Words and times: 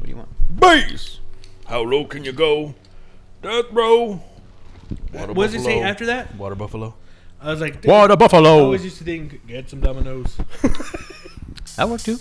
What 0.00 0.06
do 0.06 0.10
you 0.10 0.16
want? 0.16 0.30
Bass. 0.58 1.20
How 1.66 1.82
low 1.82 2.06
can 2.06 2.24
you 2.24 2.32
go? 2.32 2.74
Death 3.42 3.66
row. 3.70 4.22
Water 5.12 5.32
What 5.34 5.52
does 5.52 5.54
it 5.54 5.60
say 5.64 5.80
after 5.82 6.06
that? 6.06 6.34
Water 6.36 6.54
buffalo. 6.54 6.94
I 7.40 7.50
was 7.50 7.60
like, 7.60 7.84
Water 7.84 8.14
I 8.14 8.16
buffalo. 8.16 8.64
always 8.64 8.82
used 8.82 8.98
to 8.98 9.04
think, 9.04 9.46
get 9.46 9.68
some 9.70 9.80
dominoes. 9.80 10.36
That 11.76 11.88
worked 11.88 12.04
too. 12.04 12.18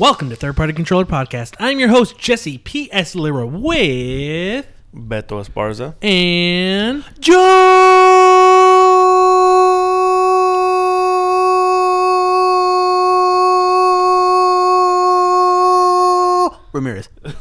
Welcome 0.00 0.30
to 0.30 0.36
Third 0.36 0.56
Party 0.56 0.72
Controller 0.72 1.04
Podcast. 1.04 1.56
I'm 1.58 1.78
your 1.78 1.90
host, 1.90 2.16
Jesse 2.16 2.56
P.S. 2.56 3.14
Lira 3.14 3.46
with. 3.46 4.66
Beto 4.94 5.44
Esparza. 5.44 5.94
And. 6.02 7.04
Joe 7.20 7.36
Ramirez. 16.72 17.10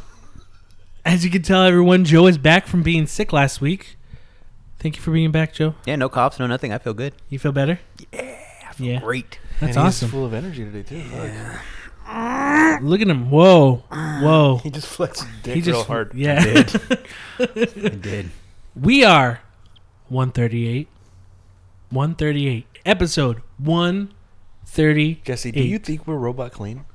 As 1.05 1.23
you 1.23 1.31
can 1.31 1.41
tell, 1.41 1.64
everyone, 1.64 2.03
Joe 2.03 2.28
is 2.28 2.38
back 2.38 2.67
from 2.67 2.84
being 2.84 3.08
sick 3.08 3.31
last 3.31 3.62
week. 3.62 3.95
Thank 4.80 4.98
you 4.98 5.02
for 5.02 5.12
being 5.12 5.31
back, 5.31 5.53
Joe. 5.53 5.76
Yeah, 5.86 5.95
no 5.95 6.09
cops, 6.09 6.39
no 6.39 6.45
nothing. 6.45 6.73
I 6.73 6.78
feel 6.78 6.94
good. 6.94 7.14
You 7.30 7.39
feel 7.39 7.53
better? 7.53 7.80
Yeah. 8.12 8.38
I 8.67 8.73
feel 8.73 9.00
Great. 9.00 9.39
That's 9.62 9.78
And 9.78 9.88
awesome. 9.88 10.08
He's 10.08 10.14
full 10.14 10.26
of 10.26 10.34
energy 10.34 10.66
today 10.66 10.84
too. 10.84 11.02
Fuck. 11.03 11.62
Look 12.81 13.02
at 13.02 13.07
him. 13.07 13.29
Whoa. 13.29 13.83
Whoa. 13.91 14.59
He 14.63 14.69
just 14.71 14.88
flexed 14.88 15.23
his 15.23 15.31
dick 15.43 15.55
He 15.55 15.61
just. 15.61 15.75
real 15.75 15.83
hard. 15.83 16.11
Yeah. 16.15 16.41
I 17.39 17.43
did. 18.02 18.31
we 18.75 19.03
are 19.03 19.41
138. 20.09 20.87
138. 21.91 22.65
Episode 22.85 23.41
138. 23.57 25.23
Jesse, 25.25 25.52
do 25.52 25.61
you 25.61 25.77
think 25.80 26.07
we're 26.07 26.15
robot 26.17 26.52
clean? 26.52 26.85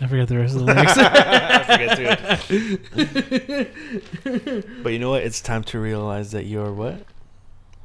I 0.00 0.06
forgot 0.06 0.28
the 0.28 0.38
rest 0.38 0.54
of 0.54 0.60
the 0.60 0.66
lyrics. 0.66 0.92
I 0.96 1.64
forget 1.64 2.40
too. 4.46 4.70
but 4.84 4.92
you 4.92 4.98
know 5.00 5.10
what? 5.10 5.24
It's 5.24 5.40
time 5.40 5.64
to 5.64 5.80
realize 5.80 6.30
that 6.30 6.46
you're 6.46 6.72
what? 6.72 7.02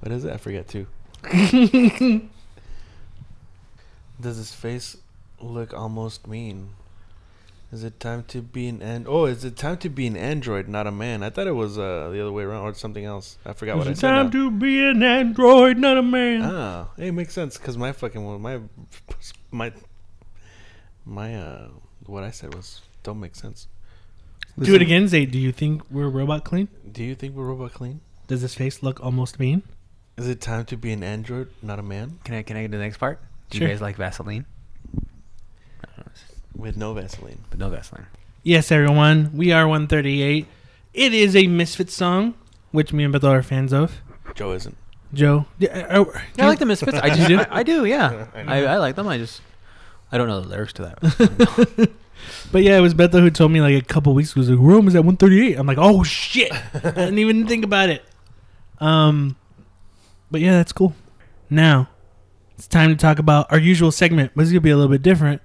What 0.02 0.12
is 0.12 0.24
it? 0.24 0.32
I 0.32 0.38
forget 0.38 0.68
too. 0.68 0.86
Does 4.24 4.38
his 4.38 4.54
face 4.54 4.96
look 5.42 5.74
almost 5.74 6.28
mean? 6.28 6.70
Is 7.74 7.84
it 7.84 8.00
time 8.00 8.24
to 8.30 8.42
be 8.42 8.68
an 8.70 8.82
and? 8.82 9.06
Oh, 9.06 9.26
is 9.26 9.44
it 9.44 9.58
time 9.58 9.78
to 9.80 9.90
be 9.90 10.08
an 10.08 10.16
android, 10.16 10.70
not 10.70 10.88
a 10.88 10.92
man? 10.92 11.24
I 11.24 11.30
thought 11.30 11.48
it 11.48 11.56
was 11.56 11.78
uh, 11.78 12.10
the 12.10 12.22
other 12.22 12.32
way 12.32 12.44
around 12.44 12.64
or 12.64 12.74
something 12.74 13.04
else. 13.04 13.38
I 13.46 13.52
forgot 13.52 13.78
what 13.78 13.82
I 13.82 13.86
said. 13.86 13.92
It's 13.92 14.02
said. 14.02 14.10
time 14.12 14.26
now. 14.28 14.32
to 14.32 14.52
be 14.52 14.82
an 14.82 15.04
android, 15.04 15.78
not 15.78 15.98
a 15.98 16.02
man. 16.02 16.42
Ah, 16.44 16.88
it 16.98 17.12
makes 17.12 17.34
sense 17.34 17.58
because 17.58 17.78
my 17.78 17.92
fucking 17.92 18.24
one, 18.24 18.42
my 18.42 18.62
my 19.52 19.74
my 21.04 21.36
uh, 21.36 21.68
what 22.06 22.24
I 22.24 22.32
said 22.32 22.56
was 22.56 22.82
don't 23.02 23.20
make 23.20 23.36
sense. 23.36 23.68
Do 24.58 24.76
it 24.76 24.82
again. 24.82 25.10
Say, 25.10 25.26
do 25.26 25.40
you 25.40 25.52
think 25.52 25.82
we're 25.92 26.10
robot 26.10 26.46
clean? 26.46 26.70
Do 26.90 27.04
you 27.04 27.16
think 27.16 27.36
we're 27.36 27.48
robot 27.48 27.74
clean? 27.74 28.00
Does 28.28 28.42
his 28.42 28.56
face 28.56 28.82
look 28.84 29.04
almost 29.04 29.40
mean? 29.40 29.64
Is 30.16 30.30
it 30.30 30.40
time 30.40 30.66
to 30.66 30.78
be 30.78 30.92
an 30.94 31.04
android, 31.04 31.50
not 31.62 31.80
a 31.80 31.84
man, 31.84 32.20
Can 32.24 32.36
I 32.36 32.44
can 32.44 32.56
I 32.56 32.62
get 32.62 32.72
to 32.72 32.78
the 32.78 32.84
next 32.84 32.98
part? 32.98 33.20
Do 33.54 33.60
Sure. 33.60 33.68
you 33.68 33.74
guys 33.74 33.82
like 33.82 33.96
Vaseline? 33.98 34.46
with 36.56 36.76
no 36.78 36.94
Vaseline? 36.94 37.40
But 37.50 37.60
no 37.60 37.70
Vaseline. 37.70 38.08
Yes, 38.44 38.72
everyone. 38.72 39.32
We 39.34 39.52
are 39.52 39.68
138. 39.68 40.48
It 40.94 41.14
is 41.14 41.36
a 41.36 41.48
Misfit 41.48 41.90
song, 41.90 42.34
which 42.72 42.94
me 42.94 43.04
and 43.04 43.14
Bethel 43.14 43.30
are 43.32 43.44
fans 43.44 43.74
of. 43.74 44.02
Joe 44.36 44.54
isn't. 44.54 44.76
Joe, 45.14 45.46
d- 45.60 45.68
uh, 45.70 46.02
uh, 46.04 46.06
Yeah, 46.36 46.46
I 46.46 46.48
like 46.48 46.60
the 46.60 46.66
Misfits. 46.66 46.98
I 46.98 47.10
just 47.16 47.28
do? 47.28 47.40
I, 47.40 47.48
I 47.60 47.64
do. 47.64 47.86
Yeah, 47.86 48.28
I. 48.34 48.42
I, 48.42 48.64
I 48.66 48.78
like 48.78 48.96
them. 48.96 49.08
I 49.08 49.18
just 49.20 49.42
I 50.12 50.18
don't 50.18 50.28
know 50.28 50.42
the 50.42 50.48
lyrics 50.50 50.74
to 50.74 50.82
that. 50.84 51.90
But 52.54 52.64
yeah, 52.64 52.78
it 52.78 52.82
was 52.82 52.94
Bethel 52.94 53.20
who 53.20 53.30
told 53.30 53.52
me 53.52 53.60
like 53.60 53.76
a 53.76 53.86
couple 53.86 54.14
weeks 54.14 54.32
ago. 54.32 54.42
He 54.44 54.50
was 54.52 54.58
like, 54.58 54.66
Rome 54.66 54.88
is 54.88 54.96
at 54.96 55.04
138. 55.04 55.58
I'm 55.58 55.68
like, 55.68 55.78
oh 55.80 56.04
shit. 56.04 56.54
I 56.74 56.80
didn't 56.92 57.20
even 57.20 57.48
think 57.48 57.66
about 57.66 57.90
it. 57.90 58.02
Um, 58.80 59.36
but 60.32 60.40
yeah, 60.40 60.54
that's 60.54 60.72
cool. 60.72 60.94
Now, 61.50 61.90
it's 62.64 62.70
time 62.70 62.90
to 62.90 62.96
talk 62.96 63.20
about 63.20 63.52
our 63.52 63.60
usual 63.60 63.92
segment, 63.92 64.32
but 64.34 64.44
it's 64.44 64.52
gonna 64.52 64.62
be 64.62 64.70
a 64.70 64.78
little 64.78 64.90
bit 64.90 65.02
different 65.02 65.42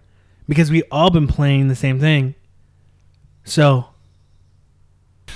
because 0.48 0.70
we 0.70 0.84
all 0.84 1.10
been 1.10 1.26
playing 1.26 1.66
the 1.66 1.74
same 1.74 1.98
thing. 1.98 2.36
So, 3.42 3.86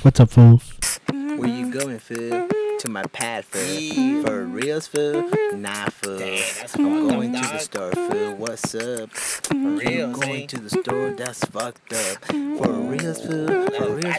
what's 0.03 0.21
up, 0.21 0.31
fools? 0.31 0.79
Where 1.11 1.49
you 1.49 1.73
going, 1.73 1.99
fool? 1.99 2.49
To 2.79 2.89
my 2.89 3.03
pad, 3.07 3.45
fool. 3.45 4.23
For 4.23 4.45
reals, 4.45 4.87
fool? 4.87 5.29
Nah, 5.55 5.87
fool. 5.87 6.23
I'm 6.23 7.09
going 7.09 7.33
to 7.33 7.41
the 7.41 7.59
store, 7.59 7.91
fool. 7.91 8.35
What's 8.37 8.77
up? 8.77 9.11
For 9.11 9.55
I'm 9.55 10.13
going 10.13 10.47
to 10.47 10.61
the 10.61 10.71
store, 10.71 11.11
that's 11.11 11.45
fucked 11.47 11.93
up. 11.93 12.25
For 12.27 12.71
reals, 12.71 13.21
fool? 13.27 13.67
For 13.71 13.91
reals, 13.91 14.17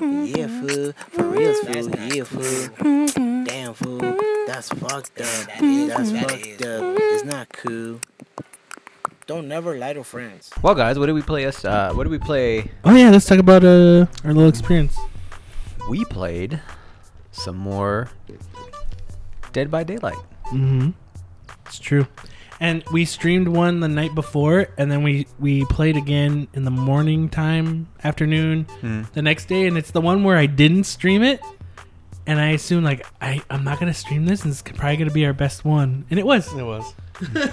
fool? 0.00 0.24
Yeah, 0.24 0.48
fool. 0.48 0.92
For 1.10 1.22
reals, 1.22 1.60
fool? 1.60 1.88
Yeah, 2.12 2.24
fool. 2.24 3.44
Damn, 3.44 3.74
fool. 3.74 4.33
That's 4.46 4.68
fucked 4.68 5.20
up. 5.20 5.48
That's 5.60 6.10
fucked 6.12 6.62
up. 6.62 6.96
It's 6.98 7.24
not 7.24 7.48
cool. 7.52 8.00
Don't 9.26 9.48
never 9.48 9.78
lie 9.78 9.94
to 9.94 10.04
friends. 10.04 10.50
well, 10.62 10.74
guys, 10.74 10.98
what 10.98 11.06
did 11.06 11.14
we 11.14 11.22
play? 11.22 11.46
Us, 11.46 11.64
uh, 11.64 11.92
what 11.94 12.04
did 12.04 12.10
we 12.10 12.18
play? 12.18 12.70
Oh 12.84 12.94
yeah, 12.94 13.08
let's 13.10 13.24
talk 13.26 13.38
about 13.38 13.64
uh 13.64 14.04
our 14.24 14.34
little 14.34 14.48
experience. 14.50 14.96
We 15.88 16.04
played 16.04 16.60
some 17.32 17.56
more 17.56 18.10
Dead 19.52 19.70
by 19.70 19.82
Daylight. 19.84 20.18
Mm-hmm. 20.48 20.90
It's 21.66 21.78
true. 21.78 22.06
And 22.60 22.84
we 22.92 23.04
streamed 23.04 23.48
one 23.48 23.80
the 23.80 23.88
night 23.88 24.14
before, 24.14 24.68
and 24.76 24.90
then 24.92 25.02
we 25.02 25.26
we 25.38 25.64
played 25.66 25.96
again 25.96 26.48
in 26.52 26.64
the 26.64 26.70
morning 26.70 27.28
time, 27.30 27.88
afternoon, 28.04 28.66
Mm. 28.82 29.10
the 29.12 29.22
next 29.22 29.46
day. 29.48 29.66
And 29.66 29.78
it's 29.78 29.90
the 29.90 30.00
one 30.02 30.22
where 30.22 30.36
I 30.36 30.46
didn't 30.46 30.84
stream 30.84 31.22
it, 31.22 31.40
and 32.26 32.40
I 32.40 32.50
assumed 32.50 32.84
like 32.84 33.06
I 33.20 33.42
I'm 33.50 33.64
not 33.64 33.78
gonna 33.80 33.94
stream 33.94 34.24
this, 34.26 34.42
and 34.42 34.52
it's 34.52 34.62
probably 34.62 34.96
gonna 34.96 35.10
be 35.10 35.26
our 35.26 35.32
best 35.32 35.64
one, 35.64 36.04
and 36.10 36.18
it 36.18 36.26
was. 36.26 36.52
It 36.54 36.62
was. 36.64 36.84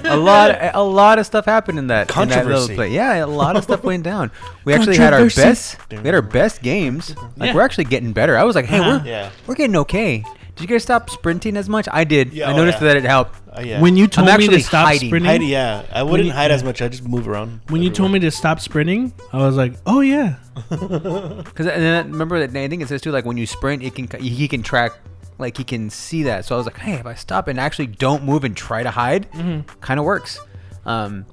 a 0.06 0.18
lot, 0.18 0.58
a 0.74 0.82
lot 0.82 1.20
of 1.20 1.26
stuff 1.28 1.46
happened 1.46 1.78
in 1.78 1.86
that 1.88 2.10
in 2.10 2.30
that 2.30 2.46
little 2.48 2.68
Controversy. 2.68 2.76
play. 2.76 2.90
Yeah, 2.90 3.24
a 3.24 3.28
lot 3.28 3.56
of 3.56 3.64
stuff 3.64 3.84
went 3.84 4.02
down. 4.04 4.32
We 4.66 4.74
actually 4.74 4.98
had 4.98 5.14
our 5.14 5.26
best, 5.30 5.78
we 5.92 5.98
had 5.98 6.16
our 6.16 6.22
best 6.24 6.64
games. 6.64 7.16
Like 7.38 7.50
Yeah. 7.50 7.54
we're 7.54 7.62
actually 7.62 7.84
getting 7.84 8.12
better. 8.12 8.36
I 8.38 8.44
was 8.44 8.56
like, 8.56 8.66
hey, 8.66 8.80
Uh-huh. 8.80 9.00
we're 9.04 9.08
Yeah. 9.10 9.30
we're 9.46 9.54
getting 9.56 9.76
okay. 9.78 10.24
Did 10.56 10.70
you 10.70 10.76
guys 10.76 10.84
stop 10.84 11.10
sprinting 11.10 11.58
as 11.58 11.68
much? 11.70 11.88
I 11.92 12.04
did. 12.04 12.34
Yeah, 12.34 12.50
I 12.50 12.54
oh, 12.54 12.58
noticed 12.58 12.80
yeah. 12.82 12.88
that 12.90 12.98
it 12.98 13.04
helped. 13.06 13.36
Uh, 13.52 13.62
yeah. 13.62 13.82
When 13.82 13.96
you 13.98 14.08
told 14.08 14.28
me 14.38 14.48
to 14.48 14.60
stop 14.62 14.86
hiding. 14.88 15.10
sprinting, 15.10 15.30
hide, 15.32 15.42
yeah, 15.44 15.86
I 15.92 16.04
wouldn't 16.04 16.28
you- 16.28 16.34
hide 16.34 16.52
as 16.52 16.64
much. 16.64 16.82
I 16.82 16.88
just 16.88 17.08
move 17.08 17.28
around. 17.28 17.62
when 17.70 17.82
you 17.82 17.90
told 17.90 18.12
me 18.12 18.20
to 18.20 18.32
stop 18.32 18.60
sprinting, 18.60 19.14
I 19.34 19.38
was 19.38 19.56
like, 19.56 19.74
oh 19.86 20.02
yeah, 20.02 20.36
Because 20.70 21.68
and 21.68 21.82
then 21.82 22.12
remember 22.12 22.46
that 22.46 22.56
I 22.58 22.68
think 22.68 22.82
it 22.82 22.88
says 22.90 23.02
too, 23.02 23.12
like 23.12 23.26
when 23.26 23.38
you 23.38 23.46
sprint, 23.48 23.82
it 23.84 23.96
can 23.96 24.08
he 24.22 24.48
can 24.48 24.62
track, 24.62 24.92
like 25.40 25.58
he 25.58 25.64
can 25.64 25.90
see 25.90 26.24
that. 26.24 26.46
So 26.46 26.56
I 26.56 26.58
was 26.58 26.66
like, 26.68 26.78
hey, 26.78 26.94
if 26.94 27.06
I 27.06 27.16
stop 27.16 27.48
and 27.48 27.60
actually 27.60 27.88
don't 27.88 28.24
move 28.24 28.44
and 28.44 28.56
try 28.56 28.84
to 28.84 28.92
hide, 28.92 29.32
Mm-hmm. 29.32 29.62
kind 29.80 30.00
of 30.00 30.06
works. 30.06 30.40
Um, 30.86 31.26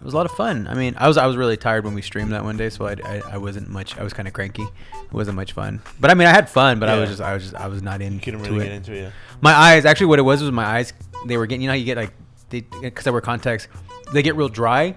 it 0.00 0.04
was 0.04 0.14
a 0.14 0.16
lot 0.16 0.26
of 0.26 0.32
fun. 0.32 0.66
I 0.68 0.74
mean, 0.74 0.94
I 0.96 1.08
was 1.08 1.16
I 1.16 1.26
was 1.26 1.36
really 1.36 1.56
tired 1.56 1.84
when 1.84 1.94
we 1.94 2.02
streamed 2.02 2.32
that 2.32 2.44
one 2.44 2.56
day, 2.56 2.70
so 2.70 2.86
I, 2.86 2.96
I, 3.04 3.22
I 3.32 3.38
wasn't 3.38 3.68
much. 3.68 3.98
I 3.98 4.04
was 4.04 4.12
kind 4.12 4.28
of 4.28 4.34
cranky. 4.34 4.62
It 4.62 5.12
wasn't 5.12 5.36
much 5.36 5.52
fun. 5.52 5.82
But 5.98 6.10
I 6.10 6.14
mean, 6.14 6.28
I 6.28 6.30
had 6.30 6.48
fun, 6.48 6.78
but 6.78 6.88
I 6.88 6.98
was 6.98 7.08
Yeah. 7.08 7.12
just 7.16 7.22
I 7.22 7.34
was 7.34 7.42
just 7.42 7.54
I 7.56 7.66
was 7.66 7.82
not 7.82 8.00
into 8.00 8.14
You 8.14 8.20
couldn't 8.20 8.42
really 8.42 8.66
it. 8.66 8.68
get 8.68 8.72
into 8.72 8.92
it. 8.92 9.12
My 9.40 9.52
eyes, 9.52 9.84
actually, 9.84 10.06
what 10.06 10.18
it 10.18 10.22
was 10.22 10.40
was 10.42 10.52
my 10.52 10.64
eyes. 10.64 10.92
They 11.26 11.36
were 11.36 11.46
getting, 11.46 11.62
you 11.62 11.66
know, 11.66 11.72
how 11.72 11.76
you 11.76 11.84
get 11.84 11.96
like, 11.96 12.12
they 12.50 12.60
because 12.60 13.06
I 13.06 13.10
wear 13.10 13.20
contacts, 13.20 13.66
they 14.12 14.22
get 14.22 14.36
real 14.36 14.48
dry, 14.48 14.94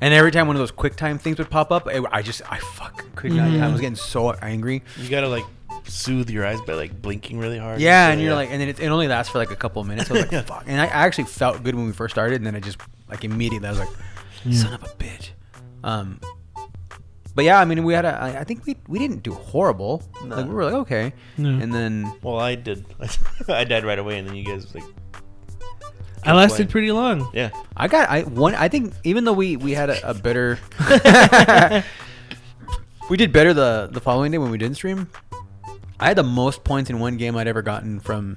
and 0.00 0.14
every 0.14 0.30
time 0.30 0.46
one 0.46 0.56
of 0.56 0.60
those 0.60 0.70
quick 0.70 0.96
time 0.96 1.18
things 1.18 1.36
would 1.38 1.50
pop 1.50 1.70
up, 1.70 1.86
I, 1.86 2.02
I 2.10 2.22
just 2.22 2.40
I 2.50 2.58
fucking 2.58 3.10
could 3.16 3.32
not. 3.32 3.48
I 3.48 3.50
mm-hmm. 3.50 3.72
was 3.72 3.80
getting 3.80 3.96
so 3.96 4.32
angry. 4.32 4.82
You 4.96 5.10
gotta 5.10 5.28
like 5.28 5.44
soothe 5.84 6.30
your 6.30 6.46
eyes 6.46 6.60
by 6.62 6.74
like 6.74 7.02
blinking 7.02 7.38
really 7.38 7.58
hard. 7.58 7.80
Yeah, 7.80 8.08
So, 8.08 8.12
and 8.12 8.22
you're 8.22 8.34
like, 8.34 8.50
and 8.50 8.60
then 8.60 8.68
it, 8.68 8.80
it 8.80 8.86
only 8.86 9.08
lasts 9.08 9.32
for 9.32 9.38
like 9.38 9.50
a 9.50 9.56
couple 9.56 9.82
of 9.82 9.88
minutes. 9.88 10.10
I 10.10 10.14
was 10.14 10.22
like, 10.32 10.46
fuck. 10.46 10.64
And 10.66 10.80
I, 10.80 10.84
I 10.86 11.04
actually 11.06 11.24
felt 11.24 11.62
good 11.62 11.74
when 11.74 11.86
we 11.86 11.92
first 11.92 12.14
started, 12.14 12.36
and 12.36 12.46
then 12.46 12.56
I 12.56 12.60
just 12.60 12.78
like 13.08 13.24
immediately 13.24 13.68
I 13.68 13.70
was 13.72 13.80
like, 13.80 13.88
son 14.52 14.72
of 14.74 14.82
a 14.82 14.86
bitch. 14.98 15.30
Um, 15.84 16.20
but 17.34 17.44
yeah, 17.44 17.60
I 17.60 17.64
mean, 17.64 17.84
we 17.84 17.94
had 17.94 18.04
a. 18.04 18.14
I, 18.20 18.40
I 18.40 18.44
think 18.44 18.66
we 18.66 18.76
we 18.88 18.98
didn't 18.98 19.22
do 19.22 19.32
horrible. 19.32 20.02
Like 20.24 20.46
we 20.46 20.52
were 20.52 20.64
like 20.64 20.74
okay, 20.74 21.12
No. 21.38 21.48
and 21.50 21.72
then 21.72 22.12
Well, 22.22 22.38
I 22.40 22.54
did. 22.56 22.84
I 23.48 23.64
died 23.64 23.84
right 23.84 23.98
away, 23.98 24.18
and 24.18 24.26
then 24.28 24.34
you 24.34 24.44
guys 24.44 24.74
like, 24.74 24.84
I 26.24 26.32
lasted 26.34 26.56
playing. 26.56 26.68
pretty 26.70 26.92
long. 26.92 27.30
yeah. 27.32 27.50
I 27.76 27.88
got 27.88 28.10
I 28.10 28.22
one. 28.22 28.54
I 28.54 28.68
think 28.68 28.94
even 29.04 29.24
though 29.24 29.32
we 29.32 29.56
we 29.56 29.72
had 29.72 29.90
a, 29.90 30.10
a 30.10 30.14
better, 30.14 30.58
we 33.08 33.16
did 33.16 33.32
better 33.32 33.52
the 33.54 33.88
the 33.90 34.00
following 34.00 34.32
day 34.32 34.38
when 34.38 34.50
we 34.50 34.58
didn't 34.58 34.76
stream. 34.76 35.08
I 35.98 36.08
had 36.08 36.16
the 36.16 36.22
most 36.24 36.64
points 36.64 36.88
in 36.90 36.98
one 36.98 37.16
game 37.16 37.36
I'd 37.36 37.48
ever 37.48 37.62
gotten 37.62 38.00
from. 38.00 38.36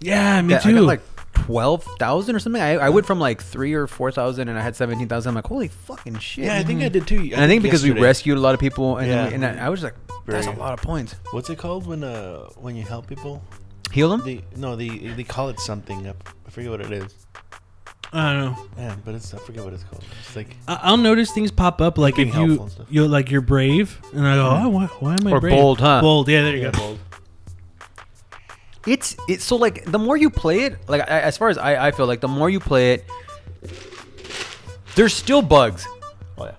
Yeah, 0.00 0.42
me 0.42 0.52
Yeah, 0.54 0.58
I 0.58 0.62
too. 0.62 0.74
got 0.74 0.82
like 0.84 1.00
twelve 1.44 1.84
thousand 1.98 2.34
or 2.34 2.38
something. 2.38 2.60
I, 2.62 2.72
I 2.76 2.88
went 2.88 3.06
from 3.06 3.18
like 3.20 3.42
three 3.42 3.74
or 3.74 3.86
four 3.86 4.10
thousand, 4.10 4.48
and 4.48 4.58
I 4.58 4.62
had 4.62 4.74
seventeen 4.76 5.08
thousand. 5.08 5.30
I'm 5.30 5.34
like, 5.36 5.46
holy 5.46 5.68
fucking 5.68 6.18
shit! 6.18 6.44
Yeah, 6.46 6.58
I 6.58 6.62
think 6.64 6.82
I 6.82 6.88
did 6.88 7.06
too. 7.06 7.20
and 7.32 7.40
I 7.40 7.46
think 7.46 7.62
because 7.62 7.82
we 7.82 7.90
yesterday. 7.90 8.02
rescued 8.06 8.38
a 8.38 8.40
lot 8.40 8.54
of 8.54 8.60
people, 8.60 8.96
and, 8.98 9.06
Yeah. 9.08 9.28
we, 9.28 9.34
and 9.34 9.44
I, 9.44 9.66
I 9.66 9.68
was 9.68 9.82
like, 9.82 9.94
that's 10.26 10.46
a 10.46 10.50
Very- 10.50 10.56
lot 10.60 10.72
of 10.72 10.80
points. 10.82 11.14
What's 11.32 11.50
it 11.50 11.58
called 11.58 11.86
when 11.86 12.02
uh 12.04 12.44
when 12.56 12.74
you 12.76 12.82
help 12.84 13.06
people? 13.06 13.42
Heal 13.92 14.08
them. 14.10 14.22
They 14.24 14.42
no, 14.56 14.74
they 14.76 14.88
they 14.88 15.24
call 15.24 15.48
it 15.50 15.60
something. 15.60 16.06
I 16.08 16.14
I 16.46 16.50
forget 16.50 16.70
what 16.70 16.80
it 16.80 16.90
is. 16.92 17.14
I 18.12 18.32
don't 18.32 18.44
know. 18.44 18.66
Yeah, 18.78 18.96
but 19.04 19.14
it's 19.14 19.34
I 19.34 19.38
forget 19.38 19.64
what 19.64 19.72
it's 19.74 19.82
called. 19.84 20.04
It's 20.20 20.36
like 20.36 20.56
I- 20.68 20.80
I'll 20.82 20.96
notice 20.96 21.30
things 21.32 21.50
pop 21.50 21.80
up 21.80 21.98
like 21.98 22.16
Being 22.16 22.28
if 22.28 22.34
helpful 22.34 22.54
you 22.56 22.62
and 22.62 22.70
stuff. 22.72 22.86
you're 22.88 23.08
like 23.08 23.30
you're 23.30 23.40
brave, 23.40 24.00
and 24.14 24.26
I 24.26 24.36
go, 24.36 24.48
oh, 24.64 24.68
why, 24.70 24.86
why 25.00 25.16
am 25.20 25.26
I 25.26 25.32
Or 25.32 25.40
brave? 25.40 25.52
bold, 25.54 25.80
huh? 25.80 26.00
Bold, 26.00 26.28
yeah, 26.28 26.42
there 26.42 26.56
you 26.56 26.62
yeah, 26.62 26.70
go. 26.70 26.98
Bold. 28.86 28.94
It's 28.98 29.16
it's 29.28 29.44
so 29.44 29.56
like 29.56 29.84
the 29.84 29.98
more 29.98 30.16
you 30.16 30.30
play 30.30 30.60
it, 30.60 30.78
like 30.88 31.02
I, 31.02 31.20
as 31.20 31.36
far 31.36 31.48
as 31.48 31.58
I, 31.58 31.88
I 31.88 31.90
feel 31.90 32.06
like 32.06 32.20
the 32.20 32.28
more 32.28 32.48
you 32.48 32.60
play 32.60 32.94
it, 32.94 33.04
there's 34.94 35.12
still 35.14 35.42
bugs. 35.42 35.86
Oh 36.38 36.44
yeah. 36.46 36.52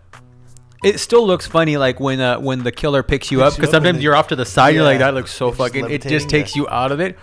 It 0.83 0.99
still 0.99 1.25
looks 1.25 1.47
funny, 1.47 1.77
like 1.77 1.99
when 1.99 2.19
uh, 2.19 2.39
when 2.39 2.63
the 2.63 2.71
killer 2.71 3.01
picks 3.03 3.31
you 3.31 3.41
up, 3.41 3.53
Picks 3.53 3.57
you 3.57 3.61
because 3.61 3.69
up 3.73 3.77
and 3.77 3.85
sometimes 3.85 3.95
then- 3.97 4.03
you're 4.03 4.15
off 4.15 4.27
to 4.27 4.35
the 4.35 4.45
side. 4.45 4.75
You're 4.75 4.83
like, 4.83 4.99
Yeah. 4.99 5.07
that 5.07 5.13
looks 5.15 5.31
so 5.31 5.47
It's 5.49 5.57
just 5.57 5.67
fucking. 5.73 5.85
It 5.85 6.01
just 6.03 6.03
levitating, 6.03 6.29
takes 6.29 6.55
yeah. 6.55 6.61
you 6.63 6.69
out 6.69 6.91
of 6.91 6.99
it. 6.99 7.17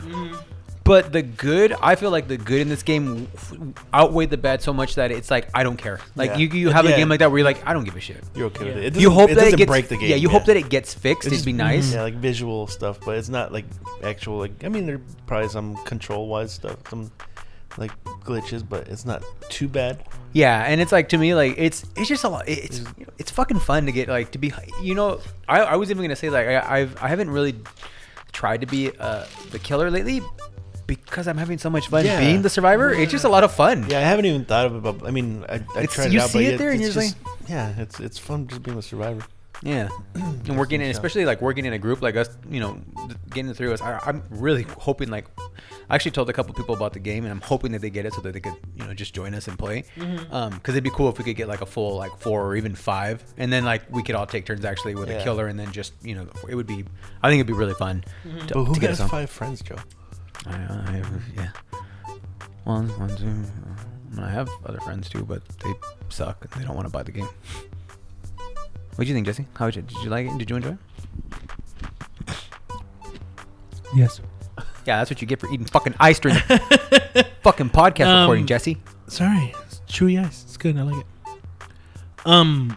But 0.84 1.12
the 1.14 1.22
good, 1.22 1.72
I 1.80 1.94
feel 1.94 2.10
like 2.10 2.28
the 2.28 2.36
good 2.36 2.60
in 2.60 2.68
this 2.68 2.82
game 2.82 3.26
outweighed 3.94 4.28
the 4.28 4.36
bad 4.36 4.60
so 4.60 4.74
much 4.74 4.96
that 4.96 5.10
it's 5.10 5.30
like 5.30 5.48
I 5.54 5.62
don't 5.62 5.78
care. 5.78 5.98
Like 6.14 6.32
Yeah. 6.32 6.36
you, 6.36 6.48
you 6.48 6.70
have 6.70 6.84
a 6.84 6.90
game 6.90 7.08
like 7.08 7.20
that 7.20 7.30
where 7.30 7.38
you're 7.38 7.46
like, 7.46 7.66
I 7.66 7.72
don't 7.72 7.84
give 7.84 7.96
a 7.96 8.00
shit. 8.00 8.22
You're 8.34 8.46
okay 8.48 8.66
with 8.66 8.76
it. 8.76 8.96
it 8.96 9.00
You 9.00 9.10
hope 9.10 9.30
it 9.30 9.36
that 9.36 9.40
it 9.40 9.44
doesn't 9.44 9.58
gets 9.58 9.68
break 9.70 9.88
the 9.88 9.96
game. 9.96 10.10
Yeah, 10.10 10.16
you 10.16 10.28
hope 10.28 10.44
that 10.44 10.58
it 10.58 10.68
gets 10.68 10.92
fixed. 10.92 11.26
It's 11.26 11.36
It'd 11.36 11.46
be 11.46 11.54
nice. 11.54 11.94
Yeah, 11.94 12.02
like 12.02 12.14
visual 12.14 12.66
stuff, 12.66 12.98
but 13.02 13.16
it's 13.16 13.30
not 13.30 13.50
like 13.50 13.64
actual. 14.02 14.36
Like 14.36 14.62
I 14.62 14.68
mean, 14.68 14.84
there 14.86 15.00
probably 15.26 15.48
some 15.48 15.76
control 15.84 16.28
wise 16.28 16.52
stuff, 16.52 16.76
some 16.90 17.10
like 17.78 17.92
glitches, 18.04 18.66
but 18.68 18.86
it's 18.88 19.06
not 19.06 19.24
too 19.48 19.68
bad. 19.68 20.04
Yeah, 20.34 20.64
and 20.64 20.82
it's 20.82 20.92
like 20.92 21.08
to 21.10 21.18
me, 21.18 21.34
like 21.34 21.54
it's 21.56 21.86
it's 21.96 22.08
just 22.08 22.24
a 22.24 22.28
lot. 22.28 22.46
It's 22.46 22.80
you 22.98 23.06
know, 23.06 23.12
it's 23.16 23.30
fucking 23.30 23.60
fun 23.60 23.86
to 23.86 23.92
get 23.92 24.08
like 24.08 24.32
to 24.32 24.38
be. 24.38 24.52
You 24.82 24.94
know, 24.94 25.20
I, 25.48 25.60
I 25.62 25.76
was 25.76 25.90
even 25.90 26.02
gonna 26.04 26.14
say 26.14 26.28
like 26.28 26.46
I, 26.46 26.80
I've 26.80 27.02
I 27.02 27.08
haven't 27.08 27.30
really 27.30 27.54
tried 28.32 28.60
to 28.60 28.66
be 28.66 28.90
uh, 28.98 29.24
the 29.50 29.58
killer 29.58 29.90
lately 29.90 30.20
because 30.86 31.26
I'm 31.28 31.36
having 31.38 31.58
so 31.58 31.70
much 31.70 31.88
fun 31.88 32.04
Yeah. 32.04 32.20
being 32.20 32.42
the 32.42 32.50
survivor. 32.50 32.92
It's 32.92 33.12
just 33.12 33.24
a 33.24 33.28
lot 33.28 33.44
of 33.44 33.52
fun. 33.52 33.86
Yeah, 33.88 33.98
I 33.98 34.02
haven't 34.02 34.26
even 34.26 34.44
thought 34.44 34.66
of 34.66 34.76
it. 34.76 34.82
But 34.82 35.06
I 35.06 35.10
mean, 35.10 35.44
I, 35.48 35.54
I 35.54 35.56
It's- 35.56 35.94
tried 35.94 36.12
you 36.12 36.20
it 36.20 36.22
out, 36.22 36.30
see 36.30 36.38
but 36.38 36.44
it 36.44 36.50
yeah, 36.52 36.56
there 36.56 36.70
and 36.70 36.80
it's 36.82 36.94
you're 36.94 37.04
just, 37.04 37.16
yeah, 37.48 37.74
it's 37.78 38.00
it's 38.00 38.18
fun 38.18 38.46
just 38.48 38.62
being 38.62 38.78
a 38.78 38.82
survivor. 38.82 39.22
Yeah, 39.62 39.88
and 40.14 40.58
working 40.58 40.82
in, 40.82 40.90
especially 40.90 41.24
like 41.24 41.40
working 41.40 41.64
in 41.64 41.72
a 41.72 41.78
group 41.78 42.02
like 42.02 42.16
us, 42.16 42.28
you 42.50 42.60
know, 42.60 42.82
th- 43.06 43.16
getting 43.30 43.50
it 43.50 43.56
through 43.56 43.72
us. 43.72 43.80
I, 43.80 43.98
I'm 44.04 44.22
really 44.28 44.64
hoping 44.78 45.08
like, 45.08 45.26
I 45.88 45.94
actually 45.94 46.10
told 46.10 46.28
a 46.28 46.34
couple 46.34 46.52
people 46.54 46.74
about 46.74 46.92
the 46.92 46.98
game, 46.98 47.24
and 47.24 47.32
I'm 47.32 47.40
hoping 47.40 47.72
that 47.72 47.80
they 47.80 47.88
get 47.88 48.04
it 48.04 48.12
so 48.12 48.20
that 48.22 48.32
they 48.32 48.40
could, 48.40 48.52
you 48.76 48.84
know, 48.84 48.92
just 48.92 49.14
join 49.14 49.32
us 49.32 49.48
and 49.48 49.58
play. 49.58 49.84
Um, 50.30 50.50
because 50.50 50.74
it'd 50.74 50.84
be 50.84 50.90
cool 50.90 51.08
if 51.08 51.16
we 51.16 51.24
could 51.24 51.36
get 51.36 51.48
like 51.48 51.62
a 51.62 51.66
full 51.66 51.96
like 51.96 52.18
four 52.18 52.44
or 52.44 52.56
even 52.56 52.74
five, 52.74 53.24
and 53.38 53.50
then 53.50 53.64
like 53.64 53.82
we 53.90 54.02
could 54.02 54.16
all 54.16 54.26
take 54.26 54.44
turns 54.44 54.66
actually 54.66 54.96
with 54.96 55.08
a 55.08 55.12
Yeah. 55.14 55.22
killer, 55.24 55.46
and 55.46 55.58
then 55.58 55.72
just 55.72 55.94
you 56.02 56.14
know, 56.16 56.26
it 56.46 56.56
would 56.56 56.66
be. 56.66 56.84
I 57.22 57.30
think 57.30 57.38
it'd 57.40 57.46
be 57.46 57.54
really 57.54 57.74
fun. 57.74 58.04
To, 58.48 58.54
But 58.54 58.64
who 58.64 58.74
to 58.74 58.80
get 58.80 58.90
has 58.90 59.00
us 59.00 59.04
on. 59.04 59.08
five 59.08 59.30
friends, 59.30 59.62
Joe? 59.62 59.76
I, 60.46 60.52
I, 60.52 61.02
yeah. 61.36 61.50
One, 62.64 62.88
one, 62.98 63.16
two. 63.16 63.28
uh, 64.18 64.22
I 64.22 64.30
have 64.30 64.48
other 64.66 64.80
friends 64.80 65.08
too, 65.08 65.24
but 65.24 65.42
they 65.60 65.72
suck 66.08 66.44
and 66.44 66.60
they 66.62 66.66
don't 66.66 66.76
want 66.76 66.86
to 66.86 66.92
buy 66.92 67.02
the 67.02 67.12
game. 67.12 67.28
What 68.94 69.04
do 69.04 69.04
you 69.06 69.14
think, 69.14 69.26
Jesse? 69.26 69.46
How 69.54 69.66
did 69.70 69.76
you, 69.76 69.82
did 69.82 70.04
you 70.04 70.10
like 70.10 70.26
it? 70.26 70.38
Did 70.38 70.50
you 70.50 70.56
enjoy 70.56 70.70
it? 70.70 70.78
Yes. 73.94 74.20
Yeah, 74.86 74.98
that's 74.98 75.10
what 75.10 75.20
you 75.20 75.26
get 75.26 75.40
for 75.40 75.48
eating 75.52 75.66
fucking 75.66 75.94
ice 75.98 76.18
during 76.18 76.36
the 76.48 77.26
fucking 77.42 77.70
podcast 77.70 78.06
Um, 78.06 78.20
recording, 78.22 78.46
Jesse. 78.46 78.76
Sorry, 79.08 79.54
it's 79.66 79.80
chewy 79.88 80.22
ice. 80.24 80.44
It's 80.44 80.56
good. 80.56 80.76
I 80.76 80.82
like 80.82 81.00
it. 81.00 81.06
Um, 82.26 82.76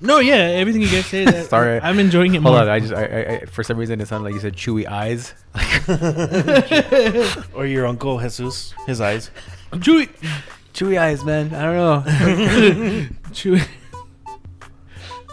no, 0.00 0.18
yeah, 0.18 0.34
everything 0.34 0.82
you 0.82 0.88
guys 0.90 1.06
say. 1.06 1.24
That, 1.30 1.46
Sorry. 1.50 1.80
I'm 1.80 1.98
enjoying 1.98 2.34
it 2.34 2.40
more. 2.40 2.52
Hold 2.52 2.64
more. 2.66 2.70
on, 2.70 2.76
I 2.76 2.80
just 2.80 2.92
I, 2.94 3.04
I, 3.04 3.34
I 3.42 3.44
for 3.46 3.62
some 3.62 3.76
reason 3.76 4.00
it 4.00 4.08
sounded 4.08 4.24
like 4.24 4.34
you 4.34 4.40
said 4.40 4.56
chewy 4.56 4.86
eyes. 4.86 5.34
Or 7.54 7.66
your 7.66 7.86
uncle 7.86 8.18
Jesus, 8.18 8.74
his 8.86 9.00
eyes. 9.00 9.30
chewy, 9.72 10.08
chewy 10.72 10.98
eyes, 10.98 11.24
man. 11.24 11.54
I 11.54 11.62
don't 11.62 11.76
know. 11.76 12.02
chewy. 13.32 13.62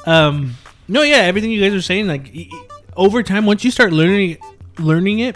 Um, 0.05 0.53
no, 0.87 1.01
yeah, 1.01 1.17
everything 1.17 1.51
you 1.51 1.61
guys 1.61 1.73
are 1.73 1.81
saying, 1.81 2.07
like 2.07 2.33
e- 2.33 2.51
over 2.95 3.23
time, 3.23 3.45
once 3.45 3.63
you 3.63 3.71
start 3.71 3.93
learning, 3.93 4.37
learning 4.79 5.19
it, 5.19 5.35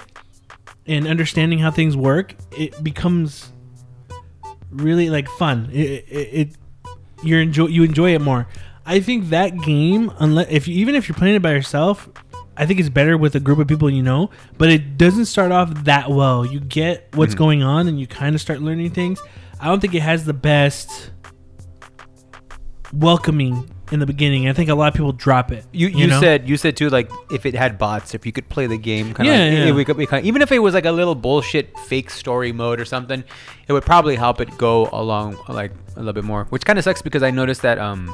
and 0.87 1.07
understanding 1.07 1.59
how 1.59 1.71
things 1.71 1.95
work, 1.95 2.35
it 2.57 2.81
becomes 2.83 3.51
really 4.71 5.09
like 5.09 5.27
fun. 5.29 5.69
It, 5.71 6.05
it, 6.07 6.29
it 6.33 6.49
you 7.23 7.37
enjoy 7.37 7.67
you 7.67 7.83
enjoy 7.83 8.15
it 8.15 8.21
more. 8.21 8.47
I 8.91 8.99
think 8.99 9.29
that 9.29 9.57
game, 9.61 10.11
unless 10.19 10.47
if 10.49 10.67
you, 10.67 10.75
even 10.75 10.95
if 10.95 11.07
you're 11.07 11.15
playing 11.15 11.35
it 11.35 11.41
by 11.41 11.51
yourself, 11.53 12.09
I 12.57 12.65
think 12.65 12.79
it's 12.81 12.89
better 12.89 13.17
with 13.17 13.35
a 13.35 13.39
group 13.39 13.57
of 13.59 13.67
people 13.67 13.89
you 13.89 14.03
know. 14.03 14.29
But 14.57 14.69
it 14.69 14.97
doesn't 14.97 15.25
start 15.27 15.51
off 15.53 15.85
that 15.85 16.11
well. 16.11 16.45
You 16.45 16.59
get 16.59 17.07
what's 17.13 17.33
Mhm. 17.33 17.37
going 17.37 17.63
on, 17.63 17.87
and 17.87 17.97
you 17.99 18.05
kind 18.05 18.35
of 18.35 18.41
start 18.41 18.61
learning 18.61 18.89
things. 18.91 19.21
I 19.61 19.65
don't 19.67 19.79
think 19.79 19.95
it 19.95 20.01
has 20.01 20.25
the 20.25 20.33
best 20.33 21.11
welcoming 22.93 23.69
in 23.91 23.99
the 23.99 24.05
beginning. 24.05 24.47
I 24.49 24.53
think 24.53 24.69
a 24.69 24.75
lot 24.75 24.87
of 24.89 24.93
people 24.93 25.11
drop 25.13 25.51
it. 25.51 25.65
You 25.71 25.87
you, 25.87 26.07
know? 26.07 26.19
said 26.19 26.47
you 26.49 26.57
said 26.57 26.75
too 26.75 26.89
like 26.89 27.09
if 27.31 27.45
it 27.45 27.55
had 27.55 27.77
bots, 27.77 28.13
if 28.13 28.25
you 28.25 28.31
could 28.31 28.49
play 28.49 28.67
the 28.67 28.77
game 28.77 29.13
kind 29.13 29.29
of 29.29 29.33
Yeah, 29.35 29.43
like, 29.45 29.53
yeah. 29.53 29.65
it 29.67 29.71
would 29.71 29.97
be 29.97 30.05
kind 30.05 30.25
even 30.25 30.41
if 30.41 30.51
it 30.51 30.59
was 30.59 30.73
like 30.73 30.85
a 30.85 30.91
little 30.91 31.15
bullshit 31.15 31.77
fake 31.79 32.09
story 32.09 32.51
mode 32.51 32.79
or 32.79 32.85
something, 32.85 33.23
it 33.67 33.73
would 33.73 33.85
probably 33.85 34.15
help 34.17 34.41
it 34.41 34.57
go 34.57 34.89
along 34.91 35.37
like 35.47 35.71
a 35.95 35.99
little 35.99 36.13
bit 36.13 36.23
more. 36.25 36.45
Which 36.49 36.65
kind 36.65 36.77
of 36.77 36.83
sucks 36.83 37.01
because 37.01 37.23
I 37.23 37.31
noticed 37.31 37.61
that 37.61 37.79
um 37.79 38.13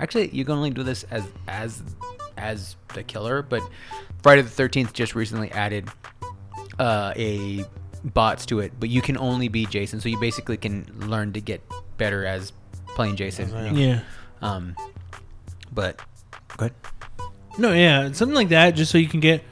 actually 0.00 0.30
you 0.30 0.44
can 0.44 0.54
only 0.54 0.70
do 0.70 0.82
this 0.82 1.04
as 1.10 1.24
as 1.48 1.82
as 2.36 2.76
the 2.94 3.02
killer, 3.02 3.42
but 3.42 3.62
Friday 4.22 4.42
the 4.42 4.48
13th 4.50 4.92
just 4.92 5.14
recently 5.14 5.50
added 5.52 5.88
uh 6.78 7.12
a 7.16 7.64
bots 8.04 8.46
to 8.46 8.60
it, 8.60 8.72
but 8.80 8.88
you 8.88 9.02
can 9.02 9.16
only 9.18 9.48
be 9.48 9.66
Jason, 9.66 10.00
so 10.00 10.08
you 10.08 10.18
basically 10.18 10.56
can 10.56 10.86
learn 11.06 11.32
to 11.34 11.40
get 11.40 11.60
better 11.98 12.24
as 12.24 12.52
playing 12.86 13.16
Jason. 13.16 13.76
Yeah. 13.76 14.00
Um 14.42 14.74
but 15.72 16.00
good. 16.56 16.72
No, 17.58 17.72
yeah, 17.72 18.10
something 18.12 18.34
like 18.34 18.48
that, 18.50 18.70
just 18.70 18.90
so 18.90 18.98
you 18.98 19.08
can 19.08 19.20
get 19.20 19.42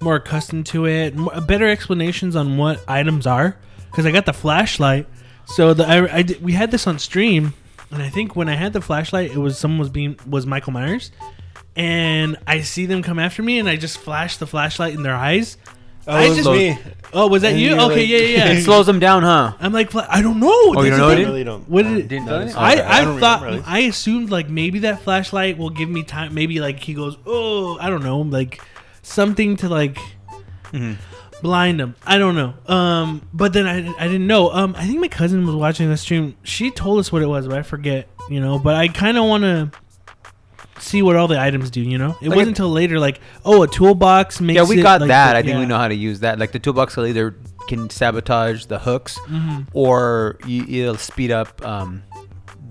more 0.00 0.16
accustomed 0.16 0.66
to 0.66 0.86
it, 0.86 1.16
more, 1.16 1.40
better 1.40 1.68
explanations 1.68 2.36
on 2.36 2.56
what 2.56 2.80
items 2.88 3.26
are. 3.26 3.56
Because 3.90 4.06
I 4.06 4.10
got 4.10 4.26
the 4.26 4.32
flashlight, 4.32 5.06
so 5.46 5.74
the 5.74 5.86
I, 5.86 6.18
I 6.18 6.24
we 6.42 6.52
had 6.52 6.70
this 6.70 6.86
on 6.86 6.98
stream, 6.98 7.54
and 7.90 8.02
I 8.02 8.08
think 8.08 8.36
when 8.36 8.48
I 8.48 8.54
had 8.54 8.72
the 8.72 8.80
flashlight, 8.80 9.30
it 9.30 9.38
was 9.38 9.58
someone 9.58 9.78
was 9.78 9.90
being 9.90 10.18
was 10.26 10.46
Michael 10.46 10.72
Myers, 10.72 11.10
and 11.76 12.36
I 12.46 12.60
see 12.62 12.86
them 12.86 13.02
come 13.02 13.18
after 13.18 13.42
me, 13.42 13.58
and 13.58 13.68
I 13.68 13.76
just 13.76 13.98
flash 13.98 14.36
the 14.36 14.46
flashlight 14.46 14.94
in 14.94 15.02
their 15.02 15.14
eyes. 15.16 15.56
Oh, 16.06 16.12
I 16.16 16.22
it 16.24 16.28
was 16.30 16.36
just- 16.38 16.50
me. 16.50 16.78
Oh, 17.12 17.26
was 17.26 17.42
that 17.42 17.52
And 17.52 17.60
you? 17.60 17.68
you're 17.70 17.80
Okay, 17.80 17.96
like- 18.00 18.08
yeah, 18.08 18.16
yeah. 18.18 18.46
It 18.52 18.58
yeah. 18.58 18.60
slows 18.64 18.86
them 18.86 18.98
down, 18.98 19.22
huh? 19.22 19.52
I'm 19.60 19.72
like, 19.74 19.90
fla- 19.90 20.06
I 20.08 20.22
don't 20.22 20.40
know. 20.40 20.48
Oh, 20.50 20.82
you 20.82 20.90
don't 20.90 20.98
the 21.00 21.06
know 21.06 21.08
it 21.10 21.24
really 21.24 21.44
don't. 21.44 21.68
What 21.68 21.82
did 21.82 21.98
it- 21.98 22.08
Didn't 22.08 22.26
notice 22.26 22.52
it. 22.52 22.56
I, 22.58 22.72
Okay, 22.74 22.82
I, 22.82 23.04
don't 23.04 23.20
thought 23.20 23.42
remember. 23.42 23.64
I 23.66 23.80
assumed 23.80 24.30
like 24.30 24.48
maybe 24.48 24.78
that 24.80 25.02
flashlight 25.02 25.58
will 25.58 25.68
give 25.70 25.88
me 25.90 26.02
time. 26.04 26.32
Maybe 26.34 26.60
like 26.60 26.80
he 26.80 26.94
goes, 26.94 27.18
oh, 27.26 27.76
I 27.78 27.90
don't 27.90 28.02
know, 28.02 28.20
like 28.20 28.60
something 29.02 29.56
to 29.56 29.68
like 29.68 29.98
Mm-hmm. 30.72 30.94
Blind 31.42 31.78
them. 31.80 31.94
I 32.06 32.18
don't 32.18 32.34
know. 32.34 32.54
Um, 32.72 33.28
but 33.32 33.52
then 33.52 33.66
I, 33.66 33.78
I 33.98 34.06
didn't 34.06 34.26
know. 34.26 34.50
Um, 34.50 34.74
I 34.76 34.86
think 34.86 35.00
my 35.00 35.08
cousin 35.08 35.44
was 35.46 35.54
watching 35.54 35.88
the 35.88 35.96
stream. 35.96 36.36
She 36.42 36.70
told 36.70 36.98
us 36.98 37.10
what 37.12 37.22
it 37.22 37.26
was, 37.26 37.46
but 37.46 37.58
I 37.58 37.62
forget. 37.62 38.08
You 38.30 38.40
know, 38.40 38.58
but 38.58 38.74
I 38.74 38.88
kind 38.88 39.16
of 39.16 39.24
want 39.24 39.42
to 39.44 39.70
see 40.80 41.00
what 41.02 41.16
all 41.16 41.28
the 41.28 41.40
items 41.40 41.70
do. 41.70 41.80
You 41.80 41.96
know, 41.98 42.16
it 42.20 42.28
Like 42.28 42.36
wasn't 42.36 42.48
until 42.48 42.68
later, 42.70 42.98
like 42.98 43.20
oh, 43.44 43.62
a 43.62 43.68
toolbox 43.68 44.40
makes. 44.40 44.56
Yeah, 44.56 44.64
we 44.68 44.80
it, 44.80 44.82
got 44.82 45.00
like, 45.00 45.08
that. 45.08 45.32
the- 45.32 45.38
I 45.38 45.42
think 45.42 45.58
we 45.58 45.66
know 45.66 45.78
how 45.78 45.88
to 45.88 45.94
use 45.94 46.20
that. 46.20 46.38
Like 46.38 46.52
the 46.52 46.58
toolbox 46.58 46.96
will 46.96 47.06
either 47.06 47.36
can 47.68 47.88
sabotage 47.90 48.66
the 48.66 48.78
hooks, 48.78 49.18
Mhm. 49.28 49.66
or 49.74 50.38
you, 50.46 50.64
it'll 50.84 50.96
speed 50.96 51.30
up 51.30 51.64
um, 51.64 52.02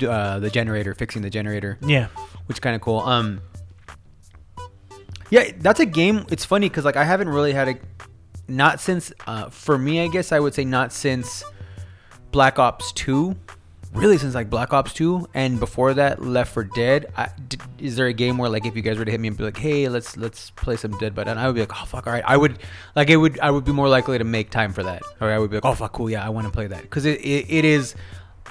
uh, 0.07 0.39
the 0.39 0.49
generator, 0.49 0.93
fixing 0.93 1.21
the 1.21 1.29
generator, 1.29 1.77
Yeah. 1.81 2.07
which 2.47 2.61
kind 2.61 2.75
of 2.75 2.81
cool. 2.81 2.99
Um, 2.99 3.41
yeah, 5.29 5.51
that's 5.57 5.79
a 5.79 5.85
game. 5.85 6.25
It's 6.29 6.45
funny 6.45 6.69
because 6.69 6.85
like 6.85 6.95
I 6.95 7.03
haven't 7.03 7.29
really 7.29 7.53
had 7.53 7.67
a, 7.67 7.75
not 8.47 8.79
since 8.79 9.11
uh, 9.25 9.49
for 9.49 9.77
me, 9.77 10.01
I 10.01 10.07
guess 10.07 10.31
I 10.31 10.39
would 10.39 10.53
say 10.53 10.65
not 10.65 10.91
since 10.93 11.43
Black 12.31 12.59
Ops 12.59 12.91
Two. 12.93 13.35
Really, 13.93 14.17
since 14.17 14.35
like 14.35 14.49
Black 14.49 14.73
Ops 14.73 14.93
2 14.93 15.29
and 15.33 15.61
before 15.61 15.93
that, 15.93 16.21
Left 16.21 16.53
4 16.53 16.65
Dead. 16.65 17.05
I, 17.15 17.29
d- 17.47 17.57
is 17.79 17.95
there 17.95 18.07
a 18.07 18.13
game 18.13 18.37
where 18.37 18.49
like 18.49 18.65
if 18.65 18.75
you 18.75 18.81
guys 18.81 18.97
were 18.99 19.05
to 19.05 19.09
hit 19.09 19.19
me 19.19 19.29
and 19.29 19.37
be 19.37 19.45
like, 19.45 19.57
"Hey, 19.57 19.87
let's 19.87 20.17
let's 20.17 20.51
play 20.51 20.75
some 20.75 20.91
Dead 20.99 21.15
by 21.15 21.23
Daylight," 21.23 21.43
I 21.43 21.47
would 21.47 21.55
be 21.55 21.61
like, 21.61 21.71
"Oh 21.73 21.85
fuck, 21.85 22.05
all 22.05 22.11
right." 22.13 22.23
I 22.27 22.35
would 22.35 22.59
like 22.97 23.09
it 23.09 23.15
would 23.15 23.39
I 23.39 23.49
would 23.49 23.63
be 23.63 23.71
more 23.71 23.87
likely 23.87 24.17
to 24.17 24.23
make 24.25 24.49
time 24.49 24.73
for 24.73 24.83
that, 24.83 25.01
or 25.21 25.31
I 25.31 25.39
would 25.39 25.49
be 25.49 25.55
like, 25.55 25.65
"Oh 25.65 25.73
fuck, 25.73 25.93
cool, 25.93 26.09
yeah, 26.09 26.23
I 26.23 26.29
want 26.29 26.45
to 26.45 26.51
play 26.53 26.67
that," 26.67 26.81
because 26.81 27.05
it, 27.05 27.21
it, 27.21 27.45
it 27.49 27.65
is. 27.65 27.95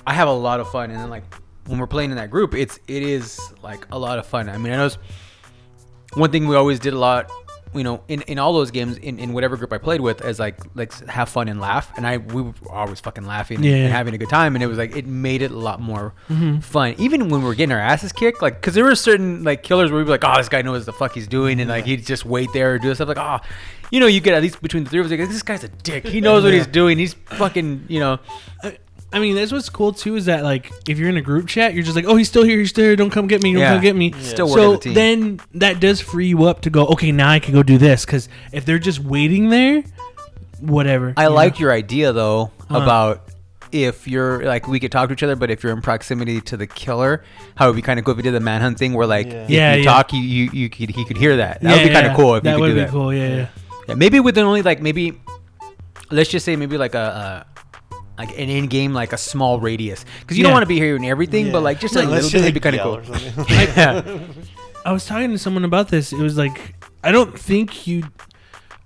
I 0.06 0.14
have 0.14 0.26
a 0.26 0.32
lot 0.32 0.58
of 0.58 0.70
fun, 0.70 0.90
and 0.90 0.98
then 0.98 1.10
like 1.10 1.22
when 1.66 1.78
we're 1.78 1.86
playing 1.86 2.10
in 2.10 2.16
that 2.16 2.30
group, 2.30 2.54
it's 2.54 2.78
it 2.88 3.02
is 3.02 3.38
like 3.62 3.86
a 3.92 3.98
lot 3.98 4.18
of 4.18 4.26
fun. 4.26 4.48
I 4.48 4.56
mean, 4.56 4.72
I 4.72 4.76
know 4.76 4.90
one 6.14 6.32
thing 6.32 6.48
we 6.48 6.56
always 6.56 6.80
did 6.80 6.94
a 6.94 6.98
lot 6.98 7.30
you 7.76 7.85
know, 7.85 8.02
in, 8.09 8.23
in 8.23 8.38
all 8.38 8.52
those 8.52 8.71
games, 8.71 8.97
in, 8.99 9.18
in 9.18 9.33
whatever 9.33 9.56
group 9.56 9.73
I 9.73 9.78
played 9.78 10.00
with, 10.00 10.21
as 10.23 10.38
like 10.38 10.59
like 10.75 10.92
have 11.09 11.28
fun 11.28 11.49
and 11.49 11.61
laugh, 11.61 11.92
and 11.97 12.06
I 12.06 12.16
we 12.18 12.42
were 12.42 12.54
always 12.71 13.00
fucking 13.00 13.25
laughing 13.26 13.62
Yeah. 13.62 13.75
and 13.76 13.92
having 13.92 14.14
a 14.14 14.18
good 14.18 14.28
time, 14.30 14.54
and 14.56 14.62
it 14.62 14.66
was 14.66 14.78
like 14.78 14.97
it 14.97 15.06
made 15.06 15.42
it 15.42 15.50
a 15.50 15.59
lot 15.59 15.80
more 15.80 16.14
Mm-hmm. 16.28 16.59
fun, 16.61 16.95
even 16.99 17.28
when 17.28 17.40
we 17.42 17.47
were 17.47 17.54
getting 17.54 17.73
our 17.73 17.80
asses 17.80 18.12
kicked, 18.12 18.40
like 18.42 18.61
because 18.61 18.75
there 18.75 18.85
were 18.85 18.95
certain 18.95 19.45
like 19.45 19.62
killers 19.62 19.90
where 19.90 19.99
we'd 19.99 20.04
be 20.04 20.11
like, 20.11 20.25
oh, 20.25 20.37
this 20.38 20.49
guy 20.49 20.62
knows 20.62 20.87
the 20.87 20.92
fuck 20.92 21.12
he's 21.12 21.28
doing, 21.28 21.61
and 21.61 21.68
like 21.71 21.85
he'd 21.85 22.04
just 22.06 22.25
wait 22.25 22.49
there 22.52 22.75
or 22.75 22.78
do 22.78 22.88
this 22.88 22.99
stuff 22.99 23.09
like, 23.09 23.18
oh, 23.18 23.38
you 23.90 24.00
know, 24.00 24.06
you 24.06 24.21
get 24.21 24.35
at 24.35 24.42
least 24.42 24.61
between 24.62 24.83
the 24.85 24.90
three 24.90 25.00
of 25.00 25.06
us, 25.06 25.11
like 25.12 25.21
this 25.28 25.42
guy's 25.42 25.62
a 25.64 25.68
dick, 25.68 26.04
he 26.06 26.21
knows 26.21 26.42
what 26.42 26.52
he's 26.59 26.66
doing, 26.66 26.99
he's 26.99 27.14
fucking, 27.14 27.85
you 27.88 28.00
know, 28.00 28.18
I 29.12 29.18
mean, 29.20 29.34
that's 29.36 29.52
what's 29.52 29.70
cool 29.70 29.92
too 29.92 30.16
is 30.16 30.26
that 30.26 30.42
like 30.44 30.70
if 30.88 30.98
you're 30.98 31.08
in 31.08 31.16
a 31.16 31.22
group 31.22 31.46
chat, 31.46 31.72
you're 31.75 31.84
just 31.84 31.96
like, 31.96 32.04
oh, 32.06 32.16
he's 32.16 32.28
still 32.28 32.42
here, 32.44 32.58
he's 32.58 32.70
still 32.70 32.84
here. 32.84 32.96
Don't 32.96 33.10
come 33.10 33.26
get 33.28 33.42
me, 33.42 33.52
don't 33.52 33.60
Yeah. 33.62 33.72
come 33.75 33.82
get 33.82 33.96
me. 33.96 34.12
Still 34.20 34.48
so 34.48 34.72
the 34.72 34.78
team. 34.78 34.94
then 34.94 35.40
that 35.54 35.80
does 35.80 36.00
free 36.00 36.26
you 36.28 36.44
up 36.44 36.62
to 36.62 36.70
go. 36.70 36.86
Okay, 36.88 37.12
now 37.12 37.30
I 37.30 37.38
can 37.38 37.54
go 37.54 37.62
do 37.62 37.78
this 37.78 38.04
because 38.04 38.28
if 38.52 38.64
they're 38.66 38.78
just 38.80 38.98
waiting 39.00 39.48
there, 39.48 39.84
whatever. 40.60 41.14
I 41.16 41.25
you 41.25 41.30
know? 41.30 41.50
your 41.58 41.72
idea 41.72 42.12
though 42.12 42.50
Uh-huh. 42.68 42.78
about 42.82 43.22
if 43.72 44.06
you're 44.08 44.44
like 44.44 44.66
we 44.68 44.80
could 44.80 44.92
talk 44.92 45.08
to 45.08 45.12
each 45.12 45.22
other, 45.22 45.36
but 45.36 45.50
if 45.50 45.62
you're 45.62 45.72
in 45.72 45.82
proximity 45.82 46.40
to 46.42 46.56
the 46.56 46.66
killer, 46.66 47.22
how 47.56 47.66
it 47.66 47.68
would 47.70 47.76
be 47.76 47.82
kind 47.82 47.98
of 47.98 48.04
cool 48.04 48.12
if 48.12 48.16
we 48.16 48.22
did 48.22 48.32
the 48.34 48.40
manhunt 48.40 48.78
thing 48.78 48.92
where 48.92 49.06
like 49.06 49.26
Yeah. 49.26 49.44
if 49.44 49.50
Yeah, 49.50 49.75
you 49.75 49.82
yeah. 49.82 49.92
talk, 49.92 50.12
you, 50.12 50.20
you 50.20 50.50
you 50.52 50.68
could 50.68 50.90
he 50.90 51.04
could 51.04 51.16
hear 51.16 51.36
that. 51.36 51.60
That 51.62 51.76
would 51.78 51.88
be 51.88 51.94
kind 51.94 52.06
of 52.06 52.16
cool 52.16 52.34
if 52.36 52.42
that 52.42 52.50
you 52.50 52.56
could 52.56 52.60
would 52.62 52.68
do 52.68 52.75
be 52.75 52.80
that. 52.80 52.90
cool. 52.90 53.14
Yeah, 53.14 53.28
yeah. 53.28 53.46
Yeah, 53.88 53.94
maybe 53.94 54.18
within 54.20 54.44
only 54.44 54.62
like 54.62 54.82
maybe 54.82 55.14
let's 56.10 56.28
just 56.30 56.44
say 56.44 56.56
maybe 56.56 56.76
like 56.76 56.94
a. 56.94 57.46
a 58.18 58.23
like 58.23 58.30
an 58.38 58.49
in-game, 58.50 58.92
like 58.92 59.12
a 59.12 59.18
small 59.18 59.61
radius, 59.61 60.04
because 60.20 60.37
you 60.37 60.42
don't 60.44 60.52
want 60.52 60.62
to 60.62 60.68
be 60.68 60.76
hearing 60.78 61.06
everything, 61.08 61.52
but 61.52 61.62
like 61.62 61.80
just 61.80 61.94
a 61.96 62.00
little 62.00 62.16
just, 62.16 62.32
bit, 62.32 62.38
like, 62.42 62.50
it'd 62.50 62.54
be 62.54 62.61
kind 62.61 62.76
of 62.76 62.82
cool. 63.06 63.44
yeah. 63.50 64.18
I 64.85 64.92
was 64.92 65.04
talking 65.04 65.30
to 65.32 65.38
someone 65.38 65.64
about 65.64 65.88
this. 65.88 66.12
It 66.12 66.18
was 66.20 66.37
like 66.37 66.75
I 67.02 67.12
don't 67.12 67.38
think 67.38 67.87
you. 67.87 68.04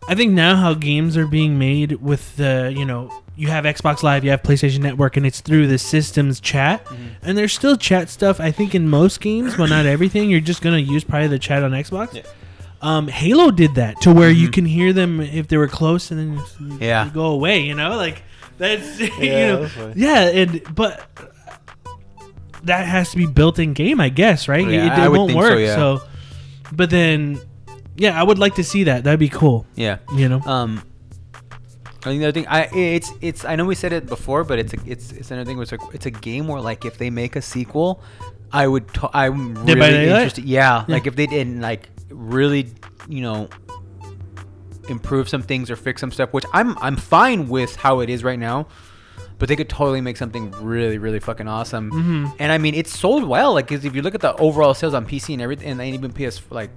I 0.08 0.14
think 0.14 0.32
now 0.32 0.56
how 0.56 0.75
games 0.75 1.16
are 1.16 1.26
being 1.26 1.58
made 1.58 1.92
with 1.92 2.37
the 2.37 2.72
you 2.76 2.84
know 2.84 3.12
you 3.37 3.49
have 3.49 3.64
Xbox 3.64 4.02
Live, 4.02 4.25
you 4.25 4.30
have 4.30 4.42
PlayStation 4.42 4.80
Network, 4.80 5.16
and 5.16 5.25
it's 5.26 5.40
through 5.40 5.66
the 5.66 5.78
system's 5.78 6.40
chat, 6.40 6.87
and 7.22 7.37
there's 7.38 7.52
still 7.52 7.76
chat 7.76 8.08
stuff. 8.08 8.40
I 8.40 8.50
think 8.50 8.75
in 8.75 8.88
most 8.88 9.20
games, 9.20 9.56
but 9.56 9.68
not 9.70 9.87
everything. 9.94 10.30
You're 10.30 10.40
just 10.40 10.62
gonna 10.62 10.78
use 10.78 11.04
probably 11.04 11.28
the 11.28 11.38
chat 11.38 11.62
on 11.62 11.72
Xbox. 11.72 12.14
Yeah. 12.14 12.22
Um, 12.82 13.08
Halo 13.08 13.50
did 13.50 13.75
that 13.75 14.00
to 14.00 14.12
where 14.12 14.30
you 14.30 14.49
Mhm. 14.49 14.52
can 14.54 14.64
hear 14.64 14.94
them 14.94 15.20
if 15.20 15.49
they 15.49 15.58
were 15.58 15.68
close, 15.68 16.10
and 16.10 16.18
then 16.18 16.32
you, 16.70 16.78
Yeah. 16.80 17.04
you 17.04 17.10
go 17.10 17.26
away. 17.26 17.60
You 17.60 17.75
know, 17.75 17.96
like 17.96 18.22
that's 18.60 19.00
you 19.00 19.10
Yeah, 19.18 19.46
know, 19.48 19.60
that's 19.62 19.72
funny. 19.74 19.94
yeah, 19.96 20.20
and 20.28 20.74
but 20.74 21.08
that 22.64 22.86
has 22.86 23.10
to 23.12 23.16
be 23.16 23.26
built 23.26 23.58
in 23.58 23.72
game, 23.72 24.00
I 24.00 24.08
guess, 24.10 24.46
right? 24.48 24.66
Yeah, 24.68 24.86
it, 24.86 24.98
it 24.98 25.02
I 25.04 25.08
won't 25.08 25.30
think 25.32 25.42
so, 25.42 25.48
work. 25.50 25.58
yeah. 25.60 25.74
So, 25.76 26.02
but 26.72 26.90
then, 26.90 27.40
yeah, 27.96 28.18
I 28.20 28.22
would 28.22 28.38
like 28.38 28.54
to 28.56 28.64
see 28.64 28.84
that. 28.84 29.04
That'd 29.04 29.18
be 29.20 29.28
cool. 29.30 29.66
yeah. 29.74 29.98
You 30.14 30.28
know, 30.28 30.40
Um, 30.44 30.82
I 32.02 32.04
think 32.04 32.20
the 32.20 32.26
other 32.28 32.32
thing, 32.32 32.46
I 32.48 32.62
it's 32.72 33.12
it's 33.20 33.44
I 33.44 33.56
know 33.56 33.64
we 33.66 33.74
said 33.74 33.92
it 33.92 34.06
before, 34.06 34.44
but 34.44 34.58
it's 34.58 34.72
a, 34.72 34.78
it's 34.86 35.12
it's 35.12 35.30
another 35.30 35.46
thing. 35.48 35.58
Was 35.58 35.72
like 35.72 35.80
it's 35.92 36.06
a 36.06 36.10
game 36.10 36.46
where 36.48 36.60
like 36.60 36.84
if 36.84 36.96
they 36.96 37.10
make 37.10 37.36
a 37.36 37.42
sequel, 37.42 38.00
I 38.52 38.66
would 38.66 38.88
t- 38.92 39.08
I'm 39.12 39.52
Dead 39.66 39.78
by 39.78 39.88
really 39.88 40.04
interested. 40.08 40.44
Yeah, 40.44 40.84
Yeah. 40.88 40.94
like 40.94 41.06
if 41.06 41.14
they 41.16 41.26
didn't 41.26 41.60
like 41.60 41.88
really, 42.10 42.72
you 43.08 43.20
know, 43.22 43.48
improve 44.90 45.28
some 45.28 45.42
things 45.42 45.70
or 45.70 45.76
fix 45.76 46.00
some 46.00 46.11
stuff, 46.11 46.32
which 46.32 46.44
I'm 46.52 46.76
I'm 46.78 46.97
fine 46.97 47.49
with 47.49 47.76
how 47.76 48.00
it 48.00 48.11
is 48.11 48.23
right 48.25 48.38
now. 48.38 48.66
But 49.38 49.49
they 49.49 49.56
could 49.56 49.70
totally 49.70 50.02
make 50.02 50.18
something 50.18 50.50
really, 50.61 50.99
really 50.99 51.18
fucking 51.20 51.49
awesome. 51.49 51.90
Mhm. 51.90 52.35
And 52.38 52.52
I 52.52 52.59
mean, 52.59 52.75
it's 52.75 52.97
sold 52.99 53.25
well. 53.25 53.54
Like, 53.54 53.68
'cause 53.68 53.87
if 53.87 53.94
you 53.94 54.02
look 54.02 54.14
at 54.14 54.20
the 54.20 54.35
overall 54.37 54.75
sales 54.75 54.92
on 54.92 55.06
PC 55.06 55.32
and 55.32 55.40
everything, 55.40 55.70
and 55.70 55.80
even 55.80 56.12
PS, 56.12 56.42
like 56.50 56.70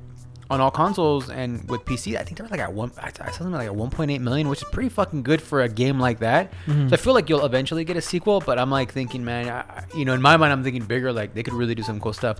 on 0.50 0.62
all 0.62 0.72
consoles 0.72 1.29
and 1.29 1.67
with 1.70 1.84
PC, 1.84 2.15
I 2.17 2.24
think 2.24 2.38
they're 2.38 2.48
like 2.48 2.60
at 2.62 2.72
one. 2.72 2.91
I 3.01 3.12
saw 3.12 3.29
something 3.32 3.51
like 3.53 3.67
at 3.67 3.75
1.8 3.75 4.22
million, 4.22 4.48
which 4.48 4.62
is 4.62 4.67
pretty 4.72 4.88
fucking 4.89 5.24
good 5.24 5.41
for 5.41 5.62
a 5.62 5.67
game 5.67 6.00
like 6.00 6.20
that. 6.20 6.53
Mhm. 6.67 6.89
So 6.89 6.93
I 6.93 6.98
feel 6.98 7.13
like 7.13 7.27
you'll 7.29 7.43
eventually 7.46 7.84
get 7.84 7.98
a 7.98 8.01
sequel. 8.01 8.39
But 8.46 8.58
I'm 8.60 8.70
like 8.70 8.93
thinking, 8.93 9.25
man, 9.25 9.50
I- 9.50 9.84
you 9.98 10.05
know, 10.05 10.13
in 10.13 10.22
my 10.22 10.38
mind, 10.38 10.53
I'm 10.53 10.63
thinking 10.63 10.84
bigger. 10.84 11.12
Like 11.12 11.34
they 11.34 11.43
could 11.43 11.53
really 11.53 11.75
do 11.75 11.84
some 11.84 12.00
cool 12.00 12.13
stuff. 12.13 12.39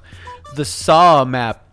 The 0.56 0.64
Saw 0.64 1.26
map, 1.26 1.66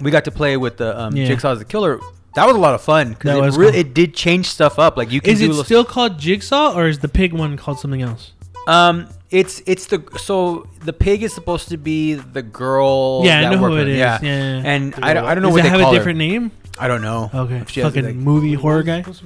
we 0.00 0.10
got 0.12 0.24
to 0.26 0.30
play 0.30 0.56
with 0.56 0.76
the 0.76 0.98
um, 1.00 1.16
Yeah. 1.16 1.26
Jigsaw 1.26 1.52
as 1.52 1.58
the 1.58 1.64
killer. 1.64 1.98
That 2.36 2.46
was 2.46 2.54
a 2.54 2.60
lot 2.60 2.74
of 2.74 2.82
fun 2.82 3.10
That 3.10 3.18
because 3.18 3.56
it, 3.56 3.58
really 3.58 3.72
cool. 3.72 3.80
it 3.80 3.94
did 3.94 4.14
change 4.14 4.46
stuff 4.46 4.78
up. 4.78 4.96
Like 4.96 5.10
you 5.10 5.20
can 5.20 5.32
is 5.32 5.40
do 5.40 5.46
it 5.46 5.48
little- 5.48 5.64
still 5.64 5.84
called 5.84 6.18
Jigsaw 6.18 6.74
or 6.76 6.86
is 6.86 7.00
the 7.00 7.08
pig 7.08 7.32
one 7.32 7.56
called 7.56 7.78
something 7.80 8.02
else? 8.02 8.32
um, 8.68 9.08
it's 9.30 9.60
it's 9.66 9.86
the 9.86 10.02
so 10.18 10.66
the 10.84 10.92
pig 10.92 11.22
is 11.22 11.32
supposed 11.34 11.68
to 11.70 11.76
be 11.76 12.14
the 12.14 12.42
girl. 12.42 13.22
Yeah, 13.24 13.38
I 13.38 13.42
that 13.42 13.50
know 13.52 13.56
who 13.58 13.62
worked 13.64 13.72
it 13.74 13.78
with- 13.78 13.88
is. 13.88 13.98
Yeah, 13.98 14.18
Yeah, 14.22 14.28
yeah. 14.60 14.62
and 14.72 14.94
I 15.02 15.14
don't, 15.14 15.24
I 15.24 15.34
don't 15.34 15.42
know 15.42 15.48
Does 15.48 15.54
what 15.54 15.60
it 15.60 15.62
they 15.64 15.68
have 15.70 15.80
call 15.80 15.90
a 15.90 15.92
her. 15.94 15.98
different 15.98 16.18
name? 16.18 16.50
I 16.78 16.86
don't 16.88 17.00
know. 17.02 17.30
Okay, 17.34 17.56
If 17.56 17.70
she 17.70 17.80
has, 17.80 17.90
fucking 17.90 18.04
like, 18.04 18.14
movie 18.16 18.54
horror 18.54 18.82
guy. 18.84 19.00
Supposed 19.02 19.22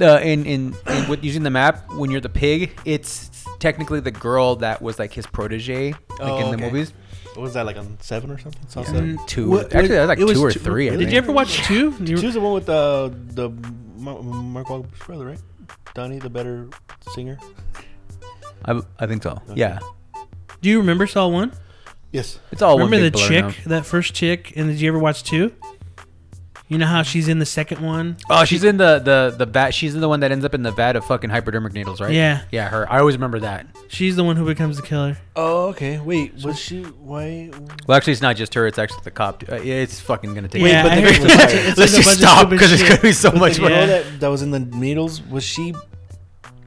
uh, 0.00 0.20
in, 0.22 0.46
in 0.46 0.74
in 0.88 1.08
with 1.08 1.24
using 1.24 1.42
the 1.42 1.50
map 1.50 1.90
when 1.94 2.10
you're 2.10 2.20
the 2.20 2.28
pig, 2.28 2.78
it's 2.84 3.44
technically 3.58 3.98
the 4.00 4.12
girl 4.12 4.56
that 4.56 4.80
was 4.80 4.98
like 4.98 5.12
his 5.12 5.26
protege, 5.26 5.90
like 5.92 5.98
Oh, 6.20 6.38
in 6.38 6.50
the 6.50 6.56
okay. 6.56 6.64
movies. 6.66 6.92
What 7.38 7.44
was 7.44 7.54
that 7.54 7.66
like 7.66 7.76
on 7.76 7.96
seven 8.00 8.32
or 8.32 8.38
something? 8.38 8.60
Saw 8.68 8.80
Yeah. 8.80 8.86
seven. 8.86 9.16
Mm, 9.16 9.26
Two. 9.28 9.48
what- 9.50 9.72
Actually, 9.72 9.88
that 9.94 10.00
was 10.00 10.08
like 10.08 10.18
it 10.18 10.34
two 10.34 10.44
or 10.44 10.50
three, 10.50 10.88
I 10.88 10.90
Did 10.90 10.98
think. 10.98 11.12
you 11.12 11.18
ever 11.18 11.30
watch 11.30 11.58
two? 11.68 11.94
You- 12.00 12.16
She 12.16 12.26
was 12.26 12.34
the 12.34 12.40
one 12.40 12.52
with 12.54 12.66
the 12.66 13.14
the 13.30 13.48
Mar- 13.96 14.20
Mark 14.22 14.66
Wahlberg's 14.66 15.06
brother, 15.06 15.26
right? 15.26 15.38
Donnie, 15.94 16.18
the 16.18 16.30
better 16.30 16.66
singer. 17.12 17.38
I, 18.64 18.80
I 18.98 19.06
think 19.06 19.22
so. 19.22 19.30
Okay. 19.50 19.60
Yeah, 19.60 19.78
Do 20.62 20.68
you 20.68 20.78
remember 20.78 21.06
Saw 21.06 21.28
one? 21.28 21.52
Yes. 22.10 22.40
it's 22.50 22.60
all 22.62 22.76
remember 22.76 22.96
one 22.96 23.02
the 23.04 23.10
big 23.10 23.12
blur 23.12 23.28
chick, 23.28 23.44
now. 23.66 23.76
that 23.76 23.86
first 23.86 24.14
chick, 24.14 24.52
and 24.56 24.68
did 24.68 24.80
you 24.80 24.88
ever 24.88 24.98
watch 24.98 25.22
two? 25.22 25.52
You 26.70 26.76
know 26.76 26.86
how 26.86 27.02
she's 27.02 27.28
in 27.28 27.38
the 27.38 27.46
second 27.46 27.80
one? 27.80 28.18
Oh, 28.28 28.44
she's 28.44 28.62
in 28.62 28.76
the 28.76 28.98
the 28.98 29.34
the 29.36 29.46
vat. 29.46 29.70
She's 29.70 29.94
in 29.94 30.02
the 30.02 30.08
one 30.08 30.20
that 30.20 30.30
ends 30.30 30.44
up 30.44 30.54
in 30.54 30.62
the 30.62 30.70
vat 30.70 30.96
of 30.96 31.04
fucking 31.06 31.30
hypodermic 31.30 31.72
needles, 31.72 31.98
right? 31.98 32.12
Yeah. 32.12 32.42
Yeah, 32.52 32.68
her. 32.68 32.86
I 32.92 32.98
always 32.98 33.16
remember 33.16 33.40
that. 33.40 33.66
She's 33.88 34.16
the 34.16 34.24
one 34.24 34.36
who 34.36 34.44
becomes 34.44 34.76
the 34.76 34.82
killer. 34.82 35.16
Oh, 35.34 35.68
okay. 35.68 35.98
Wait, 35.98 36.34
was 36.44 36.58
she? 36.58 36.82
Why? 36.82 37.50
Well, 37.86 37.96
actually, 37.96 38.12
it's 38.12 38.20
not 38.20 38.36
just 38.36 38.52
her. 38.52 38.66
It's 38.66 38.78
actually 38.78 39.00
the 39.04 39.10
cop. 39.10 39.44
Uh, 39.50 39.54
it's 39.56 39.98
fucking 39.98 40.34
gonna 40.34 40.48
take. 40.48 40.62
Wait, 40.62 40.74
me. 40.76 40.82
but 40.82 40.92
I 40.92 40.94
the- 40.96 41.00
heard 41.00 41.14
it's- 41.14 41.52
it's 41.68 41.78
Let's 41.78 41.78
like 41.78 42.02
a 42.02 42.04
just 42.04 42.04
bunch 42.04 42.06
of 42.16 42.20
stop 42.20 42.38
stupid 42.38 42.50
because 42.50 42.72
it's 42.72 42.82
shit. 42.82 42.90
gonna 42.90 43.00
be 43.02 43.12
so 43.12 43.30
But 43.30 43.38
much 43.40 43.54
the 43.54 43.60
more. 43.62 43.70
girl 43.70 43.78
Yeah. 43.80 43.86
that 43.86 44.20
that 44.20 44.28
was 44.28 44.42
in 44.42 44.50
the 44.50 44.60
needles 44.60 45.22
was 45.22 45.44
she? 45.44 45.74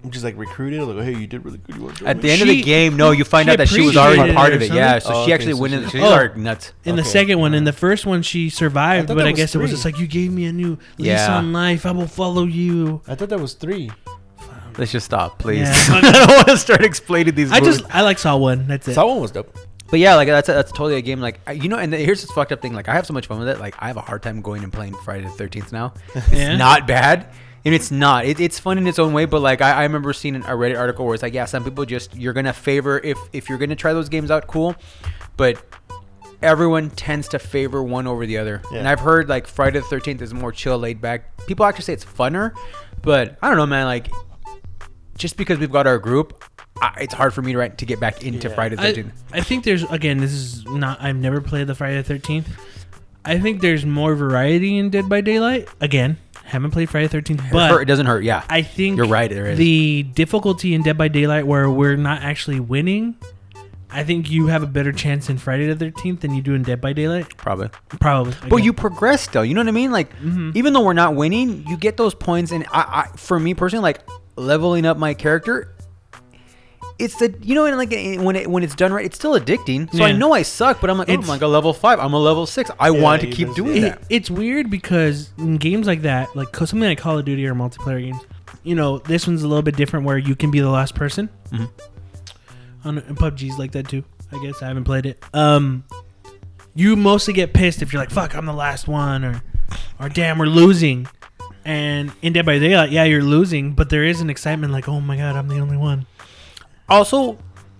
Just 0.09 0.23
like 0.23 0.35
recruited, 0.37 0.81
like, 0.81 1.05
hey, 1.05 1.15
you 1.15 1.27
did 1.27 1.45
really 1.45 1.59
good. 1.59 1.75
You 1.75 1.83
want 1.83 1.97
to 1.97 2.07
At 2.07 2.13
join 2.17 2.21
the 2.21 2.27
me?" 2.27 2.31
end 2.33 2.41
of 2.41 2.47
the 2.47 2.55
She- 2.57 2.63
game, 2.63 2.97
no, 2.97 3.11
you 3.11 3.23
find 3.23 3.45
she 3.47 3.51
out 3.51 3.57
that 3.59 3.69
she 3.69 3.81
was 3.81 3.95
already 3.95 4.19
appreciated 4.31 4.35
part 4.35 4.51
it 4.51 4.55
of 4.55 4.61
or 4.61 4.65
it. 4.65 4.71
Yeah, 4.73 4.99
something? 4.99 5.01
so 5.01 5.13
Oh, 5.13 5.13
she 5.13 5.23
okay, 5.25 5.33
actually 5.33 5.53
so 5.53 5.59
went. 5.59 5.73
she- 5.73 5.79
in. 5.83 5.89
She's 5.89 6.01
Oh. 6.01 6.13
are 6.13 6.35
nuts. 6.35 6.73
In 6.85 6.95
the 6.95 7.01
Okay. 7.03 7.09
second 7.11 7.39
one, 7.39 7.53
in 7.53 7.63
the 7.65 7.69
uh-huh. 7.71 7.77
first 7.79 8.05
one, 8.07 8.21
she 8.23 8.49
survived, 8.49 9.07
thought 9.09 9.13
but 9.15 9.21
that 9.23 9.27
I 9.27 9.31
was 9.31 9.37
guess 9.39 9.53
it 9.55 9.59
was 9.59 9.69
three. 9.69 9.73
just 9.75 9.85
like 9.85 9.99
you 9.99 10.07
gave 10.07 10.31
me 10.31 10.45
a 10.45 10.51
new 10.51 10.77
lease 10.97 11.07
Yeah. 11.07 11.37
on 11.37 11.53
life. 11.53 11.85
I 11.85 11.91
will 11.91 12.07
follow 12.07 12.45
you. 12.45 13.01
I 13.07 13.13
thought 13.15 13.29
that 13.29 13.39
was 13.39 13.53
three. 13.53 13.91
Let's 14.77 14.91
just 14.91 15.05
stop, 15.05 15.37
please. 15.37 15.67
Yeah. 15.67 15.73
I 15.89 16.01
don't 16.11 16.27
want 16.29 16.47
to 16.47 16.57
start 16.57 16.83
explaining 16.83 17.35
these. 17.35 17.51
I 17.51 17.59
movies. 17.59 17.77
just 17.81 17.95
I 17.95 18.01
like 18.01 18.17
Saw 18.17 18.37
one. 18.37 18.67
That's 18.67 18.87
it. 18.87 18.95
That 18.95 19.05
one 19.05 19.19
was 19.19 19.31
dope. 19.31 19.55
But 19.91 19.99
yeah, 19.99 20.15
like 20.15 20.29
that's 20.29 20.47
that's 20.47 20.71
totally 20.71 20.95
a 20.95 21.01
game. 21.01 21.19
Like 21.19 21.41
I- 21.45 21.51
you 21.51 21.67
know, 21.67 21.77
and 21.77 21.93
here's 21.93 22.21
this 22.21 22.31
fucked 22.31 22.53
up 22.53 22.61
thing. 22.61 22.73
Like 22.73 22.87
I 22.87 22.93
have 22.93 23.05
so 23.05 23.13
much 23.13 23.27
fun 23.27 23.39
with 23.39 23.49
it. 23.49 23.59
Like 23.59 23.75
I 23.79 23.87
have 23.87 23.97
a 23.97 24.01
hard 24.01 24.23
time 24.23 24.41
going 24.41 24.63
and 24.63 24.71
playing 24.71 24.93
Friday 25.03 25.25
the 25.25 25.29
Thirteenth 25.29 25.73
now. 25.73 25.93
It's 26.15 26.31
Yeah? 26.31 26.55
not 26.55 26.87
bad, 26.87 27.27
and 27.65 27.73
it's 27.75 27.91
not. 27.91 28.25
It, 28.25 28.39
it's 28.39 28.59
fun 28.59 28.77
in 28.77 28.87
its 28.87 28.99
own 28.99 29.13
way. 29.13 29.25
But 29.25 29.41
like 29.41 29.61
I, 29.61 29.71
I 29.71 29.83
remember 29.83 30.13
seeing 30.13 30.35
a 30.35 30.39
Reddit 30.41 30.77
article 30.79 31.05
where 31.05 31.13
it's 31.13 31.23
like, 31.23 31.33
yeah, 31.33 31.45
some 31.45 31.63
people 31.63 31.85
just 31.85 32.15
you're 32.15 32.33
gonna 32.33 32.53
favor 32.53 32.99
if 33.03 33.17
if 33.33 33.49
you're 33.49 33.57
gonna 33.57 33.75
try 33.75 33.93
those 33.93 34.09
games 34.09 34.31
out, 34.31 34.47
cool, 34.47 34.75
but 35.37 35.63
everyone 36.41 36.89
tends 36.89 37.27
to 37.29 37.39
favor 37.39 37.83
one 37.83 38.07
over 38.07 38.25
the 38.25 38.37
other. 38.37 38.61
And 38.73 38.87
I've 38.87 38.99
heard 38.99 39.29
like 39.29 39.47
Friday 39.47 39.79
the 39.79 39.85
Thirteenth 39.85 40.21
is 40.21 40.33
more 40.33 40.51
chill, 40.51 40.77
laid 40.77 41.01
back. 41.01 41.45
People 41.47 41.65
actually 41.65 41.83
say 41.85 41.93
it's 41.93 42.05
funner, 42.05 42.53
but 43.01 43.37
I 43.41 43.47
don't 43.49 43.57
know, 43.57 43.65
man. 43.65 43.85
Like 43.85 44.09
just 45.17 45.37
because 45.37 45.59
we've 45.59 45.71
got 45.71 45.87
our 45.87 45.99
group. 45.99 46.43
I, 46.81 47.01
it's 47.01 47.13
hard 47.13 47.31
for 47.31 47.43
me 47.43 47.51
to, 47.51 47.59
right, 47.59 47.77
to 47.77 47.85
get 47.85 47.99
back 47.99 48.23
into 48.23 48.49
Yeah. 48.49 48.55
Friday 48.55 48.75
the 48.75 48.81
I, 48.81 48.93
13th. 48.93 49.11
I 49.33 49.41
think 49.41 49.63
there's 49.65 49.83
again. 49.83 50.17
This 50.17 50.31
is 50.31 50.65
not. 50.65 50.99
I've 50.99 51.15
never 51.17 51.39
played 51.39 51.67
the 51.67 51.75
Friday 51.75 51.97
the 51.97 52.03
Thirteenth. 52.03 52.49
I 53.23 53.37
think 53.37 53.61
there's 53.61 53.85
more 53.85 54.15
variety 54.15 54.79
in 54.79 54.89
Dead 54.89 55.07
by 55.07 55.21
Daylight. 55.21 55.69
Again, 55.79 56.17
haven't 56.51 56.71
played 56.71 56.89
Friday 56.89 57.07
the 57.07 57.11
Thirteenth, 57.11 57.41
It 57.45 57.51
but 57.51 57.69
hurt- 57.71 57.81
it 57.81 57.85
doesn't 57.85 58.05
hurt. 58.05 58.23
Yeah, 58.23 58.43
I 58.49 58.61
think 58.61 58.97
You're 58.97 59.07
right, 59.07 59.29
there 59.29 59.47
is. 59.47 59.57
The 59.57 60.03
difficulty 60.03 60.73
in 60.73 60.83
Dead 60.83 60.97
by 60.97 61.07
Daylight, 61.07 61.47
where 61.47 61.69
we're 61.69 61.95
not 61.97 62.21
actually 62.21 62.59
winning, 62.59 63.15
I 63.89 64.03
think 64.03 64.29
you 64.31 64.47
have 64.47 64.63
a 64.63 64.67
better 64.67 64.91
chance 64.91 65.29
in 65.29 65.37
Friday 65.37 65.67
the 65.67 65.75
Thirteenth 65.75 66.21
than 66.21 66.33
you 66.33 66.41
do 66.41 66.53
in 66.53 66.63
Dead 66.63 66.79
by 66.81 66.93
Daylight. 66.93 67.35
probably. 67.37 67.69
Probably. 67.99 68.33
But 68.49 68.57
you 68.57 68.71
progress 68.73 69.27
though. 69.27 69.41
You 69.41 69.53
know 69.53 69.61
what 69.61 69.67
I 69.67 69.71
mean? 69.71 69.91
Like 69.91 70.17
Mhm. 70.21 70.55
even 70.55 70.73
though 70.73 70.81
we're 70.83 70.93
not 70.93 71.15
winning, 71.15 71.65
you 71.67 71.75
get 71.77 71.97
those 71.97 72.13
points. 72.13 72.51
And 72.51 72.65
I, 72.71 73.03
I 73.11 73.17
for 73.17 73.39
me 73.39 73.53
personally, 73.53 73.83
like 73.83 73.99
leveling 74.35 74.85
up 74.85 74.97
my 74.97 75.13
character. 75.13 75.73
It's 77.01 77.15
the 77.15 77.33
you 77.41 77.55
know 77.55 77.65
and 77.65 77.77
like 77.77 77.91
when 78.23 78.35
it 78.35 78.47
when 78.49 78.63
it's 78.63 78.75
done 78.75 78.93
right, 78.93 79.05
it's 79.05 79.15
still 79.17 79.33
addicting. 79.39 79.91
So 79.93 80.03
I 80.03 80.11
know 80.11 80.33
I 80.33 80.43
suck, 80.43 80.79
but 80.79 80.89
I'm 80.89 80.97
like, 80.97 81.09
oh, 81.09 81.13
I'm 81.13 81.21
like 81.27 81.41
a 81.41 81.47
level 81.47 81.73
five. 81.73 81.99
I'm 81.99 82.13
a 82.13 82.19
level 82.19 82.45
six. 82.45 82.69
I 82.79 82.89
Yeah, 82.89 83.01
want 83.01 83.21
to 83.21 83.27
keep 83.27 83.53
doing 83.55 83.77
It- 83.77 83.81
that. 83.81 84.03
it's 84.09 84.29
weird 84.29 84.69
because 84.69 85.31
in 85.37 85.57
games 85.57 85.87
like 85.87 86.03
that, 86.03 86.35
like 86.35 86.51
co- 86.51 86.65
something 86.65 86.87
like 86.87 86.97
Call 86.99 87.17
of 87.17 87.25
Duty 87.25 87.45
or 87.47 87.55
multiplayer 87.55 87.99
games, 88.01 88.21
you 88.63 88.75
know, 88.75 88.99
this 88.99 89.25
one's 89.27 89.43
a 89.43 89.47
little 89.47 89.63
bit 89.63 89.75
different 89.75 90.05
where 90.05 90.17
you 90.17 90.35
can 90.35 90.51
be 90.51 90.59
the 90.59 90.69
last 90.69 90.95
person. 90.95 91.29
Mhm. 91.51 91.69
On 92.85 92.97
and 92.97 93.17
PUBG's 93.17 93.59
like 93.59 93.71
that 93.73 93.87
too. 93.87 94.03
I 94.31 94.43
guess 94.43 94.61
I 94.61 94.67
haven't 94.67 94.85
played 94.85 95.05
it. 95.05 95.23
Um, 95.33 95.83
you 96.73 96.95
mostly 96.95 97.33
get 97.33 97.53
pissed 97.53 97.81
if 97.81 97.91
you're 97.91 98.01
like, 98.01 98.11
"Fuck, 98.11 98.35
I'm 98.35 98.45
the 98.45 98.53
last 98.53 98.87
one," 98.87 99.23
or 99.25 99.41
or 99.99 100.09
damn, 100.09 100.37
we're 100.37 100.45
losing. 100.45 101.07
And 101.63 102.11
in 102.23 102.33
Dead 102.33 102.43
by 102.45 102.57
Daylight, 102.57 102.89
yeah, 102.91 103.03
you're 103.03 103.21
losing, 103.23 103.73
but 103.73 103.89
there 103.89 104.03
is 104.03 104.19
an 104.19 104.31
excitement 104.31 104.73
like, 104.73 104.89
oh 104.89 104.99
my 104.99 105.15
god, 105.15 105.35
I'm 105.35 105.47
the 105.47 105.59
only 105.59 105.77
one. 105.77 106.07
Also, 106.91 107.37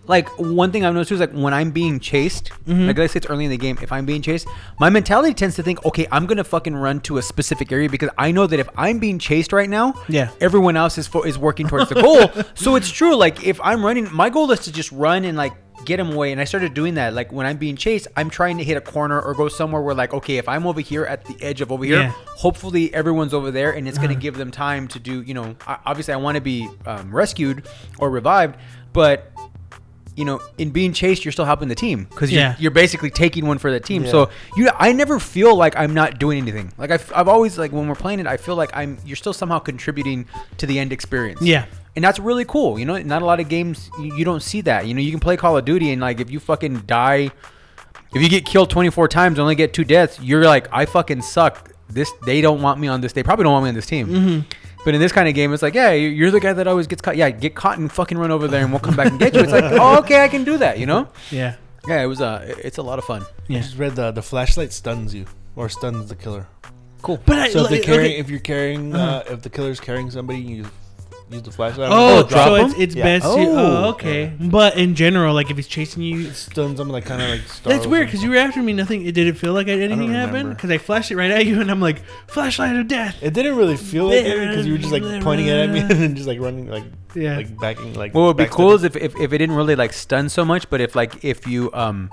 like 0.08 0.28
one 0.40 0.72
thing 0.72 0.84
I've 0.84 0.94
noticed 0.94 1.10
too 1.10 1.16
is 1.16 1.22
like 1.22 1.32
when 1.32 1.54
I'm 1.54 1.72
being 1.72 2.00
chased, 2.00 2.52
Mhm. 2.68 2.88
like 2.88 2.98
let's 2.98 3.14
say 3.14 3.18
it's 3.18 3.28
early 3.28 3.46
in 3.46 3.52
the 3.52 3.58
game, 3.58 3.78
if 3.82 3.92
I'm 3.92 4.06
being 4.06 4.22
chased, 4.22 4.48
my 4.80 4.90
mentality 4.90 5.34
tends 5.34 5.56
to 5.58 5.64
think, 5.64 5.86
okay, 5.86 6.08
I'm 6.12 6.26
gonna 6.26 6.44
fucking 6.44 6.76
run 6.76 7.02
to 7.02 7.18
a 7.18 7.22
specific 7.22 7.72
area 7.72 7.88
because 7.90 8.10
I 8.18 8.32
know 8.32 8.48
that 8.48 8.60
if 8.60 8.68
I'm 8.76 9.00
being 9.00 9.20
chased 9.20 9.54
right 9.54 9.70
now, 9.70 9.94
Yeah. 10.10 10.30
everyone 10.42 10.76
else 10.76 10.98
is 10.98 11.08
fo- 11.08 11.22
is 11.24 11.38
working 11.38 11.68
towards 11.68 11.90
the 11.90 12.02
goal. 12.02 12.32
so 12.56 12.76
it's 12.76 12.90
true. 12.90 13.16
Like 13.16 13.46
if 13.46 13.60
I'm 13.64 13.86
running, 13.86 14.08
my 14.12 14.30
goal 14.30 14.50
is 14.52 14.62
to 14.62 14.72
just 14.72 14.92
run 14.92 15.24
and 15.24 15.38
like 15.38 15.54
get 15.86 16.00
him 16.00 16.12
away. 16.12 16.32
And 16.32 16.40
I 16.40 16.44
started 16.44 16.74
doing 16.76 16.94
that. 16.96 17.14
Like 17.14 17.32
when 17.32 17.46
I'm 17.48 17.58
being 17.58 17.76
chased, 17.76 18.08
I'm 18.16 18.30
trying 18.30 18.58
to 18.60 18.64
hit 18.64 18.78
a 18.78 18.82
corner 18.82 19.20
or 19.20 19.34
go 19.34 19.50
somewhere 19.50 19.82
where 19.82 19.96
like, 19.96 20.14
okay, 20.14 20.38
if 20.38 20.48
I'm 20.48 20.68
over 20.68 20.80
here 20.80 21.06
at 21.06 21.26
the 21.26 21.36
edge 21.42 21.60
of 21.62 21.72
over 21.72 21.84
here, 21.86 22.02
Yeah. 22.02 22.12
hopefully 22.38 22.94
everyone's 22.94 23.34
over 23.34 23.50
there, 23.50 23.72
and 23.72 23.88
it's 23.88 23.98
gonna 23.98 24.12
Uh-huh. 24.12 24.20
give 24.20 24.38
them 24.38 24.52
time 24.52 24.88
to 24.90 25.00
do. 25.00 25.22
You 25.22 25.34
know, 25.34 25.56
I- 25.68 25.78
obviously 25.86 26.14
I 26.14 26.18
want 26.18 26.36
to 26.36 26.42
be 26.42 26.68
um, 26.86 27.14
rescued 27.16 27.64
or 27.98 28.12
revived, 28.12 28.58
but 28.94 29.32
you 30.16 30.26
know, 30.26 30.42
in 30.58 30.72
being 30.72 30.92
chased, 30.92 31.24
you're 31.24 31.32
still 31.32 31.46
helping 31.46 31.70
the 31.70 31.76
team 31.76 32.04
because 32.04 32.32
you're, 32.32 32.42
Yeah. 32.42 32.56
you're 32.60 32.70
basically 32.72 33.10
taking 33.10 33.46
one 33.46 33.58
for 33.58 33.72
the 33.72 33.80
team. 33.80 34.04
Yeah. 34.04 34.12
So 34.12 34.30
you, 34.58 34.70
I 34.78 34.92
never 34.92 35.20
feel 35.20 35.56
like 35.56 35.76
I'm 35.78 35.94
not 35.94 36.20
doing 36.20 36.38
anything. 36.40 36.74
Like 36.78 36.92
I've, 36.92 37.12
I've 37.16 37.30
always 37.30 37.58
like 37.58 37.72
when 37.72 37.88
we're 37.88 37.96
playing 37.96 38.20
it, 38.20 38.28
I 38.28 38.36
feel 38.36 38.56
like 38.56 38.72
I'm. 38.74 38.98
You're 39.06 39.16
still 39.16 39.32
somehow 39.34 39.60
contributing 39.60 40.26
to 40.58 40.66
the 40.66 40.80
end 40.80 40.92
experience. 40.92 41.42
Yeah. 41.42 41.66
and 41.96 42.04
that's 42.04 42.20
really 42.20 42.44
cool. 42.46 42.78
You 42.78 42.86
know, 42.86 42.98
not 43.02 43.22
a 43.22 43.26
lot 43.26 43.40
of 43.40 43.48
games 43.48 43.90
you, 44.00 44.16
you 44.18 44.26
don't 44.26 44.44
see 44.44 44.60
that. 44.62 44.86
You 44.86 44.94
know, 44.94 45.02
you 45.02 45.12
can 45.12 45.20
play 45.22 45.38
Call 45.38 45.58
of 45.58 45.64
Duty 45.64 45.92
and 45.92 46.02
like 46.02 46.20
if 46.20 46.30
you 46.30 46.42
fucking 46.42 46.82
die, 46.82 47.32
if 48.14 48.22
you 48.22 48.28
get 48.28 48.46
killed 48.46 48.70
24 48.70 49.08
times, 49.08 49.36
and 49.40 49.44
only 49.44 49.56
get 49.56 49.74
two 49.74 49.86
deaths, 49.86 50.20
you're 50.22 50.44
like, 50.44 50.68
I 50.74 50.86
fucking 50.86 51.22
suck. 51.22 51.72
This 51.90 52.12
they 52.26 52.42
don't 52.42 52.62
want 52.62 52.80
me 52.82 52.90
on 52.90 53.00
this. 53.00 53.14
They 53.14 53.24
probably 53.24 53.44
don't 53.44 53.54
want 53.54 53.64
me 53.64 53.70
on 53.70 53.76
this 53.76 53.86
team. 53.86 54.08
Mm-hmm. 54.08 54.40
But 54.84 54.96
in 54.96 55.00
this 55.00 55.12
kind 55.12 55.28
of 55.28 55.36
game, 55.36 55.54
it's 55.54 55.62
like, 55.62 55.76
yeah, 55.76 55.92
you're 55.92 56.12
you're 56.12 56.32
the 56.32 56.40
guy 56.40 56.54
that 56.54 56.68
always 56.68 56.88
gets 56.88 57.02
caught. 57.02 57.16
Yeah, 57.16 57.30
get 57.30 57.56
caught 57.56 57.78
and 57.78 57.92
fucking 57.92 58.18
run 58.18 58.32
over 58.32 58.48
there, 58.48 58.62
and 58.64 58.72
we'll 58.72 58.80
come 58.80 58.96
back 58.96 59.08
and 59.08 59.20
get 59.20 59.34
you. 59.36 59.42
It's 59.42 59.52
like, 59.52 59.64
oh, 59.72 60.00
okay, 60.00 60.24
I 60.24 60.28
can 60.28 60.44
do 60.44 60.58
that. 60.58 60.80
You 60.80 60.86
know? 60.88 61.08
Yeah. 61.30 61.56
Yeah, 61.88 62.02
it 62.02 62.08
was. 62.08 62.22
Uh, 62.22 62.56
it's 62.64 62.78
a 62.78 62.84
lot 62.84 63.00
of 63.00 63.06
fun. 63.06 63.26
I 63.50 63.54
just 63.54 63.78
read 63.78 63.96
the 63.96 64.12
the 64.12 64.22
flashlight 64.22 64.72
stuns 64.72 65.14
you 65.14 65.26
or 65.56 65.70
stuns 65.70 66.10
the 66.10 66.16
killer. 66.16 66.48
Cool. 67.02 67.20
But 67.26 67.40
I, 67.40 67.50
So 67.50 67.66
if, 67.66 67.72
like, 67.72 67.84
carrying, 67.84 68.12
okay. 68.12 68.20
if 68.20 68.30
you're 68.30 68.40
carrying, 68.40 68.96
uh, 68.96 69.24
if 69.28 69.42
the 69.42 69.50
killer's 69.50 69.80
carrying 69.80 70.12
somebody, 70.12 70.40
you 70.40 70.66
use 71.32 71.42
the 71.44 71.52
flashlight. 71.52 71.90
Oh, 71.92 72.24
drop 72.24 72.48
so 72.48 72.56
him? 72.56 72.66
it's, 72.72 72.80
it's 72.80 72.96
Yeah. 72.96 73.04
best. 73.04 73.24
to, 73.26 73.30
Oh. 73.32 73.58
oh, 73.86 73.90
okay. 73.92 74.34
But 74.40 74.78
in 74.78 74.96
general, 74.96 75.34
like 75.34 75.50
if 75.50 75.58
he's 75.58 75.68
chasing 75.68 76.04
you, 76.04 76.28
It 76.28 76.34
stuns 76.36 76.78
them 76.78 76.90
like 76.90 77.06
kind 77.06 77.22
of 77.22 77.30
like. 77.30 77.42
that's 77.42 77.54
startles 77.58 77.88
weird 77.88 78.02
them. 78.04 78.08
because 78.08 78.24
you 78.24 78.30
were 78.32 78.38
after 78.38 78.62
me. 78.62 78.74
Nothing. 78.74 79.06
It 79.06 79.14
didn't 79.14 79.36
feel 79.36 79.54
like 79.54 79.68
anything 79.68 80.10
happened? 80.12 80.34
remember. 80.34 80.54
Because 80.56 80.70
I 80.72 80.78
flashed 80.78 81.12
it 81.12 81.16
right 81.16 81.32
at 81.32 81.46
you, 81.46 81.62
and 81.62 81.70
I'm 81.72 81.82
like, 81.82 82.02
flashlight 82.28 82.76
of 82.76 82.88
death. 82.88 83.18
It 83.22 83.34
didn't 83.34 83.56
really 83.58 83.78
feel 83.78 84.06
like 84.08 84.24
it 84.26 84.48
because 84.50 84.66
you 84.66 84.74
were 84.74 84.78
just 84.80 84.92
like 84.92 85.04
pointing 85.24 85.48
it 85.48 85.56
at 85.58 85.70
me 85.70 85.80
and 85.82 85.90
then 85.90 86.16
just 86.16 86.28
like 86.28 86.40
running 86.40 86.68
like 86.70 86.84
Yeah. 87.16 87.38
like 87.38 87.58
backing 87.60 87.94
like. 87.94 88.14
What 88.14 88.24
would 88.24 88.38
be 88.38 88.44
backstepping. 88.46 88.50
cool 88.52 88.72
is 88.74 88.84
if, 88.84 88.96
if, 88.96 89.16
if 89.20 89.34
it 89.34 89.38
didn't 89.38 89.56
really 89.56 89.76
like 89.76 89.94
stun 89.94 90.30
so 90.30 90.44
much, 90.46 90.70
but 90.70 90.82
if 90.82 90.96
like 90.96 91.24
if 91.24 91.48
you 91.48 91.70
um 91.74 92.10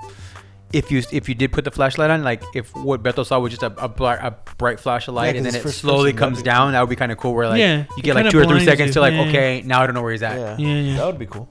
if 0.71 0.91
you 0.91 1.01
if 1.11 1.27
you 1.27 1.35
did 1.35 1.51
put 1.51 1.63
the 1.65 1.71
flashlight 1.71 2.09
on, 2.11 2.23
like 2.23 2.43
if 2.53 2.75
what 2.75 3.01
Beto 3.01 3.25
saw 3.25 3.39
was 3.39 3.49
just 3.51 3.63
a, 3.63 3.73
a, 3.83 3.87
bright, 3.89 4.19
a 4.21 4.35
bright 4.57 4.79
flash 4.79 5.07
of 5.07 5.15
light, 5.15 5.33
Yeah, 5.35 5.39
and 5.39 5.45
'cause 5.45 5.53
then 5.53 5.59
it 5.61 5.63
first 5.63 5.79
slowly 5.79 6.11
person, 6.13 6.17
comes 6.35 6.43
down, 6.43 6.73
that 6.73 6.79
would 6.81 6.89
be 6.89 6.95
kind 6.95 7.11
of 7.11 7.17
cool. 7.17 7.33
Where 7.33 7.47
like 7.49 7.59
Yeah, 7.59 7.85
you 7.97 8.03
get 8.03 8.15
like 8.15 8.29
two 8.29 8.39
or 8.39 8.45
three 8.45 8.63
seconds 8.63 8.89
you. 8.89 8.93
to 8.93 8.99
like, 9.01 9.13
Yeah, 9.13 9.23
yeah. 9.23 9.29
okay, 9.29 9.61
now 9.65 9.81
I 9.81 9.85
don't 9.87 9.95
know 9.95 10.01
where 10.03 10.11
he's 10.11 10.21
at. 10.23 10.37
Yeah. 10.37 10.57
Yeah, 10.57 10.79
yeah. 10.81 10.97
That 10.97 11.05
would 11.07 11.19
be 11.19 11.25
cool. 11.25 11.49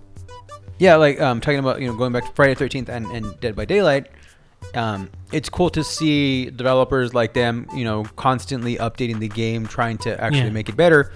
Yeah, 0.79 0.95
like 0.97 1.21
um, 1.21 1.41
talking 1.41 1.59
about 1.59 1.81
you 1.81 1.89
know 1.89 1.97
going 1.97 2.13
back 2.13 2.27
to 2.27 2.33
Friday 2.33 2.55
Thirteenth 2.55 2.89
and, 2.89 3.07
and 3.07 3.39
Dead 3.41 3.57
by 3.57 3.65
Daylight. 3.65 4.07
Um, 4.75 5.11
it's 5.33 5.49
cool 5.49 5.71
to 5.71 5.83
see 5.85 6.51
developers 6.51 7.15
like 7.15 7.33
them, 7.33 7.67
you 7.75 7.85
know, 7.85 8.05
constantly 8.17 8.77
updating 8.77 9.19
the 9.21 9.29
game, 9.29 9.67
trying 9.67 9.99
to 9.99 10.21
actually 10.23 10.43
Yeah. 10.43 10.51
make 10.51 10.69
it 10.69 10.77
better. 10.77 11.13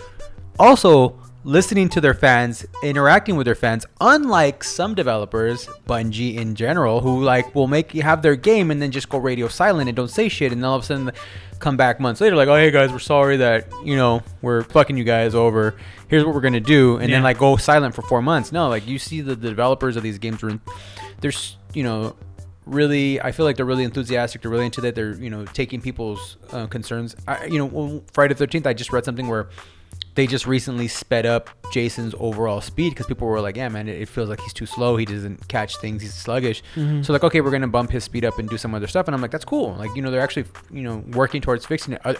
Also, 0.59 1.19
listening 1.45 1.89
to 1.91 2.01
their 2.01 2.15
fans, 2.15 2.65
interacting 2.83 3.37
with 3.37 3.45
their 3.47 3.55
fans. 3.55 3.87
Unlike 4.01 4.65
some 4.65 4.95
developers, 4.95 5.67
Bungie 5.87 6.37
in 6.37 6.55
general, 6.55 7.01
who 7.01 7.23
like 7.23 7.55
will 7.55 7.67
make 7.67 7.95
you 7.95 8.03
have 8.03 8.23
their 8.23 8.37
game 8.37 8.71
and 8.71 8.81
then 8.81 8.91
just 8.91 9.09
go 9.09 9.19
radio 9.19 9.49
silent 9.49 9.89
and 9.89 9.97
don't 9.97 10.11
say 10.11 10.29
shit, 10.29 10.53
and 10.53 10.63
then 10.63 10.69
all 10.69 10.77
of 10.77 10.83
a 10.83 10.87
sudden 10.87 11.11
come 11.59 11.77
back 11.77 12.01
months 12.01 12.21
later 12.21 12.35
like, 12.35 12.49
oh 12.49 12.57
hey 12.57 12.71
guys, 12.71 12.91
we're 12.91 12.99
sorry 12.99 13.37
that 13.37 13.67
you 13.85 13.97
know 13.97 14.23
we're 14.41 14.63
fucking 14.65 14.97
you 14.97 15.05
guys 15.05 15.35
over. 15.35 15.77
Here's 16.09 16.25
what 16.25 16.35
we're 16.35 16.41
gonna 16.41 16.61
do, 16.61 16.97
and 16.99 17.13
then 17.13 17.23
like 17.23 17.39
go 17.39 17.57
silent 17.57 17.95
for 17.95 18.03
four 18.03 18.23
months. 18.23 18.53
No, 18.53 18.69
like 18.69 18.87
you 18.87 18.99
see 18.99 19.21
the, 19.21 19.35
the 19.35 19.49
developers 19.49 19.97
of 19.97 20.03
these 20.03 20.19
games 20.19 20.43
there's 21.21 21.57
you 21.73 21.83
know 21.83 22.15
really 22.67 23.21
i 23.23 23.33
feel 23.33 23.45
like 23.45 23.57
they're 23.57 23.67
really 23.67 23.85
enthusiastic 23.85 24.43
they're 24.43 24.51
really 24.51 24.67
into 24.67 24.81
that 24.81 24.95
they're 24.95 25.15
you 25.15 25.31
know 25.31 25.45
taking 25.47 25.81
people's 25.81 26.37
uh, 26.53 26.67
concerns 26.67 27.17
I, 27.27 27.47
you 27.47 27.59
know 27.59 28.05
friday 28.13 28.35
the 28.35 28.47
13th 28.47 28.67
i 28.67 28.73
just 28.73 28.93
read 28.93 29.05
something 29.05 29.27
where 29.27 29.49
they 30.15 30.27
just 30.27 30.47
recently 30.47 30.89
sped 30.89 31.25
up 31.25 31.49
jason's 31.73 32.15
overall 32.19 32.61
speed 32.61 32.91
because 32.91 33.07
people 33.07 33.27
were 33.27 33.41
like 33.41 33.57
yeah 33.57 33.69
man 33.69 33.89
it, 33.89 34.01
it 34.03 34.09
feels 34.09 34.29
like 34.29 34.39
he's 34.41 34.53
too 34.53 34.67
slow 34.67 34.97
he 34.97 35.05
doesn't 35.07 35.49
catch 35.49 35.77
things 35.79 36.03
he's 36.03 36.13
sluggish 36.13 36.63
Mhm. 36.77 37.05
so 37.05 37.13
like 37.15 37.25
okay 37.25 37.41
we're 37.41 37.51
gonna 37.51 37.67
bump 37.67 37.91
his 37.91 38.05
speed 38.05 38.25
up 38.25 38.39
and 38.39 38.49
do 38.49 38.59
some 38.59 38.75
other 38.75 38.87
stuff 38.87 39.09
and 39.09 39.15
i'm 39.15 39.23
like 39.23 39.31
that's 39.31 39.45
cool 39.47 39.75
like 39.77 39.95
you 39.97 40.03
know 40.03 40.11
they're 40.11 40.21
actually 40.21 40.45
you 40.71 40.83
know 40.83 41.03
working 41.13 41.41
towards 41.41 41.65
fixing 41.65 41.95
it 41.95 42.01
uh, 42.05 42.15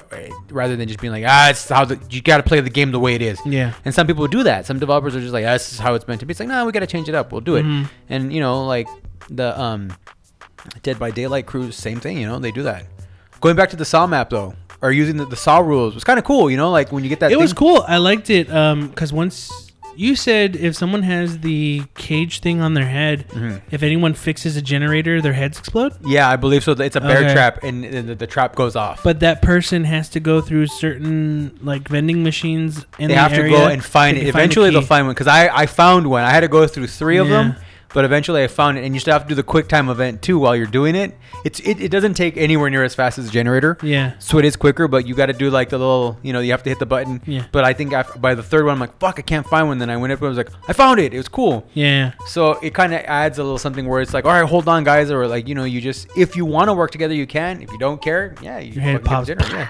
rather 0.51 0.75
than 0.75 0.89
just 0.89 1.01
being 1.01 1.13
like 1.13 1.25
ah 1.27 1.51
it's 1.51 1.69
how 1.69 1.85
the, 1.85 2.01
you 2.11 2.23
gotta 2.23 2.43
play 2.43 2.61
the 2.61 2.71
game 2.71 2.93
the 2.93 3.01
way 3.01 3.15
it 3.15 3.21
is 3.23 3.39
Yeah. 3.45 3.75
and 3.85 3.95
some 3.95 4.07
people 4.07 4.27
do 4.27 4.43
that. 4.45 4.65
Some 4.65 4.79
developers 4.79 5.15
are 5.15 5.21
just 5.21 5.33
like, 5.35 5.45
ah, 5.45 5.53
"This 5.53 5.73
is 5.75 5.79
how 5.79 5.95
it's 5.95 6.07
meant 6.09 6.21
to 6.21 6.27
be." 6.27 6.31
It's 6.33 6.41
like, 6.41 6.49
no, 6.49 6.65
we 6.65 6.73
got 6.73 6.81
to 6.81 6.87
change 6.87 7.09
it 7.09 7.15
up. 7.15 7.33
We'll 7.33 7.41
do 7.43 7.57
it. 7.57 7.65
Mhm. 7.65 7.89
And 8.09 8.33
you 8.33 8.41
know, 8.41 8.65
like 8.67 8.89
the 9.29 9.49
um, 9.61 9.93
Dead 10.83 10.99
by 10.99 11.11
Daylight 11.11 11.47
crew, 11.47 11.71
same 11.73 12.01
thing. 12.01 12.17
You 12.19 12.27
know, 12.27 12.39
they 12.39 12.53
do 12.53 12.63
that. 12.63 12.87
Going 13.41 13.57
back 13.57 13.71
to 13.71 13.77
the 13.77 13.85
Saw 13.85 14.07
map 14.07 14.31
though, 14.31 14.55
or 14.83 14.93
using 14.93 15.17
the, 15.17 15.25
the 15.25 15.37
Saw 15.37 15.59
rules 15.61 15.95
was 15.95 16.05
kind 16.05 16.19
of 16.19 16.25
cool. 16.25 16.51
You 16.51 16.57
know, 16.57 16.71
like 16.71 16.93
when 16.93 17.03
you 17.05 17.09
get 17.09 17.21
that. 17.21 17.33
It 17.33 17.39
was 17.39 17.53
cool. 17.53 17.85
I 17.89 17.97
liked 17.99 18.29
it. 18.31 18.51
Um, 18.53 18.89
because 18.89 19.13
once 19.13 19.51
you 19.95 20.17
said 20.17 20.57
if 20.57 20.75
someone 20.75 21.03
has 21.03 21.41
the 21.41 21.83
cage 21.95 22.41
thing 22.41 22.63
on 22.63 22.73
their 22.73 22.87
head, 22.87 23.27
Mhm. 23.29 23.61
if 23.71 23.83
anyone 23.83 24.15
fixes 24.15 24.57
a 24.57 24.63
generator, 24.63 25.21
their 25.21 25.35
heads 25.35 25.59
explode. 25.59 25.93
Yeah, 26.05 26.29
I 26.31 26.37
believe 26.37 26.65
so. 26.65 26.73
It's 26.73 26.97
a 26.97 27.01
bear 27.01 27.19
Okay. 27.19 27.33
trap, 27.35 27.63
and 27.63 27.85
the, 27.85 28.01
the, 28.01 28.15
the 28.15 28.27
trap 28.27 28.55
goes 28.57 28.75
off. 28.75 29.03
But 29.05 29.21
that 29.21 29.43
person 29.43 29.85
has 29.85 30.09
to 30.11 30.21
go 30.21 30.41
through 30.41 30.67
certain 30.69 31.59
like 31.63 31.89
vending 31.89 32.23
machines 32.23 32.87
in 32.99 33.09
they 33.09 33.15
the 33.15 33.21
have 33.21 33.35
to 33.35 33.49
go 33.49 33.67
and 33.67 33.85
find 33.85 34.17
it. 34.17 34.21
find 34.21 34.27
the 34.27 34.29
Eventually, 34.31 34.71
they'll 34.71 34.81
find 34.83 35.07
one 35.07 35.13
because 35.15 35.27
I 35.29 35.49
I 35.55 35.67
found 35.67 36.07
one. 36.07 36.25
I 36.25 36.31
had 36.31 36.41
to 36.41 36.49
go 36.49 36.67
through 36.67 36.87
three 36.87 37.19
of 37.19 37.29
them. 37.29 37.57
Yeah. 37.93 37.95
But 37.95 38.05
eventually 38.05 38.43
I 38.43 38.47
found 38.47 38.79
it, 38.79 38.85
and 38.85 38.95
you 38.95 39.01
still 39.01 39.13
have 39.13 39.23
to 39.23 39.29
do 39.29 39.35
the 39.35 39.43
quick 39.43 39.69
time 39.69 39.89
event 39.89 40.23
too 40.23 40.39
while 40.39 40.57
you're 40.57 40.67
doing 40.67 40.95
it. 40.95 41.17
It's 41.45 41.61
it, 41.61 41.81
it 41.81 41.91
doesn't 41.91 42.15
take 42.15 42.37
anywhere 42.37 42.71
near 42.71 42.85
as 42.85 42.95
fast 42.95 43.19
as 43.19 43.29
a 43.29 43.31
generator. 43.31 43.77
Yeah. 43.83 44.15
So 44.19 44.39
it 44.39 44.45
is 44.45 44.57
quicker, 44.57 44.89
but 44.89 45.07
you 45.07 45.15
got 45.15 45.27
to 45.27 45.33
do 45.33 45.51
like 45.51 45.69
the 45.69 45.79
little, 45.79 46.19
you 46.23 46.33
know, 46.33 46.41
you 46.41 46.53
have 46.53 46.63
to 46.63 46.71
hit 46.71 46.79
the 46.79 46.87
button. 46.87 47.21
Yeah. 47.27 47.47
But 47.53 47.65
I 47.65 47.73
think 47.73 47.93
after, 47.93 48.19
by 48.19 48.35
the 48.35 48.43
third 48.43 48.65
one, 48.65 48.75
I'm 48.75 48.81
like, 48.81 48.99
fuck, 48.99 49.19
I 49.19 49.23
can't 49.23 49.47
find 49.47 49.69
one. 49.69 49.79
Then 49.79 49.91
I 49.91 49.97
went 49.97 50.13
up 50.13 50.21
and 50.21 50.27
I 50.27 50.29
was 50.29 50.39
like, 50.39 50.51
I 50.69 50.73
found 50.73 51.01
it. 51.01 51.13
It 51.13 51.17
was 51.19 51.29
cool. 51.29 51.67
Yeah. 51.75 52.13
So 52.27 52.53
it 52.61 52.75
kind 52.75 52.95
of 52.95 53.01
adds 53.01 53.39
a 53.39 53.43
little 53.43 53.59
something 53.59 53.87
where 53.87 54.01
it's 54.01 54.15
like, 54.15 54.25
all 54.25 54.33
right, 54.33 54.49
hold 54.49 54.69
on, 54.69 54.85
guys, 54.85 55.11
or 55.11 55.27
like, 55.27 55.49
you 55.49 55.55
know, 55.55 55.65
you 55.65 55.81
just 55.81 56.09
if 56.17 56.37
you 56.37 56.45
want 56.45 56.69
to 56.69 56.75
work 56.75 56.91
together, 56.91 57.15
you 57.15 57.27
can. 57.27 57.63
If 57.63 57.71
you 57.71 57.79
don't 57.79 58.01
care, 58.01 58.35
yeah, 58.43 58.59
you 58.59 58.73
Your 58.73 58.95
get 58.95 59.05
pops. 59.05 59.27
dinner, 59.27 59.45
uh, 59.45 59.67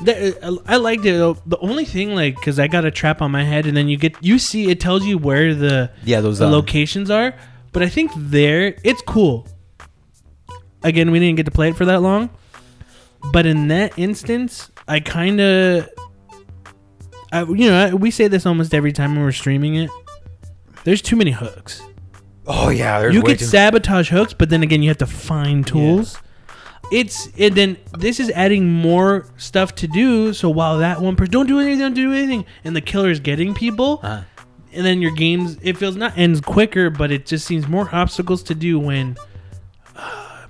I 0.00 0.76
liked 0.76 1.04
it. 1.04 1.12
though. 1.12 1.36
The 1.46 1.58
only 1.58 1.84
thing, 1.84 2.14
like, 2.14 2.36
because 2.36 2.58
I 2.58 2.66
got 2.66 2.84
a 2.84 2.90
trap 2.90 3.22
on 3.22 3.30
my 3.30 3.44
head, 3.44 3.66
and 3.66 3.76
then 3.76 3.88
you 3.88 3.96
get 3.96 4.16
you 4.20 4.38
see 4.38 4.70
it 4.70 4.80
tells 4.80 5.04
you 5.04 5.18
where 5.18 5.54
the 5.54 5.90
Yeah, 6.04 6.20
those 6.20 6.38
the 6.38 6.46
um, 6.46 6.52
locations 6.52 7.10
are. 7.10 7.34
But 7.72 7.82
I 7.82 7.88
think 7.88 8.10
there 8.16 8.76
it's 8.84 9.02
cool. 9.02 9.46
Again, 10.82 11.10
we 11.10 11.20
didn't 11.20 11.36
get 11.36 11.44
to 11.46 11.52
play 11.52 11.68
it 11.68 11.76
for 11.76 11.84
that 11.84 12.02
long, 12.02 12.30
but 13.32 13.46
in 13.46 13.68
that 13.68 13.96
instance, 13.98 14.70
I 14.88 15.00
kind 15.00 15.40
of, 15.40 15.88
I 17.32 17.44
you 17.44 17.70
know 17.70 17.86
I, 17.86 17.94
we 17.94 18.10
say 18.10 18.26
this 18.28 18.44
almost 18.46 18.74
every 18.74 18.92
time 18.92 19.14
when 19.14 19.24
we're 19.24 19.32
streaming 19.32 19.76
it. 19.76 19.90
There's 20.84 21.00
too 21.00 21.14
many 21.14 21.30
hooks. 21.30 21.82
Oh 22.46 22.70
yeah, 22.70 23.00
there's 23.00 23.14
you 23.14 23.22
could 23.22 23.40
sabotage 23.40 24.10
hooks, 24.10 24.34
but 24.34 24.50
then 24.50 24.62
again, 24.62 24.82
you 24.82 24.88
have 24.88 24.98
to 24.98 25.06
find 25.06 25.64
tools. 25.66 26.18
It's 26.92 27.28
and 27.38 27.54
then 27.54 27.78
this 27.98 28.20
is 28.20 28.30
adding 28.30 28.70
more 28.70 29.26
stuff 29.38 29.74
to 29.76 29.88
do. 29.88 30.32
So 30.34 30.50
while 30.50 30.78
that 30.78 31.00
one 31.00 31.16
person 31.16 31.32
don't 31.32 31.46
do 31.46 31.58
anything, 31.58 31.78
don't 31.78 31.94
do 31.94 32.12
anything, 32.12 32.44
and 32.64 32.76
the 32.76 32.82
killer 32.82 33.10
is 33.10 33.18
getting 33.20 33.54
people, 33.54 34.00
Uh, 34.02 34.22
and 34.74 34.84
then 34.84 35.00
your 35.00 35.12
games 35.12 35.56
it 35.62 35.78
feels 35.78 35.96
not 35.96 36.16
ends 36.18 36.40
quicker, 36.40 36.90
but 36.90 37.10
it 37.10 37.26
just 37.26 37.46
seems 37.46 37.66
more 37.66 37.88
obstacles 37.92 38.42
to 38.44 38.54
do 38.54 38.78
when. 38.78 39.16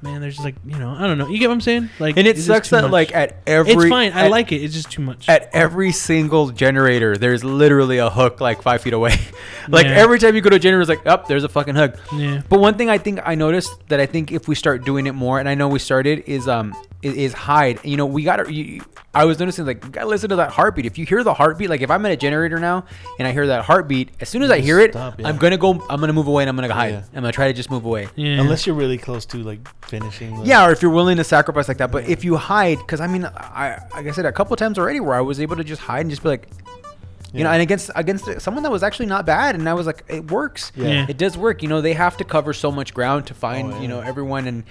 Man, 0.03 0.21
there's 0.21 0.35
just 0.35 0.45
like 0.45 0.57
you 0.67 0.79
know 0.79 0.91
I 0.91 1.07
don't 1.07 1.17
know. 1.19 1.29
You 1.29 1.39
get 1.39 1.49
what 1.49 1.55
I'm 1.55 1.61
saying? 1.61 1.91
Like, 1.99 2.17
and 2.17 2.27
it 2.27 2.39
sucks 2.39 2.71
that 2.71 2.83
much. 2.83 2.91
like 2.93 3.15
at 3.15 3.37
every 3.47 3.73
it's 3.73 3.89
fine. 3.89 4.13
I 4.13 4.25
at- 4.25 4.31
like 4.31 4.53
it. 4.53 4.57
It's 4.63 4.75
just 4.75 4.91
too 4.91 5.03
much. 5.03 5.29
at 5.29 5.49
every 5.53 5.93
single 5.93 6.51
generator, 6.51 7.17
there's 7.17 7.45
literally 7.45 7.99
a 7.99 8.11
hook 8.11 8.41
like 8.41 8.63
five 8.63 8.83
feet 8.83 8.93
away. 8.93 9.15
like 9.69 9.87
Yeah. 9.87 9.93
every 9.93 10.19
time 10.19 10.35
you 10.35 10.41
go 10.41 10.51
to 10.51 10.57
a 10.57 10.59
generator, 10.59 10.81
it's 10.83 10.89
like, 10.89 11.07
up, 11.07 11.29
there's 11.29 11.45
a 11.45 11.49
fucking 11.49 11.75
hook. 11.75 11.97
yeah. 12.15 12.43
But 12.49 12.61
one 12.61 12.75
thing 12.77 12.91
I 12.91 12.99
think 12.99 13.21
I 13.25 13.35
noticed 13.35 13.73
that 13.89 14.01
I 14.01 14.07
think 14.07 14.33
if 14.33 14.49
we 14.49 14.55
start 14.55 14.85
doing 14.85 15.07
it 15.07 15.13
more, 15.13 15.39
and 15.39 15.49
I 15.49 15.55
know 15.55 15.69
we 15.69 15.79
started, 15.79 16.25
is 16.27 16.49
um 16.49 16.75
is, 17.03 17.15
is 17.15 17.33
hide. 17.33 17.85
You 17.85 17.97
know, 17.97 18.07
we 18.07 18.23
gotta. 18.25 18.81
I 19.15 19.27
was 19.27 19.39
noticing 19.39 19.67
like, 19.67 19.85
you 19.85 19.91
gotta 19.91 20.07
listen 20.07 20.31
to 20.31 20.37
that 20.37 20.51
heartbeat. 20.53 20.87
If 20.87 20.97
you 20.97 21.05
hear 21.05 21.23
the 21.23 21.35
heartbeat, 21.35 21.69
like 21.69 21.83
if 21.83 21.91
I'm 21.91 22.05
in 22.07 22.13
a 22.13 22.17
generator 22.17 22.59
now 22.59 22.85
and 23.19 23.29
I 23.29 23.33
hear 23.33 23.47
that 23.49 23.65
heartbeat, 23.65 24.11
as 24.21 24.29
soon 24.29 24.43
as 24.43 24.51
I 24.51 24.57
Just 24.57 24.67
hear 24.67 24.81
it, 24.81 24.93
stop, 24.93 25.21
yeah. 25.21 25.29
I'm 25.29 25.37
gonna 25.37 25.59
go. 25.59 25.73
I'm 25.91 26.01
gonna 26.01 26.13
move 26.15 26.29
away 26.29 26.45
and 26.45 26.49
I'm 26.49 26.57
gonna 26.57 26.73
hide. 26.73 26.93
Yeah. 26.93 27.03
I'm 27.15 27.23
gonna 27.23 27.33
try 27.33 27.49
to 27.49 27.53
just 27.53 27.71
move 27.71 27.85
away. 27.85 28.09
Yeah. 28.17 28.41
Unless 28.41 28.67
you're 28.67 28.77
really 28.77 28.99
close 28.99 29.27
to 29.27 29.39
like 29.39 29.61
finishing. 29.85 30.39
The, 30.39 30.47
Yeah, 30.47 30.67
or 30.67 30.73
if 30.73 30.81
you're 30.81 30.93
willing 30.93 31.19
to 31.19 31.25
sacrifice 31.25 31.69
like 31.69 31.79
that. 31.79 31.91
But 31.91 32.09
if 32.09 32.25
you 32.25 32.37
hide, 32.37 32.79
because 32.79 33.01
I 33.01 33.07
mean, 33.07 33.25
I 33.27 33.79
like 33.95 34.07
I 34.07 34.11
said 34.13 34.25
a 34.25 34.33
couple 34.33 34.57
times 34.57 34.79
already, 34.79 35.01
where 35.01 35.15
I 35.15 35.21
was 35.21 35.41
able 35.41 35.57
to 35.57 35.65
just 35.65 35.83
hide 35.83 36.01
and 36.03 36.11
just 36.11 36.23
be 36.23 36.31
like, 36.31 36.49
you 37.35 37.45
know, 37.45 37.51
and 37.51 37.63
against 37.63 37.91
against 37.95 38.41
someone 38.41 38.63
that 38.63 38.73
was 38.73 38.83
actually 38.83 39.07
not 39.07 39.27
bad, 39.27 39.55
and 39.55 39.69
I 39.69 39.75
was 39.75 39.87
like, 39.87 40.05
it 40.09 40.31
works. 40.31 40.73
Yeah. 40.75 40.87
Yeah. 40.89 41.07
It 41.09 41.19
does 41.19 41.37
work. 41.37 41.63
You 41.63 41.69
know, 41.69 41.81
they 41.81 41.95
have 41.95 42.17
to 42.19 42.25
cover 42.25 42.53
so 42.53 42.71
much 42.71 42.95
ground 42.95 43.27
to 43.27 43.35
find 43.35 43.75
Oh, 43.75 43.81
you 43.81 43.89
know 43.89 44.01
everyone. 44.01 44.47
And 44.47 44.65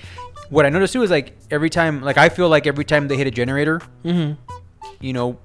what 0.52 0.66
I 0.68 0.70
noticed 0.70 0.94
too 0.94 1.02
is 1.02 1.10
like 1.10 1.36
every 1.50 1.70
time, 1.72 2.02
like 2.02 2.18
I 2.20 2.30
feel 2.30 2.48
like 2.50 2.68
every 2.68 2.86
time 2.86 3.08
they 3.08 3.18
hit 3.18 3.26
a 3.26 3.32
generator, 3.32 3.80
hmm 4.04 4.34
you 5.00 5.14
know, 5.14 5.40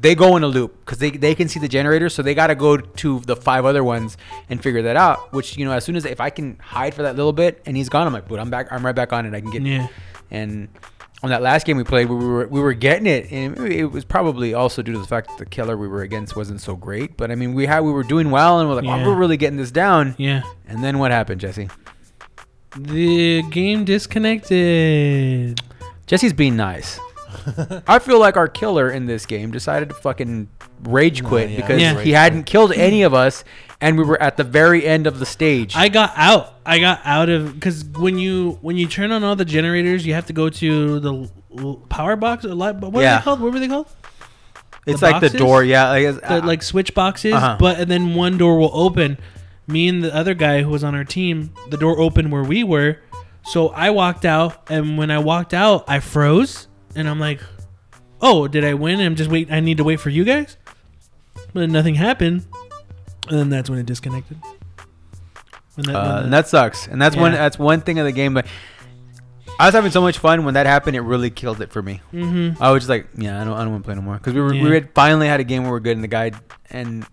they 0.00 0.14
go 0.14 0.36
in 0.38 0.42
a 0.42 0.46
loop 0.46 0.80
because 0.86 0.96
they, 0.96 1.10
they 1.10 1.34
can 1.34 1.48
see 1.48 1.60
the 1.60 1.68
generator, 1.68 2.08
so 2.08 2.22
they 2.22 2.34
got 2.34 2.46
to 2.46 2.54
go 2.54 2.78
to 2.78 3.20
the 3.20 3.36
five 3.36 3.66
other 3.66 3.84
ones 3.84 4.16
and 4.48 4.62
figure 4.62 4.80
that 4.82 4.96
out. 4.96 5.34
Which 5.34 5.58
you 5.58 5.66
know, 5.66 5.72
as 5.72 5.84
soon 5.84 5.96
as 5.96 6.06
if 6.06 6.18
I 6.18 6.30
can 6.30 6.56
hide 6.62 6.94
for 6.94 7.02
that 7.02 7.14
little 7.16 7.34
bit 7.34 7.60
and 7.66 7.76
he's 7.76 7.90
gone, 7.90 8.06
I'm 8.06 8.12
like, 8.14 8.26
but 8.26 8.38
I'm 8.40 8.48
back. 8.48 8.68
I'm 8.72 8.84
right 8.86 8.94
back 8.94 9.12
on 9.12 9.26
it. 9.26 9.34
I 9.34 9.40
can 9.42 9.50
get 9.50 9.60
Yeah. 9.62 9.88
and 10.30 10.68
on 11.22 11.30
that 11.30 11.40
last 11.42 11.66
game 11.66 11.76
we 11.76 11.84
played, 11.84 12.08
we 12.08 12.16
were 12.16 12.46
we 12.48 12.60
were 12.60 12.72
getting 12.72 13.06
it, 13.06 13.30
and 13.30 13.56
it 13.70 13.84
was 13.86 14.04
probably 14.04 14.54
also 14.54 14.80
due 14.82 14.92
to 14.92 14.98
the 14.98 15.06
fact 15.06 15.28
that 15.28 15.38
the 15.38 15.46
killer 15.46 15.76
we 15.76 15.86
were 15.88 16.02
against 16.02 16.34
wasn't 16.36 16.60
so 16.60 16.74
great. 16.74 17.16
But 17.18 17.30
I 17.30 17.34
mean, 17.34 17.52
we 17.54 17.66
had 17.66 17.80
we 17.80 17.92
were 17.92 18.02
doing 18.02 18.30
well, 18.30 18.60
and 18.60 18.68
we're 18.68 18.76
like, 18.76 18.84
Yeah. 18.86 19.04
oh, 19.04 19.08
we're 19.10 19.16
really 19.16 19.36
getting 19.36 19.58
this 19.58 19.70
down. 19.70 20.14
Yeah. 20.18 20.42
And 20.66 20.82
then 20.82 20.98
what 20.98 21.10
happened, 21.10 21.40
Jesse? 21.40 21.68
The 22.76 23.42
game 23.50 23.84
disconnected. 23.84 25.60
Jesse's 26.06 26.32
being 26.32 26.56
nice. 26.56 26.98
I 27.86 27.98
feel 27.98 28.18
like 28.20 28.36
our 28.36 28.48
killer 28.48 28.90
in 28.90 29.06
this 29.06 29.26
game 29.26 29.50
decided 29.50 29.88
to 29.88 29.94
fucking 29.94 30.48
rage 30.84 31.22
No, 31.22 31.28
quit 31.28 31.50
yeah, 31.50 31.56
because 31.56 31.80
Yeah. 31.80 32.00
he 32.00 32.12
hadn't 32.12 32.44
killed 32.44 32.72
any 32.72 33.02
of 33.02 33.14
us, 33.14 33.44
and 33.80 33.98
we 33.98 34.04
were 34.04 34.20
at 34.22 34.36
the 34.36 34.44
very 34.44 34.86
end 34.86 35.06
of 35.06 35.18
the 35.18 35.26
stage. 35.26 35.74
I 35.76 35.88
got 35.88 36.12
out. 36.16 36.54
I 36.66 36.78
got 36.78 37.00
out 37.04 37.28
of 37.28 37.54
because 37.54 37.84
when 37.84 38.18
you 38.18 38.58
when 38.62 38.76
you 38.76 38.86
turn 38.86 39.12
on 39.12 39.24
all 39.24 39.34
the 39.36 39.44
generators, 39.44 40.04
you 40.06 40.14
have 40.14 40.26
to 40.26 40.32
go 40.32 40.48
to 40.50 41.00
the 41.00 41.12
l- 41.12 41.30
l- 41.58 41.74
power 41.88 42.16
box. 42.16 42.44
Or 42.44 42.54
light, 42.54 42.76
what 42.76 42.94
are 42.94 43.02
Yeah. 43.02 43.18
they 43.18 43.22
called? 43.24 43.40
What 43.40 43.52
were 43.52 43.60
they 43.60 43.68
called? 43.68 43.88
it's 44.86 45.00
the 45.00 45.10
like 45.10 45.20
the 45.20 45.30
door, 45.30 45.62
yeah, 45.62 45.90
like, 45.90 46.02
it's- 46.04 46.28
The 46.28 46.46
like 46.46 46.62
switch 46.62 46.92
boxes. 46.94 47.34
Uh-huh. 47.34 47.56
But 47.58 47.78
and 47.80 47.90
then 47.90 48.14
one 48.14 48.36
door 48.38 48.58
will 48.58 48.72
open. 48.74 49.16
Me 49.66 49.88
and 49.88 50.02
the 50.02 50.14
other 50.14 50.34
guy 50.34 50.62
who 50.62 50.70
was 50.70 50.82
on 50.84 50.94
our 50.94 51.04
team, 51.04 51.52
the 51.70 51.76
door 51.76 51.98
opened 51.98 52.32
where 52.32 52.42
we 52.42 52.64
were. 52.64 52.98
So 53.44 53.68
I 53.70 53.90
walked 53.90 54.24
out, 54.24 54.70
and 54.70 54.96
when 54.98 55.10
I 55.10 55.18
walked 55.18 55.54
out, 55.54 55.84
I 55.88 56.00
froze, 56.00 56.68
and 56.94 57.08
I'm 57.08 57.18
like, 57.20 57.40
"Oh, 58.20 58.46
did 58.48 58.64
I 58.64 58.74
win? 58.74 59.00
I'm 59.00 59.14
just 59.16 59.30
wait. 59.30 59.50
I 59.52 59.60
need 59.60 59.76
to 59.78 59.84
wait 59.84 60.00
for 60.00 60.10
you 60.10 60.24
guys." 60.24 60.56
But 61.52 61.70
nothing 61.70 61.94
happened, 61.96 62.44
and 63.28 63.38
then 63.38 63.48
that's 63.50 63.68
when 63.70 63.78
it 63.78 63.86
disconnected. 63.86 64.38
When 65.74 65.86
that, 65.86 65.92
when 65.92 65.96
Uh, 65.96 66.16
the- 66.18 66.24
and 66.24 66.32
that 66.32 66.48
sucks. 66.48 66.86
And 66.86 67.00
that's 67.00 67.16
one 67.16 67.32
that's 67.32 67.58
one 67.58 67.80
thing 67.80 67.98
of 67.98 68.04
the 68.04 68.12
game. 68.12 68.34
But 68.34 68.46
I 69.58 69.66
was 69.66 69.74
having 69.74 69.90
so 69.90 70.00
much 70.00 70.18
fun 70.18 70.44
when 70.44 70.54
that 70.54 70.66
happened. 70.66 70.96
It 70.96 71.00
really 71.00 71.30
killed 71.30 71.60
it 71.60 71.72
for 71.72 71.82
me. 71.82 72.00
Mhm. 72.12 72.56
I 72.60 72.70
was 72.70 72.82
just 72.82 72.90
like, 72.90 73.06
yeah, 73.16 73.40
I 73.40 73.44
don't, 73.44 73.54
I 73.54 73.62
don't 73.62 73.72
want 73.72 73.84
to 73.84 73.86
play 73.88 73.94
no 73.94 74.02
more 74.02 74.14
because 74.16 74.34
we 74.34 74.40
were 74.40 74.54
Yeah. 74.54 74.62
we 74.64 74.70
had 74.72 74.90
finally 74.94 75.26
had 75.28 75.40
a 75.40 75.44
game 75.44 75.62
where 75.62 75.72
we're 75.72 75.80
good 75.80 75.96
and 75.96 76.04
the 76.04 76.08
guy 76.08 76.32
And 76.70 77.04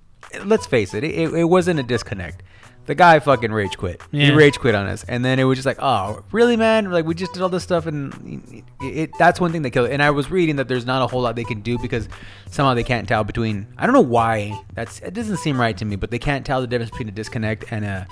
let's 0.46 0.66
face 0.66 0.94
it, 0.94 1.04
it, 1.04 1.34
it 1.34 1.46
wasn't 1.46 1.80
a 1.80 1.84
disconnect. 1.84 2.44
The 2.86 2.96
guy 2.96 3.20
fucking 3.20 3.52
rage 3.52 3.78
quit. 3.78 4.02
He 4.12 4.26
Yeah. 4.26 4.34
rage 4.34 4.58
quit 4.60 4.74
on 4.74 4.88
us, 4.88 5.04
and 5.08 5.24
then 5.24 5.38
it 5.38 5.44
was 5.44 5.60
just 5.60 5.66
like, 5.68 5.78
oh, 5.80 6.24
really, 6.32 6.58
man? 6.58 6.90
Like 6.90 7.06
we 7.06 7.14
just 7.14 7.34
did 7.34 7.44
all 7.44 7.50
this 7.50 7.62
stuff, 7.62 7.86
and 7.86 8.64
it, 8.82 8.86
it 8.86 9.12
that's 9.20 9.40
one 9.40 9.52
thing 9.52 9.62
that 9.62 9.70
killed 9.70 9.90
it. 9.90 9.94
And 9.94 10.02
I 10.02 10.10
was 10.10 10.32
reading 10.32 10.56
that 10.56 10.68
there's 10.68 10.88
not 10.88 11.04
a 11.04 11.08
whole 11.08 11.22
lot 11.22 11.36
they 11.36 11.44
can 11.44 11.62
do 11.62 11.78
because 11.78 12.10
somehow 12.50 12.74
they 12.74 12.84
can't 12.84 13.08
tell 13.08 13.24
between. 13.24 13.68
I 13.78 13.86
don't 13.86 13.94
know 13.94 14.02
why. 14.02 14.60
That's 14.74 15.02
it 15.02 15.14
doesn't 15.14 15.38
seem 15.38 15.60
right 15.62 15.78
to 15.78 15.86
me, 15.86 15.98
but 15.98 16.10
they 16.10 16.18
can't 16.18 16.44
tell 16.44 16.62
the 16.62 16.68
difference 16.68 16.90
between 16.90 17.10
a 17.10 17.12
disconnect 17.12 17.66
and 17.72 17.86
a 17.86 18.08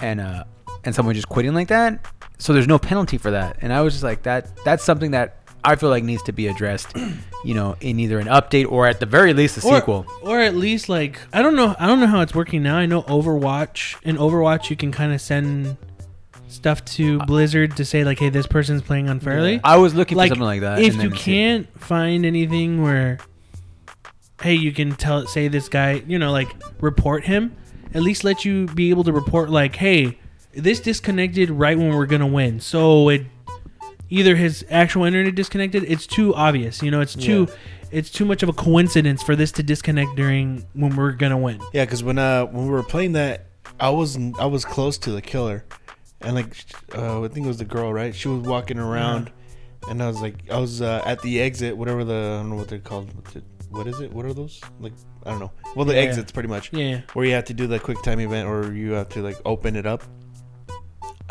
and 0.00 0.20
uh 0.20 0.44
and 0.84 0.94
someone 0.94 1.14
just 1.16 1.28
quitting 1.28 1.54
like 1.54 1.68
that. 1.68 2.06
So 2.38 2.52
there's 2.52 2.68
no 2.68 2.78
penalty 2.78 3.18
for 3.18 3.32
that. 3.32 3.56
And 3.60 3.72
I 3.72 3.80
was 3.80 3.92
just 3.94 4.04
like 4.04 4.22
that 4.22 4.54
that's 4.64 4.84
something 4.84 5.10
that 5.12 5.38
I 5.64 5.74
feel 5.74 5.90
like 5.90 6.04
needs 6.04 6.22
to 6.24 6.32
be 6.32 6.46
addressed, 6.46 6.94
you 7.44 7.54
know, 7.54 7.76
in 7.80 7.98
either 7.98 8.18
an 8.18 8.26
update 8.26 8.70
or 8.70 8.86
at 8.86 9.00
the 9.00 9.06
very 9.06 9.32
least 9.32 9.56
a 9.58 9.66
or, 9.66 9.76
sequel. 9.76 10.06
or 10.22 10.40
at 10.40 10.54
least 10.54 10.88
like 10.88 11.20
I 11.32 11.42
don't 11.42 11.56
know 11.56 11.74
I 11.78 11.86
don't 11.86 12.00
know 12.00 12.06
how 12.06 12.20
it's 12.20 12.34
working 12.34 12.62
now. 12.62 12.76
I 12.76 12.86
know 12.86 13.02
Overwatch 13.02 13.96
in 14.02 14.16
Overwatch 14.16 14.70
you 14.70 14.76
can 14.76 14.92
kind 14.92 15.12
of 15.12 15.20
send 15.20 15.76
stuff 16.48 16.84
to 16.84 17.20
uh, 17.20 17.24
Blizzard 17.26 17.76
to 17.76 17.84
say 17.84 18.04
like, 18.04 18.18
hey, 18.18 18.28
this 18.28 18.46
person's 18.46 18.82
playing 18.82 19.08
unfairly. 19.08 19.60
I 19.64 19.76
was 19.76 19.94
looking 19.94 20.18
like 20.18 20.28
for 20.28 20.34
something 20.34 20.46
like 20.46 20.60
that. 20.60 20.80
if 20.80 21.02
you 21.02 21.10
can't 21.10 21.66
find 21.80 22.26
anything 22.26 22.82
where, 22.82 23.18
hey, 24.42 24.54
you 24.54 24.72
can 24.72 24.94
tell 24.94 25.26
say 25.26 25.48
this 25.48 25.68
guy, 25.68 26.02
you 26.06 26.18
know, 26.18 26.32
like 26.32 26.54
report 26.80 27.24
him. 27.24 27.56
At 27.92 28.02
least 28.02 28.22
let 28.22 28.44
you 28.44 28.66
be 28.66 28.90
able 28.90 29.04
to 29.04 29.12
report 29.12 29.50
like, 29.50 29.74
hey, 29.76 30.18
this 30.52 30.80
disconnected 30.80 31.50
right 31.50 31.76
when 31.76 31.94
we're 31.94 32.06
gonna 32.06 32.26
win. 32.26 32.60
So 32.60 33.08
it 33.08 33.22
either 34.10 34.36
his 34.36 34.64
actual 34.70 35.04
internet 35.04 35.34
disconnected. 35.34 35.84
It's 35.84 36.06
too 36.06 36.34
obvious. 36.34 36.82
You 36.82 36.90
know, 36.90 37.00
it's 37.00 37.14
too. 37.14 37.48
It's 37.90 38.08
too 38.10 38.24
much 38.24 38.44
of 38.44 38.48
a 38.48 38.52
coincidence 38.52 39.20
for 39.20 39.34
this 39.34 39.50
to 39.52 39.64
disconnect 39.64 40.14
during 40.14 40.64
when 40.74 40.94
we're 40.94 41.10
gonna 41.12 41.38
win. 41.38 41.60
Yeah, 41.72 41.84
because 41.84 42.04
when 42.04 42.18
uh 42.18 42.44
when 42.46 42.64
we 42.66 42.70
were 42.70 42.84
playing 42.84 43.12
that, 43.12 43.46
I 43.80 43.90
was 43.90 44.16
I 44.38 44.46
was 44.46 44.64
close 44.64 44.96
to 44.98 45.10
the 45.10 45.20
killer, 45.22 45.64
and 46.20 46.34
like 46.36 46.54
uh, 46.94 47.22
I 47.24 47.28
think 47.28 47.46
it 47.46 47.48
was 47.48 47.58
the 47.58 47.64
girl, 47.64 47.92
right? 47.92 48.14
She 48.14 48.28
was 48.28 48.46
walking 48.46 48.78
around, 48.78 49.32
and 49.88 50.00
I 50.00 50.06
was 50.06 50.20
like, 50.20 50.36
I 50.52 50.58
was 50.58 50.80
uh, 50.82 51.02
at 51.04 51.20
the 51.22 51.40
exit, 51.40 51.76
whatever 51.76 52.04
the 52.04 52.14
I 52.14 52.36
don't 52.42 52.50
know 52.50 52.56
what 52.56 52.68
they're 52.68 52.78
called. 52.78 53.10
What 53.70 53.86
is 53.88 53.98
it? 54.00 54.12
What 54.12 54.24
are 54.24 54.34
those? 54.34 54.60
Like 54.78 54.92
I 55.26 55.30
don't 55.30 55.40
know. 55.40 55.52
Well, 55.74 55.84
the 55.84 55.94
Yeah. 55.94 56.00
exits 56.02 56.30
pretty 56.30 56.48
much, 56.48 56.72
Yeah. 56.72 57.00
where 57.14 57.24
you 57.24 57.32
have 57.32 57.44
to 57.46 57.54
do 57.54 57.66
the 57.66 57.78
quick 57.80 58.00
time 58.02 58.20
event, 58.20 58.48
or 58.48 58.72
you 58.72 58.92
have 58.92 59.08
to 59.10 59.20
like 59.22 59.36
open 59.44 59.74
it 59.74 59.86
up. 59.86 60.04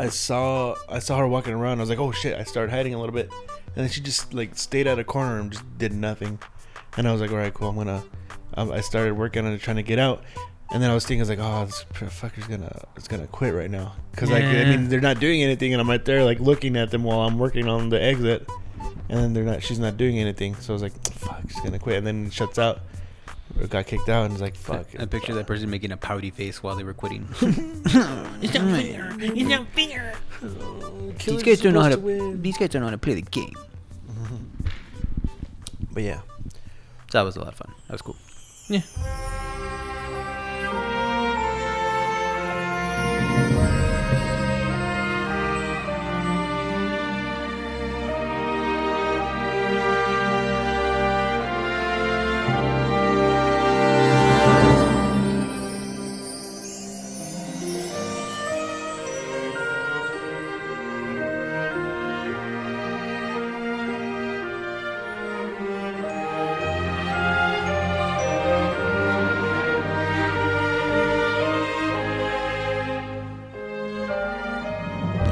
I 0.00 0.08
saw 0.08 0.74
I 0.88 0.98
saw 0.98 1.18
her 1.18 1.28
walking 1.28 1.54
around. 1.54 1.78
I 1.78 1.82
was 1.82 1.90
like, 1.90 1.98
oh 1.98 2.12
shit! 2.12 2.38
I 2.38 2.44
started 2.44 2.70
hiding 2.72 2.94
a 2.94 2.98
little 2.98 3.14
bit, 3.14 3.30
and 3.66 3.76
then 3.76 3.88
she 3.88 4.00
just 4.00 4.32
like 4.32 4.56
stayed 4.56 4.86
at 4.86 4.98
a 4.98 5.04
corner 5.04 5.38
and 5.38 5.52
just 5.52 5.78
did 5.78 5.92
nothing. 5.92 6.38
And 6.96 7.06
I 7.06 7.12
was 7.12 7.20
like, 7.20 7.30
all 7.30 7.36
right, 7.36 7.52
cool. 7.52 7.68
I'm 7.68 7.76
gonna. 7.76 8.02
Um, 8.54 8.72
I 8.72 8.80
started 8.80 9.14
working 9.14 9.46
on 9.46 9.52
it, 9.52 9.60
trying 9.60 9.76
to 9.76 9.82
get 9.82 9.98
out. 9.98 10.24
And 10.72 10.82
then 10.82 10.90
I 10.90 10.94
was 10.94 11.04
thinking, 11.04 11.20
I 11.20 11.22
was 11.22 11.30
like, 11.30 11.38
oh, 11.40 11.64
this 11.66 11.84
fucker's 11.92 12.46
gonna, 12.46 12.84
it's 12.96 13.08
gonna 13.08 13.26
quit 13.26 13.54
right 13.54 13.70
now. 13.70 13.92
Cause 14.16 14.30
like, 14.30 14.44
I 14.44 14.64
mean, 14.64 14.88
they're 14.88 15.00
not 15.00 15.18
doing 15.18 15.42
anything, 15.42 15.72
and 15.72 15.80
I'm 15.80 15.88
right 15.90 16.04
there, 16.04 16.24
like, 16.24 16.38
looking 16.38 16.76
at 16.76 16.92
them 16.92 17.02
while 17.02 17.20
I'm 17.20 17.40
working 17.40 17.66
on 17.66 17.88
the 17.88 18.00
exit. 18.00 18.48
And 19.08 19.18
then 19.18 19.32
they're 19.32 19.42
not, 19.42 19.64
she's 19.64 19.80
not 19.80 19.96
doing 19.96 20.20
anything. 20.20 20.54
So 20.56 20.72
I 20.72 20.74
was 20.74 20.82
like, 20.82 20.92
fuck, 21.12 21.42
she's 21.48 21.60
gonna 21.60 21.80
quit. 21.80 21.98
And 21.98 22.06
then 22.06 22.26
it 22.26 22.32
shuts 22.32 22.56
out. 22.58 22.82
Or 23.58 23.66
got 23.66 23.86
kicked 23.86 24.08
out, 24.08 24.24
and 24.24 24.32
it's 24.32 24.42
like, 24.42 24.54
fuck. 24.54 24.86
I 24.98 25.06
picture 25.06 25.34
that 25.34 25.46
person 25.46 25.70
making 25.70 25.92
a 25.92 25.96
pouty 25.96 26.30
face 26.30 26.62
while 26.62 26.76
they 26.76 26.84
were 26.84 26.94
quitting. 26.94 27.28
It's 28.42 28.54
not 28.54 28.64
fair. 28.64 29.16
It's 29.20 29.48
not 29.48 29.66
fair. 29.68 30.14
these 31.18 31.42
guys 31.42 31.60
don't 31.60 31.74
know 31.74 31.80
how 31.80 31.90
to. 31.90 32.36
These 32.36 32.56
guys 32.56 32.70
don't 32.70 32.80
know 32.80 32.86
how 32.86 32.92
to 32.92 32.98
play 32.98 33.14
the 33.14 33.22
game. 33.22 33.54
Mm-hmm. 34.10 34.36
But 35.92 36.02
yeah. 36.02 36.20
So 37.10 37.18
that 37.18 37.22
was 37.22 37.36
a 37.36 37.40
lot 37.40 37.48
of 37.48 37.54
fun. 37.56 37.74
That 37.88 37.94
was 37.94 38.02
cool. 38.02 38.16
Yeah. 38.68 38.82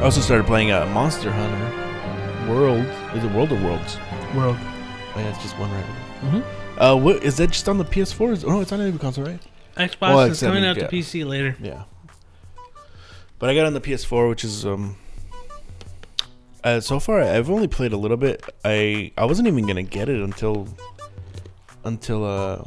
Also 0.09 0.23
started 0.23 0.47
playing 0.47 0.71
uh, 0.71 0.87
Monster 0.87 1.31
Hunter 1.31 2.51
World. 2.51 2.87
Is 3.14 3.23
it 3.25 3.31
World 3.31 3.53
or 3.53 3.62
Worlds? 3.62 3.99
World. 4.35 4.57
Oh, 4.59 5.12
yeah, 5.16 5.29
it's 5.29 5.42
just 5.42 5.59
one 5.59 5.71
right. 5.71 5.85
Mhm. 6.23 6.44
Uh, 6.79 6.97
what 6.97 7.23
is 7.23 7.37
that? 7.37 7.49
Just 7.51 7.68
on 7.68 7.77
the 7.77 7.85
PS4? 7.85 8.33
Is, 8.33 8.42
oh 8.42 8.49
no, 8.49 8.61
it's 8.62 8.73
on 8.73 8.81
every 8.81 8.99
console, 8.99 9.27
right? 9.27 9.38
Xbox 9.77 10.01
Well, 10.01 10.21
is 10.21 10.31
except 10.31 10.49
coming 10.49 10.62
we 10.62 10.68
out 10.71 10.79
to 10.79 10.88
PC 10.88 11.29
later. 11.29 11.57
Yeah. 11.61 11.83
But 13.38 13.51
I 13.51 13.55
got 13.55 13.66
on 13.66 13.75
the 13.75 13.83
PS4, 13.83 14.31
which 14.31 14.44
is 14.44 14.64
um. 14.64 14.97
Uh, 16.64 16.81
so 16.81 16.99
far, 16.99 17.21
I've 17.21 17.51
only 17.51 17.68
played 17.68 17.92
a 17.92 17.99
little 17.99 18.16
bit. 18.16 18.42
I 18.64 19.12
I 19.18 19.27
wasn't 19.27 19.47
even 19.47 19.66
gonna 19.66 19.83
get 19.83 20.09
it 20.09 20.23
until 20.23 20.68
until 21.85 22.25
uh 22.25 22.64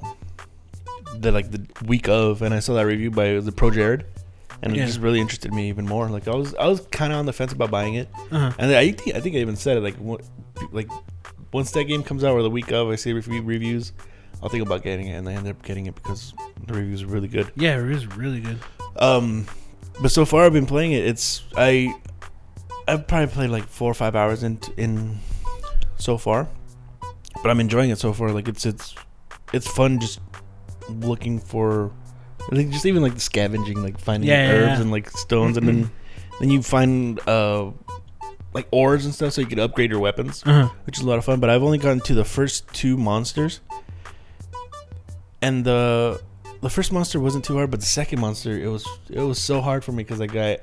the 1.17 1.31
like 1.31 1.49
the 1.49 1.65
week 1.87 2.07
of, 2.07 2.43
and 2.43 2.53
I 2.53 2.59
saw 2.59 2.75
that 2.75 2.85
review 2.85 3.09
by 3.09 3.39
the 3.39 3.51
ProJared, 3.51 4.03
and 4.61 4.75
Yeah. 4.75 4.83
it 4.83 4.87
just 4.87 4.99
really 4.99 5.19
interested 5.19 5.53
me 5.53 5.69
even 5.69 5.85
more. 5.85 6.09
Like 6.09 6.27
I 6.27 6.35
was 6.35 6.53
I 6.55 6.67
was 6.67 6.81
kind 6.91 7.11
of 7.13 7.19
on 7.19 7.25
the 7.25 7.33
fence 7.33 7.51
about 7.53 7.71
buying 7.71 7.95
it, 7.95 8.09
Uh-huh. 8.31 8.51
and 8.59 8.71
I 8.75 8.91
think 8.91 9.15
I 9.15 9.19
think 9.21 9.35
I 9.35 9.39
even 9.39 9.55
said 9.55 9.77
it 9.77 9.81
like 9.81 9.95
what, 9.95 10.21
like 10.71 10.89
once 11.53 11.71
that 11.71 11.83
game 11.85 12.03
comes 12.03 12.23
out 12.23 12.33
or 12.33 12.43
the 12.43 12.49
week 12.49 12.71
of, 12.71 12.89
I 12.89 12.95
see 12.95 13.13
review 13.13 13.41
reviews. 13.41 13.91
I'll 14.43 14.49
think 14.49 14.65
about 14.65 14.81
getting 14.83 15.07
it, 15.07 15.13
and 15.17 15.29
I 15.29 15.33
end 15.33 15.47
up 15.47 15.61
getting 15.63 15.85
it 15.85 15.95
because 15.95 16.33
the 16.65 16.73
reviews 16.73 17.03
are 17.03 17.07
really 17.07 17.27
good. 17.27 17.51
Yeah, 17.55 17.77
it 17.79 17.83
was 17.87 18.07
really 18.17 18.39
good. 18.39 18.57
Um, 18.95 19.45
but 20.01 20.11
so 20.11 20.25
far 20.25 20.45
I've 20.45 20.53
been 20.53 20.65
playing 20.65 20.93
it. 20.93 21.05
It's 21.05 21.43
I, 21.55 21.93
I've 22.87 23.05
probably 23.07 23.27
played 23.27 23.49
like 23.51 23.67
four 23.67 23.91
or 23.91 23.93
five 23.93 24.15
hours 24.15 24.41
in 24.43 24.59
in 24.77 25.19
so 25.97 26.17
far, 26.17 26.47
but 27.43 27.49
I'm 27.51 27.59
enjoying 27.59 27.91
it 27.91 27.99
so 27.99 28.13
far. 28.13 28.31
Like 28.31 28.47
it's 28.47 28.65
it's 28.65 28.95
it's 29.53 29.67
fun 29.67 29.99
just 29.99 30.19
looking 30.89 31.37
for, 31.39 31.91
like 32.49 32.69
just 32.69 32.85
even 32.85 33.01
like 33.03 33.13
the 33.13 33.19
scavenging, 33.19 33.81
like 33.83 33.99
finding 33.99 34.29
Yeah, 34.29 34.45
yeah, 34.47 34.51
herbs 34.53 34.77
yeah. 34.77 34.81
and 34.81 34.91
like 34.91 35.09
stones, 35.11 35.57
and 35.57 35.67
then 35.67 35.91
then 36.39 36.49
you 36.49 36.61
find 36.61 37.19
uh 37.27 37.71
like 38.53 38.67
ores 38.71 39.05
and 39.05 39.13
stuff 39.13 39.33
so 39.33 39.41
you 39.41 39.47
can 39.47 39.59
upgrade 39.59 39.91
your 39.91 39.99
weapons 40.01 40.43
Uh 40.45 40.67
huh. 40.67 40.73
which 40.85 40.97
is 40.97 41.03
a 41.03 41.07
lot 41.07 41.17
of 41.17 41.25
fun. 41.25 41.39
But 41.39 41.49
I've 41.49 41.63
only 41.63 41.77
gotten 41.77 41.99
to 42.01 42.13
the 42.13 42.25
first 42.25 42.67
two 42.73 42.97
monsters, 42.97 43.61
and 45.41 45.63
the 45.65 46.21
the 46.61 46.69
first 46.69 46.91
monster 46.91 47.19
wasn't 47.19 47.43
too 47.45 47.55
hard, 47.55 47.71
but 47.71 47.79
the 47.79 47.85
second 47.85 48.19
monster 48.19 48.51
it 48.57 48.67
was 48.67 48.85
it 49.09 49.19
was 49.21 49.39
so 49.39 49.61
hard 49.61 49.83
for 49.83 49.91
me 49.91 50.03
because 50.03 50.19
like 50.19 50.35
I 50.35 50.57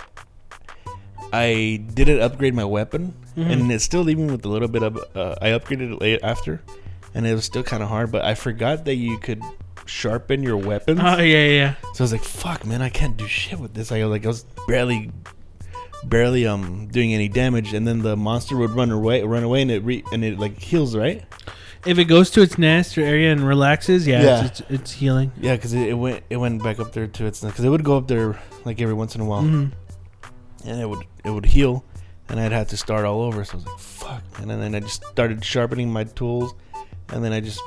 I 1.32 1.82
didn't 1.94 2.20
upgrade 2.20 2.54
my 2.54 2.64
weapon, 2.64 3.14
Mhm. 3.36 3.50
and 3.52 3.72
it's 3.72 3.84
still 3.84 4.08
even 4.08 4.28
with 4.28 4.44
a 4.44 4.48
little 4.48 4.68
bit 4.68 4.82
of 4.82 4.96
uh, 5.14 5.34
I 5.42 5.48
upgraded 5.48 5.92
it 5.92 6.00
late 6.00 6.20
after, 6.22 6.62
and 7.14 7.26
it 7.26 7.34
was 7.34 7.44
still 7.44 7.62
kind 7.62 7.82
of 7.82 7.88
hard. 7.88 8.10
But 8.12 8.24
I 8.24 8.34
forgot 8.34 8.84
that 8.86 8.94
you 8.94 9.18
could 9.18 9.42
sharpen 9.88 10.42
your 10.42 10.56
weapons. 10.56 11.00
Oh 11.02 11.18
yeah, 11.20 11.46
yeah. 11.46 11.74
So 11.94 12.00
I 12.00 12.04
was 12.04 12.12
like, 12.12 12.22
"Fuck, 12.24 12.64
man, 12.66 12.82
I 12.82 12.88
can't 12.90 13.16
do 13.16 13.26
shit 13.26 13.58
with 13.58 13.74
this." 13.74 13.90
I 13.90 14.04
like 14.04 14.24
I 14.24 14.28
was 14.28 14.44
barely, 14.66 15.10
barely 16.04 16.46
um 16.46 16.88
doing 16.88 17.12
any 17.14 17.28
damage, 17.28 17.72
and 17.74 17.86
then 17.86 18.00
the 18.02 18.16
monster 18.16 18.56
would 18.56 18.70
run 18.70 18.90
away, 18.90 19.22
run 19.22 19.42
away, 19.42 19.62
and 19.62 19.70
it 19.70 19.82
re- 19.84 20.04
and 20.12 20.24
it 20.24 20.38
like 20.38 20.58
heals, 20.58 20.94
right? 20.96 21.24
If 21.86 21.98
it 21.98 22.04
goes 22.06 22.30
to 22.32 22.42
its 22.42 22.58
nest 22.58 22.98
or 22.98 23.02
area 23.02 23.30
and 23.32 23.46
relaxes, 23.46 24.06
yeah, 24.06 24.22
Yeah. 24.22 24.44
It's, 24.46 24.60
it's, 24.60 24.70
it's 24.70 24.92
healing. 24.92 25.30
Yeah, 25.40 25.54
because 25.54 25.72
it, 25.72 25.88
it 25.88 25.94
went 25.94 26.22
it 26.28 26.36
went 26.36 26.62
back 26.62 26.80
up 26.80 26.92
there 26.92 27.06
to 27.06 27.26
its 27.26 27.42
nest. 27.42 27.54
because 27.54 27.64
it 27.64 27.68
would 27.68 27.84
go 27.84 27.96
up 27.96 28.08
there 28.08 28.38
like 28.64 28.80
every 28.80 28.94
once 28.94 29.14
in 29.14 29.20
a 29.20 29.24
while, 29.24 29.42
Mhm. 29.42 29.72
and 30.66 30.80
it 30.80 30.88
would 30.88 31.04
it 31.24 31.30
would 31.30 31.46
heal, 31.46 31.84
and 32.28 32.38
I'd 32.40 32.52
have 32.52 32.68
to 32.68 32.76
start 32.76 33.04
all 33.04 33.22
over. 33.22 33.44
So 33.44 33.52
I 33.54 33.56
was 33.56 33.66
like, 33.66 33.78
"Fuck," 33.78 34.38
man, 34.38 34.50
and 34.50 34.62
then 34.62 34.74
I 34.74 34.80
just 34.80 35.04
started 35.04 35.44
sharpening 35.44 35.90
my 35.92 36.04
tools, 36.04 36.52
and 37.10 37.24
then 37.24 37.32
I 37.32 37.40
just 37.40 37.60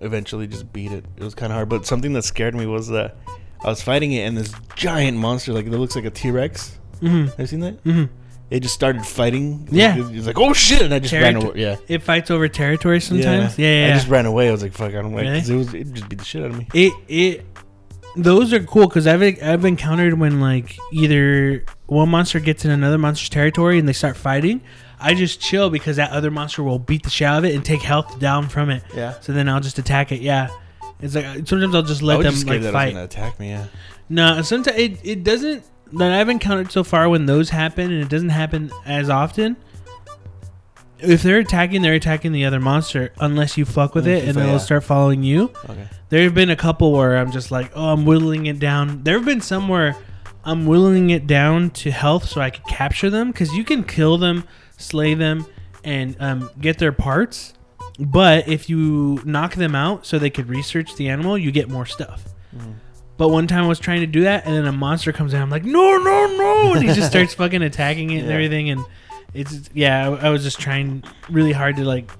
eventually 0.00 0.46
just 0.46 0.72
beat 0.72 0.92
it. 0.92 1.04
It 1.16 1.22
was 1.24 1.34
kind 1.34 1.52
of 1.52 1.54
hard, 1.56 1.68
but 1.68 1.86
something 1.86 2.12
that 2.14 2.22
scared 2.22 2.54
me 2.54 2.66
was 2.66 2.88
that 2.88 3.16
I 3.64 3.68
was 3.68 3.82
fighting 3.82 4.12
it, 4.12 4.22
and 4.22 4.36
this 4.36 4.52
giant 4.74 5.16
monster 5.18 5.52
like 5.52 5.66
it 5.66 5.70
looks 5.70 5.96
like 5.96 6.04
a 6.04 6.10
T 6.10 6.30
Rex. 6.30 6.78
Mhm. 7.00 7.28
Have 7.30 7.40
you 7.40 7.46
seen 7.46 7.60
that? 7.60 7.82
Mhm. 7.84 8.08
It 8.48 8.60
just 8.60 8.74
started 8.74 9.04
fighting. 9.04 9.66
Yeah. 9.72 9.96
It 9.96 10.14
was 10.14 10.26
like, 10.26 10.38
oh 10.38 10.52
shit, 10.52 10.82
and 10.82 10.94
I 10.94 11.00
just 11.00 11.12
ran 11.12 11.34
away. 11.36 11.52
Yeah. 11.56 11.76
It 11.88 12.02
fights 12.02 12.30
over 12.30 12.46
territory 12.48 13.00
sometimes. 13.00 13.58
Yeah, 13.58 13.66
yeah. 13.66 13.84
I 13.86 13.88
yeah. 13.88 13.94
just 13.94 14.08
ran 14.08 14.24
away. 14.26 14.48
I 14.48 14.52
was 14.52 14.62
like, 14.62 14.72
fuck, 14.72 14.90
I 14.90 15.02
don't 15.02 15.12
like 15.12 15.22
Really? 15.24 15.34
because 15.34 15.50
it 15.50 15.56
was 15.56 15.74
it 15.74 15.92
just 15.92 16.08
beat 16.08 16.18
the 16.20 16.24
shit 16.24 16.42
out 16.44 16.50
of 16.50 16.58
me. 16.58 16.68
it 16.72 16.92
it 17.08 17.46
those 18.14 18.52
are 18.52 18.60
cool 18.60 18.86
because 18.88 19.06
I've 19.06 19.20
I've 19.42 19.64
encountered 19.64 20.14
when 20.18 20.40
like 20.40 20.76
either 20.92 21.64
one 21.86 22.08
monster 22.08 22.38
gets 22.40 22.64
in 22.64 22.70
another 22.70 22.98
monster's 22.98 23.28
territory 23.30 23.78
and 23.78 23.88
they 23.88 23.92
start 23.92 24.16
fighting. 24.16 24.60
I 25.00 25.14
just 25.14 25.40
chill 25.40 25.68
because 25.70 25.96
that 25.96 26.10
other 26.10 26.30
monster 26.30 26.62
will 26.62 26.78
beat 26.78 27.02
the 27.02 27.10
shit 27.10 27.26
out 27.26 27.38
of 27.38 27.44
it 27.44 27.54
and 27.54 27.64
take 27.64 27.82
health 27.82 28.18
down 28.18 28.48
from 28.48 28.70
it. 28.70 28.82
Yeah. 28.94 29.18
So 29.20 29.32
then 29.32 29.48
I'll 29.48 29.60
just 29.60 29.78
attack 29.78 30.12
it. 30.12 30.20
Yeah. 30.20 30.48
It's 31.00 31.14
like 31.14 31.24
sometimes 31.46 31.74
I'll 31.74 31.82
just 31.82 32.02
I 32.02 32.06
let 32.06 32.22
them 32.22 32.32
just 32.32 32.46
like 32.46 32.60
scared 32.60 32.62
that 32.62 32.68
it 32.68 32.72
was 32.72 32.72
fight. 32.72 32.92
gonna 32.92 33.04
attack 33.04 33.38
me. 33.40 33.50
Yeah. 33.50 33.66
No, 34.08 34.40
sometimes 34.42 34.78
it, 34.78 34.98
it 35.04 35.24
doesn't 35.24 35.64
that 35.92 36.12
I've 36.12 36.28
encountered 36.28 36.72
so 36.72 36.82
far 36.82 37.08
when 37.08 37.26
those 37.26 37.50
happen 37.50 37.90
and 37.92 38.02
it 38.02 38.08
doesn't 38.08 38.30
happen 38.30 38.70
as 38.86 39.10
often. 39.10 39.56
If 40.98 41.22
they're 41.22 41.38
attacking, 41.40 41.82
they're 41.82 41.92
attacking 41.94 42.32
the 42.32 42.46
other 42.46 42.58
monster 42.58 43.12
unless 43.20 43.58
you 43.58 43.66
fuck 43.66 43.94
with 43.94 44.06
Mm, 44.06 44.16
it 44.16 44.28
and 44.28 44.36
yeah. 44.38 44.46
they'll 44.46 44.58
start 44.58 44.82
following 44.82 45.22
you. 45.22 45.52
Okay. 45.68 45.86
There 46.08 46.22
have 46.24 46.34
been 46.34 46.48
a 46.48 46.56
couple 46.56 46.92
where 46.92 47.18
I'm 47.18 47.30
just 47.32 47.50
like, 47.50 47.70
oh, 47.74 47.90
I'm 47.92 48.06
whittling 48.06 48.46
it 48.46 48.58
down. 48.58 49.02
There 49.02 49.16
have 49.18 49.26
been 49.26 49.42
some 49.42 49.68
where 49.68 49.94
I'm 50.44 50.64
whittling 50.64 51.10
it 51.10 51.26
down 51.26 51.70
to 51.70 51.90
health 51.90 52.26
so 52.28 52.40
I 52.40 52.48
could 52.50 52.64
capture 52.64 53.10
them 53.10 53.30
because 53.30 53.52
you 53.54 53.62
can 53.62 53.84
kill 53.84 54.16
them, 54.16 54.44
slay 54.76 55.14
them, 55.14 55.46
and 55.84 56.16
um, 56.20 56.50
get 56.60 56.78
their 56.78 56.92
parts. 56.92 57.52
But 57.98 58.46
if 58.48 58.68
you 58.68 59.20
knock 59.24 59.54
them 59.54 59.74
out 59.74 60.04
so 60.04 60.18
they 60.18 60.30
could 60.30 60.48
research 60.48 60.96
the 60.96 61.08
animal, 61.08 61.38
you 61.38 61.50
get 61.50 61.68
more 61.70 61.86
stuff. 61.86 62.24
Mm-hmm. 62.54 62.72
But 63.16 63.28
one 63.30 63.46
time 63.46 63.64
I 63.64 63.68
was 63.68 63.78
trying 63.78 64.00
to 64.00 64.06
do 64.06 64.22
that, 64.22 64.44
and 64.44 64.54
then 64.54 64.66
a 64.66 64.72
monster 64.72 65.10
comes 65.12 65.32
in. 65.32 65.40
I'm 65.40 65.48
like, 65.48 65.64
no, 65.64 65.96
no, 65.96 66.36
no, 66.36 66.74
and 66.74 66.82
he 66.86 66.92
just 66.94 67.08
starts 67.10 67.32
fucking 67.40 67.62
attacking 67.62 68.10
it 68.10 68.18
and 68.20 68.28
Yeah. 68.28 68.34
everything. 68.34 68.70
everything. 68.70 68.70
And 68.70 68.84
it's 69.32 69.70
yeah, 69.72 70.08
I, 70.08 70.26
I 70.26 70.30
was 70.30 70.42
just 70.42 70.60
trying 70.60 71.02
really 71.30 71.52
hard 71.52 71.76
to 71.76 71.84
like 71.84 72.10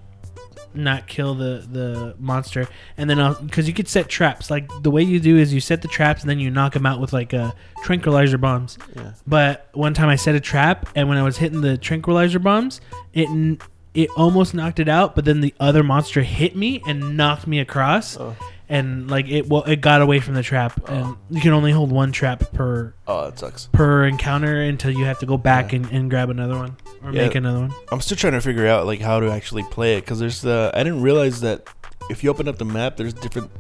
not 0.77 1.07
kill 1.07 1.35
the 1.35 1.67
the 1.71 2.15
monster, 2.19 2.69
and 2.97 3.09
then 3.09 3.35
because 3.45 3.67
you 3.69 3.75
could 3.75 3.89
set 3.89 4.09
traps. 4.09 4.51
Like 4.51 4.71
the 4.83 4.91
way 4.91 5.03
you 5.03 5.21
do 5.21 5.37
is 5.37 5.53
you 5.53 5.61
set 5.61 5.83
the 5.83 5.89
traps, 5.89 6.23
and 6.23 6.31
then 6.31 6.39
you 6.39 6.51
knock 6.51 6.73
them 6.75 6.87
out 6.87 7.01
with 7.01 7.13
like 7.13 7.33
uh, 7.35 7.53
tranquilizer 7.83 8.39
bombs. 8.39 8.79
Yeah. 8.95 9.13
But 9.27 9.69
one 9.73 9.95
time 9.95 10.09
I 10.09 10.17
set 10.17 10.35
a 10.35 10.41
trap, 10.41 10.89
and 10.95 11.09
when 11.09 11.19
I 11.19 11.23
was 11.23 11.37
hitting 11.39 11.61
the 11.61 11.77
tranquilizer 11.79 12.39
bombs, 12.39 12.81
it 13.13 13.59
it 13.95 14.11
almost 14.17 14.55
knocked 14.55 14.79
it 14.79 14.89
out. 14.89 15.15
But 15.15 15.25
then 15.25 15.41
the 15.41 15.55
other 15.59 15.83
monster 15.83 16.23
hit 16.23 16.55
me 16.57 16.83
and 16.87 17.17
knocked 17.17 17.47
me 17.47 17.59
across, 17.61 18.17
Oh. 18.19 18.37
And 18.69 19.09
like 19.11 19.29
it 19.29 19.49
well, 19.49 19.63
it 19.65 19.81
got 19.81 20.03
away 20.03 20.21
from 20.21 20.35
the 20.35 20.43
trap. 20.43 20.89
And 20.89 21.17
you 21.31 21.41
can 21.41 21.53
only 21.53 21.73
hold 21.73 21.93
one 21.93 22.13
trap 22.13 22.53
per 22.53 22.95
Oh, 23.07 23.27
that 23.27 23.39
sucks. 23.39 23.69
per 23.73 24.05
encounter 24.07 24.61
until 24.63 24.91
you 24.91 25.05
have 25.05 25.19
to 25.21 25.27
go 25.27 25.37
back 25.39 25.73
and, 25.73 25.87
and 25.93 26.11
grab 26.11 26.31
another 26.31 26.57
one 26.57 26.77
or 27.03 27.13
Yeah. 27.13 27.27
make 27.27 27.35
another 27.35 27.61
one. 27.61 27.75
I'm 27.93 28.01
still 28.01 28.17
trying 28.17 28.33
to 28.35 28.41
figure 28.41 28.67
out 28.67 28.87
like 28.87 29.01
how 29.01 29.21
to 29.21 29.31
actually 29.31 29.63
play 29.65 29.97
it 29.97 30.01
because 30.01 30.19
there's 30.19 30.41
the 30.43 30.71
I 30.75 30.83
didn't 30.83 31.03
realize 31.03 31.41
that 31.43 31.69
if 32.11 32.23
you 32.25 32.31
open 32.31 32.49
up 32.49 32.59
the 32.59 32.65
map, 32.65 32.97
there's 32.97 33.15
different 33.15 33.51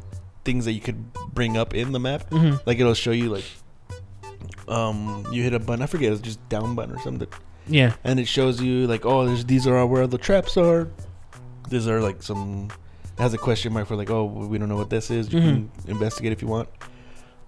things 0.44 0.64
that 0.64 0.72
you 0.72 0.80
could 0.80 1.12
bring 1.34 1.56
up 1.56 1.74
in 1.74 1.92
the 1.92 2.00
map. 2.00 2.28
hmm 2.30 2.54
Like 2.66 2.78
it'll 2.78 2.94
show 2.94 3.10
you 3.12 3.30
like 3.30 3.44
um 4.68 5.26
you 5.30 5.42
hit 5.42 5.54
a 5.54 5.58
button. 5.58 5.82
I 5.82 5.86
forget 5.86 6.12
it's 6.12 6.20
just 6.20 6.46
down 6.48 6.74
button 6.74 6.94
or 6.94 7.00
something, 7.00 7.28
Yeah. 7.68 7.94
and 8.04 8.18
it 8.18 8.26
shows 8.26 8.60
you 8.60 8.86
like 8.86 9.04
oh 9.06 9.26
there's 9.26 9.44
these 9.44 9.66
are 9.66 9.86
where 9.86 10.06
the 10.06 10.18
traps 10.18 10.56
are. 10.56 10.88
These 11.68 11.88
are 11.88 12.00
like 12.00 12.22
some 12.22 12.68
has 13.18 13.32
a 13.34 13.38
question 13.38 13.72
mark 13.72 13.86
for 13.88 13.96
like 13.96 14.10
oh 14.10 14.24
we 14.24 14.58
don't 14.58 14.68
know 14.68 14.76
what 14.76 14.90
this 14.90 15.10
is. 15.10 15.32
You 15.32 15.40
can 15.40 15.70
investigate 15.86 16.32
if 16.32 16.42
you 16.42 16.48
want. 16.48 16.68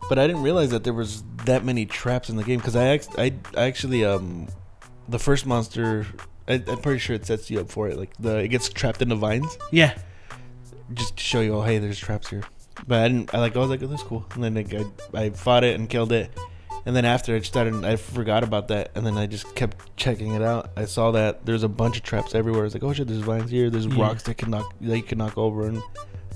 But 0.09 0.18
I 0.18 0.26
didn't 0.26 0.42
realize 0.42 0.70
that 0.70 0.85
there 0.85 0.94
was 0.94 1.22
that 1.44 1.64
many 1.64 1.85
traps 1.85 2.31
in 2.31 2.37
the 2.37 2.44
game 2.44 2.59
because 2.59 2.76
I, 2.76 2.87
act- 2.88 3.14
I 3.18 3.33
I 3.57 3.62
actually 3.64 4.04
um 4.04 4.48
the 5.09 5.18
first 5.18 5.44
monster 5.46 6.07
I, 6.46 6.54
I'm 6.66 6.78
pretty 6.78 6.98
sure 6.98 7.14
it 7.16 7.26
sets 7.26 7.50
you 7.50 7.61
up 7.61 7.70
for 7.70 7.88
it 7.88 7.98
like 7.98 8.12
the 8.18 8.38
it 8.38 8.48
gets 8.48 8.68
trapped 8.68 9.02
in 9.02 9.09
the 9.09 9.16
vines 9.16 9.59
Yeah. 9.72 9.96
just 10.94 11.16
to 11.16 11.22
show 11.22 11.40
you 11.40 11.54
oh 11.57 11.62
hey 11.62 11.78
there's 11.78 11.98
traps 11.98 12.28
here 12.31 12.42
but 12.87 13.00
I 13.00 13.09
didn't 13.09 13.35
I 13.35 13.38
like 13.40 13.57
I 13.57 13.59
was 13.59 13.68
like 13.70 13.83
oh 13.83 13.87
that's 13.87 14.02
cool 14.02 14.24
and 14.35 14.44
then 14.44 14.54
like, 14.54 14.72
I 14.74 14.85
I 15.20 15.31
fought 15.31 15.64
it 15.64 15.78
and 15.78 15.88
killed 15.90 16.12
it 16.12 16.31
and 16.87 16.95
then 16.97 17.05
after 17.05 17.35
I 17.35 17.41
started 17.41 17.85
I 17.85 17.97
forgot 17.97 18.43
about 18.45 18.69
that 18.69 18.91
and 18.95 19.07
then 19.07 19.17
I 19.19 19.27
just 19.27 19.55
kept 19.55 19.95
checking 19.97 20.35
it 20.35 20.43
out 20.43 20.71
I 20.77 20.85
saw 20.87 21.11
that 21.12 21.45
there's 21.47 21.62
a 21.62 21.69
bunch 21.69 21.97
of 21.97 22.03
traps 22.03 22.35
everywhere 22.35 22.64
it's 22.64 22.75
like 22.75 22.83
oh 22.85 22.93
shit 22.93 23.09
there's 23.09 23.21
vines 23.21 23.51
here 23.51 23.71
there's 23.71 23.87
Yeah. 23.87 24.03
rocks 24.03 24.23
that 24.25 24.37
can 24.38 24.51
knock 24.51 24.75
that 24.81 24.97
you 24.97 25.03
can 25.03 25.19
knock 25.19 25.37
over 25.38 25.67
and 25.67 25.83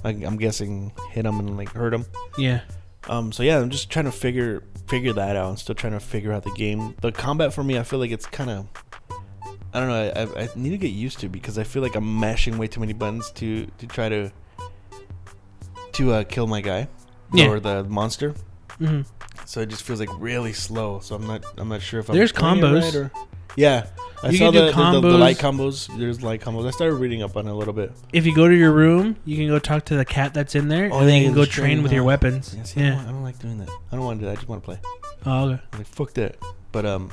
like, 0.04 0.22
I'm 0.24 0.36
guessing 0.36 0.92
hit 1.10 1.22
them 1.22 1.38
and 1.38 1.56
like 1.56 1.68
hurt 1.70 1.90
them 1.90 2.04
Yeah. 2.36 2.60
um, 3.08 3.30
so 3.32 3.42
yeah, 3.42 3.58
I'm 3.60 3.70
just 3.70 3.88
trying 3.90 4.06
to 4.06 4.12
figure 4.12 4.64
figure 4.88 5.12
that 5.12 5.36
out. 5.36 5.50
I'm 5.50 5.56
still 5.56 5.74
trying 5.76 5.92
to 5.94 6.00
figure 6.00 6.32
out 6.32 6.42
the 6.42 6.50
game. 6.52 6.94
The 7.00 7.12
combat 7.12 7.54
for 7.54 7.62
me, 7.64 7.78
I 7.78 7.82
feel 7.84 7.98
like 8.00 8.10
it's 8.10 8.26
kind 8.26 8.50
of, 8.50 8.66
I 9.72 9.78
don't 9.80 9.88
know. 9.88 10.12
I, 10.36 10.42
I, 10.42 10.44
I 10.44 10.48
need 10.56 10.70
to 10.70 10.76
get 10.76 10.88
used 10.88 11.20
to 11.20 11.28
because 11.28 11.56
I 11.56 11.64
feel 11.64 11.82
like 11.82 11.94
I'm 11.94 12.20
mashing 12.20 12.58
way 12.58 12.66
too 12.66 12.80
many 12.80 12.92
buttons 12.92 13.30
to 13.36 13.66
to 13.78 13.86
try 13.86 14.08
to 14.08 14.30
to 15.92 16.12
uh, 16.12 16.24
kill 16.24 16.46
my 16.46 16.60
guy 16.60 16.88
Yeah. 17.32 17.48
or 17.48 17.60
the 17.60 17.84
monster. 17.84 18.34
hmm 18.78 19.02
So 19.46 19.60
it 19.60 19.68
just 19.68 19.82
feels 19.82 20.00
like 20.00 20.08
really 20.18 20.52
slow. 20.52 21.00
So 21.00 21.14
I'm 21.14 21.26
not 21.26 21.44
I'm 21.58 21.68
not 21.68 21.82
sure 21.82 22.00
if 22.00 22.08
I'm 22.08 22.16
There's 22.16 22.32
combos. 22.32 22.82
right 22.82 22.94
or, 22.94 23.10
yeah, 23.56 23.86
I 24.22 24.30
You 24.30 24.38
saw 24.38 24.44
can 24.46 24.52
do 24.54 24.58
the, 24.60 24.64
the, 24.66 24.72
the, 24.72 25.00
the 25.00 25.08
combos. 25.08 25.18
light 25.20 25.36
combos. 25.38 25.98
There's 25.98 26.22
light 26.22 26.40
combos. 26.40 26.66
I 26.66 26.70
started 26.70 26.94
reading 26.94 27.22
up 27.22 27.36
on 27.36 27.46
it 27.46 27.50
a 27.50 27.54
little 27.54 27.74
bit. 27.74 27.92
If 28.12 28.24
you 28.24 28.34
go 28.34 28.48
to 28.48 28.54
your 28.54 28.72
room, 28.72 29.16
you 29.26 29.36
can 29.36 29.46
go 29.48 29.58
talk 29.58 29.84
to 29.86 29.96
the 29.96 30.04
cat 30.06 30.32
that's 30.32 30.54
in 30.54 30.68
there, 30.68 30.88
Oh, 30.92 31.00
and 31.00 31.08
then 31.08 31.20
you 31.20 31.26
can 31.28 31.34
go 31.34 31.44
train 31.44 31.82
with 31.82 31.92
your 31.92 32.04
weapons. 32.04 32.54
Yeah, 32.56 32.62
see, 32.62 32.80
I, 32.80 32.88
don't, 32.88 32.94
want- 32.96 33.08
I 33.08 33.10
don't 33.12 33.22
like 33.24 33.38
doing 33.40 33.58
that. 33.58 33.68
I 33.90 33.96
don't 33.96 34.04
want 34.04 34.20
to 34.20 34.22
do 34.22 34.26
that. 34.26 34.32
I 34.32 34.34
just 34.36 34.48
want 34.48 34.62
to 34.62 34.66
play. 34.66 34.78
Oh, 35.26 35.50
okay. 35.50 35.62
I'm 35.72 35.78
like 35.78 35.86
fuck 35.86 36.14
that. 36.14 36.36
But 36.72 36.86
um, 36.86 37.10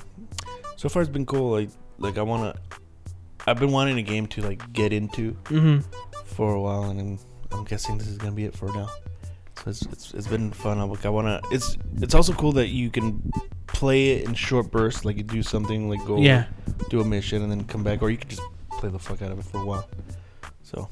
so 0.78 0.88
far 0.88 1.02
it's 1.02 1.12
been 1.12 1.26
cool. 1.26 1.52
Like 1.52 1.70
like 1.98 2.18
I 2.18 2.22
wanna. 2.22 2.56
I've 3.48 3.60
been 3.60 3.72
wanting 3.72 3.98
a 3.98 4.02
game 4.04 4.28
to 4.28 4.42
like 4.42 4.72
get 4.72 4.94
into 4.94 5.32
hmm 5.48 5.80
for 6.26 6.54
a 6.54 6.62
while, 6.62 6.84
and 6.86 7.00
I'm, 7.02 7.20
I'm 7.52 7.66
guessing 7.66 7.98
this 7.98 8.08
is 8.08 8.18
gonna 8.18 8.32
be 8.32 8.46
it 8.46 8.56
for 8.56 8.68
now. 8.74 8.88
So 9.64 9.70
it's 9.72 9.82
it's, 9.84 10.14
it's 10.14 10.28
been 10.28 10.52
fun. 10.52 10.80
I'm 10.80 10.90
like 10.90 11.06
I 11.06 11.10
wanna. 11.10 11.42
It's 11.52 11.78
it's 12.02 12.16
also 12.16 12.34
cool 12.34 12.52
that 12.54 12.68
you 12.70 12.90
can 12.90 13.22
play 13.68 14.12
it 14.12 14.26
in 14.28 14.34
short 14.34 14.72
bursts. 14.72 15.06
Like 15.06 15.18
you 15.18 15.24
do 15.24 15.44
something 15.44 15.90
like 15.90 16.04
go 16.06 16.18
Yeah. 16.20 16.46
do 16.90 17.02
a 17.02 17.06
mission 17.06 17.42
and 17.44 17.52
then 17.52 17.64
come 17.66 17.84
back, 17.84 18.02
or 18.02 18.10
you 18.10 18.18
could 18.18 18.30
just 18.30 18.42
play 18.72 18.90
the 18.90 19.00
fuck 19.00 19.22
out 19.22 19.32
of 19.32 19.40
it 19.40 19.46
for 19.46 19.60
a 19.62 19.66
while. 19.66 19.88
So 20.64 20.88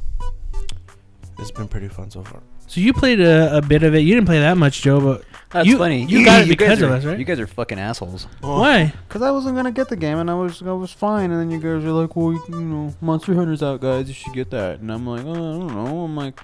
it's 1.39 1.51
been 1.51 1.67
pretty 1.67 1.87
fun 1.87 2.09
so 2.09 2.23
far. 2.23 2.41
So 2.69 2.81
you 2.81 2.91
played 2.91 3.21
a, 3.21 3.57
a 3.57 3.61
bit 3.61 3.83
of 3.83 3.95
it. 3.95 3.99
You 3.99 4.13
didn't 4.15 4.25
play 4.27 4.39
that 4.39 4.57
much, 4.57 4.81
Joe, 4.81 4.99
but 4.99 5.23
That's 5.51 5.65
You- 5.65 5.77
funny. 5.77 6.03
you 6.03 6.25
got 6.25 6.41
it 6.41 6.43
guys 6.43 6.47
because 6.49 6.81
of 6.81 6.91
are- 6.91 6.95
us, 6.95 7.05
right? 7.05 7.17
You 7.17 7.23
guys 7.23 7.39
are 7.39 7.47
fucking 7.47 7.79
assholes. 7.79 8.27
Oh. 8.43 8.59
Why? 8.59 8.91
Cause 9.07 9.21
I 9.21 9.31
wasn't 9.31 9.55
gonna 9.55 9.71
get 9.71 9.87
the 9.87 9.95
game, 9.95 10.17
and 10.17 10.29
I 10.29 10.33
was 10.33 10.61
I 10.61 10.73
was 10.73 10.91
fine, 10.91 11.31
and 11.31 11.39
then 11.39 11.49
you 11.51 11.59
guys 11.59 11.85
are 11.85 11.91
like, 11.93 12.17
well, 12.17 12.33
you, 12.33 12.43
you 12.49 12.59
know, 12.59 12.93
Monster 12.99 13.33
Hunter's 13.35 13.63
out, 13.63 13.79
guys. 13.79 14.09
You 14.09 14.13
should 14.13 14.33
get 14.33 14.49
that, 14.51 14.81
and 14.81 14.91
I'm 14.91 15.07
like, 15.07 15.23
oh, 15.25 15.31
I 15.31 15.35
don't 15.59 15.67
know. 15.67 16.03
I'm 16.03 16.17
like, 16.17 16.41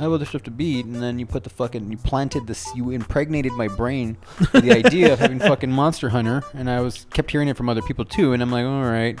I 0.00 0.04
have 0.04 0.12
other 0.12 0.24
stuff 0.24 0.42
to 0.44 0.50
beat, 0.50 0.86
and 0.86 0.96
then 0.96 1.18
you 1.18 1.26
put 1.26 1.44
the 1.44 1.50
fucking, 1.50 1.90
you 1.90 1.98
planted 1.98 2.46
this, 2.46 2.66
you 2.74 2.88
impregnated 2.88 3.52
my 3.52 3.68
brain 3.68 4.16
with 4.38 4.64
the 4.64 4.72
idea 4.72 5.12
of 5.12 5.18
having 5.18 5.38
fucking 5.38 5.70
Monster 5.70 6.08
Hunter, 6.08 6.42
and 6.54 6.70
I 6.70 6.80
was 6.80 7.06
kept 7.10 7.30
hearing 7.30 7.48
it 7.48 7.56
from 7.58 7.68
other 7.68 7.82
people 7.82 8.06
too, 8.06 8.32
and 8.32 8.42
I'm 8.42 8.50
like, 8.50 8.64
all 8.64 8.82
right. 8.82 9.18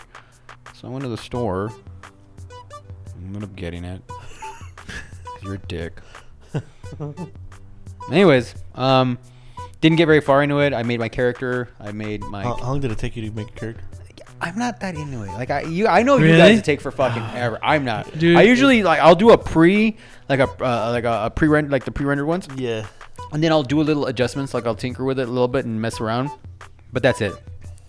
So 0.72 0.88
I 0.88 0.90
went 0.90 1.02
to 1.02 1.10
the 1.10 1.18
store. 1.18 1.70
I 2.02 3.26
ended 3.26 3.42
up 3.42 3.54
getting 3.56 3.84
it. 3.84 4.00
You're 5.42 5.56
a 5.56 5.58
dick. 5.58 6.00
Anyways, 8.10 8.54
um, 8.74 9.18
didn't 9.82 9.98
get 9.98 10.06
very 10.06 10.22
far 10.22 10.42
into 10.42 10.60
it. 10.60 10.72
I 10.72 10.82
made 10.82 10.98
my 10.98 11.10
character. 11.10 11.68
I 11.78 11.92
made 11.92 12.22
my. 12.22 12.42
How, 12.42 12.54
how 12.54 12.68
long 12.68 12.80
did 12.80 12.90
it 12.90 12.96
take 12.96 13.16
you 13.16 13.28
to 13.28 13.36
make 13.36 13.48
a 13.48 13.52
character? 13.52 13.84
I'm 14.42 14.58
not 14.58 14.80
that 14.80 14.94
into 14.94 15.22
it. 15.22 15.28
Like 15.28 15.50
I, 15.50 15.62
you, 15.62 15.86
I 15.86 16.02
know 16.02 16.16
you 16.16 16.24
Really? 16.24 16.38
guys 16.38 16.62
take 16.62 16.80
for 16.80 16.90
fucking 16.90 17.22
ever. 17.34 17.58
I'm 17.62 17.84
not. 17.84 18.18
Dude. 18.18 18.36
I 18.36 18.42
usually 18.42 18.82
like 18.82 19.00
I'll 19.00 19.14
do 19.14 19.30
a 19.30 19.38
pre, 19.38 19.96
like 20.28 20.40
a 20.40 20.48
uh, 20.64 20.90
like 20.90 21.04
a, 21.04 21.26
a 21.26 21.30
pre 21.30 21.48
render, 21.48 21.70
like 21.70 21.84
the 21.84 21.90
pre 21.92 22.06
rendered 22.06 22.26
ones, 22.26 22.48
Yeah. 22.56 22.86
and 23.32 23.42
then 23.42 23.52
I'll 23.52 23.62
do 23.62 23.80
a 23.80 23.84
little 23.84 24.06
adjustments. 24.06 24.54
Like 24.54 24.66
I'll 24.66 24.74
tinker 24.74 25.04
with 25.04 25.18
it 25.18 25.28
a 25.28 25.30
little 25.30 25.48
bit 25.48 25.64
and 25.66 25.80
mess 25.80 26.00
around, 26.00 26.30
but 26.92 27.02
that's 27.02 27.20
it. 27.20 27.32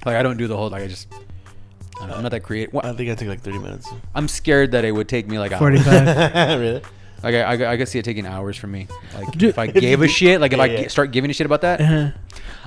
Like 0.05 0.15
I 0.17 0.23
don't 0.23 0.37
do 0.37 0.47
the 0.47 0.57
whole. 0.57 0.69
Like 0.69 0.83
I 0.83 0.87
just. 0.87 1.07
I 1.13 2.05
don't 2.05 2.09
know, 2.09 2.15
I'm 2.15 2.23
not 2.23 2.31
that 2.31 2.41
creative. 2.41 2.75
I 2.77 2.93
think 2.93 3.11
I 3.11 3.15
took 3.15 3.27
like 3.27 3.41
30 3.41 3.59
minutes. 3.59 3.87
I'm 4.15 4.27
scared 4.27 4.71
that 4.71 4.83
it 4.83 4.91
would 4.91 5.07
take 5.07 5.27
me 5.27 5.37
like 5.37 5.51
hours. 5.51 5.59
Forty-five. 5.59 6.59
really? 6.59 6.81
Like 7.21 7.35
I, 7.35 7.41
I, 7.43 7.71
I 7.73 7.77
could 7.77 7.87
see 7.87 7.99
it 7.99 8.05
taking 8.05 8.25
hours 8.25 8.57
for 8.57 8.65
me. 8.65 8.87
Like 9.13 9.31
Dude. 9.33 9.49
if 9.49 9.59
I 9.59 9.67
gave 9.67 10.01
a 10.01 10.07
shit, 10.07 10.41
like 10.41 10.51
if 10.51 10.57
Yeah, 10.57 10.63
I 10.63 10.65
yeah. 10.67 10.81
g- 10.83 10.89
start 10.89 11.11
giving 11.11 11.29
a 11.29 11.33
shit 11.35 11.45
about 11.45 11.61
that, 11.61 11.79
Uh-huh. 11.79 12.09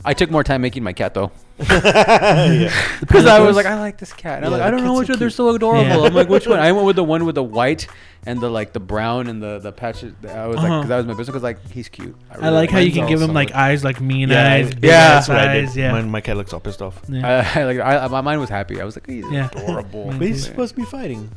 I 0.04 0.14
took 0.14 0.30
more 0.30 0.44
time 0.44 0.60
making 0.62 0.84
my 0.84 0.92
cat 0.92 1.14
though. 1.14 1.32
Yeah. 1.58 2.72
Because 3.00 3.26
I 3.26 3.38
was 3.40 3.54
like, 3.56 3.66
I 3.66 3.78
like 3.78 3.98
this 3.98 4.12
cat. 4.12 4.38
And 4.38 4.46
I'm 4.46 4.52
Yeah, 4.52 4.58
like, 4.58 4.66
I 4.66 4.70
the 4.70 4.76
don't 4.78 4.86
know 4.86 4.92
cats 4.98 5.00
which 5.00 5.08
are 5.10 5.12
one. 5.12 5.18
They're 5.20 5.28
cute. 5.28 5.36
so 5.36 5.54
adorable. 5.54 5.84
Yeah. 5.84 5.98
I'm 6.06 6.14
like, 6.14 6.28
which 6.28 6.46
one? 6.46 6.58
I 6.58 6.72
went 6.72 6.86
with 6.86 6.96
the 6.96 7.04
one 7.04 7.24
with 7.24 7.34
the 7.36 7.42
white 7.44 7.86
and 8.26 8.40
the 8.40 8.48
like 8.50 8.72
the 8.72 8.80
brown 8.80 9.26
and 9.28 9.42
the 9.42 9.58
the 9.60 9.70
patches. 9.72 10.14
I 10.28 10.46
was 10.46 10.56
like, 10.56 10.64
Uh-huh. 10.66 10.78
because 10.80 10.88
that 10.88 10.96
was 10.96 11.06
my 11.06 11.12
business. 11.12 11.26
Because 11.28 11.42
like 11.42 11.70
he's 11.70 11.88
cute. 11.88 12.16
I 12.30 12.36
really 12.36 12.50
like 12.50 12.70
how 12.70 12.78
you 12.78 12.86
Mine's 12.86 12.94
can 12.96 13.06
give 13.06 13.18
him 13.20 13.30
also 13.30 13.34
like 13.34 13.50
like- 13.50 13.56
eyes 13.56 13.84
like 13.84 14.00
mean 14.00 14.30
Yeah, 14.30 14.52
eyes. 14.52 14.74
Big 14.74 14.84
yeah, 14.84 14.90
ass 14.96 15.26
that's 15.26 15.28
what 15.28 15.38
I 15.38 15.54
did. 15.54 15.64
eyes, 15.68 15.76
Yeah. 15.76 15.92
My, 15.92 16.02
my 16.02 16.20
cat 16.20 16.36
looks 16.36 16.52
all 16.52 16.60
pissed 16.60 16.82
off. 16.82 17.00
yeah. 17.08 17.52
I, 17.54 17.60
I 17.60 17.64
like 17.64 17.78
I, 17.80 18.06
my 18.08 18.20
mind 18.20 18.40
was 18.40 18.50
happy. 18.50 18.80
I 18.80 18.84
was 18.84 18.96
like, 18.96 19.06
he's 19.06 19.24
Yeah. 19.30 19.48
adorable. 19.52 20.06
But 20.18 20.26
he's 20.26 20.44
too. 20.44 20.50
supposed 20.50 20.74
to 20.74 20.80
be 20.80 20.86
fighting. 20.86 21.30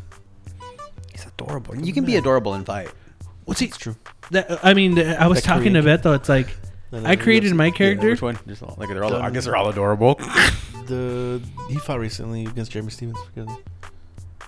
He's 1.12 1.26
adorable. 1.26 1.76
You 1.78 1.94
can 1.94 2.06
be 2.06 2.16
adorable 2.16 2.54
and 2.54 2.66
fight. 2.66 2.90
What's 3.46 3.60
he? 3.60 3.68
It's 3.68 3.78
true. 3.78 3.96
That, 4.32 4.60
I 4.66 4.74
mean, 4.74 4.96
th- 4.96 5.16
I 5.18 5.28
was 5.28 5.42
That 5.42 5.48
talking 5.48 5.74
to 5.76 5.82
Korean 5.82 6.02
though. 6.02 6.14
It's 6.14 6.28
like 6.30 6.48
No, 6.48 6.52
no, 6.54 6.67
I 6.94 7.16
created 7.16 7.52
UFC. 7.54 7.56
my 7.56 7.66
Yeah, 7.66 7.72
character. 7.72 8.10
which 8.10 8.22
one? 8.22 8.40
Just 8.48 8.64
all, 8.64 8.76
like 8.78 8.90
they're 8.90 9.04
all. 9.04 9.16
I 9.16 9.30
guess 9.30 9.46
they're 9.46 9.56
all 9.56 9.70
adorable. 9.70 10.20
The 10.88 11.42
he 11.68 11.76
fought 11.80 12.00
recently 12.00 12.46
against 12.46 12.72
Jeremy 12.72 12.92
Stephens. 12.92 13.18
Forget. 13.36 13.48
Wait, 13.48 13.58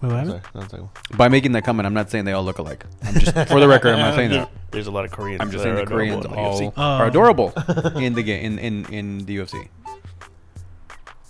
what 0.03 0.11
happened? 0.11 0.29
Sorry, 0.29 0.41
no, 0.55 0.61
I'm 0.61 0.69
sorry. 0.69 0.83
By 1.17 1.27
making 1.27 1.51
that 1.51 1.65
comment, 1.65 1.85
I'm 1.85 1.93
not 1.93 2.09
saying 2.09 2.23
they 2.23 2.31
all 2.31 2.45
look 2.45 2.59
alike. 2.59 2.85
I'm 3.03 3.13
just 3.15 3.33
for 3.49 3.59
the 3.59 3.67
record, 3.67 3.89
I'm 3.95 3.99
not 3.99 4.15
saying 4.15 4.29
that. 4.31 4.49
There's 4.71 4.87
a 4.87 4.91
lot 4.91 5.03
of 5.03 5.11
Koreans. 5.11 5.41
I'm 5.41 5.51
just 5.51 5.65
that 5.65 5.75
saying 5.75 5.75
are 5.75 5.85
the 5.85 5.91
Koreans 5.91 6.23
adorable 6.25 6.39
in 6.39 6.43
the 6.45 6.49
all 6.49 6.61
UFC. 6.61 6.73
Oh. 6.77 6.81
are 6.81 7.07
adorable 7.07 7.53
in 7.99 8.13
the 8.13 8.23
game 8.23 8.57
in, 8.57 8.59
in 8.59 8.93
in 8.93 9.25
the 9.25 9.35
UFC. 9.37 9.67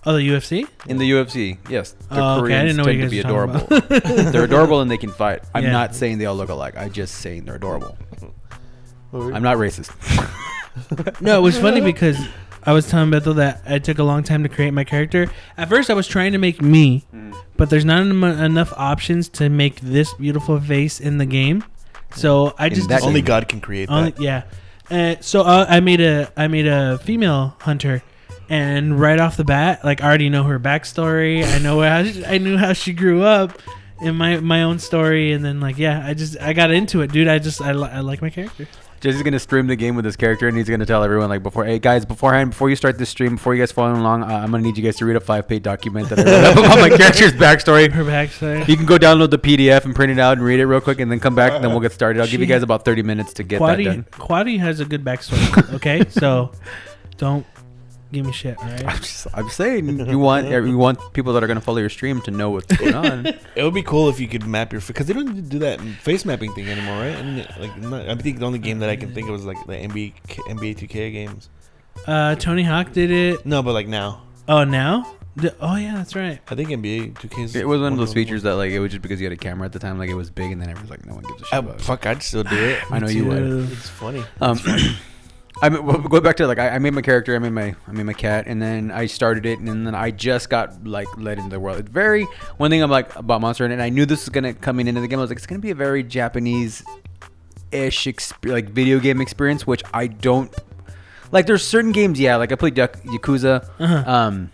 Oh, 0.06 0.13
the 0.13 0.19
UFC. 0.30 0.67
In 0.88 1.00
the 1.00 1.10
UFC, 1.10 1.58
yes, 1.72 1.93
the 1.93 2.06
Oh, 2.12 2.13
okay. 2.13 2.22
I 2.22 2.39
Koreans 2.39 2.63
didn't 2.63 2.78
know 2.78 2.84
tend 2.84 3.00
you 3.00 3.06
to 3.06 3.10
be 3.10 3.17
were 3.17 3.24
talking 3.24 3.56
adorable. 3.56 3.78
about. 4.22 4.32
they're 4.32 4.43
adorable 4.43 4.82
and 4.82 4.91
they 4.91 4.98
can 4.98 5.10
fight. 5.12 5.41
I'm 5.56 5.63
Yeah. 5.63 5.72
not 5.72 5.95
saying 5.95 6.19
they 6.19 6.26
all 6.28 6.36
look 6.36 6.50
alike. 6.50 6.76
I'm 6.78 6.91
just 6.93 7.15
saying 7.15 7.45
they're 7.45 7.56
adorable. 7.56 7.98
What 9.10 9.24
were 9.24 9.30
you- 9.32 9.36
I'm 9.36 9.41
not 9.41 9.58
racist. 9.58 9.89
No, 11.21 11.38
it 11.38 11.41
was 11.41 11.58
funny 11.60 11.82
because 11.82 12.17
I 12.63 12.73
was 12.73 12.88
telling 12.89 13.10
Bethel 13.12 13.34
that 13.36 13.62
I 13.65 13.79
took 13.79 13.99
a 13.99 14.03
long 14.03 14.23
time 14.23 14.43
to 14.43 14.49
create 14.49 14.71
my 14.71 14.84
character. 14.84 15.29
At 15.58 15.69
first, 15.69 15.89
I 15.89 15.93
was 15.93 16.08
trying 16.08 16.32
to 16.34 16.38
make 16.38 16.62
me, 16.62 17.05
but 17.58 17.69
there's 17.69 17.86
not 17.86 18.01
em- 18.01 18.23
enough 18.23 18.73
options 18.77 19.29
to 19.29 19.49
make 19.49 19.79
this 19.82 20.13
beautiful 20.15 20.60
face 20.60 20.99
in 20.99 21.17
the 21.17 21.25
game. 21.25 21.63
So 22.15 22.53
I 22.58 22.67
In 22.67 22.73
just 22.75 22.89
that 22.89 23.03
Only 23.03 23.21
game. 23.21 23.25
God 23.27 23.47
can 23.47 23.62
create 23.62 23.89
Only, 23.89 24.12
that. 24.12 24.21
yeah. 24.21 24.43
Uh, 24.89 25.15
so 25.21 25.41
uh, 25.41 25.65
I 25.69 25.79
made 25.82 26.01
a 26.01 26.32
I 26.36 26.47
made 26.47 26.65
a 26.67 26.97
female 26.99 27.55
hunter, 27.62 28.01
and 28.49 28.99
right 28.99 29.19
off 29.19 29.38
the 29.38 29.43
bat, 29.43 29.86
like 29.86 30.01
I 30.01 30.08
already 30.08 30.29
know 30.29 30.43
her 30.43 30.60
backstory. 30.60 31.43
I 31.45 31.60
know 31.60 31.79
how 31.82 32.03
she, 32.03 32.25
I 32.25 32.39
knew 32.39 32.58
how 32.58 32.73
she 32.73 32.93
grew 32.93 33.21
up 33.21 33.62
in 34.01 34.15
my 34.15 34.38
my 34.39 34.63
own 34.63 34.79
story, 34.79 35.32
and 35.34 35.45
then 35.45 35.60
like 35.60 35.77
yeah, 35.77 36.01
I 36.03 36.15
just 36.15 36.39
I 36.41 36.53
got 36.53 36.71
into 36.71 37.01
it, 37.01 37.12
dude. 37.12 37.27
I 37.27 37.38
just 37.38 37.62
I, 37.62 37.73
li- 37.73 37.89
I 37.91 37.99
like 37.99 38.21
my 38.23 38.32
character. 38.32 38.67
Jesse's 39.00 39.24
gonna 39.24 39.40
stream 39.40 39.68
the 39.68 39.76
game 39.76 39.96
with 39.96 40.06
his 40.06 40.16
character, 40.16 40.48
and 40.48 40.58
he's 40.58 40.70
gonna 40.70 40.86
tell 40.86 41.04
everyone 41.04 41.30
like 41.30 41.42
before, 41.44 41.66
hey 41.66 41.80
guys, 41.80 42.06
beforehand, 42.06 42.52
before 42.52 42.70
you 42.70 42.76
start 42.76 42.98
this 42.98 43.10
stream, 43.10 43.36
before 43.36 43.56
you 43.56 43.62
guys 43.62 43.72
follow 43.72 43.94
along, 43.94 44.24
uh, 44.24 44.28
I'm 44.28 44.52
gonna 44.52 44.64
need 44.64 44.78
you 44.78 44.84
guys 44.84 44.98
to 44.98 45.06
read 45.06 45.16
a 45.16 45.22
five-page 45.22 45.64
document 45.64 46.10
that 46.10 46.20
I 46.20 46.24
wrote 46.24 46.44
up 46.44 46.58
about 46.58 46.80
my 46.80 46.90
character's 46.98 47.34
backstory. 47.34 47.92
Her 47.92 48.04
backstory. 48.04 48.68
You 48.68 48.76
can 48.76 48.86
go 48.86 48.98
download 48.98 49.30
the 49.32 49.40
PDF 49.40 49.86
and 49.86 49.96
print 49.96 50.12
it 50.12 50.20
out 50.20 50.38
and 50.38 50.46
read 50.46 50.60
it 50.60 50.66
real 50.66 50.82
quick, 50.82 51.00
and 51.00 51.12
then 51.12 51.20
come 51.20 51.36
back, 51.36 51.54
and 51.54 51.64
then 51.64 51.72
we'll 51.72 51.80
get 51.80 51.94
started. 51.94 52.20
I'll 52.22 52.28
give 52.28 52.42
you 52.42 52.48
guys 52.48 52.64
about 52.64 52.84
30 52.86 53.04
minutes 53.04 53.34
to 53.34 53.44
get 53.44 53.60
that 53.60 53.78
Quadi 53.78 53.86
done. 53.86 54.06
Quadi 54.12 54.60
has 54.60 54.80
a 54.80 54.86
good 54.86 55.04
backstory. 55.04 55.74
Okay, 55.76 56.04
so 56.10 56.52
don't 57.18 57.46
give 58.12 58.26
me 58.26 58.32
shit. 58.32 58.58
All 58.58 58.65
I'm 58.65 58.98
just, 58.98 59.28
I'm 59.34 59.50
saying 59.50 60.08
you 60.10 60.19
want 60.19 60.48
you 60.50 60.78
want 60.78 61.00
people 61.13 61.34
that 61.34 61.43
are 61.43 61.48
gonna 61.48 61.62
follow 61.62 61.78
your 61.80 61.89
stream 61.89 62.22
to 62.22 62.32
know 62.32 62.50
what's 62.50 62.76
going 62.76 62.95
on. 62.95 63.26
It 63.56 63.63
would 63.63 63.74
be 63.74 63.84
cool 63.84 64.10
if 64.10 64.19
you 64.19 64.28
could 64.28 64.45
map 64.48 64.72
your 64.72 64.82
face 64.82 64.88
because 64.88 65.08
they 65.08 65.13
don't 65.13 65.48
do 65.50 65.60
that 65.60 65.80
face 65.82 66.24
mapping 66.26 66.54
thing 66.54 66.67
anymore, 66.69 66.98
right? 67.00 67.15
I 67.15 67.22
mean, 67.24 67.48
like 67.60 67.78
not, 67.78 68.10
I 68.10 68.15
think 68.15 68.39
the 68.39 68.45
only 68.45 68.60
game 68.60 68.80
that 68.80 68.89
I 68.89 68.95
can 68.95 69.13
think 69.13 69.28
of 69.30 69.36
is 69.36 69.45
like 69.45 69.58
the 69.67 69.74
NBA 69.74 70.13
K- 70.28 70.41
NBA 70.48 70.78
2K 70.78 71.12
games. 71.12 71.50
Uh, 72.08 72.36
Tony 72.36 72.63
Hawk 72.63 72.93
did 72.93 73.12
it. 73.12 73.45
No, 73.45 73.62
but 73.62 73.74
like 73.74 73.88
now, 73.88 74.22
Oh, 74.48 74.63
now. 74.63 75.15
Oh 75.62 75.76
yeah, 75.78 75.95
that's 75.95 76.15
right. 76.15 76.39
I 76.50 76.56
think 76.56 76.69
NBA 76.69 77.13
2K 77.13 77.56
It 77.56 77.65
was 77.67 77.80
one 77.82 77.93
of 77.93 78.00
those 78.00 78.13
features 78.13 78.43
that 78.43 78.56
like 78.56 78.72
it 78.72 78.80
was 78.80 78.91
just 78.91 79.02
because 79.02 79.22
you 79.22 79.26
had 79.26 79.34
a 79.34 79.38
camera 79.38 79.65
at 79.65 79.72
the 79.74 79.80
time, 79.80 79.98
like 79.98 80.10
it 80.10 80.15
was 80.15 80.30
big, 80.30 80.52
and 80.52 80.62
then 80.62 80.69
everyone's 80.69 80.89
like, 80.89 81.06
no 81.06 81.13
one 81.15 81.24
gives 81.24 81.41
a 81.41 81.45
shit 81.45 81.54
Uh, 81.54 81.60
about 81.60 81.76
it. 81.76 81.82
fuck, 81.82 82.06
I'd 82.06 82.24
still 82.24 82.43
do 82.43 82.56
it. 82.58 82.80
I 82.91 83.00
know 83.00 83.08
you 83.08 83.26
would. 83.26 83.72
It's 83.72 83.88
funny. 83.89 84.24
Um, 84.41 84.60
I 85.62 85.69
mean, 85.69 85.86
well, 85.86 85.98
go 85.98 86.22
back 86.22 86.38
to 86.38 86.48
like 86.48 86.60
I, 86.60 86.69
I 86.69 86.80
made 86.80 86.93
my 86.93 87.02
character, 87.02 87.36
I 87.36 87.39
made 87.39 87.52
my 87.52 87.76
I 87.88 87.91
made 87.91 88.04
my 88.06 88.13
cat, 88.13 88.45
and 88.48 88.62
then 88.62 88.91
I 88.91 89.08
started 89.08 89.45
it, 89.45 89.60
and 89.60 89.86
then 89.86 89.93
I 89.93 90.12
just 90.12 90.50
got 90.50 90.86
like 90.88 91.08
let 91.17 91.38
into 91.38 91.50
the 91.50 91.60
world. 91.60 91.80
It's 91.80 91.89
very 91.89 92.24
one 92.58 92.72
thing 92.72 92.82
I'm 92.82 92.89
like 92.89 93.13
about 93.15 93.41
Monster 93.41 93.65
and 93.65 93.82
I 93.82 93.89
knew 93.89 94.06
this 94.06 94.22
was 94.22 94.30
gonna 94.30 94.54
come 94.54 94.80
in 94.80 94.88
into 94.88 95.02
the 95.02 95.08
game. 95.08 95.19
I 95.19 95.22
was 95.22 95.32
like, 95.32 95.38
it's 95.38 95.48
gonna 95.48 95.60
be 95.60 95.72
a 95.72 95.76
very 95.76 96.04
Japanese 96.04 96.84
ish 97.72 98.06
exp- 98.06 98.50
like 98.50 98.69
video 98.69 99.00
game 99.00 99.19
experience, 99.22 99.67
which 99.67 99.84
I 99.93 100.08
don't 100.08 100.54
like. 101.32 101.45
There's 101.45 101.65
certain 101.65 101.91
games, 101.91 102.19
yeah, 102.19 102.38
like 102.38 102.52
I 102.52 102.56
played 102.56 102.78
Yak- 102.78 103.04
Yakuza. 103.04 103.69
Uh-huh. 103.80 104.04
Um, 104.12 104.52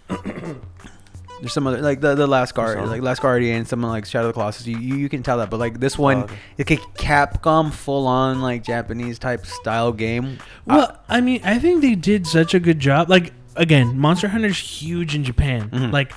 there's 1.40 1.54
some 1.54 1.68
other 1.68 1.82
like 1.82 2.02
the 2.02 2.16
the 2.16 2.28
Last 2.28 2.56
Guard, 2.56 2.88
like 2.88 3.02
Last 3.02 3.22
Guardian, 3.22 3.66
someone 3.66 3.92
like 3.92 4.06
Shadow 4.06 4.28
of 4.28 4.30
the 4.30 4.34
Colossus. 4.34 4.66
You, 4.68 4.78
you 4.78 4.96
you 4.96 5.10
can 5.10 5.24
tell 5.24 5.38
that, 5.40 5.50
but 5.50 5.60
like 5.60 5.80
this 5.80 5.98
one 5.98 6.24
okay. 6.24 6.36
it's 6.58 6.72
a 6.72 6.78
Capcom 6.78 7.74
full 7.74 8.08
on 8.08 8.42
like 8.42 8.64
Japanese 8.64 9.20
type 9.20 9.46
style 9.46 9.92
game. 9.92 10.40
Well, 10.66 10.98
I 11.10 11.22
mean, 11.22 11.42
I 11.44 11.60
think 11.60 11.82
they 11.82 11.96
did 11.96 12.26
such 12.26 12.54
a 12.54 12.60
good 12.60 12.80
job. 12.80 13.10
Like 13.10 13.34
again, 13.56 13.98
Monster 13.98 14.30
Hunter's 14.30 14.58
huge 14.58 15.16
in 15.16 15.24
Japan. 15.24 15.70
Mhm. 15.70 15.92
Like 15.92 16.14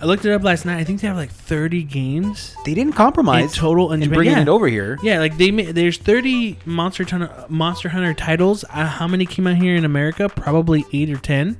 I 0.00 0.04
looked 0.04 0.24
it 0.24 0.32
up 0.32 0.44
last 0.44 0.64
night. 0.64 0.78
I 0.78 0.84
think 0.84 1.00
they 1.00 1.08
have 1.08 1.16
like 1.16 1.30
30 1.30 1.82
games 1.82 2.54
they 2.64 2.72
didn't 2.72 2.90
in 2.90 2.96
compromise 2.96 3.56
total 3.56 3.92
in 3.92 4.00
in 4.00 4.08
Japan. 4.08 4.16
bringing 4.16 4.36
yeah. 4.36 4.42
it 4.42 4.48
over 4.48 4.68
here. 4.68 4.96
Yeah, 5.02 5.18
like 5.18 5.36
they 5.36 5.50
made, 5.50 5.74
there's 5.74 5.98
30 5.98 6.58
Monster 6.64 7.04
Hunter 7.04 7.44
Monster 7.48 7.88
Hunter 7.88 8.14
titles. 8.14 8.64
Uh, 8.64 8.86
how 8.86 9.08
many 9.08 9.26
came 9.26 9.48
out 9.48 9.56
here 9.56 9.74
in 9.74 9.84
America? 9.84 10.28
Probably 10.28 10.84
8 10.92 11.10
or 11.10 11.16
10 11.16 11.58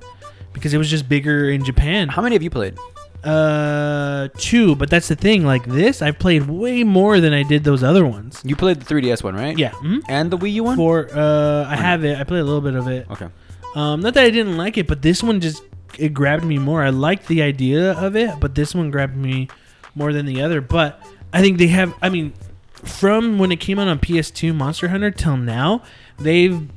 because 0.52 0.74
it 0.74 0.78
was 0.78 0.90
just 0.90 1.08
bigger 1.08 1.50
in 1.50 1.64
Japan. 1.64 2.08
How 2.08 2.22
many 2.22 2.34
have 2.34 2.42
you 2.42 2.50
played? 2.50 2.76
Uh, 3.24 4.28
two, 4.38 4.76
but 4.76 4.88
that's 4.90 5.08
the 5.08 5.16
thing. 5.16 5.44
Like 5.44 5.64
this, 5.66 6.02
I've 6.02 6.18
played 6.18 6.46
way 6.46 6.84
more 6.84 7.20
than 7.20 7.32
I 7.32 7.42
did 7.42 7.64
those 7.64 7.82
other 7.82 8.06
ones. 8.06 8.40
You 8.44 8.56
played 8.56 8.80
the 8.80 8.86
3DS 8.94 9.22
one, 9.22 9.34
right? 9.34 9.58
Yeah. 9.58 9.70
mhm. 9.72 10.00
And 10.08 10.30
the 10.30 10.38
Wii 10.38 10.52
U 10.54 10.64
one. 10.64 10.76
For 10.76 11.08
uh, 11.12 11.66
I 11.68 11.76
have 11.76 12.04
it. 12.04 12.18
I 12.18 12.24
played 12.24 12.40
a 12.40 12.44
little 12.44 12.60
bit 12.60 12.74
of 12.74 12.86
it. 12.88 13.06
Okay. 13.10 13.28
Um, 13.74 14.00
not 14.00 14.14
that 14.14 14.24
I 14.24 14.30
didn't 14.30 14.56
like 14.56 14.78
it, 14.78 14.86
but 14.86 15.02
this 15.02 15.22
one 15.22 15.40
just 15.40 15.62
it 15.98 16.14
grabbed 16.14 16.44
me 16.44 16.58
more. 16.58 16.82
I 16.82 16.90
liked 16.90 17.26
the 17.26 17.42
idea 17.42 17.92
of 17.92 18.14
it, 18.16 18.38
but 18.40 18.54
this 18.54 18.74
one 18.74 18.90
grabbed 18.90 19.16
me 19.16 19.48
more 19.94 20.12
than 20.12 20.24
the 20.26 20.40
other. 20.42 20.60
But 20.60 21.02
I 21.32 21.40
think 21.42 21.58
they 21.58 21.66
have. 21.68 21.92
I 22.00 22.08
mean, 22.08 22.32
from 22.72 23.38
when 23.38 23.50
it 23.52 23.56
came 23.60 23.78
out 23.78 23.88
on 23.88 23.98
PS2, 23.98 24.54
Monster 24.54 24.88
Hunter 24.88 25.10
till 25.10 25.36
now, 25.36 25.82
they've 26.18 26.68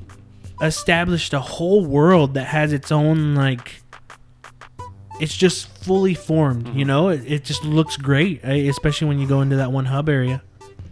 established 0.61 1.33
a 1.33 1.39
whole 1.39 1.85
world 1.85 2.33
that 2.35 2.45
has 2.45 2.73
its 2.73 2.91
own 2.91 3.35
like. 3.35 3.81
It's 5.19 5.35
just 5.37 5.67
fully 5.83 6.15
formed, 6.15 6.75
you 6.75 6.83
know. 6.83 7.09
It, 7.09 7.21
it 7.25 7.43
just 7.43 7.63
looks 7.63 7.95
great, 7.95 8.39
eh, 8.43 8.67
especially 8.69 9.07
when 9.07 9.19
you 9.19 9.27
go 9.27 9.41
into 9.41 9.55
that 9.57 9.71
one 9.71 9.85
hub 9.85 10.09
area. 10.09 10.41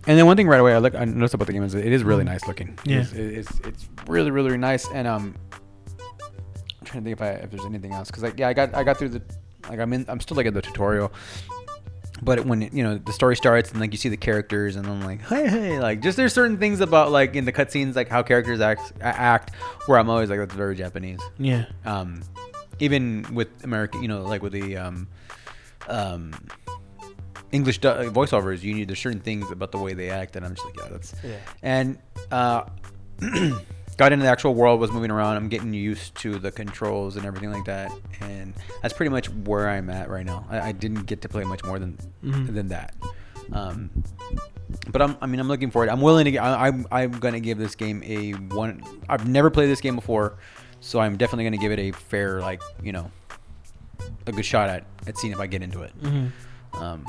And 0.07 0.17
then 0.17 0.25
one 0.25 0.37
thing 0.37 0.47
right 0.47 0.59
away 0.59 0.73
I 0.73 0.77
look 0.79 0.95
I 0.95 1.05
noticed 1.05 1.33
about 1.33 1.47
the 1.47 1.53
game 1.53 1.63
is 1.63 1.75
it 1.75 1.85
is 1.85 2.03
really 2.03 2.23
nice 2.23 2.47
looking. 2.47 2.77
Yeah. 2.85 3.01
It's, 3.01 3.13
it's 3.13 3.59
it's 3.59 3.89
really 4.07 4.31
really 4.31 4.57
nice 4.57 4.87
and 4.89 5.07
um 5.07 5.35
I'm 5.51 6.85
trying 6.85 7.03
to 7.03 7.09
think 7.09 7.17
if 7.17 7.21
I 7.21 7.29
if 7.43 7.51
there's 7.51 7.65
anything 7.65 7.93
else 7.93 8.09
cuz 8.09 8.23
like 8.23 8.39
yeah 8.39 8.47
I 8.47 8.53
got 8.53 8.73
I 8.73 8.83
got 8.83 8.97
through 8.97 9.09
the 9.09 9.21
like 9.69 9.79
I'm 9.79 9.93
in 9.93 10.05
I'm 10.07 10.19
still 10.19 10.37
like 10.37 10.45
in 10.45 10.53
the 10.53 10.61
tutorial. 10.61 11.11
But 12.21 12.45
when 12.45 12.61
you 12.73 12.83
know 12.83 12.97
the 12.97 13.13
story 13.13 13.35
starts 13.35 13.71
and 13.71 13.79
like 13.79 13.91
you 13.91 13.97
see 13.97 14.09
the 14.09 14.17
characters 14.17 14.75
and 14.75 14.85
I'm 14.87 15.01
like 15.01 15.21
hey 15.21 15.47
hey 15.47 15.79
like 15.79 16.01
just 16.01 16.17
there's 16.17 16.33
certain 16.33 16.57
things 16.57 16.81
about 16.81 17.11
like 17.11 17.35
in 17.35 17.45
the 17.45 17.53
cutscenes 17.53 17.95
like 17.95 18.09
how 18.09 18.23
characters 18.23 18.61
act 18.61 18.93
act 19.01 19.53
where 19.85 19.97
I'm 19.97 20.09
always 20.09 20.29
like 20.29 20.39
that's 20.39 20.53
very 20.53 20.75
Japanese. 20.75 21.19
Yeah. 21.37 21.65
Um, 21.85 22.21
even 22.79 23.25
with 23.33 23.49
American, 23.63 24.01
you 24.01 24.07
know, 24.07 24.23
like 24.23 24.41
with 24.41 24.53
the 24.53 24.77
um, 24.77 25.07
um, 25.87 26.33
English 27.51 27.79
du- 27.79 27.91
uh, 27.91 28.03
voiceovers, 28.05 28.61
you 28.63 28.73
need 28.73 28.87
there's 28.87 28.99
certain 28.99 29.19
things 29.19 29.51
about 29.51 29.71
the 29.71 29.77
way 29.77 29.93
they 29.93 30.09
act, 30.09 30.35
and 30.35 30.45
I'm 30.45 30.55
just 30.55 30.65
like, 30.65 30.77
yeah, 30.77 30.87
that's. 30.89 31.13
Yeah. 31.23 31.37
And 31.61 31.97
uh, 32.31 32.63
got 33.99 34.13
into 34.13 34.23
the 34.23 34.31
actual 34.31 34.55
world, 34.55 34.79
was 34.79 34.91
moving 34.91 35.11
around. 35.11 35.35
I'm 35.35 35.49
getting 35.49 35.73
used 35.73 36.15
to 36.21 36.39
the 36.39 36.51
controls 36.51 37.17
and 37.17 37.25
everything 37.25 37.51
like 37.51 37.65
that, 37.65 37.91
and 38.21 38.53
that's 38.81 38.93
pretty 38.93 39.09
much 39.09 39.29
where 39.29 39.69
I'm 39.69 39.89
at 39.89 40.09
right 40.09 40.25
now. 40.25 40.45
I, 40.49 40.69
I 40.69 40.71
didn't 40.71 41.03
get 41.03 41.21
to 41.23 41.29
play 41.29 41.43
much 41.43 41.63
more 41.65 41.77
than 41.79 41.97
Mhm. 42.23 42.53
than 42.55 42.67
that. 42.69 42.95
Um, 43.51 43.89
but 44.89 45.01
I'm, 45.01 45.17
I 45.21 45.25
mean, 45.25 45.39
I'm 45.39 45.47
looking 45.49 45.69
forward. 45.69 45.89
I'm 45.89 45.99
willing 46.01 46.25
to. 46.25 46.31
g- 46.31 46.37
I, 46.37 46.67
I'm, 46.67 46.87
I'm 46.91 47.11
gonna 47.11 47.39
give 47.41 47.57
this 47.57 47.75
game 47.75 48.01
a 48.05 48.31
one. 48.55 48.83
I've 49.09 49.27
never 49.27 49.49
played 49.49 49.67
this 49.67 49.81
game 49.81 49.95
before, 49.95 50.37
so 50.79 50.99
I'm 50.99 51.17
definitely 51.17 51.43
gonna 51.45 51.57
give 51.57 51.71
it 51.71 51.79
a 51.79 51.91
fair, 51.91 52.39
like, 52.39 52.61
you 52.81 52.91
know, 52.93 53.11
a 54.27 54.31
good 54.31 54.45
shot 54.45 54.69
at 54.69 54.85
at 55.07 55.17
seeing 55.17 55.33
if 55.33 55.39
I 55.39 55.47
get 55.47 55.61
into 55.61 55.81
it. 55.81 55.91
hmm 56.01 56.27
Um, 56.73 57.05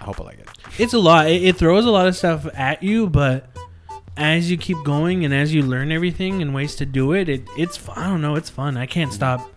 I 0.00 0.04
hope 0.04 0.20
I 0.20 0.24
like 0.24 0.38
it. 0.38 0.48
It's 0.78 0.94
a 0.94 0.98
lot. 0.98 1.28
It, 1.28 1.42
it 1.44 1.56
throws 1.56 1.84
a 1.84 1.90
lot 1.90 2.06
of 2.08 2.16
stuff 2.16 2.46
at 2.54 2.82
you, 2.82 3.08
but 3.08 3.48
as 4.16 4.50
you 4.50 4.56
keep 4.56 4.76
going 4.84 5.24
and 5.24 5.34
as 5.34 5.52
you 5.54 5.62
learn 5.62 5.90
everything 5.92 6.40
and 6.42 6.54
ways 6.54 6.76
to 6.76 6.86
do 6.86 7.12
it, 7.12 7.28
it 7.28 7.42
it's 7.56 7.78
I 7.88 8.08
don't 8.08 8.20
know. 8.20 8.36
It's 8.36 8.50
fun. 8.50 8.76
I 8.76 8.86
can't 8.86 9.12
stop. 9.12 9.50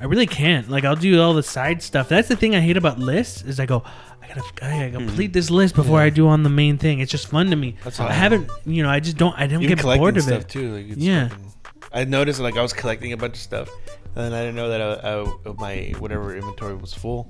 I 0.00 0.04
really 0.04 0.26
can't. 0.26 0.68
Like 0.70 0.84
I'll 0.84 0.96
do 0.96 1.20
all 1.20 1.34
the 1.34 1.42
side 1.42 1.82
stuff. 1.82 2.08
That's 2.08 2.28
the 2.28 2.36
thing 2.36 2.54
I 2.56 2.60
hate 2.60 2.76
about 2.76 2.98
lists 2.98 3.42
is 3.42 3.60
I 3.60 3.66
go. 3.66 3.82
I 4.22 4.28
gotta, 4.28 4.42
I 4.64 4.78
gotta 4.90 4.90
complete 4.92 5.32
this 5.32 5.50
list 5.50 5.74
before 5.74 6.00
I 6.00 6.08
do 6.08 6.28
on 6.28 6.42
the 6.44 6.50
main 6.50 6.78
thing. 6.78 7.00
It's 7.00 7.10
just 7.10 7.26
fun 7.26 7.50
to 7.50 7.56
me. 7.56 7.76
That's 7.84 7.98
I 7.98 8.08
I 8.08 8.12
haven't, 8.12 8.48
you 8.64 8.82
know, 8.82 8.88
I 8.88 9.00
just 9.00 9.16
don't, 9.16 9.34
I 9.36 9.46
don't 9.48 9.62
Even 9.62 9.76
get 9.76 9.84
bored 9.84 10.16
of 10.16 10.22
stuff 10.22 10.42
it. 10.42 10.48
too. 10.48 10.72
Like 10.76 10.88
it's 10.90 10.98
Yeah. 10.98 11.28
fucking- 11.28 11.46
I 11.92 12.04
noticed 12.04 12.38
like 12.38 12.56
I 12.56 12.62
was 12.62 12.72
collecting 12.72 13.12
a 13.12 13.16
bunch 13.16 13.34
of 13.34 13.40
stuff, 13.40 13.68
and 14.14 14.24
then 14.24 14.32
I 14.32 14.40
didn't 14.42 14.54
know 14.54 14.68
that 14.68 14.80
uh, 14.80 15.32
uh, 15.44 15.52
my 15.58 15.92
whatever 15.98 16.36
inventory 16.36 16.76
was 16.76 16.94
full, 16.94 17.28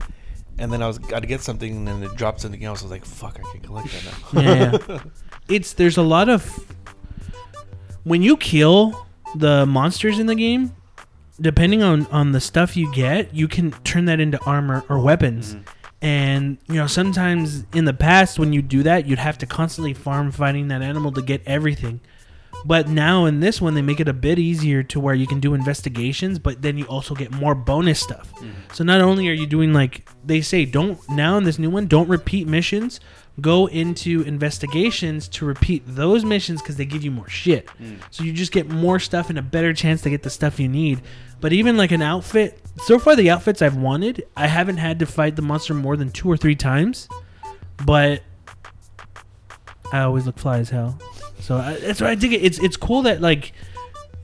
and 0.59 0.71
then 0.71 0.83
I 0.83 0.87
was 0.87 0.99
got 0.99 1.21
to 1.21 1.27
get 1.27 1.41
something, 1.41 1.75
and 1.75 1.89
then 1.89 2.03
it 2.03 2.15
dropped 2.15 2.43
something 2.43 2.63
else. 2.63 2.83
I 2.83 2.85
was 2.85 2.91
like, 2.91 3.07
"Fuck, 3.07 3.41
I 3.43 3.51
can 3.53 3.61
collect 3.63 3.89
that 3.91 4.05
now." 4.35 4.43
Yeah, 4.43 4.79
yeah. 4.89 4.99
it's 5.51 5.73
there's 5.75 5.97
a 5.97 6.03
lot 6.03 6.29
of 6.29 6.67
when 8.05 8.23
you 8.23 8.37
kill 8.37 9.07
the 9.37 9.67
monsters 9.67 10.19
in 10.19 10.27
the 10.27 10.35
game 10.35 10.75
depending 11.41 11.83
on 11.83 12.07
on 12.07 12.33
the 12.33 12.41
stuff 12.41 12.77
you 12.77 12.93
get 12.93 13.35
you 13.35 13.49
can 13.49 13.71
turn 13.85 14.05
that 14.07 14.21
into 14.21 14.41
armor 14.45 14.85
or 14.89 14.99
weapons. 14.99 15.55
Mm-hmm. 15.55 15.65
And 16.03 16.59
you 16.67 16.75
know 16.77 16.87
sometimes 16.87 17.65
in 17.75 17.85
the 17.85 17.93
past 17.93 18.39
when 18.39 18.53
you 18.53 18.63
do 18.63 18.83
that 18.85 19.07
you'd 19.07 19.19
have 19.19 19.39
to 19.39 19.47
constantly 19.47 19.95
farm 19.95 20.33
fighting 20.33 20.69
that 20.69 20.83
animal 20.83 21.13
to 21.13 21.23
get 21.23 21.43
everything. 21.47 22.01
But 22.65 22.89
now 22.89 23.25
in 23.25 23.41
this 23.41 23.61
one 23.61 23.75
they 23.75 23.83
make 23.83 24.01
it 24.01 24.09
a 24.09 24.13
bit 24.13 24.39
easier 24.39 24.83
to 24.85 25.01
where 25.01 25.15
you 25.15 25.27
can 25.27 25.41
do 25.41 25.55
investigations 25.55 26.39
but 26.39 26.63
then 26.63 26.77
you 26.79 26.85
also 26.87 27.15
get 27.15 27.33
more 27.33 27.55
bonus 27.55 28.01
stuff. 28.01 28.33
Mm-hmm. 28.35 28.73
So 28.73 28.85
not 28.85 29.01
only 29.01 29.29
are 29.29 29.35
you 29.35 29.47
doing 29.47 29.73
like 29.73 30.09
they 30.25 30.41
say 30.41 30.65
don't 30.65 30.99
now 31.09 31.37
in 31.37 31.45
this 31.45 31.59
new 31.59 31.71
one 31.71 31.87
don't 31.87 32.09
repeat 32.09 32.47
missions 32.47 33.01
go 33.41 33.67
into 33.67 34.23
investigations 34.23 35.29
to 35.29 35.45
repeat 35.45 35.83
those 35.87 36.25
missions 36.25 36.61
because 36.61 36.77
they 36.77 36.85
give 36.85 37.05
you 37.05 37.11
more 37.11 37.29
shit. 37.29 37.69
Mm. 37.81 38.01
So 38.11 38.25
you 38.25 38.33
just 38.33 38.53
get 38.53 38.69
more 38.69 38.99
stuff 38.99 39.31
and 39.31 39.39
a 39.39 39.43
better 39.43 39.73
chance 39.73 40.03
to 40.03 40.11
get 40.11 40.23
the 40.23 40.31
stuff 40.31 40.59
you 40.59 40.69
need. 40.69 41.03
But 41.41 41.53
even 41.53 41.77
like 41.77 41.93
an 41.93 42.03
outfit 42.03 42.59
so 42.85 42.99
far 42.99 43.17
the 43.17 43.31
outfits 43.31 43.61
i've 43.63 43.77
wanted 43.77 44.27
i 44.37 44.47
haven't 44.47 44.77
had 44.77 45.01
to 45.01 45.07
fight 45.07 45.37
the 45.37 45.43
monster 45.43 45.75
more 45.75 45.97
than 45.97 46.11
two 46.11 46.31
or 46.31 46.37
three 46.37 46.57
times. 46.57 47.09
But 47.85 48.23
i 49.93 50.01
always 50.01 50.27
look 50.27 50.39
fly 50.39 50.59
as 50.59 50.71
hell. 50.71 50.99
So 51.41 51.57
I, 51.57 51.75
that's 51.75 52.01
why 52.01 52.11
i 52.11 52.15
dig 52.15 52.33
it. 52.33 52.43
It's 52.43 52.59
it's 52.59 52.77
cool 52.77 53.03
that 53.03 53.21
like 53.21 53.53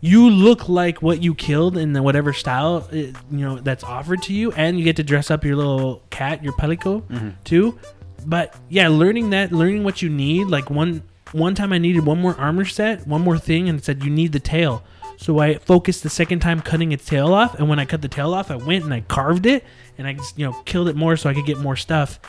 you 0.01 0.29
look 0.29 0.69
like 0.69 1.01
what 1.01 1.23
you 1.23 1.35
killed 1.35 1.77
in 1.77 1.95
the 1.95 2.03
whatever 2.03 2.33
style 2.33 2.87
uh, 2.93 2.97
you 2.97 3.15
know 3.31 3.59
that's 3.59 3.83
offered 3.83 4.23
to 4.25 4.35
you. 4.35 4.53
And 4.53 4.79
you 4.79 4.85
get 4.85 4.97
to 4.97 5.03
dress 5.03 5.31
up 5.31 5.45
your 5.45 5.57
little 5.57 6.03
cat 6.11 6.45
your 6.45 6.53
palico 6.53 7.03
mm-hmm. 7.03 7.31
too 7.45 7.79
but 8.27 8.55
yeah 8.69 8.89
learning 8.89 9.31
that 9.31 9.53
learning 9.53 9.85
what 9.85 10.03
you 10.03 10.09
need 10.09 10.47
like 10.49 10.69
one 10.69 11.03
one 11.33 11.55
time 11.55 11.73
i 11.73 11.79
needed 11.79 12.05
one 12.05 12.21
more 12.21 12.35
armor 12.37 12.65
set 12.65 13.07
one 13.07 13.23
more 13.23 13.39
thing 13.39 13.69
and 13.69 13.79
it 13.79 13.85
said 13.85 14.05
you 14.05 14.11
need 14.11 14.33
the 14.33 14.41
tail 14.41 14.83
so 15.17 15.39
i 15.39 15.55
focused 15.55 16.03
the 16.03 16.11
second 16.11 16.41
time 16.41 16.61
cutting 16.61 16.93
its 16.93 17.07
tail 17.07 17.33
off 17.33 17.55
and 17.55 17.69
when 17.69 17.79
i 17.79 17.85
cut 17.85 18.03
the 18.03 18.09
tail 18.09 18.35
off 18.35 18.51
i 18.51 18.57
went 18.57 18.85
and 18.85 18.93
i 18.93 19.01
carved 19.01 19.47
it 19.47 19.65
and 19.97 20.07
i 20.07 20.13
just 20.13 20.39
you 20.39 20.45
know 20.45 20.53
killed 20.65 20.89
it 20.89 20.97
more 20.97 21.17
so 21.17 21.31
i 21.31 21.35
could 21.35 21.47
get 21.47 21.59
more 21.59 21.77
stuff 21.77 22.21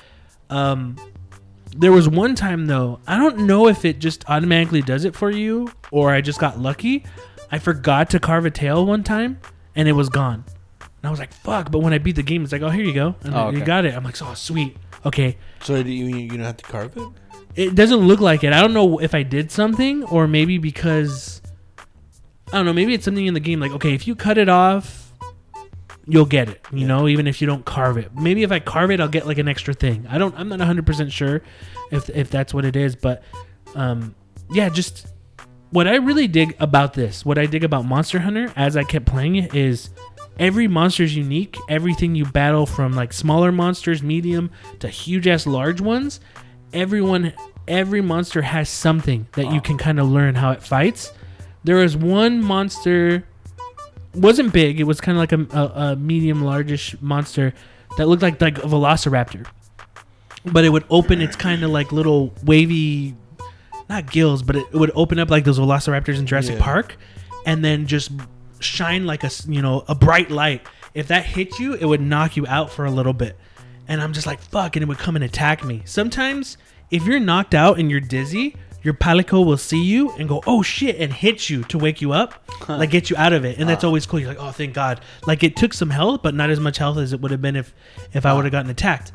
um 0.49 0.95
there 1.75 1.91
was 1.91 2.09
one 2.09 2.35
time 2.35 2.65
though, 2.65 2.99
I 3.05 3.17
don't 3.17 3.45
know 3.45 3.67
if 3.67 3.85
it 3.85 3.99
just 3.99 4.27
automatically 4.29 4.81
does 4.81 5.05
it 5.05 5.15
for 5.15 5.29
you 5.29 5.71
or 5.91 6.11
I 6.11 6.21
just 6.21 6.39
got 6.39 6.59
lucky. 6.59 7.05
I 7.51 7.59
forgot 7.59 8.09
to 8.11 8.19
carve 8.19 8.45
a 8.45 8.51
tail 8.51 8.85
one 8.85 9.03
time 9.03 9.39
and 9.75 9.87
it 9.87 9.93
was 9.93 10.09
gone. 10.09 10.43
And 11.01 11.07
I 11.07 11.09
was 11.09 11.19
like, 11.19 11.33
fuck. 11.33 11.71
But 11.71 11.79
when 11.79 11.93
I 11.93 11.97
beat 11.99 12.15
the 12.15 12.23
game, 12.23 12.43
it's 12.43 12.51
like, 12.51 12.61
oh, 12.61 12.69
here 12.69 12.83
you 12.83 12.93
go. 12.93 13.15
And 13.23 13.35
Oh, 13.35 13.49
you 13.51 13.63
got 13.63 13.85
it. 13.85 13.93
I'm 13.95 14.03
like, 14.03 14.21
oh, 14.21 14.33
sweet. 14.33 14.77
Okay. 15.05 15.37
so 15.61 15.81
do 15.83 15.91
you 15.91 16.07
you 16.17 16.29
don't 16.29 16.39
have 16.39 16.57
to 16.57 16.65
carve 16.65 16.97
it? 16.97 17.07
It 17.55 17.75
doesn't 17.75 17.99
look 17.99 18.19
like 18.19 18.43
it. 18.43 18.51
I 18.53 18.61
don't 18.61 18.73
know 18.73 18.99
if 18.99 19.15
I 19.15 19.23
did 19.23 19.51
something 19.51 20.03
or 20.05 20.27
maybe 20.27 20.57
because, 20.57 21.41
I 22.51 22.57
don't 22.57 22.65
know, 22.65 22.73
maybe 22.73 22.93
it's 22.93 23.05
something 23.05 23.25
in 23.25 23.33
the 23.33 23.39
game 23.39 23.59
like, 23.59 23.71
okay, 23.71 23.93
if 23.93 24.07
you 24.07 24.15
cut 24.15 24.37
it 24.37 24.49
off, 24.49 25.11
you'll 26.05 26.25
get 26.25 26.49
it, 26.49 26.61
you 26.71 26.85
know, 26.87 27.07
even 27.07 27.27
if 27.27 27.41
you 27.41 27.47
don't 27.47 27.65
carve 27.65 27.97
it. 27.97 28.15
Maybe 28.15 28.43
if 28.43 28.51
I 28.51 28.59
carve 28.59 28.91
it, 28.91 28.99
I'll 29.01 29.07
get 29.07 29.25
like 29.27 29.37
an 29.39 29.47
extra 29.47 29.73
thing. 29.73 30.05
I 30.09 30.17
don't, 30.17 30.33
I'm 30.37 30.49
not 30.49 30.59
100% 30.59 31.11
sure 31.11 31.41
if, 31.91 32.09
if 32.09 32.29
that's 32.29 32.53
what 32.53 32.63
it 32.63 32.75
is, 32.75 32.95
but 32.95 33.23
um, 33.75 34.15
yeah, 34.51 34.69
just 34.69 35.07
what 35.71 35.87
I 35.87 35.95
really 35.95 36.27
dig 36.27 36.55
about 36.59 36.93
this, 36.93 37.25
what 37.25 37.37
I 37.37 37.45
dig 37.45 37.63
about 37.63 37.85
Monster 37.85 38.19
Hunter 38.19 38.51
as 38.55 38.77
I 38.77 38.83
kept 38.83 39.05
playing 39.05 39.35
it 39.35 39.53
is 39.55 39.89
every 40.39 40.67
monster 40.67 41.03
is 41.03 41.15
unique. 41.15 41.57
Everything 41.69 42.15
you 42.15 42.25
battle 42.25 42.65
from 42.65 42.95
like 42.95 43.13
smaller 43.13 43.51
monsters, 43.51 44.01
medium 44.03 44.51
to 44.79 44.87
huge 44.89 45.27
ass 45.27 45.45
large 45.47 45.81
ones, 45.81 46.19
everyone, 46.73 47.33
every 47.67 48.01
monster 48.01 48.41
has 48.41 48.69
something 48.69 49.27
that 49.33 49.51
you 49.51 49.61
can 49.61 49.77
kind 49.77 49.99
of 49.99 50.07
learn 50.09 50.35
how 50.35 50.51
it 50.51 50.63
fights. 50.63 51.11
There 51.63 51.77
was 51.77 51.97
one 51.97 52.41
monster 52.41 53.25
wasn't 54.13 54.51
big. 54.53 54.79
It 54.79 54.85
was 54.85 54.99
kind 55.01 55.17
of 55.17 55.19
like 55.19 55.31
a, 55.31 55.57
a, 55.57 55.91
a 55.91 55.95
medium 55.95 56.43
largish 56.43 56.99
monster 57.01 57.53
that 57.97 58.07
looked 58.07 58.21
like 58.23 58.41
like 58.41 58.57
a 58.59 58.61
velociraptor, 58.67 59.45
but 60.45 60.65
it 60.65 60.69
would 60.69 60.85
open 60.89 61.21
its 61.21 61.35
kind 61.35 61.63
of 61.63 61.71
like 61.71 61.91
little 61.91 62.33
wavy, 62.43 63.15
not 63.89 64.09
gills, 64.11 64.43
but 64.43 64.55
it, 64.55 64.65
it 64.71 64.77
would 64.77 64.91
open 64.95 65.19
up 65.19 65.29
like 65.29 65.43
those 65.43 65.59
velociraptors 65.59 66.17
in 66.19 66.25
Jurassic 66.25 66.55
Yeah. 66.57 66.63
Park, 66.63 66.97
and 67.45 67.63
then 67.63 67.85
just 67.85 68.11
shine 68.59 69.05
like 69.05 69.23
a 69.23 69.29
you 69.47 69.61
know 69.61 69.83
a 69.87 69.95
bright 69.95 70.31
light. 70.31 70.65
If 70.93 71.07
that 71.07 71.25
hit 71.25 71.59
you, 71.59 71.73
it 71.73 71.85
would 71.85 72.01
knock 72.01 72.37
you 72.37 72.45
out 72.47 72.71
for 72.71 72.85
a 72.85 72.91
little 72.91 73.13
bit, 73.13 73.37
and 73.87 74.01
I'm 74.01 74.13
just 74.13 74.27
like 74.27 74.39
fuck, 74.41 74.75
and 74.75 74.83
it 74.83 74.87
would 74.87 74.97
come 74.97 75.15
and 75.15 75.23
attack 75.23 75.63
me. 75.63 75.81
Sometimes 75.85 76.57
if 76.91 77.05
you're 77.05 77.19
knocked 77.19 77.53
out 77.53 77.79
and 77.79 77.91
you're 77.91 77.99
dizzy. 77.99 78.55
Your 78.83 78.93
palico 78.93 79.45
will 79.45 79.57
see 79.57 79.83
you 79.83 80.11
and 80.11 80.29
go, 80.29 80.41
oh 80.47 80.61
shit, 80.61 80.97
and 80.97 81.11
hit 81.11 81.49
you 81.49 81.63
to 81.65 81.77
wake 81.77 81.99
you 81.99 82.13
up, 82.13 82.49
like 82.69 82.89
get 82.89 83.09
you 83.09 83.17
out 83.17 83.33
of 83.33 83.43
it, 83.43 83.57
and 83.57 83.67
that's 83.67 83.83
ah. 83.83 83.87
always 83.87 84.05
cool. 84.05 84.19
You're 84.19 84.29
like, 84.29 84.37
oh, 84.39 84.51
thank 84.51 84.73
God. 84.73 85.01
Like 85.25 85.43
it 85.43 85.57
took 85.57 85.73
some 85.73 85.89
health, 85.89 86.21
but 86.23 86.33
not 86.33 86.49
as 86.51 86.59
much 86.61 86.77
health 86.77 86.97
as 86.97 87.11
it 87.11 87.19
would 87.19 87.31
have 87.31 87.41
been 87.41 87.57
if, 87.57 87.73
if 88.13 88.25
I 88.25 88.29
ah. 88.29 88.35
would 88.35 88.45
have 88.45 88.51
gotten 88.53 88.71
attacked. 88.71 89.11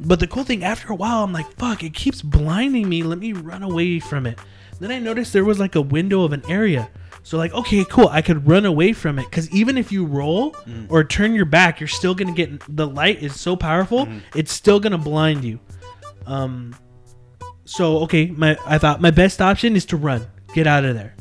But 0.00 0.18
the 0.18 0.26
cool 0.26 0.42
thing, 0.42 0.64
after 0.64 0.92
a 0.92 0.96
while, 0.96 1.22
I'm 1.22 1.32
like, 1.32 1.56
fuck, 1.56 1.84
it 1.84 1.94
keeps 1.94 2.22
blinding 2.22 2.88
me. 2.88 3.04
Let 3.04 3.18
me 3.18 3.32
run 3.32 3.62
away 3.62 4.00
from 4.00 4.26
it. 4.26 4.38
Then 4.80 4.90
I 4.90 4.98
noticed 4.98 5.32
there 5.32 5.44
was 5.44 5.60
like 5.60 5.76
a 5.76 5.80
window 5.80 6.24
of 6.24 6.32
an 6.32 6.42
area. 6.48 6.90
So 7.22 7.38
like, 7.38 7.52
okay, 7.54 7.84
cool. 7.84 8.08
I 8.08 8.22
could 8.22 8.46
run 8.48 8.66
away 8.66 8.92
from 8.92 9.18
it 9.18 9.24
because 9.24 9.50
even 9.50 9.78
if 9.78 9.92
you 9.92 10.04
roll 10.04 10.52
mm. 10.52 10.86
or 10.90 11.04
turn 11.04 11.34
your 11.34 11.44
back, 11.44 11.80
you're 11.80 11.88
still 11.88 12.14
gonna 12.14 12.32
get 12.32 12.60
the 12.74 12.86
light 12.86 13.22
is 13.22 13.38
so 13.40 13.56
powerful. 13.56 14.06
Mm. 14.06 14.22
It's 14.34 14.52
still 14.52 14.80
gonna 14.80 14.98
blind 14.98 15.44
you. 15.44 15.60
Um, 16.26 16.74
so 17.64 17.98
okay, 18.00 18.26
my 18.26 18.56
I 18.66 18.78
thought 18.78 19.00
my 19.00 19.10
best 19.10 19.40
option 19.40 19.76
is 19.76 19.86
to 19.86 19.96
run, 19.96 20.26
get 20.54 20.66
out 20.66 20.84
of 20.84 20.94
there. 20.94 21.14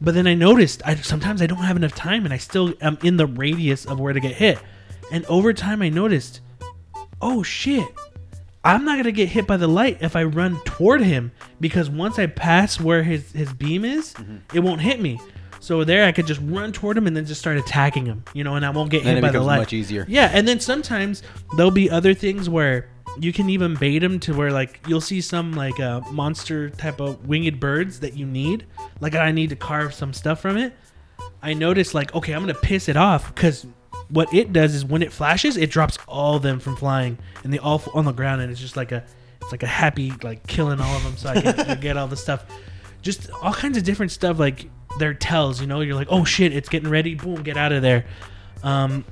But 0.00 0.14
then 0.14 0.26
I 0.26 0.34
noticed 0.34 0.82
I 0.84 0.94
sometimes 0.96 1.40
I 1.40 1.46
don't 1.46 1.58
have 1.58 1.76
enough 1.76 1.94
time, 1.94 2.24
and 2.24 2.34
I 2.34 2.38
still 2.38 2.74
am 2.82 2.98
in 3.02 3.16
the 3.16 3.26
radius 3.26 3.86
of 3.86 3.98
where 3.98 4.12
to 4.12 4.20
get 4.20 4.34
hit. 4.34 4.58
And 5.10 5.24
over 5.26 5.52
time, 5.52 5.82
I 5.82 5.88
noticed, 5.88 6.40
oh 7.22 7.42
shit, 7.42 7.88
I'm 8.62 8.84
not 8.84 8.96
gonna 8.98 9.12
get 9.12 9.30
hit 9.30 9.46
by 9.46 9.56
the 9.56 9.68
light 9.68 9.98
if 10.00 10.16
I 10.16 10.24
run 10.24 10.60
toward 10.64 11.00
him 11.00 11.32
because 11.60 11.88
once 11.88 12.18
I 12.18 12.26
pass 12.26 12.78
where 12.78 13.02
his 13.02 13.32
his 13.32 13.52
beam 13.54 13.84
is, 13.84 14.12
mm-hmm. 14.14 14.36
it 14.54 14.60
won't 14.60 14.82
hit 14.82 15.00
me. 15.00 15.18
So 15.66 15.82
there, 15.82 16.04
I 16.04 16.12
could 16.12 16.28
just 16.28 16.40
run 16.44 16.70
toward 16.70 16.96
him 16.96 17.08
and 17.08 17.16
then 17.16 17.26
just 17.26 17.40
start 17.40 17.56
attacking 17.56 18.06
him, 18.06 18.22
you 18.34 18.44
know, 18.44 18.54
and 18.54 18.64
I 18.64 18.70
won't 18.70 18.88
get 18.88 19.02
Then 19.02 19.16
hit 19.16 19.20
by 19.22 19.32
the 19.32 19.40
light. 19.40 19.58
much 19.58 19.72
easier. 19.72 20.06
Yeah, 20.08 20.30
and 20.32 20.46
then 20.46 20.60
sometimes 20.60 21.24
there'll 21.56 21.72
be 21.72 21.90
other 21.90 22.14
things 22.14 22.48
where 22.48 22.88
you 23.18 23.32
can 23.32 23.50
even 23.50 23.74
bait 23.74 23.98
them 23.98 24.20
to 24.20 24.32
where 24.32 24.52
like 24.52 24.78
you'll 24.86 25.00
see 25.00 25.20
some 25.20 25.54
like 25.54 25.80
uh, 25.80 26.02
monster 26.12 26.70
type 26.70 27.00
of 27.00 27.26
winged 27.26 27.58
birds 27.58 27.98
that 27.98 28.16
you 28.16 28.24
need. 28.26 28.64
Like 29.00 29.16
I 29.16 29.32
need 29.32 29.50
to 29.50 29.56
carve 29.56 29.92
some 29.92 30.12
stuff 30.12 30.40
from 30.40 30.56
it. 30.56 30.72
I 31.42 31.52
notice 31.52 31.94
like 31.94 32.14
okay, 32.14 32.32
I'm 32.32 32.42
gonna 32.42 32.54
piss 32.54 32.88
it 32.88 32.96
off 32.96 33.34
because 33.34 33.66
what 34.08 34.32
it 34.32 34.52
does 34.52 34.72
is 34.72 34.84
when 34.84 35.02
it 35.02 35.12
flashes, 35.12 35.56
it 35.56 35.72
drops 35.72 35.98
all 36.06 36.36
of 36.36 36.42
them 36.42 36.60
from 36.60 36.76
flying, 36.76 37.18
and 37.42 37.52
they 37.52 37.58
all 37.58 37.80
fall 37.80 37.94
on 37.98 38.04
the 38.04 38.12
ground, 38.12 38.40
and 38.40 38.52
it's 38.52 38.60
just 38.60 38.76
like 38.76 38.92
a, 38.92 39.04
it's 39.42 39.50
like 39.50 39.64
a 39.64 39.66
happy 39.66 40.12
like 40.22 40.46
killing 40.46 40.80
all 40.80 40.96
of 40.96 41.02
them, 41.02 41.16
so 41.16 41.30
I 41.30 41.40
can 41.40 41.80
get 41.80 41.96
all 41.96 42.06
the 42.06 42.16
stuff, 42.16 42.46
just 43.02 43.30
all 43.42 43.52
kinds 43.52 43.76
of 43.76 43.82
different 43.82 44.12
stuff 44.12 44.38
like 44.38 44.70
their 44.98 45.14
tells. 45.14 45.60
You 45.60 45.66
know, 45.66 45.80
you're 45.80 45.94
like, 45.94 46.08
oh 46.10 46.24
shit, 46.24 46.52
it's 46.52 46.68
getting 46.68 46.88
ready, 46.90 47.14
boom, 47.14 47.42
get 47.42 47.56
out 47.56 47.72
of 47.72 47.82
there. 47.82 48.06
Um, 48.62 49.04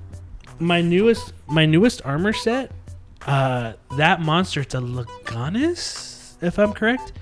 my 0.58 0.80
newest 0.80 1.32
my 1.46 1.66
newest 1.66 2.02
armor 2.04 2.32
set, 2.32 2.72
uh, 3.26 3.74
that 3.96 4.20
monster, 4.20 4.60
it's 4.60 4.74
a 4.74 4.78
Leganis, 4.78 6.42
if 6.42 6.58
I'm 6.58 6.72
correct. 6.72 7.12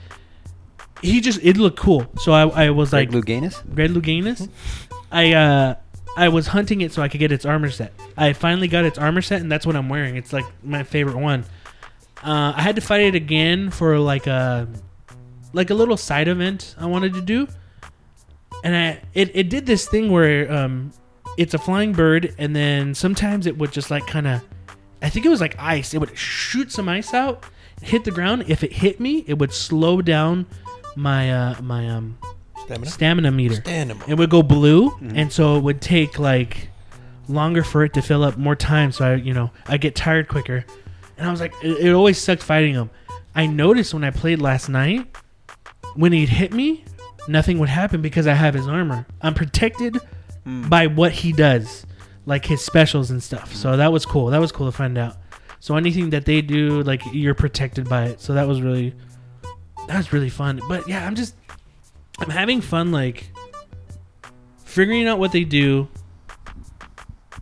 He 1.01 1.21
just 1.21 1.41
it 1.43 1.57
looked 1.57 1.79
cool, 1.79 2.07
so 2.19 2.33
I, 2.33 2.67
I 2.67 2.71
was 2.71 2.93
like, 2.93 3.13
Like 3.13 3.25
Luganus? 3.25 3.63
Red 3.77 3.91
Luganus. 3.91 4.49
I 5.11 5.33
uh 5.33 5.75
I 6.17 6.29
was 6.29 6.47
hunting 6.47 6.83
it 6.83 6.93
so 6.93 7.03
I 7.03 7.09
could 7.09 7.21
get 7.21 7.33
its 7.33 7.45
armor 7.45 7.71
set. 7.71 7.93
I 8.17 8.35
finally 8.35 8.69
got 8.69 8.85
its 8.85 8.99
armor 8.99 9.23
set, 9.23 9.41
and 9.41 9.51
that's 9.51 9.67
what 9.67 9.77
I'm 9.77 9.89
wearing. 9.89 10.17
It's 10.17 10.33
like 10.33 10.45
my 10.63 10.83
favorite 10.83 11.17
one. 11.17 11.45
Uh, 12.23 12.53
I 12.55 12.63
had 12.63 12.77
to 12.77 12.83
fight 12.83 13.01
it 13.01 13.15
again 13.15 13.71
for 13.71 13.99
like 13.99 14.27
a 14.27 14.69
like 15.53 15.71
a 15.71 15.75
little 15.75 15.97
side 15.97 16.29
event 16.29 16.75
I 16.79 16.87
wanted 16.87 17.15
to 17.15 17.21
do, 17.21 17.49
and 18.65 18.77
I 18.77 19.01
it, 19.15 19.31
it 19.35 19.49
did 19.49 19.67
this 19.67 19.89
thing 19.89 20.11
where 20.11 20.51
um 20.53 20.93
it's 21.39 21.55
a 21.55 21.59
flying 21.59 21.93
bird, 21.93 22.35
and 22.39 22.55
then 22.55 22.95
sometimes 22.95 23.47
it 23.47 23.57
would 23.59 23.73
just 23.73 23.91
like 23.91 24.07
kind 24.07 24.27
of 24.27 24.43
I 25.01 25.09
think 25.09 25.27
it 25.27 25.31
was 25.31 25.41
like 25.41 25.57
ice. 25.59 25.95
It 25.95 25.99
would 25.99 26.17
shoot 26.17 26.71
some 26.71 26.89
ice 26.89 27.13
out, 27.15 27.45
hit 27.83 28.05
the 28.05 28.11
ground. 28.11 28.45
If 28.49 28.63
it 28.63 28.73
hit 28.73 29.01
me, 29.01 29.25
it 29.27 29.39
would 29.39 29.53
slow 29.53 30.03
down 30.03 30.47
my 30.97 31.33
uh 31.33 31.61
my 31.63 31.89
um 31.89 32.19
Stamina. 32.65 32.87
stamina 32.91 33.31
meter. 33.33 33.55
Stamina. 33.57 34.05
It 34.07 34.15
would 34.15 34.31
go 34.31 34.43
blue, 34.43 34.91
Mm-hmm. 34.91 35.17
and 35.17 35.33
so 35.33 35.57
it 35.57 35.61
would 35.65 35.81
take 35.81 36.19
like 36.19 36.69
longer 37.29 37.65
for 37.65 37.83
it 37.85 37.93
to 37.95 38.03
fill 38.03 38.23
up 38.23 38.37
more 38.37 38.55
time. 38.55 38.93
So 38.93 39.05
I, 39.05 39.15
you 39.15 39.33
know, 39.35 39.51
I 39.67 39.77
get 39.79 39.95
tired 39.97 40.29
quicker. 40.29 40.65
And 41.19 41.27
I 41.27 41.31
was 41.31 41.41
like, 41.41 41.53
it, 41.63 41.87
it 41.87 41.93
always 41.93 42.19
sucked 42.19 42.43
fighting 42.43 42.75
him. 42.75 42.91
I 43.35 43.47
noticed 43.47 43.95
when 43.95 44.05
I 44.05 44.11
played 44.11 44.41
last 44.41 44.69
night, 44.69 45.07
when 45.95 46.13
he'd 46.13 46.29
hit 46.29 46.53
me, 46.53 46.85
nothing 47.29 47.59
would 47.59 47.69
happen 47.69 48.03
because 48.03 48.27
I 48.27 48.35
have 48.35 48.55
his 48.55 48.67
armor. 48.69 49.07
I'm 49.21 49.35
protected 49.35 49.99
Mm. 50.47 50.69
by 50.69 50.89
what 50.89 51.13
he 51.13 51.33
does, 51.33 51.87
like 52.27 52.45
his 52.45 52.65
specials 52.65 53.13
and 53.13 53.23
stuff. 53.23 53.55
So 53.55 53.77
that 53.77 53.93
was 53.93 54.05
cool. 54.05 54.27
That 54.27 54.41
was 54.41 54.51
cool 54.51 54.67
to 54.67 54.77
find 54.77 54.99
out. 54.99 55.17
So 55.61 55.77
anything 55.77 56.11
that 56.11 56.25
they 56.25 56.43
do, 56.43 56.83
like 56.83 57.01
you're 57.13 57.37
protected 57.37 57.89
by 57.89 58.07
it. 58.07 58.21
So 58.21 58.35
that 58.35 58.49
was 58.49 58.61
really, 58.61 58.93
that 59.87 59.97
was 59.97 60.13
really 60.13 60.31
fun. 60.31 60.61
But 60.69 60.89
yeah, 60.89 61.07
I'm 61.07 61.15
just, 61.15 61.37
I'm 62.19 62.29
having 62.29 62.61
fun, 62.61 62.91
like 62.91 63.31
figuring 64.65 65.07
out 65.07 65.21
what 65.21 65.31
they 65.31 65.45
do, 65.45 65.87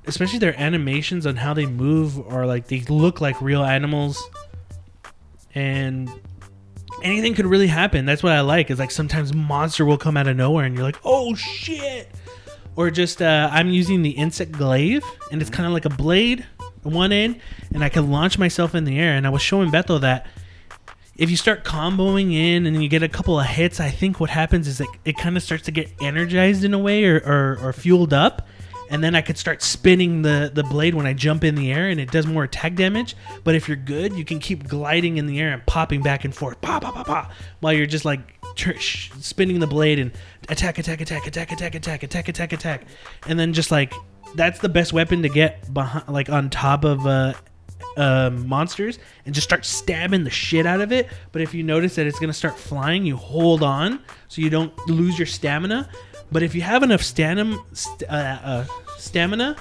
especially 0.07 0.39
their 0.39 0.59
animations 0.61 1.25
on 1.27 1.37
how 1.37 1.55
they 1.55 1.65
move 1.65 2.19
or 2.19 2.45
like 2.45 2.67
they 2.69 2.81
look 2.81 3.23
like 3.23 3.41
real 3.41 3.65
animals, 3.65 4.23
and 5.55 6.11
anything 7.03 7.35
could 7.35 7.47
really 7.47 7.67
happen. 7.67 8.05
That's 8.05 8.23
what 8.23 8.33
I 8.33 8.41
like. 8.41 8.71
Is 8.71 8.79
like 8.79 8.91
sometimes 8.91 9.35
monster 9.35 9.85
will 9.85 9.99
come 9.99 10.17
out 10.17 10.27
of 10.27 10.37
nowhere 10.37 10.65
and 10.65 10.75
you're 10.75 10.85
like, 10.85 10.99
oh 11.05 11.35
shit. 11.35 12.09
Or 12.77 12.91
just 12.91 13.21
uh, 13.21 13.49
I'm 13.53 13.69
using 13.69 14.03
the 14.03 14.11
insect 14.11 14.53
glaive 14.53 15.05
and 15.31 15.41
it's 15.41 15.51
kind 15.51 15.67
of 15.67 15.73
like 15.73 15.85
a 15.85 15.91
blade, 15.91 16.47
one 16.83 17.13
end, 17.13 17.41
and 17.75 17.85
I 17.85 17.89
can 17.89 18.11
launch 18.11 18.39
myself 18.39 18.75
in 18.75 18.85
the 18.85 18.99
air. 18.99 19.15
And 19.15 19.27
I 19.27 19.31
was 19.31 19.43
showing 19.43 19.71
Bethel 19.71 19.99
that 20.01 20.27
if 21.17 21.31
you 21.31 21.37
start 21.37 21.65
comboing 21.65 22.33
in 22.33 22.65
and 22.65 22.83
you 22.83 22.89
get 22.89 23.03
a 23.03 23.09
couple 23.09 23.39
of 23.39 23.45
hits, 23.47 23.81
I 23.81 23.91
think 23.91 24.21
what 24.21 24.31
happens 24.31 24.67
is 24.67 24.79
that 24.79 24.89
it 25.05 25.19
kind 25.19 25.37
of 25.37 25.43
starts 25.43 25.65
to 25.65 25.71
get 25.71 25.93
energized 26.01 26.65
in 26.65 26.73
a 26.73 26.79
way 26.79 27.05
or, 27.05 27.17
or, 27.19 27.59
or 27.63 27.73
fueled 27.75 28.15
up. 28.15 28.49
And 28.91 29.05
then 29.05 29.15
I 29.15 29.23
could 29.23 29.39
start 29.39 29.63
spinning 29.63 30.23
the, 30.23 30.51
the 30.53 30.65
blade 30.65 30.95
when 30.95 31.07
I 31.07 31.13
jump 31.13 31.45
in 31.45 31.55
the 31.55 31.73
air 31.73 31.89
and 31.89 32.01
it 32.01 32.11
does 32.11 32.27
more 32.27 32.45
attack 32.45 32.75
damage. 32.75 33.17
But 33.45 33.55
if 33.55 33.69
you're 33.69 33.77
good, 33.77 34.13
you 34.13 34.25
can 34.25 34.41
keep 34.41 34.67
gliding 34.69 35.17
in 35.17 35.27
the 35.27 35.41
air 35.41 35.53
and 35.53 35.65
popping 35.65 36.03
back 36.03 36.25
and 36.25 36.35
forth, 36.35 36.61
pop, 36.61 36.83
pop, 36.83 36.95
pop, 36.95 37.07
pop, 37.07 37.33
while 37.61 37.73
you're 37.73 37.87
just 37.87 38.05
like 38.05 38.21
spinning 38.81 39.61
the 39.61 39.67
blade 39.67 39.99
and 40.01 40.13
attack, 40.49 40.79
attack, 40.79 41.01
attack, 41.01 41.27
attack, 41.27 41.53
attack, 41.53 41.75
attack, 41.75 42.03
attack, 42.03 42.29
attack, 42.29 42.53
attack. 42.53 42.83
And 43.27 43.39
then 43.39 43.53
just 43.53 43.71
like, 43.71 43.95
that's 44.35 44.59
the 44.59 44.69
best 44.69 44.93
weapon 44.93 45.23
to 45.23 45.29
get 45.29 45.73
behind, 45.73 46.09
like 46.09 46.29
on 46.29 46.51
top 46.51 46.85
of 46.85 47.07
uh, 47.07 47.35
um, 47.97 48.47
monsters 48.47 48.99
and 49.27 49.35
just 49.35 49.49
start 49.49 49.65
stabbing 49.65 50.25
the 50.25 50.31
shit 50.31 50.67
out 50.67 50.81
of 50.81 50.93
it. 50.93 51.09
But 51.33 51.43
if 51.43 51.55
you 51.55 51.63
notice 51.63 51.95
that 51.97 52.07
it's 52.07 52.19
gonna 52.19 52.33
start 52.33 52.59
flying, 52.59 53.05
you 53.05 53.17
hold 53.17 53.63
on 53.63 54.01
so 54.29 54.41
you 54.43 54.51
don't 54.51 54.77
lose 54.89 55.19
your 55.19 55.27
stamina. 55.27 55.89
But 56.33 56.43
if 56.43 56.55
you 56.55 56.63
have 56.63 56.83
enough 56.83 57.03
stamina, 57.03 57.59
st- 57.73 58.09
uh, 58.11 58.39
uh, 58.43 58.65
stamina, 58.99 59.57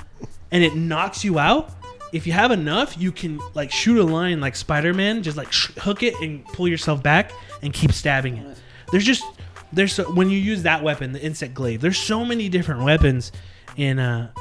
and 0.51 0.63
it 0.63 0.76
knocks 0.76 1.24
you 1.24 1.39
out, 1.39 1.72
if 2.11 2.26
you 2.26 2.34
have 2.34 2.51
enough, 2.51 2.97
you 2.97 3.11
can 3.11 3.39
like 3.53 3.72
shoot 3.72 3.99
a 3.99 4.03
line 4.03 4.41
like 4.41 4.55
Spider-Man, 4.55 5.24
just 5.24 5.38
like 5.38 5.51
sh- 5.51 5.72
hook 5.78 6.03
it 6.03 6.20
and 6.22 6.45
pull 6.45 6.67
yourself 6.67 7.03
back 7.03 7.32
and 7.61 7.74
keep 7.74 7.91
stabbing 7.91 8.38
it. 8.38 8.57
There's 8.91 9.05
just 9.05 9.24
there's 9.72 9.93
so, 9.93 10.11
when 10.13 10.30
you 10.30 10.38
use 10.38 10.63
that 10.63 10.84
weapon, 10.84 11.11
the 11.11 11.22
insect 11.22 11.53
glaive. 11.53 11.82
There's 11.82 11.97
so 11.97 12.26
many 12.26 12.49
different 12.49 12.84
weapons 12.84 13.32
in 13.78 13.99
uh, 13.99 14.32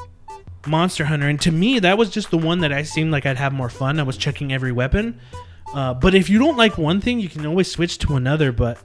Monster 0.66 1.04
Hunter, 1.04 1.28
and 1.28 1.40
to 1.42 1.52
me, 1.52 1.78
that 1.80 1.98
was 1.98 2.10
just 2.10 2.30
the 2.30 2.38
one 2.38 2.60
that 2.60 2.72
I 2.72 2.82
seemed 2.82 3.12
like 3.12 3.26
I'd 3.26 3.36
have 3.36 3.52
more 3.52 3.68
fun. 3.68 4.00
I 4.00 4.04
was 4.04 4.16
checking 4.16 4.52
every 4.52 4.72
weapon, 4.72 5.20
uh, 5.74 5.94
but 5.94 6.14
if 6.14 6.30
you 6.30 6.38
don't 6.38 6.56
like 6.56 6.78
one 6.78 7.00
thing, 7.00 7.20
you 7.20 7.28
can 7.28 7.44
always 7.44 7.70
switch 7.70 7.98
to 7.98 8.16
another. 8.16 8.52
But 8.52 8.78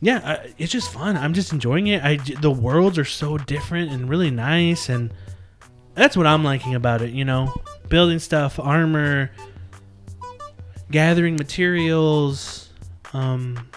yeah, 0.00 0.20
I, 0.24 0.54
it's 0.58 0.72
just 0.72 0.92
fun. 0.92 1.16
I'm 1.16 1.34
just 1.34 1.52
enjoying 1.52 1.88
it. 1.88 2.02
I 2.02 2.16
the 2.16 2.50
worlds 2.50 2.98
are 2.98 3.04
so 3.04 3.36
different 3.36 3.90
and 3.90 4.08
really 4.08 4.30
nice, 4.30 4.88
and 4.88 5.12
that's 5.94 6.16
what 6.16 6.26
I'm 6.26 6.44
liking 6.44 6.74
about 6.74 7.02
it. 7.02 7.10
You 7.10 7.24
know, 7.24 7.52
building 7.88 8.18
stuff, 8.18 8.60
armor, 8.60 9.30
gathering 10.90 11.36
materials. 11.36 12.70
Um, 13.12 13.68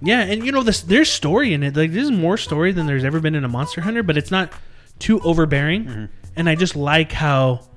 yeah, 0.00 0.20
and 0.20 0.46
you 0.46 0.52
know, 0.52 0.62
this 0.62 0.80
there's 0.80 1.10
story 1.10 1.52
in 1.52 1.62
it. 1.62 1.76
Like 1.76 1.92
there's 1.92 2.10
more 2.10 2.38
story 2.38 2.72
than 2.72 2.86
there's 2.86 3.04
ever 3.04 3.20
been 3.20 3.34
in 3.34 3.44
a 3.44 3.48
Monster 3.48 3.82
Hunter, 3.82 4.02
but 4.02 4.16
it's 4.16 4.30
not 4.30 4.52
too 4.98 5.20
overbearing. 5.20 6.08
And 6.36 6.48
I 6.48 6.54
just 6.54 6.76
like 6.76 7.12
how 7.12 7.68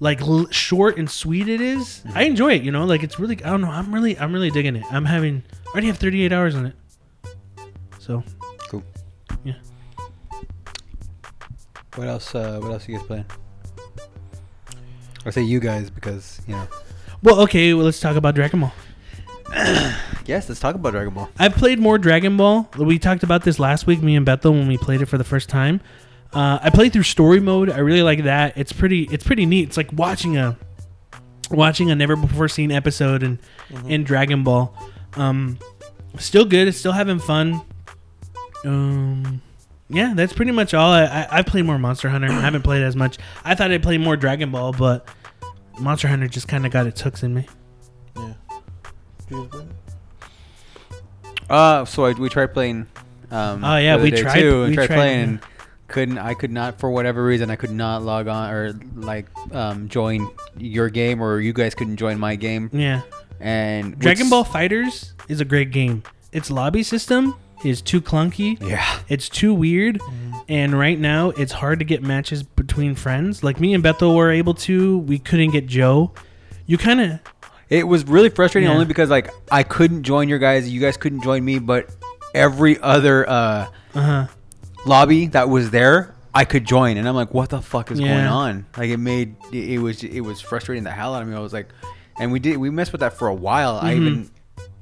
like 0.00 0.20
l- 0.20 0.48
short 0.50 0.98
and 0.98 1.10
sweet 1.10 1.48
it 1.48 1.60
is. 1.60 2.02
I 2.14 2.24
enjoy 2.24 2.54
it. 2.54 2.62
You 2.62 2.72
know, 2.72 2.84
like 2.84 3.02
it's 3.02 3.18
really. 3.18 3.42
I 3.44 3.50
don't 3.50 3.60
know. 3.60 3.70
I'm 3.70 3.94
really. 3.94 4.18
I'm 4.18 4.32
really 4.32 4.50
digging 4.50 4.76
it. 4.76 4.84
I'm 4.90 5.04
having. 5.04 5.42
I 5.66 5.70
already 5.70 5.86
have 5.88 5.98
38 5.98 6.32
hours 6.32 6.54
on 6.54 6.66
it. 6.66 6.74
So 7.98 8.22
Cool. 8.68 8.82
Yeah. 9.44 9.54
What 11.94 12.08
else? 12.08 12.34
Uh, 12.34 12.58
what 12.60 12.72
else 12.72 12.88
you 12.88 12.96
guys 12.98 13.06
playing? 13.06 13.24
I 15.26 15.30
say 15.30 15.42
you 15.42 15.60
guys 15.60 15.90
because 15.90 16.40
you 16.46 16.54
know. 16.54 16.68
well, 17.22 17.40
okay. 17.42 17.72
Well, 17.74 17.84
let's 17.84 18.00
talk 18.00 18.16
about 18.16 18.34
Dragon 18.34 18.60
Ball. 18.60 18.72
Yes, 20.26 20.48
let's 20.48 20.58
talk 20.58 20.74
about 20.74 20.92
Dragon 20.92 21.12
Ball. 21.12 21.28
I've 21.38 21.54
played 21.54 21.78
more 21.78 21.98
Dragon 21.98 22.38
Ball. 22.38 22.66
We 22.78 22.98
talked 22.98 23.22
about 23.22 23.42
this 23.42 23.58
last 23.58 23.86
week, 23.86 24.02
me 24.02 24.16
and 24.16 24.24
Bethel, 24.24 24.52
when 24.52 24.66
we 24.66 24.78
played 24.78 25.02
it 25.02 25.06
for 25.06 25.18
the 25.18 25.24
first 25.24 25.50
time. 25.50 25.82
Uh, 26.34 26.58
I 26.62 26.70
played 26.70 26.92
through 26.92 27.04
story 27.04 27.38
mode. 27.40 27.70
I 27.70 27.78
really 27.78 28.02
like 28.02 28.24
that. 28.24 28.58
It's 28.58 28.72
pretty. 28.72 29.02
It's 29.04 29.24
pretty 29.24 29.46
neat. 29.46 29.68
It's 29.68 29.76
like 29.76 29.92
watching 29.92 30.36
a 30.36 30.58
watching 31.50 31.90
a 31.90 31.94
never 31.94 32.16
before 32.16 32.48
seen 32.48 32.72
episode 32.72 33.22
in 33.22 33.38
in 33.86 34.02
Dragon 34.04 34.42
Ball. 34.42 34.76
Um, 35.14 35.58
still 36.18 36.44
good. 36.44 36.66
It's 36.68 36.78
still 36.78 36.92
having 36.92 37.18
fun. 37.20 37.60
Um, 38.64 39.42
yeah, 39.88 40.12
that's 40.16 40.32
pretty 40.32 40.50
much 40.50 40.74
all. 40.74 40.90
I, 40.90 41.04
I 41.04 41.28
I've 41.38 41.46
played 41.46 41.66
more 41.66 41.78
Monster 41.78 42.08
Hunter. 42.08 42.28
I 42.28 42.40
haven't 42.40 42.62
played 42.62 42.82
as 42.82 42.96
much. 42.96 43.18
I 43.44 43.54
thought 43.54 43.70
I'd 43.70 43.82
play 43.82 43.98
more 43.98 44.16
Dragon 44.16 44.50
Ball, 44.50 44.72
but 44.72 45.08
Monster 45.78 46.08
Hunter 46.08 46.26
just 46.26 46.48
kind 46.48 46.66
of 46.66 46.72
got 46.72 46.86
its 46.86 47.00
hooks 47.00 47.22
in 47.22 47.34
me. 47.34 47.46
Yeah. 48.16 48.32
You 49.30 49.42
guys 49.42 49.46
play 49.50 49.60
it? 49.60 51.50
Uh, 51.50 51.84
so 51.84 52.06
I, 52.06 52.12
we 52.12 52.28
tried 52.28 52.54
playing. 52.54 52.86
Um, 53.30 53.62
Oh, 53.64 53.76
yeah, 53.76 53.96
we 54.02 54.10
day 54.10 54.22
tried- 54.22 54.40
Too, 54.40 54.64
we 54.68 54.74
tried 54.74 54.86
tried, 54.86 54.96
playing, 54.96 55.18
yeah. 55.18 55.24
and 55.24 55.40
couldn't. 55.94 56.18
I 56.18 56.34
could 56.34 56.50
not 56.50 56.78
for 56.80 56.90
whatever 56.90 57.24
reason. 57.24 57.50
I 57.50 57.56
could 57.56 57.70
not 57.70 58.02
log 58.02 58.26
on 58.28 58.50
or 58.52 58.72
like 58.96 59.26
um, 59.52 59.88
join 59.88 60.28
your 60.58 60.88
game, 60.90 61.22
or 61.22 61.40
you 61.40 61.52
guys 61.52 61.74
couldn't 61.74 61.96
join 61.96 62.18
my 62.18 62.34
game. 62.36 62.68
Yeah. 62.72 63.02
And 63.40 63.98
Dragon 63.98 64.28
Ball 64.28 64.44
FighterZ 64.44 65.12
is 65.28 65.40
a 65.40 65.44
great 65.44 65.70
game. 65.70 66.02
Its 66.32 66.50
lobby 66.50 66.82
system 66.82 67.36
is 67.64 67.80
too 67.80 68.00
clunky. 68.00 68.60
Yeah. 68.60 68.84
It's 69.08 69.28
too 69.28 69.54
weird. 69.54 70.00
And 70.48 70.78
right 70.78 70.98
now, 70.98 71.30
it's 71.30 71.52
hard 71.52 71.78
to 71.78 71.84
get 71.84 72.02
matches 72.02 72.42
between 72.42 72.94
friends. 72.94 73.42
Like 73.44 73.60
me 73.60 73.72
and 73.72 73.82
Bethel 73.82 74.14
were 74.14 74.30
able 74.30 74.54
to. 74.54 74.98
We 74.98 75.18
couldn't 75.18 75.52
get 75.52 75.66
Joe. 75.66 76.12
You 76.66 76.76
kind 76.76 77.00
of. 77.00 77.20
It 77.70 77.86
was 77.88 78.04
really 78.04 78.28
frustrating 78.30 78.68
Yeah. 78.68 78.74
only 78.74 78.84
because 78.86 79.10
like 79.10 79.30
I 79.50 79.62
couldn't 79.62 80.02
join 80.02 80.28
your 80.28 80.38
guys, 80.38 80.68
you 80.68 80.80
guys 80.80 80.96
couldn't 80.96 81.22
join 81.22 81.44
me, 81.44 81.58
but 81.60 81.88
every 82.34 82.78
other 82.80 83.28
uh, 83.28 83.66
Uh 83.94 84.00
huh. 84.02 84.26
Lobby 84.86 85.26
that 85.28 85.48
was 85.48 85.70
there, 85.70 86.14
I 86.34 86.44
could 86.44 86.64
join, 86.64 86.96
and 86.96 87.08
I'm 87.08 87.14
like, 87.14 87.32
what 87.32 87.50
the 87.50 87.62
fuck 87.62 87.90
is 87.90 88.00
going 88.00 88.10
on? 88.26 88.66
Like 88.76 88.90
it 88.90 88.98
made 88.98 89.36
it, 89.52 89.70
it 89.74 89.78
was 89.78 90.02
it 90.02 90.20
was 90.20 90.40
frustrating 90.40 90.84
the 90.84 90.90
hell 90.90 91.14
out 91.14 91.22
of 91.22 91.28
me. 91.28 91.34
I 91.36 91.40
was 91.40 91.52
like, 91.52 91.68
and 92.18 92.32
we 92.32 92.38
did 92.40 92.56
we 92.56 92.70
messed 92.70 92.92
with 92.92 93.00
that 93.00 93.14
for 93.14 93.28
a 93.28 93.34
while. 93.34 93.78
I 93.80 93.94
Mhm. 93.94 93.96
even 93.96 94.30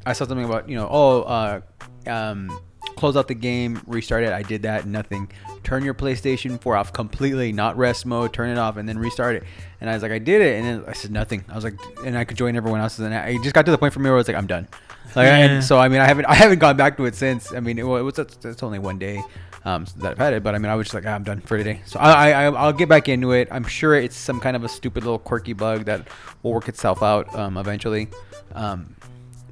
I 0.07 0.13
saw 0.15 0.25
something 0.27 0.45
about 0.45 0.69
you 0.69 0.77
know 0.77 0.89
oh 0.91 1.23
uh, 1.23 1.61
um, 2.07 2.59
close 2.97 3.17
out 3.17 3.29
the 3.29 3.35
game, 3.35 3.81
restart 3.87 4.25
it. 4.25 4.33
I 4.33 4.43
did 4.43 4.63
that. 4.63 4.87
Nothing. 4.87 5.31
Turn 5.63 5.85
your 5.85 5.95
PlayStation 5.95 6.61
4 6.61 6.77
off 6.77 6.93
completely, 6.93 7.53
not 7.53 7.77
rest 7.77 8.05
mode. 8.05 8.33
Turn 8.33 8.51
it 8.51 8.59
off 8.59 8.77
and 8.79 8.89
then 8.89 8.99
restart 8.99 9.37
it. 9.37 9.45
And 9.81 9.89
I 9.89 9.95
was 9.95 10.03
like, 10.03 10.11
I 10.11 10.19
did 10.19 10.41
it, 10.43 10.57
and 10.59 10.67
then 10.67 10.85
I 10.89 10.93
said 10.93 11.13
nothing. 11.13 11.45
I 11.49 11.55
was 11.55 11.63
like, 11.63 11.75
and 12.05 12.19
I 12.19 12.25
could 12.25 12.37
join 12.37 12.57
everyone 12.57 12.81
else's. 12.81 13.01
And 13.01 13.15
I 13.15 13.37
just 13.43 13.55
got 13.55 13.65
to 13.67 13.71
the 13.71 13.79
point 13.79 13.93
for 13.93 14.01
me 14.01 14.05
where 14.11 14.15
I 14.15 14.19
was 14.19 14.27
like, 14.29 14.37
I'm 14.37 14.47
done. 14.49 14.67
Like, 15.15 15.27
Yeah. 15.27 15.37
and 15.37 15.65
so 15.65 15.79
I 15.79 15.89
mean, 15.89 16.01
I 16.01 16.07
haven't 16.07 16.25
I 16.27 16.35
haven't 16.35 16.59
gone 16.59 16.77
back 16.77 16.97
to 16.97 17.05
it 17.05 17.15
since. 17.15 17.53
I 17.53 17.61
mean, 17.61 17.79
it 17.79 17.85
was 17.87 18.19
it's 18.19 18.63
only 18.63 18.79
one 18.81 18.99
day 18.99 19.23
um, 19.65 19.87
that 19.99 20.13
I've 20.13 20.19
had 20.19 20.33
it, 20.35 20.43
but 20.43 20.55
I 20.55 20.59
mean, 20.59 20.71
I 20.71 20.75
was 20.75 20.87
just 20.87 20.95
like, 20.95 21.07
ah, 21.07 21.15
I'm 21.15 21.23
done 21.23 21.41
for 21.41 21.57
today. 21.57 21.81
So 21.87 22.01
I, 22.01 22.31
I 22.31 22.45
I'll 22.45 22.73
get 22.73 22.89
back 22.89 23.09
into 23.09 23.33
it. 23.33 23.49
I'm 23.51 23.65
sure 23.65 23.95
it's 23.95 24.17
some 24.17 24.41
kind 24.41 24.57
of 24.57 24.65
a 24.65 24.69
stupid 24.69 25.05
little 25.05 25.19
quirky 25.19 25.53
bug 25.53 25.85
that 25.85 26.09
will 26.43 26.53
work 26.53 26.69
itself 26.69 27.03
out 27.03 27.33
um, 27.35 27.57
eventually. 27.57 28.09
Um, 28.55 28.97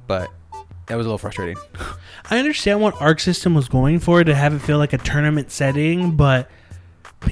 but 0.07 0.29
that 0.87 0.95
was 0.95 1.05
a 1.05 1.09
little 1.09 1.17
frustrating. 1.17 1.55
I 2.29 2.39
understand 2.39 2.81
what 2.81 2.99
Arc 3.01 3.19
System 3.21 3.53
was 3.53 3.69
going 3.69 3.99
for 3.99 4.23
to 4.23 4.35
have 4.35 4.53
it 4.53 4.59
feel 4.59 4.77
like 4.77 4.93
a 4.93 4.97
tournament 4.97 5.51
setting, 5.51 6.17
but 6.17 6.49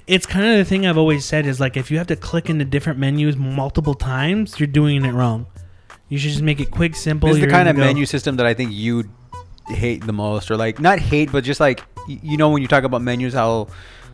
it's 0.08 0.26
kind 0.26 0.46
of 0.46 0.58
the 0.58 0.66
thing 0.66 0.86
I've 0.86 0.98
always 0.98 1.26
said 1.26 1.46
is 1.46 1.60
like 1.60 1.76
if 1.76 1.92
you 1.92 1.98
have 1.98 2.08
to 2.08 2.16
click 2.16 2.50
into 2.50 2.64
different 2.64 3.00
menus 3.00 3.36
multiple 3.36 3.94
times, 3.94 4.60
you're 4.60 4.68
doing 4.68 5.04
it 5.04 5.12
wrong. 5.12 5.48
You 6.08 6.18
should 6.18 6.32
just 6.32 6.42
make 6.42 6.60
it 6.60 6.72
quick, 6.72 6.96
simple. 6.96 7.28
This 7.30 7.38
is 7.38 7.44
the 7.44 7.50
kind 7.50 7.68
of 7.68 7.76
go. 7.76 7.84
menu 7.84 8.06
system 8.06 8.38
that 8.38 8.46
I 8.46 8.54
think 8.54 8.72
you 8.72 9.10
hate 9.68 10.06
the 10.06 10.14
most, 10.14 10.50
or 10.50 10.58
like 10.58 10.80
not 10.80 11.00
hate, 11.00 11.32
but 11.32 11.44
just 11.44 11.60
like 11.60 11.84
you 12.24 12.38
know 12.38 12.50
when 12.50 12.62
you 12.62 12.68
talk 12.68 12.84
about 12.84 13.02
menus, 13.02 13.34
how 13.34 13.68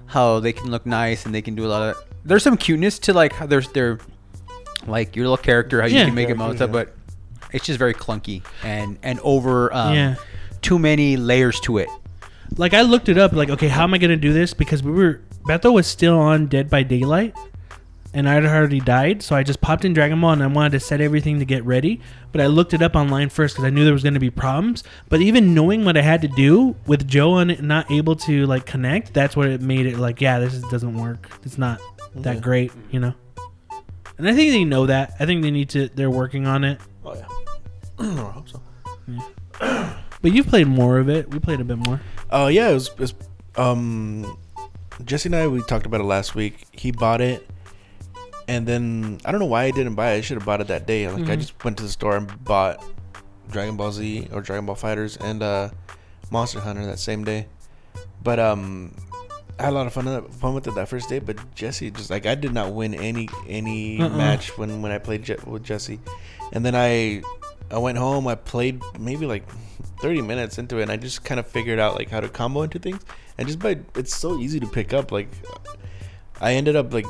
how 0.08 0.40
they 0.40 0.54
can 0.54 0.70
look 0.70 0.86
nice 0.86 1.26
and 1.26 1.34
they 1.34 1.42
can 1.42 1.56
do 1.56 1.66
a 1.66 1.68
lot 1.70 1.82
of. 1.82 1.98
There's 2.24 2.44
some 2.44 2.58
cuteness 2.58 3.00
to 3.00 3.14
like 3.14 3.34
how 3.34 3.46
there's 3.46 3.70
their 3.70 4.00
like 4.88 5.16
your 5.16 5.26
little 5.26 5.38
character, 5.38 5.82
how 5.82 5.88
you 5.88 5.98
Yeah. 5.98 6.06
can 6.06 6.16
make 6.16 6.30
it 6.30 6.38
mount 6.38 6.62
up, 6.62 6.72
but 6.72 6.94
it's 7.52 7.66
just 7.66 7.80
very 7.80 7.94
clunky 7.94 8.44
and 8.64 8.98
and 9.04 9.20
over 9.22 9.74
um, 9.74 9.94
Yeah. 9.94 10.16
too 10.62 10.78
many 10.78 11.18
layers 11.18 11.60
to 11.62 11.78
it. 11.80 11.90
Like 12.58 12.74
I 12.74 12.82
looked 12.84 13.10
it 13.10 13.18
up, 13.18 13.34
like 13.34 13.50
okay, 13.50 13.68
how 13.68 13.84
am 13.84 13.94
I 13.94 13.98
gonna 13.98 14.16
do 14.18 14.34
this? 14.34 14.54
Because 14.54 14.84
we 14.84 14.92
were 14.92 15.22
Beto 15.48 15.74
was 15.74 15.88
still 15.88 16.18
on 16.20 16.48
Dead 16.48 16.70
by 16.70 16.84
Daylight, 16.84 17.34
and 18.16 18.28
I'd 18.28 18.46
already 18.46 18.80
died, 18.80 19.22
so 19.22 19.36
I 19.36 19.44
just 19.44 19.62
popped 19.62 19.86
in 19.86 19.94
Dragon 19.94 20.20
Ball 20.20 20.32
and 20.32 20.42
I 20.42 20.48
wanted 20.48 20.72
to 20.72 20.80
set 20.80 21.02
everything 21.02 21.38
to 21.40 21.46
get 21.46 21.64
ready. 21.66 22.02
But 22.32 22.42
I 22.42 22.48
looked 22.48 22.74
it 22.74 22.82
up 22.82 22.96
online 22.96 23.30
first 23.30 23.54
because 23.56 23.66
I 23.66 23.70
knew 23.70 23.84
there 23.84 23.94
was 23.94 24.04
gonna 24.04 24.20
be 24.20 24.32
problems. 24.32 24.84
But 25.10 25.22
even 25.22 25.54
knowing 25.54 25.86
what 25.86 25.96
I 25.98 26.02
had 26.02 26.22
to 26.24 26.28
do 26.28 26.76
with 26.88 27.08
Joe 27.08 27.38
it 27.40 27.62
not 27.62 27.92
able 27.92 28.16
to 28.18 28.46
like 28.48 28.66
connect, 28.66 29.14
that's 29.14 29.36
what 29.36 29.48
it 29.48 29.62
made 29.62 29.86
it 29.86 29.98
like, 29.98 30.20
yeah, 30.22 30.40
this 30.40 30.54
is, 30.56 30.64
doesn't 30.64 30.98
work. 30.98 31.30
It's 31.44 31.58
not 31.60 31.80
that 32.16 32.36
Yeah. 32.36 32.42
great, 32.42 32.72
you 32.90 33.00
know. 33.00 33.14
And 34.18 34.28
I 34.28 34.34
think 34.34 34.52
they 34.52 34.64
know 34.64 34.86
that. 34.86 35.14
I 35.20 35.26
think 35.26 35.44
they 35.44 35.52
need 35.52 35.70
to. 35.70 35.90
They're 35.90 36.10
working 36.10 36.48
on 36.48 36.64
it. 36.64 36.80
Oh 37.04 37.14
yeah. 37.14 37.28
I 38.00 38.32
hope 38.32 38.48
so. 38.50 38.62
But 40.22 40.32
you've 40.32 40.48
played 40.48 40.68
more 40.68 40.98
of 40.98 41.10
it. 41.10 41.30
We 41.30 41.40
played 41.40 41.60
a 41.60 41.64
bit 41.64 41.78
more. 41.78 42.02
Oh 42.32 42.48
yeah, 42.48 42.70
it 42.70 42.74
was, 42.74 42.88
it 42.90 43.00
was. 43.00 43.14
Um, 43.58 44.38
Jesse 45.04 45.28
and 45.30 45.36
I 45.36 45.48
we 45.48 45.62
talked 45.64 45.86
about 45.86 46.02
it 46.02 46.06
last 46.06 46.34
week. 46.36 46.66
He 46.72 46.92
bought 46.92 47.22
it, 47.22 47.48
and 48.48 48.68
then 48.68 49.20
I 49.26 49.32
don't 49.32 49.40
know 49.40 49.46
why 49.48 49.64
I 49.64 49.72
didn't 49.72 49.96
buy 49.96 50.12
it. 50.14 50.18
I 50.18 50.22
should 50.22 50.38
have 50.38 50.46
bought 50.46 50.62
it 50.62 50.68
that 50.68 50.86
day. 50.88 51.08
Like 51.10 51.30
I 51.30 51.36
Mhm. 51.36 51.40
just 51.40 51.64
went 51.64 51.78
to 51.78 51.84
the 51.84 51.90
store 51.90 52.16
and 52.18 52.44
bought 52.44 52.84
Dragon 53.52 53.76
Ball 53.78 53.92
Z 53.92 54.28
or 54.32 54.42
Dragon 54.42 54.66
Ball 54.66 54.76
FighterZ 54.76 55.18
and 55.22 55.42
uh, 55.44 55.70
Monster 56.32 56.60
Hunter 56.60 56.86
that 56.86 57.00
same 57.00 57.24
day. 57.24 57.48
But 58.24 58.40
um, 58.40 58.94
I 59.60 59.64
had 59.64 59.74
a 59.74 59.76
lot 59.76 59.88
of 59.88 59.94
fun 59.94 60.28
fun 60.30 60.54
with 60.54 60.68
it 60.68 60.76
that 60.76 60.90
first 60.90 61.10
day. 61.10 61.20
But 61.20 61.38
Jesse 61.56 61.92
just 61.92 62.10
like 62.10 62.26
I 62.26 62.36
did 62.36 62.54
not 62.54 62.74
win 62.74 62.94
any 62.96 63.30
any 63.48 64.02
Uh-uh. 64.02 64.10
match 64.10 64.58
when 64.58 64.82
when 64.82 64.92
I 64.92 64.98
played 64.98 65.24
Je- 65.24 65.38
with 65.46 65.64
Jesse, 65.64 66.00
and 66.52 66.66
then 66.66 66.76
I 66.76 67.22
I 67.72 67.78
went 67.78 67.98
home. 67.98 68.28
I 68.28 68.36
played 68.36 68.82
maybe 69.00 69.26
like 69.26 69.44
30 70.02 70.22
minutes 70.22 70.58
into 70.58 70.78
it, 70.80 70.84
and 70.84 70.92
I 70.92 70.98
just 70.98 71.24
kind 71.24 71.40
of 71.40 71.48
figured 71.48 71.80
out 71.80 71.96
like 71.96 72.10
how 72.10 72.20
to 72.20 72.30
combo 72.30 72.62
into 72.64 72.80
things. 72.80 73.02
And 73.38 73.48
just 73.48 73.60
by 73.60 73.80
it's 73.96 74.16
so 74.16 74.38
easy 74.40 74.60
to 74.60 74.68
pick 74.68 74.94
up. 74.94 75.12
Like 75.12 75.30
I 76.42 76.54
ended 76.54 76.76
up 76.76 76.94
like 76.94 77.06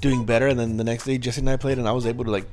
doing 0.00 0.24
better, 0.24 0.46
and 0.46 0.58
then 0.58 0.76
the 0.76 0.84
next 0.84 1.04
day 1.04 1.18
Jesse 1.18 1.40
and 1.40 1.50
I 1.50 1.56
played, 1.56 1.78
and 1.78 1.88
I 1.88 1.92
was 1.92 2.06
able 2.06 2.24
to 2.24 2.30
like. 2.30 2.46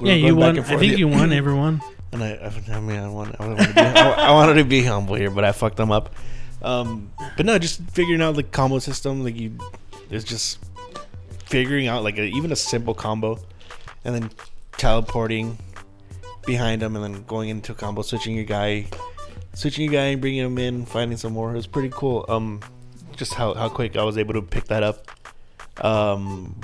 we 0.00 0.10
yeah, 0.10 0.14
you 0.14 0.36
won. 0.36 0.58
I 0.58 0.62
think 0.62 0.98
you 0.98 1.08
won 1.08 1.32
everyone. 1.32 1.80
And 2.12 2.24
I, 2.24 2.52
I, 2.72 2.80
mean, 2.80 2.98
I 2.98 3.08
want, 3.08 3.36
I 3.38 3.46
wanted, 3.46 3.66
to 3.68 3.74
be, 3.74 3.80
I, 3.80 4.10
I 4.10 4.30
wanted 4.32 4.54
to 4.54 4.64
be 4.64 4.82
humble 4.82 5.14
here, 5.14 5.30
but 5.30 5.44
I 5.44 5.52
fucked 5.52 5.76
them 5.76 5.92
up. 5.92 6.12
Um, 6.60 7.12
but 7.36 7.46
no, 7.46 7.56
just 7.58 7.82
figuring 7.90 8.20
out 8.20 8.34
the 8.34 8.42
combo 8.42 8.80
system, 8.80 9.22
like 9.22 9.36
you, 9.36 9.56
it's 10.10 10.24
just 10.24 10.58
figuring 11.46 11.86
out 11.86 12.02
like 12.02 12.18
a, 12.18 12.24
even 12.24 12.50
a 12.50 12.56
simple 12.56 12.94
combo, 12.94 13.38
and 14.04 14.14
then 14.14 14.30
teleporting 14.76 15.56
behind 16.46 16.82
them, 16.82 16.96
and 16.96 17.04
then 17.04 17.22
going 17.24 17.48
into 17.48 17.72
a 17.72 17.74
combo, 17.76 18.02
switching 18.02 18.34
your 18.34 18.44
guy, 18.44 18.86
switching 19.54 19.84
your 19.84 19.92
guy, 19.92 20.06
and 20.06 20.20
bringing 20.20 20.44
him 20.44 20.58
in, 20.58 20.86
finding 20.86 21.16
some 21.16 21.32
more. 21.32 21.52
It 21.52 21.56
was 21.56 21.68
pretty 21.68 21.90
cool. 21.92 22.26
Um, 22.28 22.60
just 23.16 23.34
how 23.34 23.54
how 23.54 23.68
quick 23.68 23.96
I 23.96 24.02
was 24.02 24.18
able 24.18 24.34
to 24.34 24.42
pick 24.42 24.64
that 24.64 24.82
up. 24.82 25.06
Um, 25.84 26.60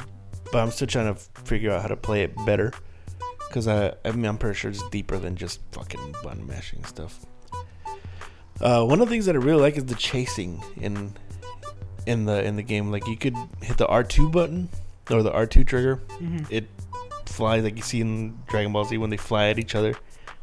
but 0.53 0.59
I'm 0.63 0.71
still 0.71 0.87
trying 0.87 1.15
to 1.15 1.21
figure 1.45 1.71
out 1.73 1.83
how 1.83 1.89
to 1.89 1.97
play 1.97 2.23
it 2.23 2.35
better. 2.45 2.73
Cause 3.51 3.69
I, 3.69 3.95
I 4.05 4.11
mean, 4.11 4.27
I'm 4.27 4.39
pretty 4.39 4.57
sure 4.57 4.71
it's 4.71 4.87
deeper 4.91 5.19
than 5.19 5.37
just 5.37 5.61
fucking 5.73 6.17
button 6.23 6.47
mashing 6.47 6.85
stuff. 6.85 7.25
Uh, 8.61 8.85
one 8.85 9.01
of 9.01 9.09
the 9.09 9.13
things 9.13 9.27
that 9.27 9.35
I 9.35 9.39
really 9.39 9.61
like 9.61 9.77
is 9.77 9.85
the 9.85 9.95
chasing 9.95 10.63
in 10.77 11.15
in 12.07 12.25
the 12.25 12.43
in 12.45 12.57
the 12.57 12.63
game. 12.63 12.91
Like 12.91 13.07
you 13.07 13.17
could 13.17 13.37
hit 13.63 13.77
the 13.77 13.87
R2 13.87 14.33
button 14.33 14.69
or 15.11 15.23
the 15.23 15.31
R2 15.31 15.67
trigger. 15.67 16.01
It 16.51 16.69
flies 17.27 17.65
like 17.65 17.77
you 17.77 17.83
see 17.83 18.01
in 18.01 18.39
Dragon 18.49 18.73
Ball 18.73 18.85
Z 18.85 18.99
when 18.99 19.11
they 19.11 19.17
fly 19.17 19.49
at 19.49 19.59
each 19.59 19.75
other 19.75 19.95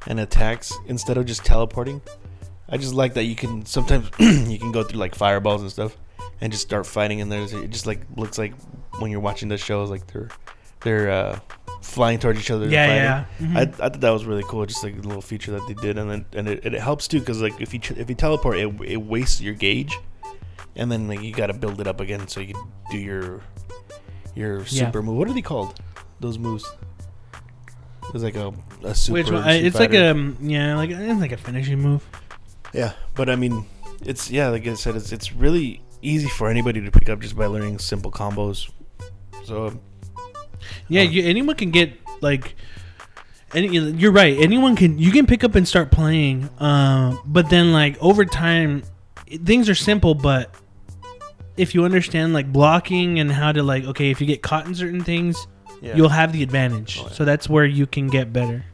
and 0.08 0.20
attacks 0.20 0.74
instead 0.88 1.18
of 1.18 1.26
just 1.26 1.44
teleporting. 1.44 2.02
I 2.70 2.78
just 2.78 2.94
like 2.94 3.16
that 3.16 3.24
you 3.24 3.36
can 3.36 3.66
sometimes 3.66 4.10
you 4.20 4.60
can 4.60 4.72
go 4.72 4.84
through 4.84 5.00
like 5.00 5.16
fireballs 5.16 5.62
and 5.62 5.72
stuff 5.72 5.98
and 6.40 6.52
just 6.52 6.64
start 6.64 6.86
fighting 6.86 7.20
in 7.20 7.30
there. 7.30 7.42
it 7.42 7.70
just 7.70 7.88
like 7.88 8.02
looks 8.16 8.38
like 8.38 8.54
when 9.00 9.12
you're 9.12 9.20
watching 9.20 9.50
the 9.50 9.58
shows 9.58 9.90
like 9.90 10.06
they're 10.08 10.30
they're 10.82 11.10
uh, 11.12 11.40
flying 11.82 12.20
towards 12.20 12.40
each 12.40 12.52
other. 12.52 12.64
and 12.66 12.74
Yeah, 12.74 12.94
yeah. 12.94 13.26
I, 13.56 13.62
I 13.62 13.66
Mhm. 13.66 13.74
thought 13.76 14.02
that 14.02 14.10
was 14.12 14.26
really 14.26 14.44
cool, 14.44 14.66
just 14.66 14.84
like 14.84 14.96
a 14.98 15.02
little 15.02 15.22
feature 15.22 15.52
that 15.52 15.66
they 15.68 15.74
did, 15.76 15.98
and 15.98 16.10
then 16.10 16.26
and 16.34 16.48
it, 16.48 16.66
it 16.66 16.74
helps 16.74 17.08
too 17.08 17.20
because 17.20 17.42
like 17.42 17.60
if 17.62 17.74
you 17.74 17.80
if 17.98 18.10
you 18.10 18.16
teleport, 18.16 18.58
it, 18.58 18.74
it 18.86 18.98
wastes 18.98 19.40
your 19.42 19.54
gauge, 19.54 19.98
and 20.76 20.92
then 20.92 21.08
like 21.08 21.22
you 21.22 21.34
got 21.34 21.48
to 21.48 21.54
build 21.54 21.80
it 21.82 21.88
up 21.88 22.00
again 22.02 22.28
so 22.28 22.40
you 22.42 22.54
can 22.54 22.64
do 22.92 22.98
your 22.98 23.42
your 24.36 24.60
Yeah. 24.60 24.66
super 24.66 25.02
move. 25.02 25.16
What 25.18 25.28
are 25.30 25.34
they 25.34 25.42
called? 25.42 25.80
Those 26.20 26.38
moves. 26.38 26.66
It's 28.14 28.24
like 28.24 28.36
a, 28.36 28.54
a 28.84 28.94
super. 28.94 29.14
Which 29.14 29.32
one? 29.32 29.44
I, 29.44 29.54
it's 29.54 29.80
like 29.80 29.94
a 29.94 30.34
yeah, 30.42 30.76
like 30.76 30.90
it's 30.92 31.20
like 31.22 31.32
a 31.32 31.38
finishing 31.38 31.80
move. 31.80 32.04
yeah, 32.74 32.94
but 33.16 33.30
I 33.30 33.36
mean, 33.36 33.66
it's 34.06 34.30
yeah, 34.30 34.50
like 34.50 34.68
I 34.68 34.74
said, 34.76 34.96
it's 34.96 35.12
it's 35.12 35.32
really 35.34 35.82
easy 36.02 36.28
for 36.28 36.50
anybody 36.50 36.82
to 36.82 36.92
pick 36.92 37.10
up 37.10 37.20
just 37.22 37.36
by 37.36 37.46
learning 37.46 37.80
simple 37.80 38.12
combos. 38.12 38.70
So 39.44 39.80
Yeah, 40.88 41.02
Oh. 41.02 41.04
you, 41.04 41.24
anyone 41.24 41.56
can 41.56 41.72
get 41.72 41.94
like. 42.22 42.56
Any, 43.56 43.68
you're 43.68 44.12
right. 44.12 44.36
Anyone 44.40 44.76
can 44.76 44.98
you 44.98 45.12
can 45.12 45.28
pick 45.28 45.44
up 45.44 45.54
and 45.54 45.68
start 45.68 45.92
playing, 45.92 46.50
um, 46.58 47.20
but 47.24 47.52
then 47.52 47.72
like 47.72 48.02
over 48.02 48.26
time, 48.26 48.82
things 49.46 49.70
are 49.70 49.76
simple. 49.76 50.16
But 50.16 50.56
if 51.56 51.76
you 51.76 51.86
understand 51.86 52.34
like 52.34 52.52
blocking 52.52 53.20
and 53.20 53.32
how 53.32 53.52
to 53.52 53.62
like 53.62 53.84
okay, 53.86 54.10
if 54.10 54.20
you 54.20 54.26
get 54.26 54.42
caught 54.42 54.66
in 54.66 54.74
certain 54.74 55.04
things, 55.04 55.46
yeah. 55.82 55.96
you'll 55.96 56.10
have 56.10 56.34
the 56.34 56.42
advantage. 56.42 56.98
Oh, 57.00 57.04
yeah. 57.04 57.14
So 57.14 57.26
that's 57.26 57.48
where 57.48 57.66
you 57.66 57.86
can 57.86 58.08
get 58.08 58.34
better. 58.34 58.66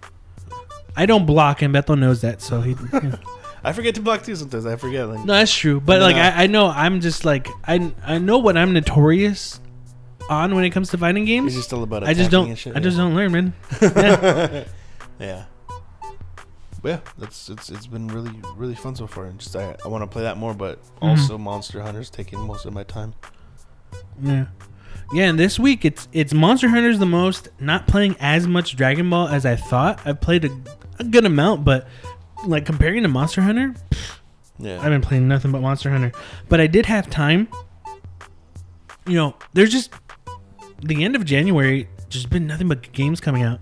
I 0.95 1.05
don't 1.05 1.25
block, 1.25 1.61
and 1.61 1.73
Bethel 1.73 1.97
knows 1.97 2.21
that. 2.21 2.41
So 2.41 2.61
he. 2.61 2.77
yeah. 2.93 3.17
I 3.63 3.73
forget 3.73 3.95
to 3.95 4.01
block 4.01 4.23
too 4.23 4.37
sometimes. 4.37 4.65
I 4.65 4.77
forget. 4.77 5.09
Like, 5.09 5.25
No, 5.25 5.33
that's 5.33 5.53
true. 5.53 5.81
But 5.81 6.01
like 6.01 6.15
I, 6.15 6.43
I 6.43 6.47
know 6.47 6.67
I'm 6.67 7.01
just 7.01 7.25
like 7.25 7.49
I 7.65 7.91
I 8.01 8.17
know 8.17 8.37
what 8.37 8.55
I'm 8.55 8.71
notorious 8.71 9.59
on 10.29 10.55
when 10.55 10.63
it 10.63 10.69
comes 10.69 10.89
to 10.91 10.97
fighting 10.97 11.23
it's 11.23 11.27
games. 11.29 11.53
just 11.53 11.67
still 11.67 11.83
about. 11.83 12.03
I 12.03 12.13
just 12.13 12.31
don't 12.31 12.55
shit, 12.55 12.75
I 12.75 12.79
just 12.79 12.97
don't 12.97 13.15
learn, 13.15 13.31
man. 13.31 13.53
yeah. 15.19 15.45
But 16.81 16.89
yeah, 16.89 16.99
that's 17.17 17.49
it's 17.49 17.69
it's 17.69 17.87
been 17.87 18.07
really 18.07 18.31
really 18.55 18.75
fun 18.75 18.95
so 18.95 19.05
far. 19.07 19.25
And 19.25 19.37
just 19.39 19.55
I, 19.55 19.75
I 19.83 19.87
want 19.89 20.01
to 20.03 20.07
play 20.07 20.21
that 20.23 20.37
more, 20.37 20.53
but 20.53 20.81
Mhm. 21.01 21.09
also 21.09 21.37
Monster 21.37 21.81
Hunter's 21.81 22.09
taking 22.09 22.39
most 22.39 22.65
of 22.65 22.73
my 22.73 22.83
time. 22.83 23.13
Yeah. 24.21 24.45
Yeah, 25.11 25.25
and 25.25 25.39
this 25.39 25.59
week 25.59 25.83
it's 25.85 26.07
it's 26.13 26.33
Monster 26.33 26.69
Hunter's 26.69 26.99
the 26.99 27.05
most. 27.05 27.49
Not 27.59 27.87
playing 27.87 28.15
as 28.19 28.47
much 28.47 28.75
Dragon 28.77 29.09
Ball 29.09 29.27
as 29.27 29.45
I 29.45 29.55
thought. 29.57 29.99
I've 30.05 30.21
played 30.21 30.45
a, 30.45 30.49
a 30.99 31.03
good 31.03 31.25
amount, 31.25 31.65
but 31.65 31.87
like 32.45 32.65
comparing 32.65 33.01
to 33.03 33.09
Monster 33.09 33.41
Hunter, 33.41 33.73
Yeah. 34.57 34.77
I've 34.77 34.89
been 34.91 35.01
playing 35.01 35.27
nothing 35.27 35.51
but 35.51 35.61
Monster 35.61 35.89
Hunter. 35.89 36.11
But 36.47 36.61
I 36.61 36.67
did 36.67 36.85
have 36.85 37.09
time. 37.09 37.49
You 39.07 39.15
know, 39.15 39.35
there's 39.53 39.71
just 39.71 39.91
the 40.81 41.03
end 41.03 41.15
of 41.15 41.25
January. 41.25 41.87
Just 42.09 42.29
been 42.29 42.47
nothing 42.47 42.67
but 42.67 42.91
games 42.91 43.19
coming 43.19 43.43
out. 43.43 43.59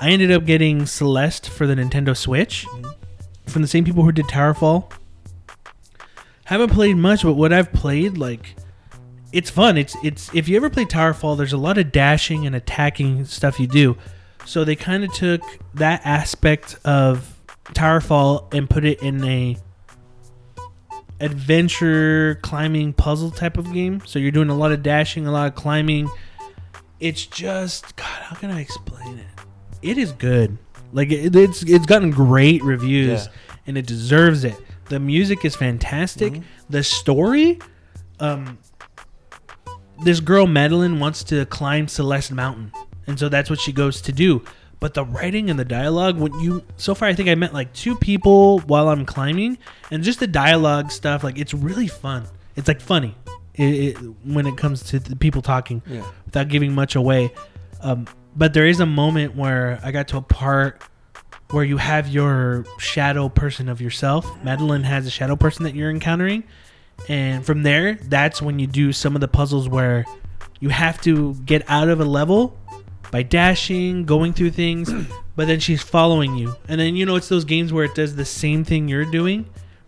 I 0.00 0.10
ended 0.10 0.30
up 0.30 0.44
getting 0.44 0.86
Celeste 0.86 1.48
for 1.48 1.66
the 1.66 1.74
Nintendo 1.74 2.16
Switch 2.16 2.66
Mhm. 2.66 2.94
from 3.46 3.62
the 3.62 3.68
same 3.68 3.84
people 3.84 4.02
who 4.04 4.12
did 4.12 4.26
Towerfall. 4.26 4.90
Haven't 6.44 6.70
played 6.70 6.96
much, 6.96 7.22
but 7.22 7.34
what 7.34 7.52
I've 7.52 7.72
played, 7.72 8.18
like, 8.18 8.56
it's 9.32 9.48
fun. 9.48 9.78
It's 9.78 9.96
it's 10.02 10.30
if 10.34 10.48
you 10.48 10.56
ever 10.56 10.68
play 10.68 10.84
Towerfall, 10.84 11.36
there's 11.36 11.52
a 11.52 11.58
lot 11.58 11.78
of 11.78 11.92
dashing 11.92 12.46
and 12.46 12.54
attacking 12.54 13.24
stuff 13.24 13.58
you 13.58 13.66
do. 13.66 13.96
So 14.44 14.64
they 14.64 14.74
kind 14.76 15.04
of 15.04 15.12
took 15.14 15.40
that 15.74 16.02
aspect 16.04 16.76
of 16.84 17.38
Towerfall 17.66 18.52
and 18.52 18.68
put 18.68 18.84
it 18.84 19.00
in 19.02 19.24
a 19.24 19.56
adventure 21.20 22.38
climbing 22.42 22.92
puzzle 22.92 23.30
type 23.30 23.56
of 23.56 23.72
game. 23.72 24.02
So 24.04 24.18
you're 24.18 24.32
doing 24.32 24.48
a 24.50 24.56
lot 24.56 24.72
of 24.72 24.82
dashing, 24.82 25.26
a 25.26 25.32
lot 25.32 25.46
of 25.46 25.54
climbing. 25.54 26.10
It's 27.02 27.26
just 27.26 27.96
God, 27.96 28.06
how 28.06 28.36
can 28.36 28.50
I 28.52 28.60
explain 28.60 29.18
it? 29.18 29.26
It 29.82 29.98
is 29.98 30.12
good. 30.12 30.56
Like 30.92 31.10
it, 31.10 31.34
it's 31.34 31.62
it's 31.64 31.84
gotten 31.84 32.10
great 32.10 32.62
reviews 32.62 33.26
Yeah. 33.26 33.32
and 33.66 33.76
it 33.76 33.86
deserves 33.86 34.44
it. 34.44 34.54
The 34.88 35.00
music 35.00 35.44
is 35.44 35.56
fantastic. 35.56 36.34
Mhm. 36.34 36.42
The 36.70 36.84
story, 36.84 37.58
um, 38.20 38.58
this 40.04 40.20
girl 40.20 40.46
Madeline 40.46 41.00
wants 41.00 41.24
to 41.24 41.44
climb 41.46 41.88
Celeste 41.88 42.32
Mountain, 42.32 42.70
and 43.08 43.18
so 43.18 43.28
that's 43.28 43.50
what 43.50 43.58
she 43.60 43.72
goes 43.72 44.00
to 44.02 44.12
do. 44.12 44.42
But 44.78 44.94
the 44.94 45.04
writing 45.04 45.50
and 45.50 45.58
the 45.58 45.64
dialogue, 45.64 46.18
when 46.18 46.38
you 46.40 46.62
so 46.76 46.94
far, 46.94 47.08
I 47.08 47.14
think 47.14 47.28
I 47.28 47.34
met 47.34 47.52
like 47.52 47.72
two 47.72 47.96
people 47.96 48.60
while 48.60 48.88
I'm 48.88 49.04
climbing, 49.04 49.58
and 49.90 50.04
just 50.04 50.20
the 50.20 50.26
dialogue 50.28 50.92
stuff, 50.92 51.24
like 51.24 51.36
it's 51.38 51.52
really 51.54 51.88
fun. 51.88 52.24
It's 52.54 52.68
like 52.68 52.80
funny 52.80 53.16
it, 53.54 53.62
it, 53.64 53.96
when 54.24 54.46
it 54.46 54.56
comes 54.56 54.82
to 54.84 54.98
the 54.98 55.16
people 55.16 55.42
talking 55.42 55.82
Yeah. 55.86 56.04
without 56.24 56.48
giving 56.48 56.74
much 56.74 56.94
away. 56.96 57.32
Um, 57.80 58.06
but 58.36 58.54
there 58.54 58.66
is 58.66 58.80
a 58.80 58.86
moment 58.86 59.36
where 59.36 59.78
I 59.84 59.90
got 59.92 60.08
to 60.08 60.16
a 60.16 60.22
part 60.22 60.82
where 61.50 61.64
you 61.64 61.76
have 61.76 62.08
your 62.08 62.64
shadow 62.78 63.28
person 63.28 63.68
of 63.68 63.80
yourself. 63.80 64.26
Madeline 64.42 64.84
has 64.84 65.06
a 65.06 65.10
shadow 65.10 65.36
person 65.36 65.64
that 65.64 65.74
you're 65.74 65.90
encountering. 65.90 66.44
And 67.08 67.44
from 67.44 67.62
there, 67.62 67.94
that's 67.94 68.40
when 68.40 68.58
you 68.58 68.66
do 68.66 68.92
some 68.92 69.14
of 69.14 69.20
the 69.20 69.28
puzzles 69.28 69.68
where 69.68 70.06
you 70.60 70.70
have 70.70 71.00
to 71.02 71.34
get 71.44 71.68
out 71.68 71.88
of 71.88 72.00
a 72.00 72.04
level 72.04 72.56
by 73.10 73.22
dashing, 73.22 74.06
going 74.06 74.32
through 74.32 74.52
things, 74.52 74.90
but 75.36 75.46
then 75.46 75.60
she's 75.60 75.82
following 75.82 76.36
you. 76.36 76.54
And 76.68 76.80
then, 76.80 76.96
you 76.96 77.04
know, 77.04 77.16
it's 77.16 77.28
those 77.28 77.44
games 77.44 77.70
where 77.72 77.84
it 77.84 77.94
does 77.94 78.16
the 78.16 78.24
same 78.24 78.64
thing 78.64 78.88
you're 78.88 79.04
doing, 79.04 79.44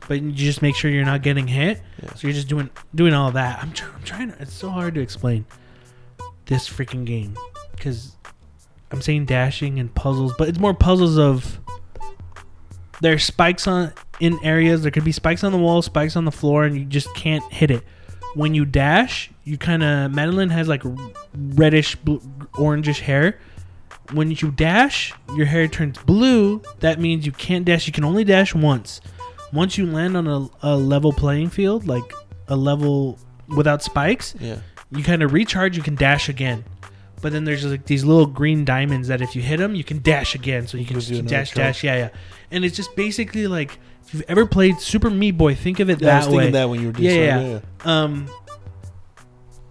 but 0.09 0.21
you 0.21 0.33
just 0.33 0.61
make 0.61 0.77
sure 0.77 0.91
you're 0.91 1.05
not 1.07 1.23
getting 1.23 1.47
hit. 1.47 1.81
Yeah. 2.05 2.15
So 2.15 2.27
you're 2.27 2.35
just 2.35 2.49
doing 2.49 2.71
doing 2.95 3.15
all 3.15 3.31
that. 3.33 3.63
I'm, 3.63 3.73
tr- 3.73 3.91
I'm 3.95 4.03
trying 4.03 4.33
to, 4.33 4.43
it's 4.43 4.53
so 4.53 4.69
hard 4.69 4.95
to 4.95 5.01
explain 5.01 5.47
this 6.47 6.69
freaking 6.69 7.05
game 7.05 7.37
because 7.73 8.17
I'm 8.91 9.01
saying 9.01 9.27
dashing 9.27 9.79
and 9.79 9.95
puzzles, 9.95 10.35
but 10.37 10.49
it's 10.49 10.59
more 10.59 10.75
puzzles 10.75 11.19
of 11.19 11.59
there's 13.01 13.25
spikes 13.25 13.67
on 13.67 13.93
in 14.21 14.39
areas. 14.45 14.83
There 14.83 14.91
could 14.91 15.05
be 15.05 15.13
spikes 15.13 15.45
on 15.45 15.53
the 15.53 15.59
wall, 15.59 15.83
spikes 15.83 16.17
on 16.17 16.25
the 16.25 16.33
floor, 16.33 16.65
and 16.65 16.77
you 16.77 16.85
just 16.85 17.13
can't 17.15 17.45
hit 17.53 17.71
it. 17.71 17.83
When 18.35 18.55
you 18.55 18.65
dash, 18.65 19.31
you 19.45 19.57
kind 19.57 19.83
of 19.83 20.13
Madeline 20.13 20.51
has 20.51 20.69
like 20.69 20.83
reddish, 21.35 21.97
bl- 21.97 22.17
orangish 22.55 23.01
hair. 23.01 23.39
When 24.13 24.31
you 24.31 24.51
dash, 24.51 25.15
your 25.35 25.47
hair 25.47 25.67
turns 25.69 25.99
blue. 25.99 26.61
That 26.81 27.01
means 27.01 27.25
you 27.25 27.33
can't 27.33 27.65
dash. 27.65 27.87
You 27.87 27.93
can 27.93 28.05
only 28.05 28.25
dash 28.25 28.55
once. 28.55 29.01
Once 29.55 29.79
you 29.79 29.87
land 29.87 30.17
on 30.17 30.27
a, 30.27 30.49
a 30.63 30.77
level 30.77 31.13
playing 31.13 31.49
field, 31.49 31.87
like 31.87 32.03
a 32.49 32.57
level 32.57 33.19
without 33.57 33.83
spikes, 33.83 34.35
Yeah. 34.41 34.57
you 34.91 35.03
kind 35.05 35.23
of 35.23 35.33
recharge, 35.33 35.77
you 35.77 35.83
can 35.83 35.95
dash 35.95 36.29
again. 36.29 36.65
But 37.23 37.33
then 37.33 37.45
there's 37.45 37.65
like 37.65 37.87
these 37.87 38.05
little 38.05 38.27
green 38.27 38.65
diamonds 38.67 39.09
that 39.09 39.23
if 39.23 39.35
you 39.35 39.41
hit 39.43 39.59
them, 39.59 39.75
you 39.75 39.85
can 39.85 40.03
dash 40.03 40.35
again. 40.35 40.67
So 40.67 40.77
you 40.77 40.85
can 40.85 40.97
you 40.97 41.01
just 41.03 41.25
dash, 41.27 41.49
charge. 41.53 41.57
dash, 41.57 41.85
yeah, 41.85 41.97
yeah. 41.97 42.09
And 42.51 42.65
it's 42.65 42.77
just 42.77 42.95
basically 42.97 43.47
like 43.47 43.79
if 44.07 44.13
you've 44.13 44.25
ever 44.29 44.45
played 44.45 44.79
Super 44.81 45.09
Meat 45.09 45.31
Boy, 45.33 45.55
think 45.55 45.81
of 45.81 45.89
it 45.89 46.03
Yeah, 46.03 46.15
I 46.15 46.17
was 46.19 46.27
that 46.27 46.31
thinking 46.33 46.47
way. 46.49 46.51
that 46.53 46.69
when 46.69 46.81
you 46.83 46.91
were 46.91 46.99
Yeah, 46.99 47.11
saying, 47.39 47.63
yeah. 47.87 48.03
Um, 48.03 48.29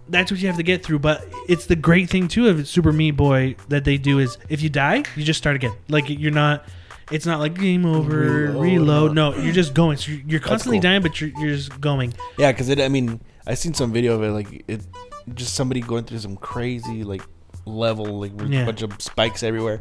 that's 0.08 0.30
what 0.30 0.40
you 0.40 0.48
have 0.48 0.56
to 0.56 0.62
get 0.62 0.82
through. 0.84 0.98
But 0.98 1.26
it's 1.48 1.66
the 1.66 1.76
great 1.76 2.10
thing 2.10 2.26
too 2.28 2.48
of 2.48 2.66
Super 2.66 2.92
Meat 2.92 3.12
Boy 3.12 3.56
that 3.68 3.84
they 3.84 3.98
do 3.98 4.18
is 4.18 4.36
if 4.48 4.60
you 4.62 4.68
die, 4.68 5.04
you 5.16 5.22
just 5.24 5.38
start 5.38 5.56
again. 5.56 5.72
Like 5.88 6.08
you're 6.08 6.32
not. 6.32 6.66
It's 7.14 7.26
not 7.26 7.38
like 7.38 7.54
game 7.54 7.86
over, 7.86 8.18
Reload, 8.18 8.62
reload. 8.62 9.14
No, 9.14 9.34
you're 9.36 9.52
just 9.52 9.72
going. 9.72 9.96
So 9.96 10.10
you're, 10.12 10.22
you're 10.26 10.40
constantly 10.40 10.78
cool. 10.78 10.82
dying, 10.82 11.02
but 11.02 11.20
you're, 11.20 11.30
you're 11.38 11.54
just 11.56 11.80
going. 11.80 12.12
Yeah, 12.38 12.50
because 12.52 12.68
it. 12.68 12.80
I 12.80 12.88
mean, 12.88 13.20
I 13.46 13.54
seen 13.54 13.72
some 13.72 13.92
video 13.92 14.14
of 14.16 14.22
it. 14.22 14.30
Like 14.30 14.64
it, 14.66 14.86
just 15.34 15.54
somebody 15.54 15.80
going 15.80 16.04
through 16.04 16.18
some 16.18 16.36
crazy 16.36 17.04
like 17.04 17.22
level, 17.66 18.20
like 18.20 18.32
with 18.32 18.50
Yeah. 18.52 18.62
a 18.62 18.66
bunch 18.66 18.82
of 18.82 19.00
spikes 19.00 19.42
everywhere, 19.42 19.80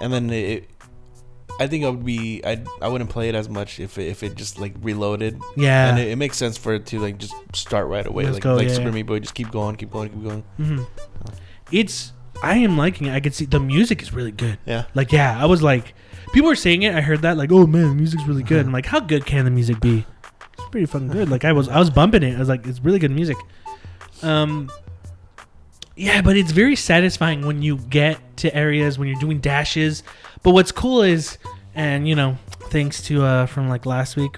and 0.00 0.12
then 0.12 0.30
it. 0.30 0.70
I 1.60 1.68
think 1.68 1.84
I 1.84 1.90
would 1.90 2.04
be. 2.04 2.42
I 2.44 2.64
I 2.82 2.88
wouldn't 2.88 3.10
play 3.10 3.28
it 3.28 3.34
as 3.34 3.48
much 3.48 3.78
if 3.78 3.98
it, 3.98 4.08
if 4.08 4.22
it 4.22 4.34
just 4.34 4.58
like 4.58 4.74
reloaded. 4.80 5.40
Yeah. 5.56 5.90
And 5.90 5.98
it, 6.00 6.08
it 6.08 6.16
makes 6.16 6.36
sense 6.36 6.56
for 6.58 6.72
it 6.74 6.86
to 6.86 6.98
like 6.98 7.18
just 7.18 7.34
start 7.54 7.86
right 7.88 8.06
away. 8.06 8.24
Let's 8.24 8.34
like 8.36 8.42
go, 8.42 8.54
like 8.56 8.68
yeah, 8.68 8.74
Super 8.74 8.88
yeah. 8.88 8.94
Meat 8.94 9.02
Boy, 9.02 9.20
just 9.20 9.34
keep 9.34 9.50
going, 9.52 9.76
keep 9.76 9.90
going, 9.90 10.08
keep 10.10 10.24
going. 10.24 10.42
hmm 10.56 10.82
It's. 11.70 12.12
I 12.42 12.56
am 12.56 12.76
liking 12.76 13.06
it. 13.06 13.12
I 13.14 13.20
could 13.20 13.34
see 13.34 13.44
the 13.44 13.60
music 13.60 14.02
is 14.02 14.12
really 14.12 14.32
good. 14.32 14.58
Yeah. 14.66 14.86
Like, 14.94 15.12
yeah, 15.12 15.40
I 15.40 15.46
was 15.46 15.62
like, 15.62 15.94
people 16.34 16.48
were 16.48 16.56
saying 16.56 16.82
it. 16.82 16.94
I 16.94 17.00
heard 17.00 17.22
that, 17.22 17.38
like, 17.38 17.50
oh 17.50 17.66
man, 17.66 17.88
the 17.88 17.94
music's 17.94 18.24
really 18.24 18.42
good. 18.42 18.66
I'm 18.66 18.72
like, 18.72 18.86
how 18.86 19.00
good 19.00 19.24
can 19.24 19.46
the 19.46 19.50
music 19.50 19.80
be? 19.80 20.04
It's 20.52 20.68
pretty 20.70 20.86
fucking 20.86 21.08
good. 21.08 21.30
Like, 21.30 21.44
I 21.44 21.52
was, 21.52 21.68
I 21.68 21.78
was 21.78 21.88
bumping 21.88 22.22
it. 22.22 22.36
I 22.36 22.38
was 22.38 22.48
like, 22.48 22.66
it's 22.66 22.80
really 22.80 22.98
good 22.98 23.10
music. 23.10 23.36
Um, 24.22 24.70
yeah, 25.96 26.22
but 26.22 26.36
it's 26.36 26.50
very 26.52 26.76
satisfying 26.76 27.46
when 27.46 27.62
you 27.62 27.76
get 27.76 28.18
to 28.38 28.54
areas 28.54 28.98
when 28.98 29.08
you're 29.08 29.20
doing 29.20 29.38
dashes. 29.38 30.02
But 30.42 30.50
what's 30.50 30.72
cool 30.72 31.02
is, 31.02 31.38
and 31.74 32.08
you 32.08 32.14
know, 32.14 32.36
thanks 32.70 33.02
to 33.02 33.24
uh 33.24 33.46
from 33.46 33.68
like 33.68 33.86
last 33.86 34.16
week, 34.16 34.36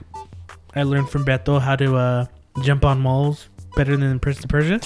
I 0.75 0.83
learned 0.83 1.09
from 1.09 1.25
Beto 1.25 1.61
how 1.61 1.77
to 1.77 1.97
uh 1.97 2.27
jump 2.63 2.85
on 2.85 3.03
walls 3.03 3.49
better 3.75 3.97
than 3.97 4.21
Prince 4.21 4.45
of 4.45 4.51
Persia. 4.51 4.81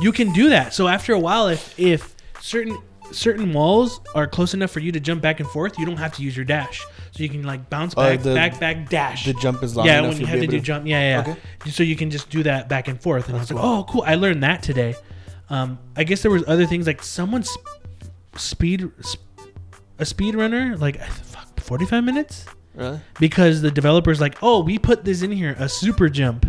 You 0.00 0.12
can 0.12 0.32
do 0.32 0.48
that. 0.50 0.74
So 0.74 0.86
after 0.86 1.12
a 1.12 1.18
while, 1.18 1.48
if 1.48 1.78
if 1.78 2.14
certain 2.40 2.78
certain 3.12 3.52
walls 3.52 4.00
are 4.14 4.26
close 4.26 4.54
enough 4.54 4.70
for 4.70 4.80
you 4.80 4.92
to 4.92 5.00
jump 5.00 5.22
back 5.22 5.40
and 5.40 5.48
forth, 5.48 5.78
you 5.78 5.86
don't 5.86 5.96
have 5.98 6.14
to 6.16 6.22
use 6.22 6.36
your 6.36 6.44
dash. 6.44 6.84
So 7.12 7.22
you 7.22 7.28
can 7.28 7.42
like 7.42 7.68
bounce 7.70 7.94
Oh, 7.96 8.02
back, 8.02 8.22
the- 8.22 8.34
back, 8.34 8.58
back, 8.60 8.88
dash. 8.88 9.24
The 9.26 9.34
jump 9.34 9.62
is 9.62 9.76
long 9.76 9.86
yeah, 9.86 9.98
enough. 9.98 10.12
when 10.12 10.20
you 10.20 10.26
have 10.26 10.40
to 10.40 10.46
do 10.46 10.60
jump, 10.60 10.86
yeah, 10.86 11.00
yeah. 11.00 11.26
yeah. 11.26 11.32
Okay. 11.60 11.70
So 11.70 11.82
you 11.82 11.96
can 11.96 12.10
just 12.10 12.30
do 12.30 12.42
that 12.44 12.68
back 12.68 12.88
and 12.88 13.00
forth, 13.00 13.26
and 13.28 13.36
I 13.36 13.40
was 13.40 13.48
That's 13.48 13.58
like, 13.60 13.64
oh, 13.64 13.84
cool. 13.88 14.02
I 14.06 14.14
learned 14.14 14.42
that 14.42 14.62
today. 14.62 14.94
Um, 15.50 15.78
I 15.96 16.04
guess 16.04 16.22
there 16.22 16.30
was 16.30 16.44
other 16.46 16.66
things 16.66 16.86
like 16.86 17.02
someone's 17.02 17.50
sp- 17.52 17.68
speed 18.36 18.90
sp- 19.04 19.20
a 19.98 20.04
speed 20.06 20.34
runner 20.34 20.76
like 20.78 21.00
fuck 21.02 21.60
forty 21.60 21.84
five 21.84 22.02
minutes 22.02 22.46
Really? 22.74 22.98
because 23.20 23.60
the 23.60 23.70
developer's 23.70 24.20
like, 24.20 24.38
oh, 24.42 24.62
we 24.62 24.78
put 24.78 25.04
this 25.04 25.20
in 25.22 25.30
here, 25.30 25.54
a 25.58 25.68
super 25.68 26.08
jump. 26.08 26.46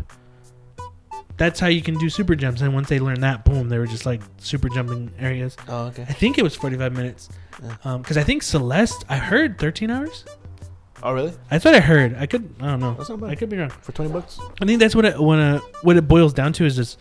That's 1.38 1.60
how 1.60 1.68
you 1.68 1.82
can 1.82 1.98
do 1.98 2.10
super 2.10 2.36
jumps. 2.36 2.62
And 2.62 2.74
once 2.74 2.90
they 2.90 3.00
learned 3.00 3.24
that, 3.24 3.44
boom, 3.46 3.70
they 3.70 3.78
were 3.80 3.88
just 3.88 4.06
like 4.06 4.22
super 4.38 4.70
jumping 4.70 5.12
areas. 5.20 5.58
Oh, 5.68 5.86
okay. 5.88 6.04
I 6.04 6.14
think 6.14 6.38
it 6.38 6.44
was 6.44 6.56
45 6.56 6.94
minutes. 6.94 7.30
Yeah. 7.62 7.98
Because 7.98 8.18
I 8.18 8.24
think 8.24 8.44
Celeste, 8.44 9.04
I 9.10 9.18
heard 9.18 9.58
13 9.58 9.90
hours. 9.90 10.26
Oh, 11.02 11.12
really? 11.14 11.34
That's 11.50 11.66
what 11.66 11.74
I 11.76 11.80
heard. 11.80 12.16
I 12.18 12.26
could, 12.28 12.54
I 12.62 12.68
don't 12.68 12.80
know. 12.80 12.94
That's 12.94 13.10
not 13.10 13.20
bad. 13.20 13.30
I 13.32 13.36
could 13.36 13.50
be 13.50 13.58
wrong. 13.58 13.70
For 13.70 13.92
twenty 13.92 14.10
bucks? 14.12 14.40
I 14.62 14.66
think 14.66 14.80
that's 14.80 14.96
what 14.96 15.04
it, 15.04 15.20
when 15.20 15.38
uh 15.38 15.60
what 15.82 15.98
it 15.98 16.08
boils 16.08 16.34
down 16.34 16.54
to 16.54 16.66
is 16.66 16.78
just 16.78 16.98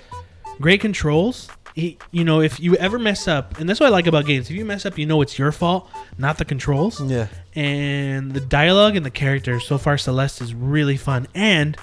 great 0.61 0.81
controls. 0.81 1.49
He, 1.77 1.99
you 2.11 2.25
know, 2.25 2.41
if 2.41 2.59
you 2.59 2.75
ever 2.77 2.99
mess 2.99 3.29
up, 3.29 3.61
and 3.61 3.69
that's 3.69 3.79
what 3.79 3.87
I 3.87 3.91
like 3.91 4.09
about 4.09 4.27
games. 4.27 4.51
If 4.51 4.57
you 4.57 4.65
mess 4.65 4.85
up, 4.85 4.99
you 4.99 5.07
know 5.07 5.23
it's 5.23 5.39
your 5.39 5.53
fault, 5.53 5.89
not 6.19 6.37
the 6.39 6.45
controls 6.45 7.01
Yeah. 7.01 7.29
and 7.55 8.33
the 8.33 8.41
dialogue 8.41 8.97
and 8.97 9.07
the 9.07 9.11
characters 9.11 9.65
so 9.67 9.79
far 9.79 9.97
celeste 9.97 10.41
is 10.43 10.53
really 10.53 10.97
fun 10.97 11.29
and 11.35 11.77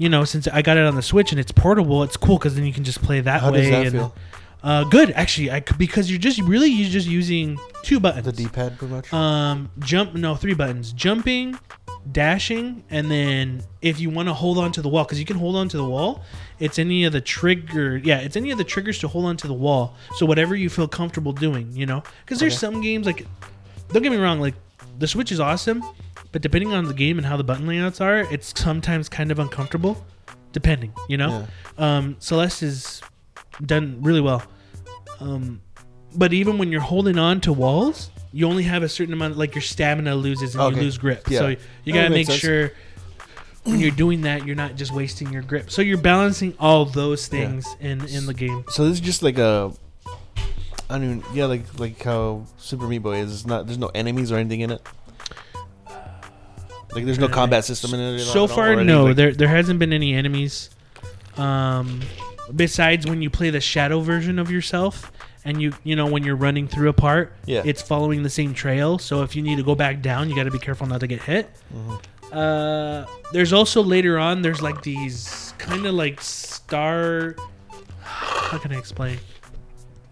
you 0.00 0.08
know 0.08 0.24
since 0.24 0.48
i 0.48 0.60
got 0.62 0.76
it 0.76 0.84
on 0.86 0.94
the 0.96 1.02
switch 1.02 1.30
and 1.32 1.38
it's 1.40 1.52
portable 1.52 2.02
it's 2.02 2.16
cool 2.16 2.38
because 2.38 2.54
then 2.56 2.64
you 2.64 2.72
can 2.72 2.84
just 2.84 3.00
play 3.02 3.20
that 3.20 3.40
How 3.42 3.52
way 3.52 3.58
does 3.62 3.70
that 3.70 3.82
and, 3.86 3.92
feel? 3.92 4.14
uh 4.62 4.84
good 4.84 5.10
actually 5.12 5.50
i 5.50 5.60
because 5.84 6.10
you're 6.10 6.18
just 6.28 6.40
really 6.42 6.68
you're 6.70 6.90
just 6.90 7.06
using 7.08 7.58
two 7.82 8.00
buttons 8.00 8.24
The 8.26 8.32
D-pad, 8.32 8.78
pretty 8.78 8.94
much. 8.94 9.12
um 9.12 9.70
jump 9.80 10.14
no 10.14 10.34
three 10.36 10.54
buttons 10.54 10.92
jumping 10.92 11.58
dashing 12.12 12.82
and 12.90 13.10
then 13.10 13.62
if 13.82 14.00
you 14.00 14.08
want 14.10 14.28
to 14.28 14.34
hold 14.34 14.56
on 14.58 14.72
to 14.72 14.80
the 14.82 14.88
wall 14.88 15.04
because 15.04 15.18
you 15.20 15.26
can 15.26 15.36
hold 15.36 15.54
on 15.56 15.68
to 15.68 15.76
the 15.76 15.84
wall 15.84 16.22
it's 16.58 16.78
any 16.78 17.04
of 17.04 17.12
the 17.12 17.20
trigger 17.20 17.98
yeah 17.98 18.18
it's 18.20 18.36
any 18.36 18.50
of 18.50 18.58
the 18.58 18.64
triggers 18.64 18.98
to 18.98 19.06
hold 19.08 19.26
on 19.26 19.36
to 19.36 19.46
the 19.46 19.52
wall 19.54 19.94
so 20.16 20.24
whatever 20.24 20.54
you 20.56 20.70
feel 20.70 20.88
comfortable 20.88 21.32
doing 21.32 21.70
you 21.72 21.84
know 21.86 22.02
because 22.24 22.38
there's 22.40 22.54
Okay. 22.54 22.72
some 22.72 22.80
games 22.80 23.04
like 23.06 23.26
don't 23.92 24.02
get 24.02 24.10
me 24.12 24.18
wrong 24.18 24.40
like 24.40 24.54
the 24.98 25.06
switch 25.06 25.30
is 25.30 25.40
awesome 25.40 25.82
but 26.32 26.42
depending 26.42 26.72
on 26.72 26.84
the 26.84 26.94
game 26.94 27.18
and 27.18 27.26
how 27.26 27.36
the 27.36 27.44
button 27.44 27.66
layouts 27.66 28.00
are 28.00 28.20
it's 28.32 28.52
sometimes 28.60 29.08
kind 29.08 29.30
of 29.30 29.38
uncomfortable 29.38 30.04
depending 30.52 30.92
you 31.08 31.16
know 31.16 31.46
Yeah. 31.78 31.96
um, 31.98 32.16
Celeste 32.18 32.62
is 32.62 33.02
done 33.64 33.98
really 34.00 34.20
well. 34.22 34.42
Um, 35.20 35.60
but 36.16 36.32
even 36.32 36.56
when 36.58 36.72
you're 36.72 36.80
holding 36.80 37.18
on 37.18 37.40
to 37.42 37.52
walls, 37.52 38.10
you 38.32 38.46
only 38.48 38.62
have 38.64 38.82
a 38.82 38.88
certain 38.88 39.12
amount. 39.12 39.36
Like 39.36 39.54
your 39.54 39.60
stamina 39.62 40.14
loses 40.14 40.54
and 40.54 40.62
Okay. 40.64 40.76
you 40.76 40.82
lose 40.82 40.96
grip. 40.98 41.28
Yeah. 41.28 41.38
So 41.40 41.56
you 41.84 41.92
gotta 41.92 42.10
make 42.10 42.26
sense. 42.26 42.38
sure 42.38 42.72
when 43.64 43.80
you're 43.80 43.90
doing 43.90 44.22
that, 44.22 44.46
you're 44.46 44.56
not 44.56 44.76
just 44.76 44.92
wasting 44.92 45.30
your 45.32 45.42
grip. 45.42 45.70
So 45.70 45.82
you're 45.82 45.98
balancing 45.98 46.54
all 46.58 46.86
those 46.86 47.30
Yeah. 47.30 47.40
things 47.40 47.66
in 47.80 48.04
in 48.06 48.24
the 48.26 48.34
game. 48.34 48.64
So 48.70 48.84
this 48.84 48.94
is 48.94 49.00
just 49.00 49.22
like 49.22 49.38
a. 49.38 49.72
I 50.88 50.98
mean, 50.98 51.22
yeah, 51.34 51.44
like 51.44 51.78
like 51.78 52.02
how 52.02 52.46
Super 52.56 52.88
Meat 52.88 52.98
Boy 52.98 53.18
is. 53.18 53.32
It's 53.32 53.46
not. 53.46 53.66
There's 53.66 53.78
no 53.78 53.90
enemies 53.94 54.32
or 54.32 54.36
anything 54.36 54.60
in 54.62 54.70
it. 54.72 54.80
Like 56.94 57.04
there's 57.04 57.18
no 57.18 57.28
combat 57.28 57.64
system 57.64 57.94
in 57.94 58.00
it. 58.00 58.14
at 58.20 58.26
So 58.26 58.40
all, 58.42 58.48
far, 58.48 58.82
no. 58.84 59.04
like- 59.06 59.16
there 59.16 59.32
there 59.32 59.48
hasn't 59.48 59.78
been 59.78 59.92
any 59.92 60.12
enemies. 60.14 60.70
Um, 61.36 62.00
besides 62.54 63.06
when 63.06 63.22
you 63.22 63.30
play 63.30 63.50
the 63.50 63.60
shadow 63.60 64.00
version 64.00 64.38
of 64.38 64.50
yourself, 64.50 65.10
and 65.44 65.62
you 65.62 65.72
you 65.84 65.94
know 65.96 66.06
when 66.06 66.24
you're 66.24 66.36
running 66.36 66.66
through 66.68 66.88
a 66.88 66.92
part, 66.92 67.32
Yeah. 67.46 67.62
it's 67.64 67.80
following 67.80 68.22
the 68.24 68.30
same 68.30 68.52
trail. 68.54 68.98
So 68.98 69.22
if 69.22 69.36
you 69.36 69.42
need 69.42 69.56
to 69.56 69.62
go 69.62 69.74
back 69.74 70.02
down, 70.02 70.28
you 70.28 70.36
got 70.36 70.44
to 70.44 70.50
be 70.50 70.58
careful 70.58 70.86
not 70.86 71.00
to 71.00 71.06
get 71.06 71.22
hit. 71.22 71.48
Mhm. 71.74 72.00
Uh, 72.32 73.06
there's 73.32 73.52
also 73.52 73.82
later 73.82 74.18
on. 74.18 74.42
There's 74.42 74.60
like 74.62 74.82
these 74.82 75.54
kind 75.58 75.86
of 75.86 75.94
like 75.94 76.20
star. 76.20 77.36
How 78.02 78.58
can 78.58 78.72
I 78.72 78.78
explain? 78.78 79.18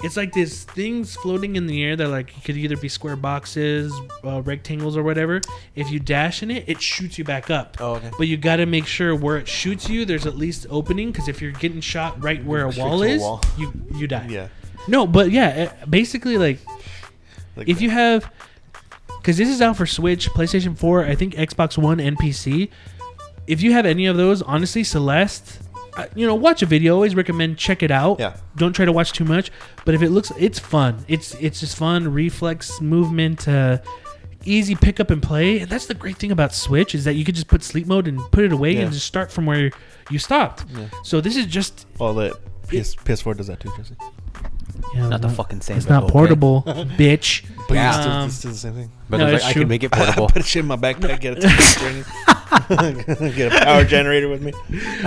It's 0.03 0.17
like 0.17 0.33
these 0.33 0.63
things 0.63 1.17
floating 1.17 1.57
in 1.57 1.67
the 1.67 1.83
air 1.83 1.97
that 1.97 2.09
like 2.09 2.37
it 2.37 2.45
could 2.45 2.57
either 2.57 2.77
be 2.77 2.89
square 2.89 3.17
boxes, 3.17 3.93
uh, 4.25 4.43
rectangles, 4.43 4.97
or 4.97 5.03
whatever. 5.03 5.41
If 5.75 5.91
you 5.91 5.99
dash 5.99 6.43
in 6.43 6.51
it, 6.53 6.69
it 6.69 6.81
shoots 6.81 7.19
you 7.19 7.25
back 7.25 7.51
up. 7.51 7.77
Oh, 7.81 7.95
okay. 7.97 8.11
But 8.17 8.29
you 8.29 8.37
got 8.37 8.57
to 8.57 8.67
make 8.67 8.87
sure 8.87 9.17
where 9.17 9.39
it 9.39 9.49
shoots 9.49 9.89
you, 9.89 10.05
there's 10.05 10.27
at 10.27 10.37
least 10.37 10.67
opening. 10.71 11.11
Because 11.11 11.29
if 11.29 11.43
you're 11.43 11.53
getting 11.53 11.81
shot 11.81 12.23
right 12.23 12.45
where 12.45 12.65
a 12.65 12.71
wall 12.71 12.99
to 12.99 13.05
a 13.05 13.09
is, 13.09 13.21
wall. 13.21 13.43
you 13.57 13.73
you 13.95 14.07
die. 14.07 14.27
Yeah. 14.29 14.49
No, 14.87 15.07
but 15.07 15.33
yeah, 15.33 15.69
uh, 15.83 15.87
basically 15.87 16.39
like 16.39 16.59
Like 17.57 17.69
if 17.69 17.81
you 17.81 17.91
have 17.91 18.31
because 19.19 19.37
this 19.37 19.49
is 19.49 19.61
out 19.61 19.77
for 19.77 19.85
switch 19.85 20.31
playstation 20.31 20.77
4 20.79 21.05
i 21.05 21.15
think 21.15 21.35
xbox 21.35 21.77
one 21.77 22.01
and 22.01 22.17
pc 22.19 22.71
if 23.47 23.61
you 23.61 23.73
have 23.73 23.85
any 23.85 24.07
of 24.07 24.17
those 24.17 24.41
honestly 24.43 24.85
celeste 24.85 25.59
you 26.15 26.27
know 26.27 26.35
watch 26.35 26.63
a 26.63 26.67
video 26.67 26.95
always 26.95 27.15
recommend 27.15 27.57
check 27.59 27.83
it 27.83 27.91
out 27.91 28.19
Yeah. 28.21 28.37
don't 28.57 28.73
try 28.73 28.85
to 28.85 28.93
watch 28.93 29.13
too 29.13 29.25
much 29.25 29.51
but 29.85 29.95
if 29.95 30.03
it 30.03 30.11
looks 30.11 30.31
it's 30.39 30.59
fun 30.59 31.05
it's 31.09 31.35
it's 31.35 31.61
just 31.61 31.77
fun 31.77 32.13
reflex 32.13 32.81
movement 32.81 33.49
uh 33.49 33.79
easy 34.45 34.75
pick 34.75 35.01
up 35.01 35.11
and 35.11 35.23
play 35.23 35.61
and 35.61 35.69
that's 35.71 35.87
the 35.87 35.95
great 35.95 36.17
thing 36.17 36.31
about 36.31 36.55
switch 36.55 36.95
is 36.95 37.05
that 37.05 37.15
you 37.15 37.25
could 37.25 37.35
just 37.35 37.49
put 37.49 37.63
sleep 37.63 37.87
mode 37.87 38.07
and 38.09 38.19
put 38.31 38.45
it 38.45 38.53
away 38.53 38.73
Yeah. 38.75 38.83
and 38.83 38.93
just 38.93 39.07
start 39.07 39.31
from 39.33 39.47
where 39.47 39.71
you 40.11 40.19
stopped 40.19 40.65
Yeah. 40.77 40.87
so 41.03 41.21
this 41.21 41.37
is 41.37 41.47
just 41.47 41.87
Well, 41.99 42.15
the 42.15 42.31
PS, 42.69 42.95
PS4 42.97 43.37
does 43.37 43.47
that 43.49 43.61
too, 43.61 43.73
Jesse. 43.77 43.95
Yeah, 44.95 45.09
Not 45.09 45.21
the 45.23 45.29
fucking 45.29 45.61
same. 45.61 45.77
it's 45.77 45.87
but 45.87 45.95
not 45.95 46.03
okay. 46.05 46.13
portable 46.13 46.63
bitch 46.67 47.45
But 47.69 47.75
Yeah. 47.75 47.87
you 47.97 48.01
still, 48.03 48.13
Um, 48.13 48.27
it's 48.29 48.37
still 48.37 48.51
the 48.53 48.57
same 48.57 48.75
thing. 48.75 48.91
But 49.11 49.17
No, 49.19 49.27
it's 49.27 49.35
it's 49.37 49.45
like, 49.45 49.51
I 49.51 49.53
true. 49.53 49.63
can 49.63 49.69
make 49.69 49.83
it 49.83 49.91
I 49.93 49.97
portable. 50.05 50.29
put 50.29 50.45
shit 50.45 50.61
in 50.61 50.67
my 50.67 50.77
backpack, 50.77 51.21
get 51.21 51.39
it 51.39 51.41
to 51.41 51.49
the 53.15 53.33
get 53.37 53.55
a 53.55 53.65
power 53.65 53.85
generator 53.85 54.29
with 54.29 54.43
me. 54.43 54.53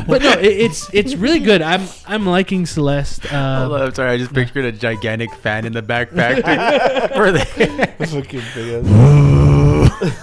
but 0.08 0.22
no, 0.22 0.32
it, 0.34 0.46
it's 0.46 0.90
it's 0.94 1.16
really 1.16 1.40
good. 1.40 1.62
I'm 1.62 1.82
I'm 2.06 2.26
liking 2.26 2.66
Celeste. 2.66 3.26
Hold 3.28 3.42
Um, 3.42 3.72
on, 3.74 3.82
I'm 3.88 3.94
sorry. 3.94 4.12
I 4.12 4.18
just 4.18 4.34
pictured 4.34 4.66
a 4.66 4.72
gigantic 4.72 5.34
fan 5.36 5.66
in 5.66 5.74
the 5.74 5.82
backpack. 5.82 6.36
dude. 6.36 7.12
For 7.18 7.32
the 7.32 7.46
Fucking 8.06 8.42
big 8.56 8.86
ass. 8.86 10.22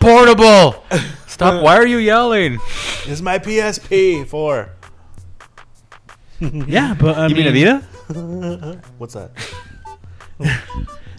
portable. 0.00 0.84
Stop! 1.26 1.62
Why 1.62 1.76
are 1.76 1.86
you 1.86 1.98
yelling? 1.98 2.58
This 3.04 3.08
is 3.08 3.22
my 3.22 3.38
PSP 3.38 4.26
4. 4.26 4.68
Yeah, 6.40 6.94
but 6.98 7.16
I 7.16 7.26
you 7.28 7.34
mean 7.34 7.52
mean, 7.52 7.66
Avita? 7.66 8.84
What's 8.98 9.14
that? 9.14 9.30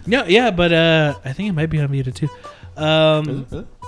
No, 0.08 0.24
yeah, 0.24 0.52
but 0.52 0.72
uh, 0.72 1.18
I 1.24 1.32
think 1.32 1.48
it 1.48 1.52
might 1.52 1.66
be 1.66 1.80
on 1.80 1.88
Vita 1.88 2.12
too. 2.12 2.28
Um, 2.76 3.44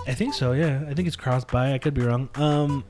I 0.07 0.15
think 0.15 0.35
so. 0.35 0.51
Yeah, 0.51 0.83
I 0.89 0.95
think 0.95 1.07
it's 1.07 1.15
cross-buy. 1.17 1.75
I 1.75 1.79
could 1.79 1.95
be 1.95 2.01
wrong. 2.03 2.29
Um, 2.35 2.83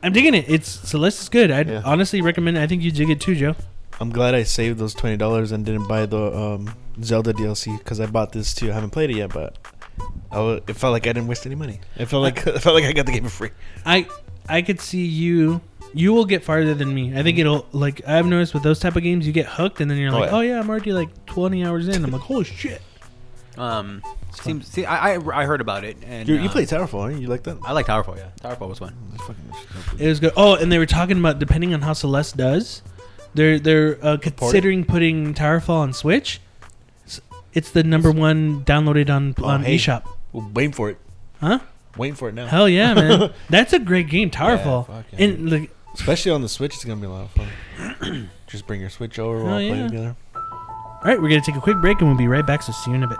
I'm 0.00 0.12
digging 0.12 0.34
it. 0.34 0.44
It's 0.48 0.68
Celeste 0.68 1.22
is 1.22 1.28
good. 1.28 1.50
I'd 1.50 1.68
Yeah. 1.68 1.82
honestly 1.84 2.20
recommend. 2.20 2.56
I 2.58 2.68
think 2.68 2.82
you 2.82 2.92
dig 2.92 3.10
it 3.10 3.20
too, 3.20 3.34
Joe. 3.34 3.56
I'm 4.00 4.10
glad 4.10 4.36
I 4.36 4.44
saved 4.44 4.78
those 4.78 4.94
twenty 4.94 5.16
dollars 5.16 5.50
and 5.50 5.66
didn't 5.66 5.88
buy 5.88 6.06
the 6.06 6.32
um, 6.36 6.72
Zelda 7.02 7.32
DLC 7.32 7.76
because 7.78 7.98
I 7.98 8.06
bought 8.06 8.30
this 8.32 8.54
too. 8.54 8.70
I 8.70 8.74
haven't 8.74 8.90
played 8.90 9.10
it 9.10 9.16
yet, 9.16 9.32
but 9.32 9.58
I 10.30 10.38
wa- 10.38 10.60
it 10.66 10.76
felt 10.76 10.92
like 10.92 11.06
I 11.08 11.12
didn't 11.14 11.26
waste 11.26 11.44
any 11.46 11.56
money. 11.56 11.80
It 11.96 12.06
felt 12.06 12.22
like 12.22 12.46
it 12.46 12.60
felt 12.60 12.76
like 12.76 12.84
I 12.84 12.92
got 12.92 13.06
the 13.06 13.12
game 13.12 13.24
for 13.24 13.30
free. 13.30 13.50
I 13.84 14.06
I 14.48 14.62
could 14.62 14.80
see 14.80 15.04
you. 15.04 15.60
You 15.94 16.12
will 16.14 16.24
get 16.24 16.42
farther 16.42 16.74
than 16.74 16.94
me. 16.94 17.16
I 17.18 17.22
think 17.22 17.38
it'll 17.38 17.66
like 17.72 18.00
I've 18.08 18.26
noticed 18.26 18.54
with 18.54 18.62
those 18.62 18.78
type 18.80 18.96
of 18.96 19.02
games, 19.02 19.26
you 19.26 19.32
get 19.32 19.46
hooked, 19.46 19.80
and 19.80 19.90
then 19.90 19.98
you're 19.98 20.10
Oh, 20.14 20.18
like, 20.20 20.30
yeah. 20.30 20.36
oh 20.36 20.40
yeah, 20.40 20.58
I'm 20.58 20.68
already 20.70 20.92
like 20.92 21.26
20 21.26 21.64
hours 21.64 21.88
in. 21.88 22.02
I'm 22.04 22.10
like, 22.10 22.22
holy 22.22 22.44
shit. 22.44 22.80
Um, 23.58 24.02
seems. 24.30 24.66
See, 24.68 24.86
I, 24.86 25.16
I 25.16 25.42
I 25.42 25.44
heard 25.44 25.60
about 25.60 25.84
it, 25.84 25.98
and 26.06 26.26
You, 26.26 26.36
you 26.36 26.48
uh, 26.48 26.52
played 26.52 26.68
Towerfall, 26.68 27.08
right? 27.12 27.20
You 27.20 27.26
like 27.28 27.42
that? 27.42 27.58
I 27.62 27.72
like 27.72 27.86
Towerfall. 27.86 28.16
Yeah, 28.16 28.28
Towerfall 28.40 28.70
was 28.70 28.78
fun. 28.78 28.94
It's 29.14 29.22
fucking- 29.24 29.98
It 29.98 30.08
was 30.08 30.20
good. 30.20 30.32
Oh, 30.36 30.54
and 30.56 30.72
they 30.72 30.78
were 30.78 30.86
talking 30.86 31.18
about 31.18 31.38
depending 31.38 31.74
on 31.74 31.82
how 31.82 31.92
Celeste 31.92 32.38
does, 32.38 32.80
they're 33.34 33.58
they're 33.58 33.98
uh, 34.02 34.16
considering 34.16 34.84
putting 34.86 35.34
Towerfall 35.34 35.80
on 35.80 35.92
Switch. 35.92 36.40
S- 37.04 37.20
It's 37.52 37.70
the 37.70 37.82
number 37.82 38.10
one 38.10 38.64
downloaded 38.64 39.10
on 39.10 39.34
Oh, 39.42 39.44
on 39.44 39.64
hey. 39.64 39.76
eShop. 39.76 40.04
Well, 40.32 40.50
waiting 40.54 40.72
for 40.72 40.88
it. 40.88 40.96
Huh? 41.42 41.58
Waiting 41.96 42.14
for 42.14 42.28
it 42.28 42.34
now. 42.34 42.46
Hell 42.46 42.68
yeah, 42.68 42.94
man! 42.94 43.32
That's 43.50 43.72
a 43.72 43.78
great 43.78 44.08
game, 44.08 44.30
Towerfall. 44.30 45.04
yeah. 45.12 45.24
and 45.24 45.50
like, 45.50 45.70
Especially 45.94 46.32
on 46.32 46.40
the 46.40 46.48
Switch, 46.48 46.74
it's 46.74 46.84
gonna 46.84 47.00
be 47.00 47.06
a 47.06 47.10
lot 47.10 47.24
of 47.24 47.30
fun. 47.32 48.30
Just 48.46 48.66
bring 48.66 48.80
your 48.80 48.90
Switch 48.90 49.18
over, 49.18 49.44
we'll 49.44 49.52
all 49.52 49.58
play 49.58 49.82
together. 49.82 50.16
all 50.34 51.00
right, 51.04 51.20
we're 51.20 51.28
gonna 51.28 51.42
take 51.42 51.56
a 51.56 51.60
quick 51.60 51.76
break 51.78 52.00
and 52.00 52.08
we'll 52.08 52.18
be 52.18 52.28
right 52.28 52.46
back. 52.46 52.62
So 52.62 52.72
see 52.72 52.90
you 52.90 52.96
in 52.96 53.02
a 53.02 53.08
bit. 53.08 53.18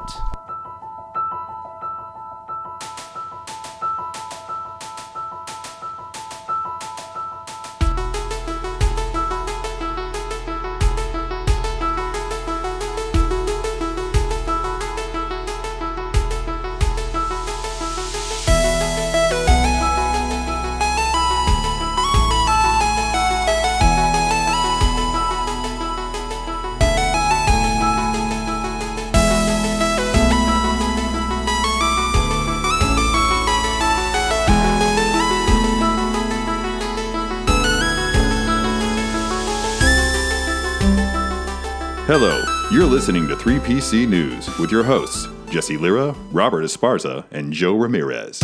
Hello, 42.15 42.45
you're 42.71 42.85
listening 42.85 43.27
to 43.27 43.35
3PC 43.35 44.07
News 44.07 44.47
with 44.59 44.71
your 44.71 44.85
hosts, 44.85 45.29
Jesse 45.51 45.79
Lira, 45.79 46.13
Robert 46.31 46.63
Esparza, 46.63 47.25
and 47.31 47.55
Joe 47.55 47.75
Ramirez. 47.75 48.39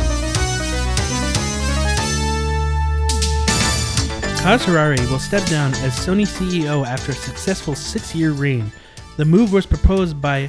Kaz 4.41 4.65
Hirai 4.65 4.99
will 5.11 5.19
step 5.19 5.47
down 5.51 5.75
as 5.85 5.93
Sony 5.93 6.27
CEO 6.27 6.87
after 6.87 7.13
a 7.13 7.15
successful 7.15 7.75
six-year 7.75 8.33
reign. 8.33 8.73
The 9.19 9.27
move 9.27 9.53
was 9.53 9.67
proposed 9.67 10.19
by 10.19 10.49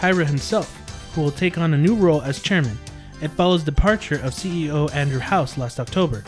Hirai 0.00 0.26
himself, 0.26 1.12
who 1.14 1.22
will 1.22 1.30
take 1.30 1.58
on 1.58 1.74
a 1.74 1.78
new 1.78 1.94
role 1.94 2.22
as 2.22 2.42
chairman. 2.42 2.76
It 3.22 3.28
follows 3.28 3.62
departure 3.62 4.16
of 4.16 4.32
CEO 4.32 4.92
Andrew 4.92 5.20
House 5.20 5.58
last 5.58 5.78
October. 5.78 6.24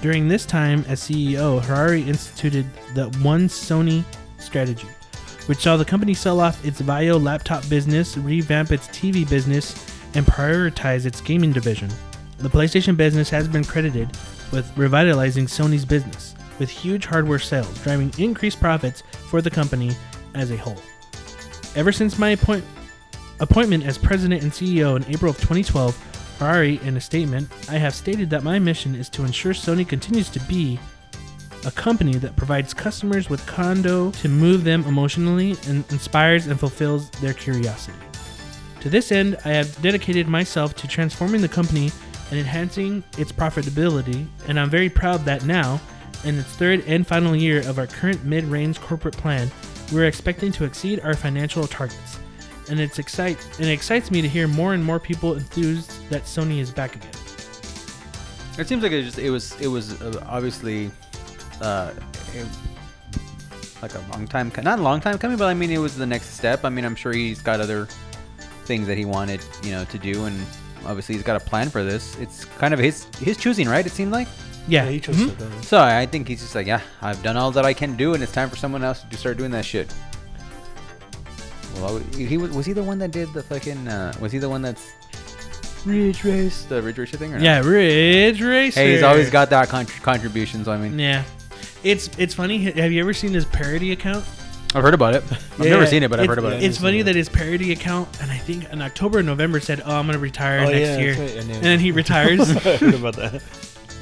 During 0.00 0.28
this 0.28 0.46
time 0.46 0.82
as 0.88 1.02
CEO, 1.02 1.60
Hirai 1.60 2.08
instituted 2.08 2.64
the 2.94 3.10
One 3.18 3.48
Sony 3.48 4.02
strategy, 4.38 4.88
which 5.46 5.58
saw 5.58 5.76
the 5.76 5.84
company 5.84 6.14
sell 6.14 6.40
off 6.40 6.64
its 6.64 6.80
VAIO 6.80 7.22
laptop 7.22 7.68
business, 7.68 8.16
revamp 8.16 8.72
its 8.72 8.88
TV 8.88 9.28
business, 9.28 9.74
and 10.14 10.24
prioritize 10.24 11.06
its 11.06 11.20
gaming 11.20 11.52
division. 11.52 11.90
The 12.38 12.48
PlayStation 12.48 12.96
business 12.96 13.30
has 13.30 13.48
been 13.48 13.64
credited 13.64 14.08
with 14.52 14.70
revitalizing 14.76 15.46
Sony's 15.46 15.84
business, 15.84 16.34
with 16.58 16.70
huge 16.70 17.06
hardware 17.06 17.38
sales 17.38 17.82
driving 17.82 18.12
increased 18.18 18.60
profits 18.60 19.02
for 19.28 19.42
the 19.42 19.50
company 19.50 19.92
as 20.34 20.50
a 20.50 20.56
whole. 20.56 20.80
Ever 21.76 21.92
since 21.92 22.18
my 22.18 22.30
appoint- 22.30 22.64
appointment 23.40 23.84
as 23.84 23.98
president 23.98 24.42
and 24.42 24.52
CEO 24.52 24.96
in 24.96 25.04
April 25.12 25.30
of 25.30 25.36
2012, 25.38 25.94
Ferrari, 26.38 26.80
in 26.84 26.96
a 26.96 27.00
statement, 27.00 27.48
I 27.68 27.78
have 27.78 27.94
stated 27.94 28.30
that 28.30 28.42
my 28.42 28.58
mission 28.58 28.94
is 28.94 29.08
to 29.10 29.24
ensure 29.24 29.52
Sony 29.52 29.86
continues 29.86 30.28
to 30.30 30.40
be 30.40 30.78
a 31.66 31.70
company 31.70 32.14
that 32.14 32.36
provides 32.36 32.74
customers 32.74 33.30
with 33.30 33.44
kando 33.46 34.14
to 34.20 34.28
move 34.28 34.64
them 34.64 34.84
emotionally 34.84 35.56
and 35.66 35.84
inspires 35.90 36.46
and 36.46 36.58
fulfills 36.58 37.10
their 37.10 37.32
curiosity. 37.32 37.98
To 38.80 38.90
this 38.90 39.12
end, 39.12 39.38
I 39.44 39.48
have 39.48 39.80
dedicated 39.80 40.28
myself 40.28 40.74
to 40.76 40.86
transforming 40.88 41.40
the 41.40 41.48
company 41.48 41.90
and 42.30 42.38
enhancing 42.38 43.02
its 43.16 43.32
profitability, 43.32 44.26
and 44.48 44.60
I'm 44.60 44.68
very 44.68 44.90
proud 44.90 45.24
that 45.24 45.44
now, 45.44 45.80
in 46.24 46.38
its 46.38 46.48
third 46.48 46.84
and 46.86 47.06
final 47.06 47.34
year 47.34 47.66
of 47.68 47.78
our 47.78 47.86
current 47.86 48.24
mid 48.24 48.44
range 48.44 48.80
corporate 48.80 49.16
plan, 49.16 49.50
we're 49.92 50.06
expecting 50.06 50.52
to 50.52 50.64
exceed 50.64 51.00
our 51.00 51.14
financial 51.14 51.66
targets. 51.66 52.18
And 52.68 52.80
it's 52.80 52.98
excite 52.98 53.38
and 53.58 53.68
it 53.68 53.72
excites 53.72 54.10
me 54.10 54.22
to 54.22 54.28
hear 54.28 54.48
more 54.48 54.72
and 54.74 54.82
more 54.82 54.98
people 54.98 55.34
enthused 55.34 56.08
that 56.08 56.22
Sony 56.22 56.60
is 56.60 56.70
back 56.70 56.96
again. 56.96 57.10
It 58.58 58.68
seems 58.68 58.82
like 58.82 58.92
it 58.92 59.02
just 59.02 59.18
it 59.18 59.30
was 59.30 59.60
it 59.60 59.66
was 59.66 60.00
uh, 60.00 60.24
obviously 60.26 60.90
uh 61.60 61.90
it- 62.34 62.46
like 63.82 63.94
a 63.94 64.04
long 64.12 64.26
time 64.26 64.50
not 64.62 64.78
a 64.78 64.82
long 64.82 64.98
time 65.00 65.18
coming, 65.18 65.36
but 65.36 65.46
I 65.46 65.54
mean 65.54 65.70
it 65.70 65.78
was 65.78 65.96
the 65.96 66.06
next 66.06 66.30
step. 66.34 66.64
I 66.64 66.70
mean 66.70 66.84
I'm 66.84 66.94
sure 66.96 67.12
he's 67.12 67.42
got 67.42 67.60
other 67.60 67.86
things 68.64 68.86
that 68.86 68.96
he 68.96 69.04
wanted 69.04 69.40
you 69.62 69.72
know 69.72 69.84
to 69.84 69.98
do, 69.98 70.24
and 70.24 70.34
obviously 70.86 71.14
he's 71.16 71.24
got 71.24 71.36
a 71.36 71.44
plan 71.44 71.68
for 71.68 71.84
this. 71.84 72.16
It's 72.18 72.44
kind 72.46 72.72
of 72.72 72.80
his 72.80 73.04
his 73.20 73.36
choosing, 73.36 73.68
right? 73.68 73.84
It 73.84 73.92
seemed 73.92 74.12
like. 74.12 74.28
Yeah, 74.66 74.84
Yeah, 74.84 74.90
he 74.92 75.00
chose 75.00 75.16
mhm. 75.16 75.58
it. 75.60 75.64
So 75.64 75.78
I 75.82 76.06
think 76.06 76.26
he's 76.26 76.40
just 76.40 76.54
like, 76.54 76.66
yeah, 76.66 76.80
I've 77.02 77.22
done 77.22 77.36
all 77.36 77.50
that 77.50 77.66
I 77.66 77.74
can 77.74 77.96
do, 77.96 78.14
and 78.14 78.22
it's 78.22 78.32
time 78.32 78.48
for 78.48 78.56
someone 78.56 78.82
else 78.82 79.04
to 79.10 79.16
start 79.18 79.36
doing 79.36 79.50
that 79.50 79.66
shit. 79.66 79.92
Well, 81.76 81.98
he 82.16 82.38
was 82.38 82.50
was 82.52 82.64
he 82.66 82.72
the 82.72 82.82
one 82.82 82.98
that 83.00 83.10
did 83.10 83.32
the 83.34 83.42
fucking? 83.42 83.86
Uh, 83.88 84.14
was 84.20 84.32
he 84.32 84.38
the 84.38 84.48
one 84.48 84.62
that's 84.62 84.86
Ridge 85.84 86.24
Race, 86.24 86.64
the 86.64 86.80
Ridge 86.80 86.96
Racer 86.98 87.18
thing. 87.18 87.34
Or 87.34 87.38
no? 87.38 87.44
Yeah, 87.44 87.60
Ridge 87.60 88.40
Racer. 88.40 88.80
Hey, 88.80 88.92
he's 88.94 89.02
always 89.02 89.28
got 89.28 89.50
that 89.50 89.68
contr 89.68 90.00
contribution. 90.00 90.64
So 90.64 90.72
I 90.72 90.78
mean, 90.78 90.98
Yeah, 90.98 91.24
it's 91.84 92.08
it's 92.18 92.34
funny. 92.34 92.58
Have 92.58 92.90
you 92.92 93.00
ever 93.00 93.12
seen 93.12 93.32
his 93.32 93.44
parody 93.44 93.92
account? 93.92 94.24
I've 94.74 94.82
heard 94.82 94.94
about 94.94 95.14
it. 95.14 95.22
I've 95.32 95.58
never 95.60 95.86
seen 95.86 96.02
it, 96.02 96.10
but 96.10 96.18
I've 96.18 96.24
It's- 96.24 96.28
heard 96.36 96.38
about 96.44 96.52
it. 96.54 96.64
It's 96.64 96.78
funny 96.78 97.02
that 97.02 97.14
his 97.14 97.28
parody 97.28 97.70
account, 97.72 98.08
and 98.20 98.30
I 98.32 98.38
think 98.38 98.68
in 98.72 98.82
October 98.82 99.18
and 99.18 99.26
November 99.28 99.60
said, 99.60 99.82
"Oh, 99.84 99.94
I'm 99.96 100.06
gonna 100.06 100.18
retire 100.18 100.60
Oh, 100.60 100.70
next 100.70 100.80
yeah, 100.80 100.98
year," 100.98 101.14
that's 101.14 101.32
right, 101.32 101.40
and 101.40 101.48
then- 101.48 101.56
and 101.56 101.64
then 101.64 101.78
he 101.78 101.92
retires. 101.92 102.50
I 102.66 102.76
heard 102.78 102.94
about 102.94 103.14
that. 103.16 103.40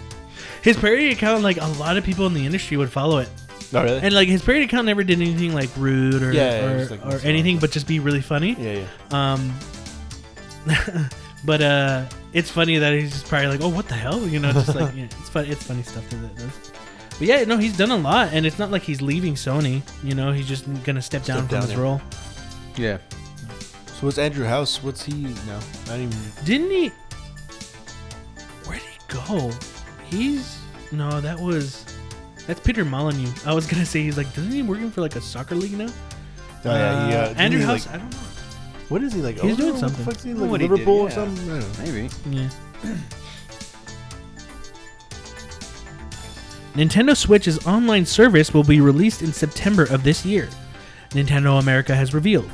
his 0.62 0.76
parody 0.78 1.10
account, 1.10 1.42
like 1.42 1.60
a 1.60 1.66
lot 1.78 1.96
of 1.98 2.04
people 2.04 2.26
in 2.26 2.32
the 2.34 2.46
industry 2.46 2.76
would 2.78 2.90
follow 2.90 3.18
it, 3.18 3.28
Oh, 3.74 3.82
really? 3.82 4.00
and 4.00 4.14
like 4.14 4.28
his 4.28 4.40
parody 4.42 4.64
account 4.64 4.86
never 4.86 5.04
did 5.04 5.20
anything 5.20 5.52
like 5.52 5.68
rude 5.76 6.22
or 6.22 6.32
Yeah, 6.32 6.60
yeah, 6.60 6.66
or, 6.70 6.78
just, 6.78 6.90
like, 6.92 7.04
or 7.06 7.18
anything, 7.26 7.58
but 7.58 7.70
just 7.70 7.86
be 7.86 7.98
really 8.00 8.22
funny. 8.22 8.56
yeah, 8.58 8.84
yeah. 9.12 9.32
Um, 9.34 9.52
but 11.44 11.60
uh, 11.60 12.04
it's 12.32 12.50
funny 12.50 12.78
that 12.78 12.94
he's 12.94 13.10
just 13.12 13.26
probably 13.28 13.48
like, 13.48 13.60
"Oh, 13.60 13.68
what 13.68 13.88
the 13.88 13.94
hell?" 13.94 14.26
You 14.26 14.38
know, 14.38 14.52
just 14.52 14.74
like 14.74 14.94
yeah, 14.96 15.04
it's 15.04 15.28
fun. 15.28 15.44
It's 15.46 15.64
funny 15.64 15.82
stuff 15.82 16.08
that 16.10 16.16
it 16.24 16.36
does. 16.36 16.72
But 17.22 17.28
yeah, 17.28 17.44
no, 17.44 17.56
he's 17.56 17.76
done 17.76 17.92
a 17.92 17.96
lot, 17.96 18.30
and 18.32 18.44
it's 18.44 18.58
not 18.58 18.72
like 18.72 18.82
he's 18.82 19.00
leaving 19.00 19.34
Sony. 19.34 19.82
You 20.02 20.16
know, 20.16 20.32
he's 20.32 20.48
just 20.48 20.64
gonna 20.82 21.00
step 21.00 21.22
down 21.22 21.46
Step 21.46 21.50
from 21.50 21.58
down, 21.60 21.62
his 21.62 21.70
yeah. 21.70 21.80
role. 21.80 22.00
yeah. 22.76 22.98
So 23.86 24.08
what's 24.08 24.18
Andrew 24.18 24.44
House? 24.44 24.82
What's 24.82 25.04
he 25.04 25.12
now? 25.46 25.60
Didn't 25.84 26.00
even. 26.02 26.18
Didn't 26.44 26.70
he? 26.72 26.88
Where'd 28.66 28.82
he 28.82 28.98
go? 29.06 29.52
He's 30.04 30.58
no, 30.90 31.20
that 31.20 31.38
was 31.38 31.84
that's 32.48 32.58
Peter 32.58 32.84
Molyneux. 32.84 33.30
I 33.46 33.54
was 33.54 33.68
gonna 33.68 33.86
say 33.86 34.02
he's 34.02 34.16
like, 34.16 34.26
doesn't 34.34 34.50
he 34.50 34.64
working 34.64 34.90
for 34.90 35.00
like 35.00 35.14
a 35.14 35.20
soccer 35.20 35.54
league 35.54 35.78
now? 35.78 35.86
Oh, 36.64 36.74
yeah, 36.74 36.74
uh, 36.74 37.28
didn't 37.28 37.40
Andrew 37.40 37.60
he, 37.60 37.66
House. 37.66 37.86
like- 37.86 37.94
I 37.94 37.98
don't 37.98 38.10
know. 38.10 38.18
What 38.88 39.02
is 39.04 39.12
he 39.12 39.22
like? 39.22 39.36
He's 39.36 39.44
owner? 39.44 39.54
doing 39.54 39.72
What 39.74 39.80
the 39.80 39.88
something. 39.90 40.04
fuck's 40.06 40.22
he, 40.24 40.30
I 40.30 40.32
don't 40.32 40.38
know 40.38 40.42
like 40.46 40.50
what 40.50 40.60
he 40.60 40.66
did, 40.66 40.72
Liverpool 40.72 40.98
or 41.02 41.08
yeah. 41.08 41.14
something? 41.14 41.50
I 41.52 41.60
don't 41.60 41.78
know. 41.78 41.92
Maybe. 41.92 42.10
Yeah. 42.84 42.96
Nintendo 46.74 47.14
Switch's 47.14 47.66
online 47.66 48.06
service 48.06 48.54
will 48.54 48.64
be 48.64 48.80
released 48.80 49.20
in 49.20 49.32
September 49.32 49.84
of 49.84 50.02
this 50.02 50.24
year. 50.24 50.48
Nintendo 51.10 51.60
America 51.60 51.94
has 51.94 52.14
revealed. 52.14 52.50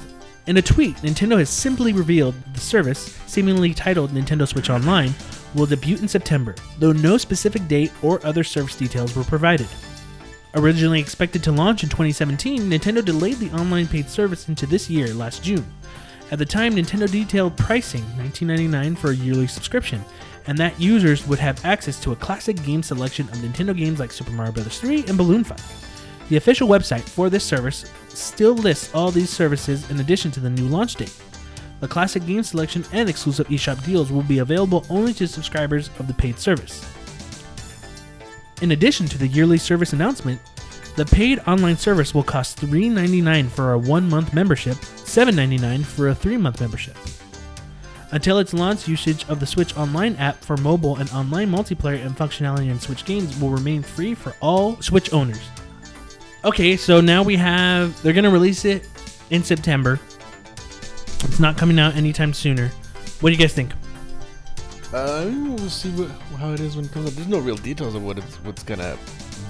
In 0.49 0.57
a 0.57 0.62
tweet, 0.62 0.97
Nintendo 0.97 1.39
has 1.39 1.49
simply 1.49 1.93
revealed 1.93 2.35
the 2.53 2.59
service, 2.59 3.16
seemingly 3.27 3.73
titled 3.73 4.11
Nintendo 4.11 4.49
Switch 4.49 4.71
Online, 4.71 5.14
will 5.55 5.66
debut 5.66 5.99
in 5.99 6.09
September, 6.09 6.57
though 6.81 6.91
no 6.91 7.16
specific 7.16 7.69
date 7.69 7.93
or 8.03 8.25
other 8.27 8.43
service 8.43 8.75
details 8.75 9.14
were 9.14 9.23
provided. 9.23 9.69
Originally 10.55 10.99
expected 10.99 11.45
to 11.45 11.53
launch 11.53 11.85
in 11.85 11.89
2017, 11.89 12.62
Nintendo 12.62 13.05
delayed 13.05 13.37
the 13.37 13.53
online 13.53 13.87
paid 13.87 14.09
service 14.09 14.49
into 14.49 14.66
this 14.66 14.91
year, 14.91 15.14
last 15.14 15.45
June. 15.45 15.66
At 16.33 16.39
the 16.39 16.47
time, 16.47 16.75
Nintendo 16.75 17.09
detailed 17.09 17.57
pricing 17.57 18.03
$19.99 18.16 18.99
for 18.99 19.11
a 19.11 19.16
yearly 19.16 19.47
subscription, 19.47 20.05
and 20.49 20.57
that 20.57 20.80
users 20.80 21.26
would 21.26 21.38
have 21.38 21.62
access 21.64 22.01
to 22.01 22.12
a 22.12 22.16
classic 22.16 22.61
game 22.64 22.82
selection 22.82 23.28
of 23.28 23.36
Nintendo 23.36 23.76
games 23.76 24.01
like 24.01 24.11
Super 24.11 24.32
Mario 24.32 24.51
Bros. 24.53 24.80
3 24.80 25.05
and 25.07 25.18
Balloon 25.18 25.44
Fight. 25.44 25.62
The 26.30 26.36
official 26.36 26.66
website 26.66 27.03
for 27.03 27.28
this 27.28 27.44
service 27.44 27.92
still 28.09 28.55
lists 28.55 28.94
all 28.94 29.11
these 29.11 29.28
services 29.28 29.88
in 29.90 30.01
addition 30.01 30.30
to 30.32 30.40
the 30.40 30.49
new 30.49 30.66
launch 30.66 30.94
date. 30.96 31.14
The 31.80 31.88
classic 31.88 32.26
game 32.26 32.42
selection 32.42 32.82
and 32.92 33.11
exclusive 33.11 33.46
eShop 33.49 33.84
deals 33.84 34.11
will 34.11 34.22
be 34.22 34.38
available 34.38 34.86
only 34.88 35.12
to 35.14 35.28
subscribers 35.28 35.90
of 35.99 36.09
the 36.09 36.14
paid 36.14 36.38
service. 36.38 36.84
In 38.62 38.72
addition 38.72 39.07
to 39.07 39.18
the 39.18 39.28
yearly 39.28 39.59
service 39.59 39.92
announcement, 39.92 40.40
the 40.96 41.05
paid 41.05 41.40
online 41.46 41.76
service 41.76 42.14
will 42.14 42.24
cost 42.24 42.59
$3.99 42.59 43.49
for 43.49 43.72
a 43.72 43.78
one 43.78 44.09
month 44.09 44.32
membership, 44.32 44.76
$7.99 44.76 45.84
for 45.84 46.09
a 46.09 46.14
three 46.14 46.38
month 46.38 46.61
membership. 46.61 46.96
Until 48.11 48.38
its 48.38 48.54
launch, 48.54 48.88
usage 48.88 49.28
of 49.28 49.38
the 49.38 49.46
Switch 49.46 49.76
Online 49.76 50.16
app 50.16 50.36
for 50.42 50.56
mobile 50.56 50.96
and 50.96 51.11
online 51.11 51.50
multiplayer 51.50 52.04
and 52.04 52.16
functionality 52.16 52.70
in 52.70 52.80
Switch 52.80 53.04
games 53.04 53.38
will 53.38 53.50
remain 53.50 53.82
free 53.82 54.14
for 54.14 54.34
all 54.40 54.80
Switch 54.80 55.12
owners. 55.12 55.42
Okay, 56.44 56.76
so 56.76 57.00
now 57.00 57.22
we 57.22 57.36
have. 57.36 58.00
They're 58.02 58.12
going 58.14 58.24
to 58.24 58.30
release 58.30 58.64
it 58.64 58.88
in 59.30 59.44
September. 59.44 60.00
It's 61.24 61.40
not 61.40 61.59
coming 61.59 61.78
out 61.78 61.96
anytime 61.96 62.32
sooner. 62.32 62.68
What 63.20 63.30
do 63.30 63.34
you 63.34 63.38
guys 63.38 63.52
think? 63.52 63.72
Uh, 64.92 65.28
we'll 65.30 65.59
see 65.68 65.90
what, 65.90 66.09
how 66.38 66.52
it 66.52 66.61
is 66.61 66.76
when 66.76 66.86
it 66.86 66.92
comes 66.92 67.09
up. 67.09 67.12
There's 67.14 67.28
no 67.28 67.40
real 67.40 67.56
details 67.56 67.94
of 67.94 68.02
what 68.02 68.16
it's 68.18 68.36
what's 68.36 68.62
gonna 68.62 68.96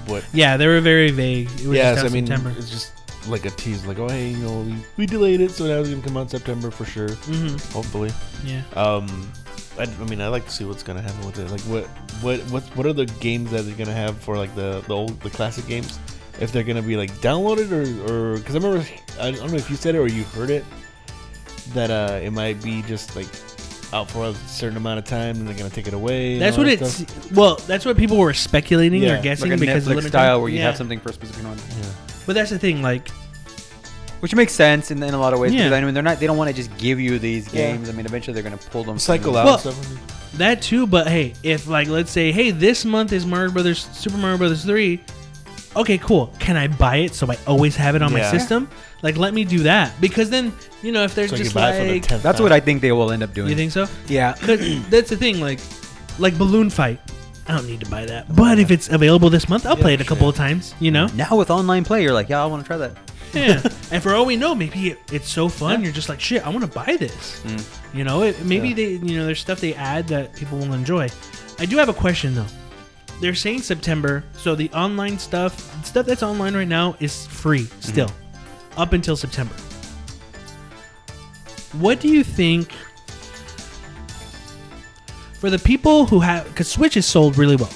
what. 0.07 0.25
Yeah, 0.33 0.57
they 0.57 0.67
were 0.67 0.81
very 0.81 1.11
vague. 1.11 1.47
It 1.61 1.67
was 1.67 1.77
Yes, 1.77 2.01
just 2.01 2.07
I 2.07 2.13
mean 2.13 2.27
September. 2.27 2.53
it's 2.57 2.69
just 2.69 2.91
like 3.27 3.45
a 3.45 3.49
tease, 3.51 3.85
like 3.85 3.99
oh 3.99 4.07
hey, 4.09 4.29
you 4.29 4.37
know 4.37 4.61
we, 4.61 4.75
we 4.97 5.05
delayed 5.05 5.41
it, 5.41 5.51
so 5.51 5.65
now 5.67 5.79
it's 5.79 5.89
gonna 5.89 6.01
come 6.01 6.17
out 6.17 6.21
in 6.21 6.29
September 6.29 6.71
for 6.71 6.85
sure. 6.85 7.09
hmm 7.09 7.47
Hopefully. 7.73 8.11
Yeah. 8.45 8.61
Um, 8.75 9.29
I, 9.77 9.83
I 9.83 10.03
mean 10.05 10.21
I 10.21 10.27
like 10.27 10.45
to 10.45 10.51
see 10.51 10.65
what's 10.65 10.83
gonna 10.83 11.01
happen 11.01 11.25
with 11.25 11.39
it. 11.39 11.49
Like 11.51 11.61
what 11.61 11.85
what 12.21 12.39
what 12.51 12.63
what 12.75 12.85
are 12.85 12.93
the 12.93 13.05
games 13.05 13.51
that 13.51 13.63
they're 13.63 13.75
gonna 13.75 13.93
have 13.93 14.17
for 14.17 14.37
like 14.37 14.53
the 14.55 14.83
the 14.87 14.95
old 14.95 15.19
the 15.21 15.29
classic 15.29 15.67
games? 15.67 15.99
If 16.39 16.51
they're 16.53 16.63
gonna 16.63 16.81
be 16.81 16.95
like 16.95 17.11
downloaded 17.15 17.71
or 17.71 18.33
or 18.33 18.37
because 18.37 18.55
I 18.55 18.59
remember 18.59 18.85
I 19.19 19.31
don't 19.31 19.51
know 19.51 19.57
if 19.57 19.69
you 19.69 19.75
said 19.75 19.95
it 19.95 19.97
or 19.99 20.07
you 20.07 20.23
heard 20.25 20.49
it 20.49 20.63
that 21.73 21.91
uh 21.91 22.19
it 22.23 22.31
might 22.31 22.61
be 22.63 22.81
just 22.83 23.15
like 23.15 23.27
out 23.91 24.09
for 24.09 24.25
a 24.27 24.33
certain 24.47 24.77
amount 24.77 24.99
of 24.99 25.05
time 25.05 25.35
and 25.37 25.47
they're 25.47 25.55
gonna 25.57 25.69
take 25.69 25.87
it 25.87 25.93
away. 25.93 26.37
That's 26.39 26.57
what 26.57 26.65
that 26.65 26.81
it's. 26.81 26.95
stuff. 26.99 27.31
Well, 27.31 27.55
that's 27.67 27.85
what 27.85 27.97
people 27.97 28.17
were 28.17 28.33
speculating 28.33 29.01
Yeah, 29.01 29.19
or 29.19 29.21
guessing 29.23 29.49
Like 29.49 29.57
a 29.57 29.61
because 29.61 29.77
of 29.77 29.83
Netflix 29.83 29.95
limited 29.95 30.09
style 30.09 30.35
time. 30.35 30.41
where 30.41 30.49
you 30.51 30.57
Yeah. 30.59 30.65
have 30.65 30.77
something 30.77 30.99
for 30.99 31.09
a 31.09 31.13
specific 31.13 31.43
one, 31.43 31.57
Yeah. 31.57 31.85
But 32.25 32.33
that's 32.35 32.49
the 32.51 32.59
thing, 32.59 32.81
like, 32.81 33.07
which 34.19 34.35
makes 34.35 34.53
sense 34.53 34.91
in, 34.91 35.01
in 35.01 35.13
a 35.13 35.19
lot 35.19 35.33
of 35.33 35.39
ways. 35.39 35.53
Yeah. 35.53 35.63
Because 35.69 35.73
I 35.81 35.85
mean, 35.85 35.93
they're 35.93 36.03
not. 36.03 36.19
They 36.19 36.27
don't 36.27 36.37
want 36.37 36.49
to 36.49 36.55
just 36.55 36.75
give 36.77 36.99
you 36.99 37.19
these 37.19 37.51
Yeah. 37.53 37.71
games. 37.71 37.89
I 37.89 37.93
mean, 37.93 38.05
eventually 38.05 38.33
they're 38.33 38.43
gonna 38.43 38.57
pull 38.57 38.83
them. 38.83 38.99
Cycle 38.99 39.35
out 39.37 39.45
Well- 39.45 39.57
stuff. 39.59 39.97
that 40.37 40.61
too. 40.61 40.85
But 40.85 41.07
hey, 41.07 41.33
if 41.43 41.67
like, 41.67 41.87
let's 41.87 42.11
say, 42.11 42.31
hey, 42.31 42.51
this 42.51 42.85
month 42.85 43.13
is 43.13 43.25
Mario 43.25 43.51
Brothers, 43.51 43.87
Super 43.93 44.17
Mario 44.17 44.37
Brothers 44.37 44.63
three. 44.63 45.01
Okay, 45.75 45.97
cool. 45.99 46.33
Can 46.39 46.57
I 46.57 46.67
buy 46.67 46.97
it 46.97 47.15
so 47.15 47.31
I 47.31 47.37
always 47.47 47.75
have 47.75 47.95
it 47.95 48.01
on 48.01 48.11
my 48.11 48.23
system? 48.23 48.69
Like, 49.03 49.17
let 49.17 49.33
me 49.33 49.43
do 49.45 49.59
that 49.59 49.93
because 50.01 50.29
then 50.29 50.51
you 50.83 50.91
know 50.91 51.03
if 51.03 51.15
they're 51.15 51.27
So 51.27 51.37
just 51.37 51.53
buy 51.53 51.71
it 51.71 51.77
for 51.79 51.85
the 51.85 51.93
like, 51.93 52.03
10th 52.05 52.21
That's 52.21 52.41
what 52.41 52.51
I 52.51 52.59
think 52.59 52.81
they 52.81 52.91
will 52.91 53.11
end 53.11 53.23
up 53.23 53.33
doing. 53.33 53.49
you 53.49 53.55
think 53.55 53.71
so? 53.71 53.87
Yeah. 54.07 54.33
'Cause 54.33 54.59
that's 54.89 55.09
the 55.09 55.15
thing, 55.15 55.39
like, 55.39 55.59
like 56.17 56.37
Balloon 56.37 56.69
Fight. 56.69 56.99
I 57.49 57.53
don't 57.55 57.67
need 57.67 57.79
to 57.79 57.89
buy 57.89 58.05
that, 58.05 58.33
but 58.35 58.59
if 58.59 58.69
it's 58.69 58.89
available 58.89 59.29
this 59.31 59.49
month, 59.49 59.65
I'll 59.65 59.75
Yeah, 59.75 59.81
play 59.81 59.93
it 59.95 60.01
a 60.01 60.03
couple 60.05 60.21
sure. 60.25 60.29
of 60.29 60.35
times. 60.35 60.75
You 60.79 60.91
know, 60.91 61.07
Now 61.15 61.35
with 61.35 61.49
online 61.49 61.83
play, 61.83 62.03
you're 62.03 62.13
like, 62.13 62.29
yeah, 62.29 62.43
I 62.43 62.45
want 62.45 62.63
to 62.63 62.67
try 62.67 62.77
that. 62.77 62.95
yeah. 63.33 63.61
and 63.91 64.03
for 64.03 64.13
all 64.13 64.25
we 64.27 64.35
know, 64.37 64.53
maybe 64.53 64.91
it, 64.91 64.99
it's 65.11 65.27
so 65.27 65.49
fun. 65.49 65.83
You're 65.83 65.91
just 65.91 66.09
like, 66.09 66.19
shit, 66.19 66.45
I 66.45 66.49
want 66.49 66.61
to 66.61 66.67
buy 66.71 66.95
this. 66.95 67.41
Mm. 67.43 67.95
You 67.97 68.03
know, 68.03 68.21
it, 68.21 68.39
maybe 68.45 68.69
Yeah. 68.69 68.75
they, 68.75 68.89
you 68.91 69.17
know, 69.17 69.25
there's 69.25 69.39
stuff 69.39 69.59
they 69.59 69.73
add 69.73 70.07
that 70.09 70.35
people 70.35 70.59
will 70.59 70.73
enjoy. 70.73 71.09
I 71.57 71.65
do 71.65 71.75
have 71.77 71.89
a 71.89 71.93
question 71.93 72.35
though. 72.35 72.45
They're 73.19 73.33
saying 73.35 73.63
September, 73.63 74.23
so 74.37 74.53
the 74.55 74.69
online 74.69 75.17
stuff, 75.17 75.83
stuff 75.83 76.05
that's 76.05 76.21
online 76.23 76.55
right 76.55 76.67
now, 76.67 76.95
is 76.99 77.25
free 77.27 77.67
still, 77.81 78.11
up 78.77 78.93
until 78.93 79.15
September. 79.17 79.55
What 81.73 81.99
do 81.99 82.07
you 82.07 82.23
think 82.23 82.71
for 85.39 85.49
the 85.49 85.59
people 85.59 86.05
who 86.05 86.19
have? 86.19 86.45
Because 86.45 86.69
Switch 86.69 86.97
is 86.97 87.05
sold 87.05 87.37
really 87.37 87.55
well. 87.55 87.69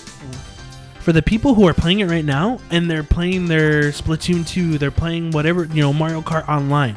For 1.00 1.12
the 1.12 1.22
people 1.22 1.54
who 1.54 1.68
are 1.68 1.74
playing 1.74 2.00
it 2.00 2.10
right 2.10 2.24
now 2.24 2.60
and 2.72 2.90
they're 2.90 3.04
playing 3.04 3.48
their 3.48 3.92
Splatoon 3.92 4.48
2, 4.48 4.78
they're 4.78 4.92
playing 4.92 5.32
whatever, 5.32 5.66
you 5.66 5.82
know, 5.82 5.92
Mario 5.92 6.22
Kart 6.22 6.48
online. 6.48 6.96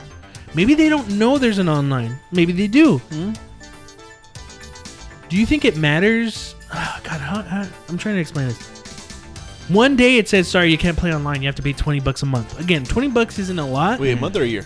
Maybe 0.55 0.75
they 0.75 0.89
don't 0.89 1.09
know 1.11 1.39
there's 1.39 1.59
an 1.59 1.69
online. 1.69 2.19
Maybe 2.31 2.53
they 2.53 2.67
do. 2.69 3.01
Do 5.29 5.37
you 5.37 5.45
think 5.45 5.65
it 5.65 5.77
matters? 5.77 6.55
Ah, 6.73 7.01
God, 7.03 7.21
how, 7.21 7.43
how, 7.43 7.69
I'm 7.89 7.99
trying 7.99 8.15
to 8.15 8.21
explain 8.21 8.49
this. 8.49 8.59
One 9.69 9.97
day 9.97 10.19
it 10.19 10.29
says, 10.29 10.47
sorry, 10.47 10.71
you 10.71 10.79
can't 10.79 10.97
play 10.97 11.13
online. 11.13 11.43
You 11.43 11.49
have 11.49 11.57
to 11.57 11.63
pay 11.63 11.73
20 11.73 11.99
bucks 12.01 12.23
a 12.23 12.27
month. 12.27 12.61
Again, 12.61 12.85
20 12.85 13.09
bucks 13.09 13.39
isn't 13.41 13.59
a 13.59 13.67
lot. 13.67 13.99
Wait, 13.99 14.13
a 14.13 14.17
month 14.17 14.37
or 14.37 14.43
a 14.43 14.47
year? 14.47 14.65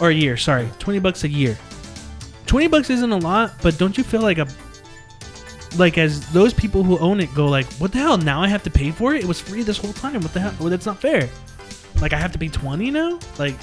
Or 0.00 0.10
a 0.10 0.14
year, 0.14 0.36
sorry. 0.36 0.68
20 0.78 0.98
bucks 0.98 1.24
a 1.24 1.28
year. 1.28 1.58
20 2.46 2.66
bucks 2.68 2.90
isn't 2.90 3.12
a 3.12 3.16
lot, 3.16 3.52
but 3.62 3.78
don't 3.78 3.96
you 3.96 4.04
feel 4.04 4.20
like 4.20 4.36
a. 4.36 4.46
Like, 5.76 5.96
as 5.98 6.26
those 6.32 6.52
people 6.52 6.82
who 6.84 6.98
own 6.98 7.20
it 7.20 7.34
go, 7.34 7.48
like, 7.48 7.66
what 7.74 7.92
the 7.92 7.98
hell? 7.98 8.18
Now 8.18 8.42
I 8.42 8.48
have 8.48 8.62
to 8.64 8.70
pay 8.70 8.90
for 8.90 9.14
it? 9.14 9.22
It 9.22 9.26
was 9.26 9.40
free 9.40 9.62
this 9.62 9.78
whole 9.78 9.92
time. 9.92 10.20
What 10.20 10.32
the 10.34 10.40
hell? 10.40 10.54
Well, 10.60 10.68
that's 10.68 10.86
not 10.86 11.00
fair. 11.00 11.28
Like, 12.00 12.12
I 12.12 12.18
have 12.18 12.32
to 12.32 12.38
pay 12.38 12.48
20 12.48 12.90
now? 12.90 13.18
Like, 13.38 13.56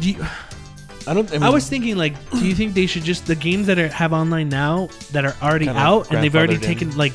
do 0.00 0.10
you. 0.10 0.24
I 1.06 1.14
don't. 1.14 1.28
I, 1.30 1.32
mean, 1.34 1.42
I 1.42 1.48
was 1.48 1.68
thinking, 1.68 1.96
like, 1.96 2.14
do 2.30 2.46
you 2.46 2.54
think 2.54 2.74
they 2.74 2.86
should 2.86 3.02
just 3.02 3.26
the 3.26 3.34
games 3.34 3.66
that 3.66 3.76
are 3.76 3.88
have 3.88 4.12
online 4.12 4.48
now 4.48 4.88
that 5.10 5.24
are 5.24 5.34
already 5.42 5.68
out 5.68 6.12
and 6.12 6.22
they've 6.22 6.34
already 6.34 6.54
grandfathered 6.54 6.62
in. 6.62 6.90
taken 6.90 6.96
like 6.96 7.14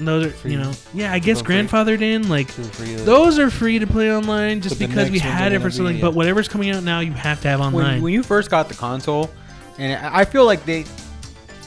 those 0.00 0.26
are 0.26 0.30
Free. 0.30 0.52
you 0.52 0.58
know 0.58 0.72
yeah 0.92 1.12
I 1.12 1.20
guess 1.20 1.38
For 1.38 1.46
free. 1.46 1.54
grandfathered 1.54 2.02
in 2.02 2.28
like 2.28 2.48
free 2.48 2.96
those 2.96 3.38
are 3.38 3.48
free 3.48 3.78
to 3.78 3.86
play 3.86 4.12
online 4.12 4.60
just 4.60 4.80
But 4.80 4.88
because 4.88 5.08
we 5.08 5.20
had 5.20 5.52
it 5.52 5.58
for 5.58 5.64
gonna 5.64 5.72
something 5.72 5.96
be, 5.96 6.02
but 6.02 6.14
whatever's 6.14 6.48
coming 6.48 6.70
out 6.70 6.82
now 6.82 6.98
you 6.98 7.12
have 7.12 7.40
to 7.42 7.48
have 7.48 7.60
when, 7.60 7.68
online 7.68 8.02
when 8.02 8.12
you 8.12 8.24
first 8.24 8.50
got 8.50 8.68
the 8.68 8.74
console, 8.74 9.30
and 9.78 10.04
I 10.04 10.22
I 10.22 10.24
feel 10.24 10.44
like 10.44 10.64
they, 10.64 10.84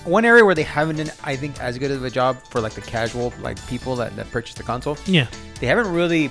one 0.07 0.25
area 0.25 0.43
where 0.45 0.55
they 0.55 0.63
haven't 0.63 0.97
done, 0.97 1.11
I 1.23 1.35
think, 1.35 1.59
as 1.59 1.77
good 1.77 1.91
of 1.91 2.03
a 2.03 2.09
job 2.09 2.41
for 2.49 2.61
like 2.61 2.73
the 2.73 2.81
casual 2.81 3.33
like 3.41 3.57
people 3.67 3.95
that, 3.97 4.15
that 4.15 4.29
purchase 4.31 4.55
the 4.55 4.63
console, 4.63 4.97
yeah 5.05 5.27
they 5.59 5.67
haven't 5.67 5.91
really 5.91 6.29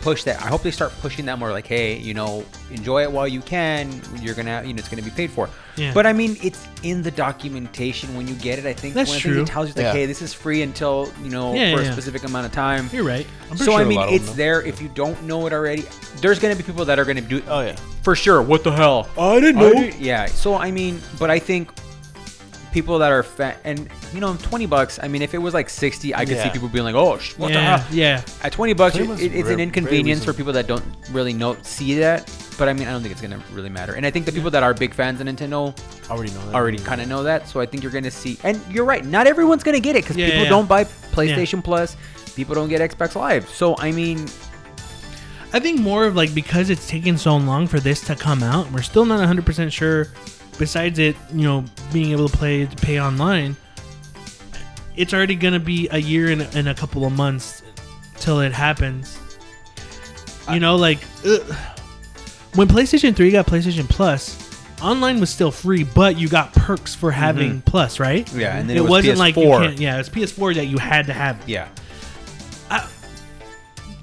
pushed 0.00 0.24
that. 0.26 0.40
I 0.40 0.46
hope 0.46 0.62
they 0.62 0.70
start 0.70 0.92
pushing 1.00 1.26
that 1.26 1.40
more. 1.40 1.50
Like, 1.50 1.66
hey, 1.66 1.96
you 1.98 2.14
know, 2.14 2.44
enjoy 2.70 3.02
it 3.02 3.10
while 3.10 3.26
you 3.26 3.40
can. 3.40 4.00
You're 4.22 4.34
gonna, 4.36 4.62
you 4.64 4.72
know, 4.72 4.78
it's 4.78 4.88
gonna 4.88 5.02
be 5.02 5.10
paid 5.10 5.28
for. 5.32 5.50
Yeah. 5.76 5.92
But 5.92 6.06
I 6.06 6.12
mean, 6.12 6.36
it's 6.40 6.68
in 6.84 7.02
the 7.02 7.10
documentation 7.10 8.14
when 8.16 8.28
you 8.28 8.34
get 8.36 8.60
it. 8.60 8.66
I 8.66 8.72
think 8.72 8.94
That's 8.94 9.10
one 9.10 9.18
true. 9.18 9.34
thing 9.34 9.42
it 9.42 9.46
tells 9.48 9.68
you, 9.68 9.74
like, 9.74 9.82
Yeah. 9.84 9.92
hey, 9.92 10.06
this 10.06 10.22
is 10.22 10.32
free 10.32 10.62
until 10.62 11.12
you 11.22 11.30
know 11.30 11.52
Yeah, 11.54 11.74
for 11.74 11.82
yeah. 11.82 11.88
a 11.88 11.92
specific 11.92 12.22
amount 12.22 12.46
of 12.46 12.52
time. 12.52 12.88
You're 12.92 13.02
right. 13.04 13.26
I'm 13.42 13.48
pretty 13.56 13.64
So 13.64 13.72
sure 13.72 13.80
I 13.80 13.82
a 13.82 13.86
mean, 13.86 13.98
lot 13.98 14.08
of 14.08 14.14
it's 14.14 14.26
know. 14.28 14.32
there. 14.34 14.62
If 14.62 14.80
you 14.80 14.88
don't 14.94 15.20
know 15.24 15.44
it 15.48 15.52
already, 15.52 15.84
there's 16.20 16.38
gonna 16.38 16.54
be 16.56 16.62
people 16.62 16.84
that 16.84 16.98
are 17.00 17.04
gonna 17.04 17.20
do. 17.20 17.38
it 17.38 17.44
Oh 17.48 17.60
yeah. 17.62 17.74
for 18.02 18.14
sure. 18.14 18.40
What 18.40 18.62
the 18.62 18.70
hell? 18.70 19.08
I 19.18 19.40
didn't 19.40 19.60
I 19.60 19.70
did- 19.72 19.94
yeah. 19.96 20.26
So 20.26 20.54
I 20.54 20.70
mean, 20.70 21.00
but 21.18 21.28
I 21.30 21.40
think 21.40 21.70
people 22.72 22.98
that 22.98 23.10
are 23.10 23.22
fat 23.22 23.58
and 23.64 23.88
you 24.12 24.20
know, 24.20 24.34
twenty 24.36 24.66
bucks. 24.66 24.98
I 25.02 25.08
mean, 25.08 25.22
if 25.22 25.34
it 25.34 25.38
was 25.38 25.54
like 25.54 25.68
sixty, 25.70 26.14
I 26.14 26.24
could 26.24 26.38
see 26.40 26.50
people 26.50 26.68
being 26.68 26.84
like, 26.84 26.94
"Oh, 26.94 27.18
sh- 27.18 27.36
what 27.38 27.50
yeah, 27.52 27.56
the 27.56 27.82
hell?" 27.82 27.94
yeah. 27.94 28.22
At 28.42 28.52
twenty 28.52 28.72
bucks, 28.74 28.96
it, 28.96 29.04
20 29.06 29.22
it's 29.24 29.34
is 29.34 29.40
an 29.40 29.46
very- 29.46 29.62
inconvenience 29.62 30.24
for 30.24 30.32
people 30.32 30.52
that 30.52 30.66
don't 30.66 30.84
really 31.12 31.32
know 31.32 31.56
see 31.62 31.94
that. 31.98 32.30
But 32.58 32.68
I 32.68 32.72
mean, 32.72 32.88
I 32.88 32.90
don't 32.90 33.02
think 33.02 33.12
it's 33.12 33.20
gonna 33.22 33.40
really 33.52 33.68
matter. 33.68 33.94
And 33.94 34.04
I 34.04 34.10
think 34.10 34.26
the 34.26 34.32
people 34.32 34.50
that 34.50 34.62
are 34.62 34.74
big 34.74 34.92
fans 34.92 35.20
of 35.20 35.26
Nintendo 35.28 35.78
already 36.10 36.32
know 36.32 36.44
that. 36.46 36.54
already 36.54 36.78
kind 36.78 37.00
of 37.00 37.08
know 37.08 37.22
that. 37.22 37.46
So 37.48 37.60
I 37.60 37.66
think 37.66 37.82
you're 37.82 37.92
gonna 37.92 38.10
see. 38.10 38.36
And 38.42 38.60
you're 38.70 38.84
right. 38.84 39.04
Not 39.04 39.26
everyone's 39.26 39.62
gonna 39.62 39.78
get 39.80 39.94
it 39.96 40.02
because 40.02 40.16
Yeah, 40.16 40.26
people 40.26 40.42
yeah. 40.44 40.48
don't 40.48 40.68
buy 40.68 40.84
PlayStation 40.84 41.62
Plus. 41.62 41.96
People 42.34 42.54
don't 42.54 42.68
get 42.68 42.80
Xbox 42.80 43.14
Live. 43.14 43.48
So 43.48 43.76
I 43.78 43.92
mean, 43.92 44.26
I 45.52 45.60
think 45.60 45.80
more 45.80 46.04
of 46.04 46.14
like 46.16 46.34
because 46.34 46.68
it's 46.68 46.88
taken 46.88 47.16
so 47.16 47.36
long 47.36 47.66
for 47.66 47.80
this 47.80 48.00
to 48.06 48.14
come 48.16 48.42
out, 48.42 48.70
we're 48.72 48.82
still 48.82 49.04
not 49.04 49.20
100% 49.20 49.72
sure. 49.72 50.08
Besides 50.58 50.98
it, 50.98 51.16
you 51.32 51.42
know, 51.42 51.64
being 51.92 52.12
able 52.12 52.28
to 52.28 52.36
play 52.36 52.66
to 52.66 52.76
pay 52.76 53.00
online, 53.00 53.56
it's 54.96 55.14
already 55.14 55.36
going 55.36 55.54
to 55.54 55.60
be 55.60 55.88
a 55.90 55.98
year 55.98 56.30
and, 56.30 56.42
and 56.54 56.68
a 56.68 56.74
couple 56.74 57.04
of 57.04 57.12
months 57.12 57.62
till 58.16 58.40
it 58.40 58.52
happens. 58.52 59.18
You 60.50 60.60
know, 60.60 60.76
like 60.76 60.98
ugh. 61.26 61.40
when 62.54 62.68
PlayStation 62.68 63.14
3 63.14 63.30
got 63.30 63.46
PlayStation 63.46 63.88
Plus, 63.88 64.48
online 64.82 65.20
was 65.20 65.30
still 65.30 65.50
free, 65.50 65.84
but 65.84 66.18
you 66.18 66.28
got 66.28 66.52
perks 66.52 66.94
for 66.94 67.10
having 67.10 67.60
Plus, 67.62 68.00
right? 68.00 68.26
Mm-hmm. 68.26 68.40
Yeah, 68.40 68.56
and 68.56 68.68
then 68.68 68.76
it, 68.76 68.80
it 68.80 68.82
was 68.82 68.90
wasn't 68.90 69.18
like 69.18 69.36
you 69.36 69.42
PS4. 69.42 69.62
can't. 69.62 69.78
Yeah, 69.80 70.00
it's 70.00 70.08
PS4 70.08 70.54
that 70.56 70.66
you 70.66 70.78
had 70.78 71.06
to 71.06 71.12
have. 71.12 71.40
it 71.42 71.48
yeah. 71.48 71.68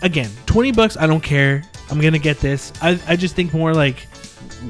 again, 0.01 0.29
20 0.45 0.71
bucks, 0.71 0.97
I 0.97 1.07
don't 1.07 1.23
care. 1.23 1.63
I'm 1.89 1.99
going 1.99 2.13
to 2.13 2.19
get 2.19 2.39
this. 2.39 2.71
I, 2.81 2.99
I 3.07 3.15
just 3.15 3.35
think 3.35 3.53
more 3.53 3.73
like, 3.73 4.07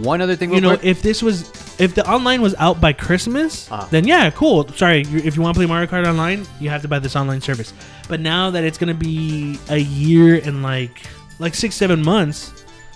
One 0.01 0.21
other 0.21 0.36
thing, 0.36 0.53
you 0.53 0.61
know, 0.61 0.75
quick. 0.75 0.86
if 0.86 1.01
this 1.01 1.21
was, 1.21 1.51
if 1.78 1.93
the 1.95 2.09
online 2.09 2.41
was 2.41 2.55
out 2.57 2.80
by 2.80 2.93
Christmas, 2.93 3.69
Uh-huh. 3.71 3.88
then 3.91 4.05
yeah, 4.07 4.30
cool. 4.32 4.67
Sorry, 4.76 5.03
you- 5.03 5.21
if 5.23 5.36
you 5.36 5.41
want 5.41 5.55
to 5.55 5.59
play 5.59 5.65
Mario 5.67 5.88
Kart 5.88 6.07
online, 6.07 6.45
you 6.59 6.69
have 6.69 6.82
to 6.84 6.88
buy 6.88 6.99
this 6.99 7.15
online 7.15 7.41
service. 7.41 7.73
But 8.07 8.19
now 8.21 8.49
that 8.51 8.63
it's 8.63 8.78
going 8.78 8.88
to 8.97 8.99
be 8.99 9.59
a 9.69 9.78
year 9.78 10.41
and 10.43 10.63
like, 10.63 11.01
like 11.39 11.53
six, 11.55 11.76
seven 11.76 12.01
months, 12.03 12.51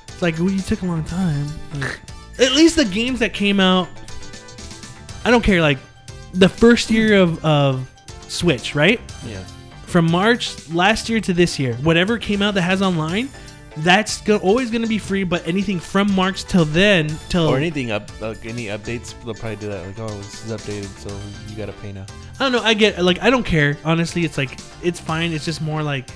it's 0.08 0.22
like, 0.22 0.38
well, 0.40 0.50
you 0.52 0.62
took 0.62 0.82
a 0.82 0.86
long 0.86 1.04
time. 1.04 1.48
Like, 1.80 2.00
at 2.40 2.54
least 2.54 2.76
the 2.78 2.86
games 2.86 3.20
that 3.20 3.34
came 3.34 3.60
out, 3.60 3.88
I 5.26 5.32
don't 5.32 5.44
care. 5.44 5.62
Like, 5.62 5.78
the 6.34 6.48
first 6.50 6.90
year 6.90 7.16
of, 7.22 7.44
of 7.44 7.90
Switch, 8.28 8.76
right? 8.76 9.00
Yeah. 9.26 9.44
from 9.88 10.10
March 10.12 10.70
last 10.70 11.10
year 11.10 11.20
to 11.20 11.34
this 11.34 11.58
year, 11.58 11.74
whatever 11.82 12.18
came 12.20 12.42
out 12.44 12.54
that 12.54 12.62
has 12.62 12.82
online, 12.82 13.28
that's 13.84 14.22
go- 14.22 14.38
always 14.38 14.70
going 14.72 14.82
to 14.82 14.88
be 14.88 14.98
free. 14.98 15.24
But 15.24 15.48
anything 15.48 15.80
from 15.80 16.12
March 16.14 16.46
till 16.46 16.66
then, 16.66 17.08
till 17.30 17.48
Or 17.48 17.58
anything 17.58 17.92
up, 17.92 18.10
like 18.22 18.46
any 18.46 18.66
updates, 18.66 19.14
they'll 19.24 19.34
probably 19.34 19.56
do 19.58 19.68
that. 19.70 19.86
Like, 19.86 20.00
oh, 20.00 20.08
this 20.18 20.46
is 20.46 20.52
updated, 20.52 20.86
so 20.98 21.10
you 21.50 21.56
gotta 21.58 21.74
pay 21.74 21.92
now. 21.92 22.06
I 22.40 22.44
don't 22.44 22.52
know. 22.52 22.62
I 22.62 22.74
get 22.74 23.04
like 23.04 23.22
I 23.22 23.30
don't 23.30 23.46
care. 23.46 23.78
Honestly, 23.84 24.24
it's 24.24 24.38
like 24.38 24.60
it's 24.84 25.00
fine. 25.00 25.32
It's 25.34 25.46
just 25.46 25.62
more 25.62 25.84
like 25.84 26.10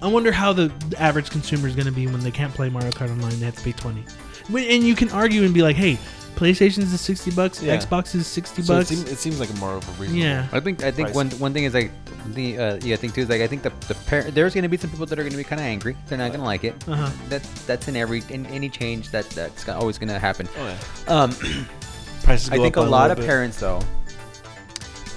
I 0.00 0.06
wonder 0.08 0.32
how 0.32 0.52
the 0.52 0.72
average 0.98 1.30
consumer 1.30 1.68
is 1.68 1.74
going 1.76 1.86
to 1.86 1.92
be 1.92 2.06
when 2.08 2.20
they 2.20 2.30
can't 2.32 2.52
play 2.52 2.68
Mario 2.68 2.90
Kart 2.90 3.08
online. 3.10 3.38
They 3.38 3.46
have 3.46 3.56
to 3.56 3.62
pay 3.62 3.72
twenty. 3.72 4.04
When- 4.48 4.64
And 4.64 4.82
you 4.82 4.94
can 4.96 5.08
argue 5.10 5.44
and 5.44 5.54
be 5.54 5.62
like, 5.62 5.76
hey, 5.76 5.96
PlayStation's 6.36 6.92
is 6.92 7.00
sixty 7.00 7.30
bucks, 7.30 7.62
Yeah. 7.62 7.76
Xbox 7.76 8.14
is 8.14 8.26
sixty 8.26 8.62
So 8.62 8.74
it, 8.74 8.76
bucks. 8.78 8.88
seem, 8.88 9.06
it 9.06 9.18
seems 9.18 9.38
like 9.40 9.50
a 9.50 9.54
more 9.54 9.74
of 9.76 9.88
a 9.88 9.92
reasonable. 10.02 10.24
yeah, 10.24 10.46
I 10.52 10.60
think 10.60 10.82
I 10.82 10.90
think 10.90 11.08
price. 11.08 11.14
one 11.16 11.30
one 11.32 11.52
thing 11.52 11.64
is 11.64 11.74
like 11.74 11.90
the 12.34 12.58
uh, 12.58 12.78
yeah 12.82 12.94
I 12.94 12.96
think 12.96 13.14
too 13.14 13.20
is 13.22 13.28
like 13.28 13.40
I 13.42 13.46
think 13.46 13.62
the 13.62 13.70
the 13.88 13.94
par- 14.06 14.22
there's 14.30 14.54
gonna 14.54 14.68
be 14.68 14.76
some 14.76 14.90
people 14.90 15.06
that 15.06 15.18
are 15.18 15.24
gonna 15.24 15.36
be 15.36 15.44
kind 15.44 15.60
of 15.60 15.66
angry. 15.66 15.96
They're 16.08 16.18
not 16.18 16.32
gonna 16.32 16.44
like 16.44 16.64
it. 16.64 16.74
Uh-huh. 16.88 17.10
That 17.28 17.42
that's 17.66 17.88
in 17.88 17.96
every 17.96 18.22
in 18.30 18.46
any 18.46 18.68
change 18.68 19.10
that 19.10 19.28
that's 19.30 19.64
go- 19.64 19.74
always 19.74 19.98
gonna 19.98 20.18
happen. 20.18 20.48
Oh 20.58 20.66
yeah. 21.08 21.22
Um, 21.22 21.34
Prices 22.22 22.50
I 22.50 22.56
think 22.56 22.76
up 22.76 22.84
a 22.84 22.86
a 22.86 22.88
lot 22.88 23.02
little 23.08 23.12
of 23.12 23.18
bit. 23.18 23.26
parents 23.26 23.58
though 23.60 23.80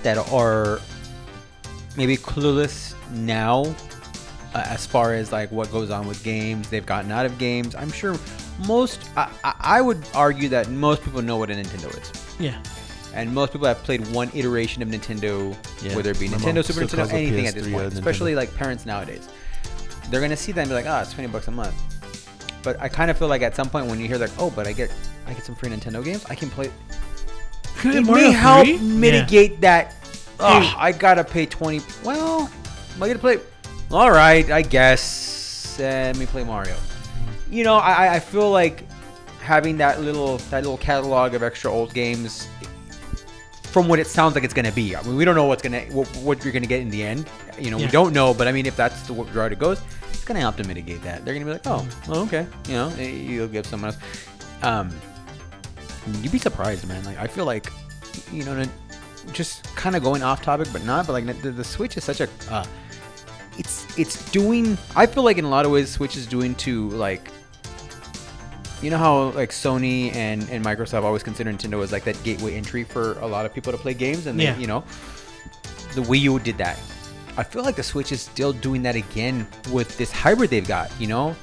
that 0.04 0.18
are 0.32 0.80
maybe 1.98 2.18
clueless 2.18 2.94
now 3.12 3.64
uh, 4.54 4.64
as 4.68 4.86
far 4.86 5.14
as 5.14 5.32
like 5.32 5.52
what 5.52 5.72
goes 5.72 5.90
on 5.90 6.08
with 6.08 6.24
games 6.24 6.70
they've 6.70 6.86
gotten 6.86 7.12
out 7.12 7.26
of 7.26 7.38
games. 7.38 7.76
I'm 7.76 7.92
sure 7.92 8.16
most 8.68 9.00
I, 9.18 9.30
I 9.44 9.54
I 9.78 9.82
would 9.82 10.04
argue 10.14 10.50
that 10.50 10.70
most 10.70 11.04
people 11.04 11.22
know 11.22 11.38
what 11.38 11.50
a 11.50 11.54
Nintendo 11.54 11.90
is. 12.02 12.12
yeah, 12.40 12.62
And 13.14 13.34
most 13.34 13.52
people 13.54 13.68
have 13.68 13.84
played 13.84 14.06
one 14.14 14.30
iteration 14.34 14.82
of 14.82 14.90
Nintendo, 14.90 15.56
Yeah. 15.82 15.96
whether 15.96 16.12
it 16.12 16.20
be 16.20 16.28
My 16.30 16.38
Nintendo, 16.38 16.64
Super 16.64 16.88
still 16.88 17.00
calls 17.00 17.12
Nintendo, 17.12 17.14
it 17.14 17.28
anything 17.28 17.48
at 17.48 17.54
this 17.56 17.68
PS3 17.68 17.72
point. 17.72 17.84
or 17.86 17.90
Nintendo. 17.90 17.94
Especially 18.00 18.36
like 18.36 18.54
parents 18.56 18.86
nowadays. 18.86 19.28
They're 20.10 20.22
gonna 20.22 20.38
see 20.38 20.52
that 20.54 20.62
and 20.62 20.70
be 20.70 20.76
like, 20.76 20.86
ah, 20.88 21.02
it's 21.02 21.14
twenty 21.14 21.28
bucks 21.30 21.48
a 21.48 21.52
month. 21.52 21.76
But 22.64 22.80
I 22.82 22.88
kind 22.90 23.12
of 23.12 23.18
feel 23.18 23.28
like 23.28 23.42
at 23.42 23.56
some 23.56 23.70
point 23.70 23.88
when 23.88 24.00
you 24.00 24.08
hear 24.08 24.18
like, 24.18 24.32
oh, 24.40 24.50
but 24.50 24.68
I 24.68 24.74
get 24.74 24.92
I 25.28 25.34
get 25.34 25.44
some 25.44 25.56
free 25.56 25.70
Nintendo 25.70 26.04
games, 26.04 26.24
I 26.30 26.36
can 26.36 26.50
play. 26.50 26.72
Could 27.78 27.96
It 27.96 28.02
Mario 28.06 28.28
may 28.30 28.32
help 28.32 28.66
3? 28.66 28.78
mitigate 28.80 29.62
that. 29.62 29.94
Oh, 30.40 30.76
I 30.78 30.92
gotta 30.92 31.24
pay 31.24 31.46
twenty. 31.46 31.82
Well, 32.04 32.50
am 32.96 33.04
I 33.04 33.08
gonna 33.08 33.20
play? 33.20 33.40
All 33.92 34.12
right, 34.12 34.50
I 34.52 34.62
guess. 34.62 35.78
Let 35.80 36.18
me 36.18 36.26
play 36.26 36.44
Mario. 36.44 36.76
You 37.56 37.64
know, 37.64 37.76
I 37.76 38.16
I- 38.16 38.20
feel 38.20 38.50
like 38.52 38.84
having 39.42 39.78
that 39.78 40.02
little 40.02 40.38
that 40.52 40.62
little 40.64 40.78
catalog 40.78 41.34
of 41.36 41.42
extra 41.44 41.72
old 41.72 41.94
games 41.94 42.48
from 43.74 43.88
what 43.88 44.00
it 44.00 44.08
sounds 44.08 44.36
like 44.36 44.44
it's 44.44 44.54
gonna 44.54 44.72
be. 44.72 44.96
I 44.96 45.02
mean, 45.04 45.16
we 45.16 45.24
don't 45.26 45.36
know 45.36 45.46
what's 45.46 45.62
gonna 45.64 45.82
what, 45.98 46.08
what 46.18 46.44
you're 46.44 46.52
gonna 46.54 46.66
get 46.76 46.82
in 46.82 46.90
the 46.90 47.04
end. 47.04 47.30
You 47.58 47.72
know, 47.72 47.78
Yeah. 47.78 47.86
we 47.86 47.92
don't 47.92 48.14
know. 48.14 48.34
But 48.34 48.48
I 48.50 48.52
mean, 48.52 48.66
if 48.66 48.76
that's 48.76 49.02
the 49.04 49.14
route 49.14 49.54
it 49.54 49.60
goes, 49.60 49.80
it's 50.12 50.26
gonna 50.26 50.42
help 50.42 50.58
to 50.58 50.64
mitigate 50.66 51.02
that. 51.04 51.24
They're 51.24 51.34
gonna 51.34 51.46
be 51.46 51.52
like, 51.54 51.66
oh, 51.68 51.88
oh, 52.10 52.24
okay, 52.24 52.46
you 52.68 52.74
know, 52.74 52.90
eh, 53.00 53.08
you'll 53.10 53.48
give 53.48 53.66
someone 53.68 53.92
else. 53.92 54.00
Um, 54.64 54.90
you'd 56.22 56.32
be 56.34 56.40
surprised, 56.40 56.86
man. 56.88 57.04
Like 57.06 57.20
I 57.20 57.28
feel 57.28 57.46
like, 57.46 57.72
you 58.34 58.44
know, 58.44 58.66
just 59.32 59.64
kind 59.76 59.96
of 59.96 60.04
going 60.04 60.24
off 60.24 60.42
topic, 60.42 60.68
but 60.74 60.84
not. 60.84 61.08
But 61.08 61.14
like 61.14 61.42
the, 61.42 61.52
the 61.52 61.64
Switch 61.64 61.96
is 61.96 62.04
such 62.04 62.20
a, 62.22 62.28
uh, 62.52 62.66
it's 63.58 63.86
it's 63.98 64.30
doing. 64.32 64.78
I 64.96 65.06
feel 65.06 65.24
like 65.24 65.38
in 65.38 65.46
a 65.46 65.50
lot 65.50 65.64
of 65.66 65.72
ways, 65.72 65.90
Switch 65.90 66.18
is 66.18 66.28
doing 66.28 66.54
to 66.56 66.90
like 66.90 67.30
you 68.82 68.90
know 68.90 68.98
how 68.98 69.30
like 69.32 69.50
Sony 69.52 70.14
and, 70.16 70.48
and 70.50 70.64
Microsoft 70.64 71.04
always 71.04 71.24
consider 71.24 71.52
Nintendo 71.52 71.82
as 71.84 71.92
like 71.92 72.04
that 72.04 72.22
gateway 72.24 72.56
entry 72.56 72.84
for 72.84 73.18
a 73.20 73.28
lot 73.28 73.46
of 73.46 73.54
people 73.54 73.72
to 73.72 73.78
play 73.78 73.94
games, 73.94 74.28
and 74.28 74.40
they, 74.40 74.46
Yeah. 74.46 74.58
you 74.58 74.68
know, 74.68 74.84
the 75.96 76.02
Wii 76.02 76.22
U 76.22 76.40
did 76.40 76.58
that. 76.58 76.78
I 77.38 77.44
feel 77.44 77.64
like 77.64 77.76
the 77.76 77.84
Switch 77.84 78.12
is 78.12 78.22
still 78.22 78.54
doing 78.54 78.82
that 78.84 78.96
again 78.96 79.48
with 79.72 79.98
this 79.98 80.12
hybrid 80.12 80.50
they've 80.50 80.68
got. 80.68 80.92
You 81.00 81.08
know, 81.08 81.36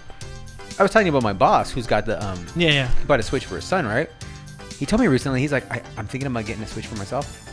I 0.79 0.83
was 0.83 0.91
talking 0.91 1.09
about 1.09 1.23
my 1.23 1.33
boss 1.33 1.71
who's 1.71 1.87
got 1.87 2.07
the 2.07 2.23
um 2.25 2.47
yeah, 2.57 2.71
yeah. 2.71 2.89
he 2.99 3.05
bought 3.05 3.21
a 3.21 3.23
Switch 3.23 3.45
for 3.47 3.57
his 3.57 3.65
son, 3.65 3.87
right? 3.87 4.09
He 4.79 4.87
told 4.87 5.01
me 5.01 5.07
recently 5.07 5.41
he's 5.41 5.53
like, 5.53 5.71
I, 5.71 5.81
I'm 5.97 6.07
thinking 6.07 6.27
about 6.27 6.45
getting 6.47 6.63
a 6.63 6.67
Switch 6.67 6.87
for 6.87 6.97
myself. 6.97 7.49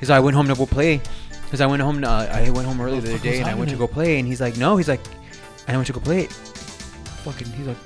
He's 0.00 0.10
like, 0.10 0.16
I 0.16 0.20
went 0.20 0.36
home 0.36 0.48
to 0.48 0.54
go 0.54 0.66
play. 0.66 1.00
Because 1.44 1.60
I 1.60 1.66
went 1.66 1.80
home, 1.80 2.02
uh, 2.02 2.26
I 2.28 2.50
went 2.50 2.66
home 2.66 2.80
earlier 2.80 3.00
the 3.00 3.14
other 3.14 3.22
day 3.22 3.38
and 3.38 3.48
I 3.48 3.54
went 3.54 3.70
to 3.70 3.76
go 3.76 3.86
play. 3.86 4.18
And 4.18 4.26
he's 4.26 4.40
like, 4.40 4.56
no, 4.56 4.76
he's 4.76 4.88
like, 4.88 5.00
I 5.68 5.76
went 5.76 5.86
to 5.86 5.92
go 5.92 6.00
play 6.00 6.22
it. 6.24 6.32
Fucking, 7.22 7.46
he's 7.52 7.68
like, 7.68 7.76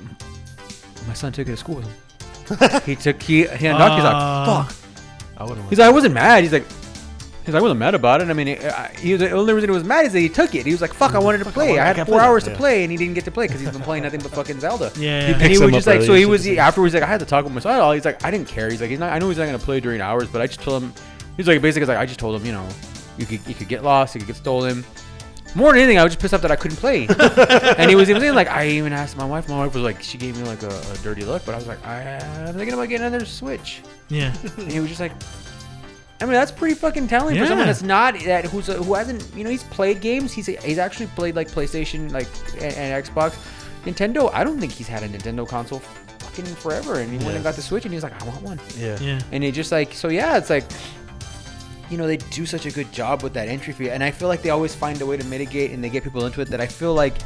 my 1.07 1.13
son 1.13 1.31
took 1.31 1.47
it 1.47 1.51
to 1.51 1.57
school 1.57 1.75
with 1.75 1.85
him. 1.87 2.81
he 2.85 2.95
took, 2.95 3.21
he, 3.21 3.45
he 3.47 3.67
undocked, 3.67 3.95
he's 3.95 4.03
Uh, 4.03 4.13
like, 4.13 4.69
fuck. 4.69 4.75
I 5.37 5.43
wouldn't. 5.45 5.69
He's 5.69 5.79
like, 5.79 5.87
I 5.87 5.91
wasn't 5.91 6.13
mad. 6.13 6.43
He's 6.43 6.51
like, 6.53 6.65
he's 7.45 7.53
like, 7.53 7.59
I 7.59 7.61
wasn't 7.61 7.79
mad 7.79 7.95
about 7.95 8.21
it. 8.21 8.29
I 8.29 8.33
mean, 8.33 8.47
he, 8.47 8.57
I- 8.57 8.93
he 8.99 9.13
was 9.13 9.21
the 9.21 9.31
only 9.31 9.53
reason 9.53 9.69
he 9.69 9.73
was 9.73 9.83
mad 9.83 10.05
is 10.05 10.13
that 10.13 10.19
he 10.19 10.29
took 10.29 10.53
it. 10.53 10.65
He 10.65 10.71
was 10.71 10.81
like, 10.81 10.93
fuck, 10.93 11.15
I 11.15 11.19
wanted 11.19 11.39
to 11.39 11.45
Fuck, 11.45 11.53
I 11.53 11.55
play. 11.55 11.67
wanted- 11.69 11.79
I 11.79 11.83
I 11.83 11.87
had 11.87 11.95
can't 11.95 12.07
four 12.09 12.15
play 12.17 12.23
that. 12.25 12.29
hours 12.29 12.43
to 12.43 12.51
Yeah. 12.51 12.57
play 12.57 12.83
and 12.83 12.91
he 12.91 12.97
didn't 12.97 13.13
get 13.15 13.25
to 13.25 13.31
play 13.31 13.47
because 13.47 13.61
he's 13.61 13.71
been 13.71 13.81
playing 13.81 14.03
nothing 14.03 14.19
but 14.21 14.31
fucking 14.31 14.59
Zelda. 14.59 14.91
Yeah, 14.95 14.99
He 14.99 15.05
yeah. 15.05 15.11
And 15.33 15.41
he 15.41 15.47
picks 15.47 15.59
was 15.59 15.69
him 15.69 15.73
just 15.75 15.87
up 15.87 15.95
like, 15.95 16.01
so 16.03 16.09
early, 16.11 16.19
he 16.19 16.25
was 16.25 16.45
it's 16.45 16.49
like- 16.57 16.67
afterwards. 16.67 16.93
He's 16.93 17.01
like, 17.01 17.07
I 17.07 17.11
had 17.11 17.19
to 17.21 17.25
talk 17.25 17.43
with 17.45 17.53
my 17.53 17.59
son. 17.61 17.75
At 17.75 17.81
all." 17.81 17.93
He's 17.93 18.05
like, 18.05 18.23
I 18.25 18.31
didn't 18.31 18.47
care. 18.47 18.69
He's 18.69 18.81
like, 18.81 18.89
he's 18.89 18.99
not. 18.99 19.11
I 19.13 19.19
know 19.19 19.29
he's 19.29 19.37
not 19.37 19.45
gonna 19.45 19.57
play 19.59 19.79
during 19.79 20.01
hours, 20.01 20.27
but 20.29 20.41
I 20.41 20.47
just 20.47 20.61
told 20.61 20.83
him. 20.83 20.93
He's 21.37 21.47
like, 21.47 21.61
basically, 21.61 21.83
it's 21.83 21.89
like 21.89 21.97
I 21.97 22.05
just 22.05 22.19
told 22.19 22.39
him, 22.39 22.45
you 22.45 22.51
know, 22.51 22.67
you 23.17 23.25
could 23.25 23.39
you 23.47 23.55
could 23.55 23.67
get 23.69 23.83
lost, 23.83 24.13
you 24.13 24.19
could 24.19 24.27
get 24.27 24.35
stolen. 24.35 24.83
More 25.55 25.71
than 25.71 25.79
anything, 25.81 25.97
I 25.99 26.03
was 26.03 26.13
just 26.13 26.21
pissed 26.21 26.33
off 26.33 26.41
that 26.43 26.51
I 26.51 26.55
couldn't 26.55 26.77
play. 26.77 27.07
and 27.77 27.89
he 27.89 27.95
was 27.95 28.09
even 28.09 28.21
saying 28.21 28.35
like, 28.35 28.47
I 28.47 28.67
even 28.67 28.93
asked 28.93 29.17
my 29.17 29.25
wife. 29.25 29.49
My 29.49 29.57
wife 29.57 29.73
was 29.73 29.83
like, 29.83 30.01
she 30.01 30.17
gave 30.17 30.37
me 30.37 30.43
like 30.43 30.63
a, 30.63 30.69
a 30.69 30.97
dirty 31.03 31.23
look, 31.25 31.45
but 31.45 31.53
I 31.53 31.57
was 31.57 31.67
like, 31.67 31.85
I, 31.85 32.19
I'm 32.47 32.53
thinking 32.55 32.73
about 32.73 32.87
getting 32.89 33.05
another 33.05 33.25
Switch. 33.25 33.81
yeah. 34.09 34.33
And 34.57 34.71
he 34.71 34.79
was 34.79 34.87
just 34.89 35.01
like, 35.01 35.11
I 36.21 36.25
mean, 36.25 36.33
that's 36.33 36.51
pretty 36.51 36.75
fucking 36.75 37.07
telling 37.07 37.35
for 37.35 37.45
someone 37.47 37.59
Yeah. 37.65 37.65
that's 37.73 37.81
not 37.81 38.13
that 38.25 38.45
who's 38.45 38.67
who 38.67 38.93
hasn't 38.93 39.25
you 39.35 39.43
know 39.43 39.49
he's 39.49 39.63
played 39.63 40.01
games. 40.01 40.31
He's 40.31 40.45
he's 40.45 40.77
actually 40.77 41.07
played 41.07 41.35
like 41.35 41.49
PlayStation 41.49 42.11
like 42.11 42.27
and, 42.61 42.75
and 42.75 43.03
Xbox, 43.05 43.35
Nintendo. 43.85 44.29
I 44.31 44.43
don't 44.43 44.59
think 44.59 44.71
he's 44.71 44.87
had 44.87 45.01
a 45.01 45.09
Nintendo 45.09 45.47
console 45.47 45.79
fucking 45.79 46.45
forever. 46.45 46.99
And 46.99 47.11
he 47.11 47.17
went 47.25 47.35
and 47.35 47.43
got 47.43 47.55
the 47.55 47.63
Switch, 47.63 47.85
and 47.85 47.91
he 47.91 47.95
was 47.97 48.03
like, 48.03 48.21
I 48.21 48.25
want 48.27 48.41
one. 48.43 48.59
Yeah. 48.77 48.99
Yeah. 49.01 49.19
And 49.31 49.43
it 49.43 49.53
just 49.53 49.71
like 49.71 49.93
so 49.93 50.09
yeah, 50.09 50.37
it's 50.37 50.49
like. 50.51 50.63
You 51.91 51.97
know 51.97 52.07
they 52.07 52.17
do 52.17 52.45
such 52.45 52.65
a 52.65 52.71
good 52.71 52.91
job 52.93 53.21
with 53.21 53.33
that 53.33 53.49
entry 53.49 53.73
fee, 53.73 53.89
and 53.89 54.01
I 54.01 54.11
feel 54.11 54.29
like 54.29 54.41
they 54.41 54.49
always 54.49 54.73
find 54.73 55.01
a 55.01 55.05
way 55.05 55.17
to 55.17 55.25
mitigate 55.25 55.71
and 55.71 55.83
they 55.83 55.89
get 55.89 56.03
people 56.03 56.25
into 56.25 56.39
it. 56.39 56.47
That 56.47 56.61
I 56.61 56.65
feel 56.65 56.93
like 56.93 57.21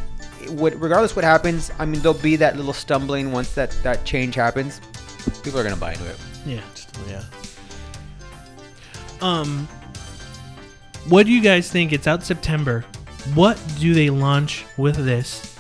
what, 0.50 0.74
regardless 0.82 1.16
what 1.16 1.24
happens, 1.24 1.72
I 1.78 1.86
mean, 1.86 2.02
there'll 2.02 2.18
be 2.18 2.36
that 2.38 2.58
little 2.58 2.74
stumbling 2.74 3.32
once 3.32 3.54
that 3.54 3.72
that 3.84 4.04
change 4.06 4.36
happens. 4.36 4.82
People 5.44 5.60
are 5.60 5.64
gonna 5.64 5.76
buy 5.76 5.94
into 5.94 6.10
it. 6.10 6.18
Yeah. 6.46 6.62
Yeah. 7.08 7.24
Um, 9.22 9.68
what 11.10 11.28
do 11.28 11.32
you 11.32 11.42
guys 11.42 11.72
think? 11.72 11.94
It's 11.94 12.08
out 12.08 12.24
September. 12.24 12.84
What 13.34 13.62
do 13.80 13.94
they 13.94 14.10
launch 14.10 14.66
with 14.78 14.96
this 14.98 15.56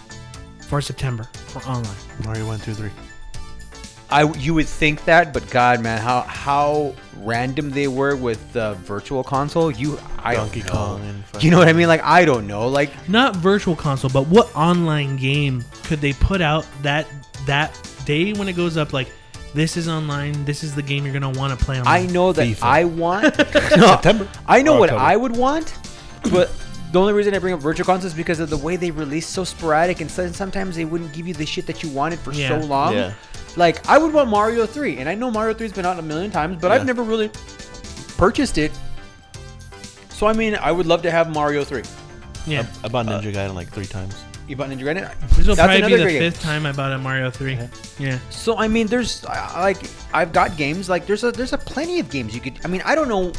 for 0.67 0.81
September 0.81 1.23
for 1.47 1.61
online? 1.63 1.95
Mario 2.23 2.47
one, 2.47 2.59
two, 2.59 2.73
three. 2.73 2.91
I 4.09 4.31
you 4.33 4.53
would 4.53 4.67
think 4.67 5.05
that, 5.05 5.33
but 5.33 5.49
God, 5.49 5.81
man, 5.81 5.99
how 5.99 6.21
how 6.21 6.93
random 7.17 7.71
they 7.71 7.87
were 7.87 8.15
with 8.15 8.53
the 8.53 8.73
virtual 8.75 9.23
console. 9.23 9.71
You, 9.71 9.99
I 10.19 10.35
Donkey 10.35 10.61
don't 10.61 10.67
know. 10.67 10.73
Kong 10.73 11.01
and 11.33 11.43
you 11.43 11.49
know 11.51 11.57
what 11.57 11.67
I 11.67 11.73
mean? 11.73 11.87
Like 11.87 12.03
I 12.03 12.23
don't 12.25 12.45
know. 12.47 12.67
Like 12.67 12.91
Not 13.09 13.35
virtual 13.35 13.75
console, 13.75 14.09
but 14.11 14.27
what 14.27 14.55
online 14.55 15.17
game 15.17 15.63
could 15.83 16.01
they 16.01 16.13
put 16.13 16.41
out 16.41 16.65
that 16.83 17.07
that 17.45 17.77
day 18.05 18.33
when 18.33 18.47
it 18.47 18.53
goes 18.53 18.77
up? 18.77 18.93
Like, 18.93 19.09
this 19.53 19.75
is 19.77 19.87
online. 19.87 20.45
This 20.45 20.63
is 20.63 20.75
the 20.75 20.81
game 20.83 21.03
you're 21.05 21.13
gonna 21.13 21.29
want 21.37 21.57
to 21.57 21.65
play 21.65 21.79
online. 21.79 22.09
I 22.09 22.11
know 22.11 22.31
that 22.33 22.43
FIFA. 22.47 22.61
I 22.61 22.83
want 22.85 23.23
no, 23.77 23.87
September. 23.87 24.27
I 24.47 24.61
know 24.61 24.75
Or 24.75 24.79
what 24.81 24.89
October. 24.91 25.03
I 25.03 25.15
would 25.15 25.35
want, 25.35 25.77
but 26.31 26.51
the 26.95 27.01
only 27.01 27.11
reason 27.11 27.33
I 27.35 27.39
bring 27.39 27.53
up 27.53 27.59
virtual 27.59 27.85
consoles 27.85 28.13
is 28.13 28.17
because 28.17 28.39
of 28.39 28.49
the 28.49 28.55
way 28.57 28.77
they 28.77 28.89
release 28.89 29.27
so 29.27 29.43
sporadic, 29.43 29.99
and 29.99 30.09
sometimes 30.09 30.77
they 30.77 30.85
wouldn't 30.85 31.11
give 31.11 31.27
you 31.27 31.33
the 31.33 31.45
shit 31.45 31.65
that 31.67 31.83
you 31.83 31.89
wanted 31.89 32.19
for 32.19 32.31
Yeah. 32.31 32.47
so 32.59 32.65
long. 32.65 32.93
Yeah. 32.93 33.11
Like 33.57 33.85
I 33.89 33.97
would 33.97 34.13
want 34.13 34.29
Mario 34.29 34.65
Three, 34.65 34.97
and 34.99 35.09
I 35.09 35.15
know 35.15 35.29
Mario 35.29 35.53
Three's 35.53 35.73
been 35.73 35.85
out 35.85 35.99
a 35.99 36.01
million 36.01 36.31
times, 36.31 36.57
but 36.61 36.71
I've 36.71 36.81
Yeah. 36.81 36.85
never 36.85 37.03
really 37.03 37.29
purchased 38.17 38.57
it. 38.57 38.71
So 40.09 40.27
I 40.27 40.31
mean, 40.33 40.55
I 40.55 40.71
would 40.71 40.85
love 40.85 41.01
to 41.01 41.11
have 41.11 41.29
Mario 41.33 41.65
Three. 41.65 41.83
Yeah. 42.47 42.65
I 42.83 42.87
bought 42.87 43.07
Ninja 43.07 43.33
Gaiden 43.33 43.55
like 43.55 43.69
three 43.73 43.85
times. 43.87 44.15
You 44.47 44.55
bought 44.55 44.69
Ninja 44.69 44.83
Gaiden? 44.83 45.11
This 45.35 45.47
will 45.47 45.55
That's 45.55 45.67
probably 45.67 45.87
be 45.89 45.97
the 45.97 46.03
great 46.03 46.19
game. 46.19 46.31
fifth 46.31 46.41
time 46.43 46.65
I 46.65 46.71
bought 46.71 46.91
a 46.93 46.97
Mario 46.99 47.29
3. 47.31 47.57
Yeah. 47.99 48.19
So 48.29 48.57
I 48.57 48.67
mean, 48.69 48.87
there's 48.87 49.25
uh, 49.25 49.51
like 49.57 49.79
I've 50.13 50.31
got 50.31 50.55
games 50.55 50.87
like 50.87 51.07
there's 51.07 51.23
a 51.25 51.31
there's 51.31 51.51
a 51.53 51.57
plenty 51.57 51.99
of 51.99 52.09
games 52.09 52.33
you 52.33 52.39
could. 52.39 52.57
I 52.63 52.67
mean, 52.69 52.81
I 52.85 52.95
don't 52.95 53.09
know. 53.09 53.33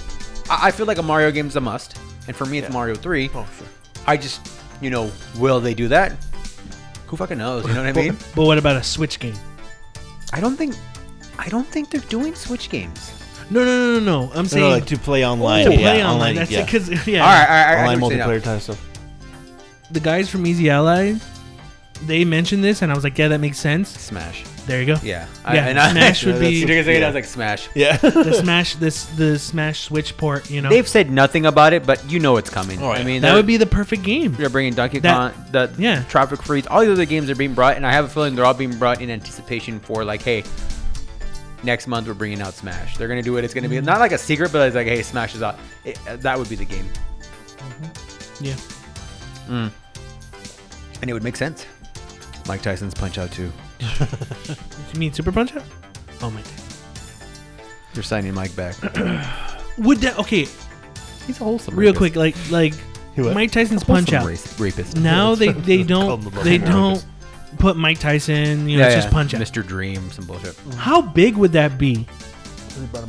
I, 0.51 0.69
I 0.69 0.71
feel 0.73 0.85
like 0.87 0.99
a 0.99 1.03
Mario 1.03 1.31
game's 1.31 1.57
a 1.57 1.61
must, 1.61 1.97
and 2.27 2.35
for 2.37 2.45
me, 2.47 2.59
it's 2.59 2.69
Yeah. 2.69 2.73
Mario 2.73 2.95
Three. 2.95 3.31
Oh, 3.35 3.47
sure. 3.59 3.67
I 4.07 4.17
just, 4.17 4.41
you 4.81 4.91
know, 4.91 5.11
will 5.39 5.61
they 5.61 5.75
do 5.75 5.89
that? 5.89 6.13
Who 7.07 7.17
fucking 7.17 7.39
knows? 7.39 7.67
You 7.67 7.75
know 7.75 7.85
what 7.85 7.89
I 7.89 7.93
mean? 7.93 8.17
but 8.35 8.45
what 8.47 8.59
about 8.59 8.77
a 8.77 8.83
Switch 8.83 9.19
game? 9.21 9.35
I 10.33 10.41
don't 10.41 10.57
think, 10.57 10.75
I 11.39 11.49
don't 11.49 11.67
think 11.67 11.91
they're 11.91 12.01
doing 12.03 12.35
Switch 12.35 12.69
games. 12.71 13.13
No, 13.49 13.65
no, 13.65 13.77
no, 13.77 14.01
no, 14.01 14.05
no. 14.27 14.31
I'm 14.33 14.43
No, 14.43 14.49
saying 14.49 14.65
no, 14.65 14.71
like 14.71 14.87
to 14.87 14.99
play 14.99 15.25
oh, 15.25 15.33
online. 15.33 15.67
to 15.67 15.73
yeah, 15.73 15.79
play 15.79 16.05
online. 16.05 16.35
That's 16.35 16.51
yeah. 16.51 16.65
because 16.65 16.89
yeah, 17.07 17.21
All 17.23 17.29
right, 17.29 17.43
all 17.43 17.55
right, 17.55 17.67
all 17.79 17.85
right. 17.85 17.97
online 17.97 18.01
multiplayer 18.01 18.43
type 18.43 18.61
stuff. 18.61 18.85
the 19.93 20.01
guys 20.01 20.29
from 20.29 20.47
Easy 20.47 20.69
Allies, 20.69 21.25
they 22.07 22.25
mentioned 22.25 22.65
this, 22.65 22.83
and 22.83 22.91
I 22.91 22.95
was 22.97 23.05
like, 23.05 23.17
yeah, 23.17 23.29
that 23.29 23.39
makes 23.39 23.59
sense. 23.59 23.89
Smash. 23.89 24.45
There 24.67 24.81
you 24.81 24.87
go. 24.87 24.97
Yeah. 25.03 25.27
Yeah, 25.45 25.69
and 25.69 25.79
I, 25.79 25.93
Smash 25.93 26.25
would 26.27 26.41
be 26.41 26.49
You 26.49 26.67
took 26.67 26.77
a 26.77 26.83
second, 26.85 26.97
I 26.97 26.99
Yeah. 26.99 27.07
was 27.07 27.15
like 27.15 27.25
Smash. 27.25 27.69
Yeah. 27.77 27.97
the 27.99 28.33
Smash 28.35 28.75
this 28.77 29.05
the 29.05 29.39
Smash 29.39 29.81
Switch 29.83 30.17
port. 30.17 30.51
You 30.51 30.61
know, 30.61 30.69
They've 30.71 30.89
said 30.89 31.09
nothing 31.09 31.47
about 31.47 31.73
it, 31.73 31.87
but 31.87 32.11
you 32.11 32.19
know 32.19 32.37
it's 32.37 32.51
coming. 32.51 32.83
Oh, 32.83 32.91
I 32.91 33.05
mean, 33.05 33.23
that 33.23 33.35
would 33.35 33.47
be 33.47 33.59
the 33.59 33.67
perfect 33.67 34.03
game. 34.03 34.33
They're 34.33 34.49
bringing 34.51 34.75
Donkey 34.75 34.99
That- 34.99 35.35
Kong, 35.35 35.45
the 35.53 35.73
yeah. 35.79 36.03
Tropical 36.09 36.45
Freeze, 36.45 36.67
all 36.67 36.81
the 36.85 36.91
other 36.91 37.05
games 37.05 37.31
are 37.31 37.37
being 37.37 37.55
brought, 37.55 37.77
and 37.77 37.87
I 37.87 37.93
have 37.93 38.07
a 38.07 38.09
feeling 38.09 38.35
they're 38.35 38.45
all 38.45 38.55
being 38.55 38.77
brought 38.77 39.01
in 39.01 39.09
anticipation 39.09 39.79
for 39.79 40.05
like, 40.05 40.23
hey, 40.23 40.43
next 41.63 41.87
month 41.87 42.09
we're 42.09 42.15
bringing 42.15 42.41
out 42.43 42.55
Smash. 42.55 42.97
They're 42.97 43.09
gonna 43.09 43.23
do 43.23 43.37
it. 43.37 43.45
It's 43.45 43.55
gonna 43.55 43.69
be 43.69 43.77
Mm-hmm. 43.77 43.87
not 43.87 44.01
like 44.01 44.11
a 44.13 44.19
secret, 44.19 44.51
but 44.53 44.67
it's 44.67 44.75
like, 44.75 44.89
hey, 44.89 45.01
Smash 45.03 45.37
is 45.37 45.43
out. 45.43 45.59
It, 45.85 45.97
uh, 46.09 46.17
that 46.17 46.37
would 46.37 46.49
be 46.49 46.57
the 46.57 46.65
game, 46.65 46.89
Yeah. 48.41 48.57
and 49.49 49.71
it 51.09 51.13
would 51.13 51.23
make 51.23 51.37
sense. 51.37 51.67
Mike 52.49 52.63
Tyson's 52.63 52.95
Punch 52.95 53.17
Out 53.19 53.31
too. 53.31 53.53
You 54.95 55.01
mean 55.01 55.13
Super 55.13 55.33
Punch 55.33 55.55
Out? 55.55 55.65
Oh 56.23 56.31
my. 56.31 56.41
God. 56.41 56.51
You're 57.95 58.03
signing 58.03 58.33
Mike 58.35 58.55
back. 58.57 58.75
Would 59.79 59.99
that 59.99 60.19
okay? 60.19 60.47
He's 61.27 61.41
a 61.41 61.45
wholesome. 61.45 61.75
Real 61.77 61.93
rapist. 61.93 61.99
quick, 62.15 62.17
like 62.17 62.51
like 62.51 62.75
what? 63.17 63.35
Mike 63.35 63.51
Tyson's 63.51 63.85
Punch 63.85 64.13
Out. 64.13 64.27
race- 64.27 64.59
rapist. 64.61 64.97
Now 64.97 65.35
they 65.35 65.49
they 65.53 65.79
Call 65.85 66.17
don't 66.17 66.23
him 66.23 66.27
a 66.39 66.45
they 66.45 66.59
rapist. 66.59 66.73
don't 66.73 67.07
put 67.59 67.77
Mike 67.77 67.99
Tyson. 67.99 68.69
You 68.69 68.79
know, 68.79 68.85
yeah, 68.85 68.87
it's 68.87 68.95
yeah. 68.97 69.01
just 69.03 69.11
Punch 69.13 69.35
Out. 69.35 69.41
Mr. 69.41 69.67
Dream, 69.67 70.11
some 70.11 70.25
bullshit. 70.25 70.57
How 70.77 71.03
big 71.03 71.37
would 71.37 71.53
that 71.53 71.77
be 71.79 72.07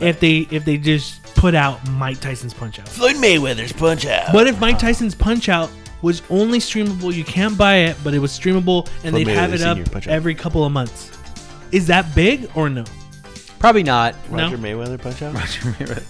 if 0.01 0.19
they 0.19 0.39
if 0.51 0.65
they 0.65 0.77
just 0.77 1.23
put 1.35 1.53
out 1.55 1.87
Mike 1.91 2.19
Tyson's 2.19 2.53
Punch 2.53 2.79
Out? 2.79 2.87
Floyd 2.89 3.15
Mayweather's 3.17 3.71
Punch 3.71 4.05
Out. 4.05 4.33
What 4.33 4.47
if 4.47 4.59
Mike 4.59 4.79
Tyson's 4.79 5.15
Punch 5.15 5.47
Out 5.47 5.69
was 6.01 6.21
only 6.29 6.59
streamable? 6.59 7.13
You 7.13 7.23
can't 7.23 7.57
buy 7.57 7.75
it, 7.77 7.97
but 8.03 8.13
it 8.13 8.19
was 8.19 8.31
streamable, 8.37 8.87
and 9.03 9.15
they'd 9.15 9.27
have 9.27 9.53
it 9.53 9.61
up 9.61 9.77
Punch 9.91 10.07
Out. 10.07 10.13
every 10.13 10.35
couple 10.35 10.63
of 10.63 10.71
months. 10.71 11.11
Is 11.71 11.87
that 11.87 12.13
big 12.15 12.49
or 12.55 12.69
no? 12.69 12.85
Probably 13.59 13.83
not. 13.83 14.15
No. 14.29 14.37
Roger 14.43 14.57
Mayweather 14.57 15.01
Punch 15.01 15.21
Out? 15.21 15.33
Roger 15.33 15.61
Mayweather. 15.71 16.03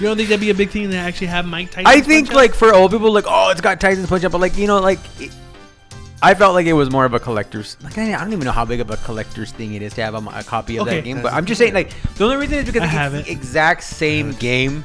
You 0.00 0.08
don't 0.08 0.16
think 0.16 0.30
that'd 0.30 0.40
be 0.40 0.50
a 0.50 0.54
big 0.54 0.70
thing 0.70 0.90
to 0.90 0.96
actually 0.96 1.28
have 1.28 1.46
Mike 1.46 1.70
Tyson? 1.70 1.86
I 1.86 2.00
think 2.00 2.32
like 2.32 2.54
for 2.54 2.74
old 2.74 2.90
people, 2.90 3.12
like 3.12 3.26
oh, 3.28 3.50
it's 3.50 3.60
got 3.60 3.80
Tyson's 3.80 4.08
Punch 4.08 4.24
Out, 4.24 4.32
but 4.32 4.40
like 4.40 4.56
you 4.56 4.66
know, 4.66 4.80
like 4.80 4.98
it, 5.20 5.30
I 6.20 6.34
felt 6.34 6.54
like 6.54 6.66
it 6.66 6.72
was 6.72 6.90
more 6.90 7.04
of 7.04 7.14
a 7.14 7.20
collector's. 7.20 7.76
Like 7.84 7.96
I, 7.98 8.14
I 8.14 8.18
don't 8.18 8.32
even 8.32 8.44
know 8.44 8.50
how 8.52 8.64
big 8.64 8.80
of 8.80 8.90
a 8.90 8.96
collector's 8.96 9.52
thing 9.52 9.74
it 9.74 9.82
is 9.82 9.92
to 9.94 10.02
have 10.02 10.14
a, 10.14 10.28
a 10.30 10.42
copy 10.42 10.76
of 10.78 10.88
Okay. 10.88 10.96
that 10.96 11.04
game. 11.04 11.22
But 11.22 11.32
I'm 11.34 11.44
just 11.44 11.58
saying, 11.60 11.74
like 11.74 11.92
the 12.14 12.24
only 12.24 12.36
reason 12.36 12.58
is 12.58 12.64
because 12.64 12.82
I 12.82 12.86
it's 12.86 12.92
have 12.94 13.12
the 13.12 13.30
exact 13.30 13.84
same 13.84 14.32
game 14.32 14.84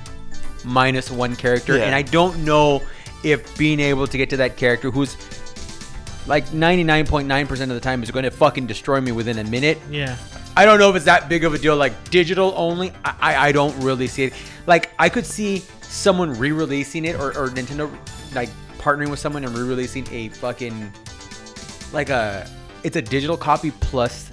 minus 0.65 1.09
one 1.11 1.35
character, 1.35 1.77
Yeah. 1.77 1.85
and 1.85 1.95
I 1.95 2.01
don't 2.01 2.43
know 2.43 2.81
if 3.23 3.57
being 3.57 3.79
able 3.79 4.07
to 4.07 4.17
get 4.17 4.29
to 4.31 4.37
that 4.37 4.57
character 4.57 4.91
who's 4.91 5.15
like 6.27 6.45
99.9% 6.47 7.49
of 7.61 7.69
the 7.69 7.79
time 7.79 8.03
is 8.03 8.11
going 8.11 8.23
to 8.23 8.31
fucking 8.31 8.67
destroy 8.67 8.99
me 9.01 9.11
within 9.11 9.39
a 9.39 9.43
minute. 9.43 9.77
Yeah. 9.89 10.17
I 10.55 10.65
don't 10.65 10.79
know 10.79 10.89
if 10.89 10.95
it's 10.95 11.05
that 11.05 11.29
big 11.29 11.43
of 11.43 11.53
a 11.53 11.57
deal. 11.57 11.75
Like 11.75 12.09
digital 12.09 12.53
only, 12.57 12.91
I, 13.05 13.15
I, 13.19 13.47
I 13.47 13.51
don't 13.51 13.77
really 13.81 14.07
see 14.07 14.23
it. 14.25 14.33
Like 14.65 14.91
I 14.99 15.07
could 15.09 15.25
see 15.25 15.59
someone 15.81 16.37
re-releasing 16.37 17.05
it 17.05 17.15
or, 17.15 17.29
or 17.37 17.49
Nintendo 17.49 17.89
like 18.35 18.49
partnering 18.77 19.09
with 19.09 19.19
someone 19.19 19.45
and 19.45 19.57
re-releasing 19.57 20.05
a 20.11 20.29
fucking 20.29 20.91
like 21.93 22.09
a 22.09 22.47
it's 22.83 22.97
a 22.97 23.01
digital 23.01 23.37
copy 23.37 23.71
plus 23.71 24.29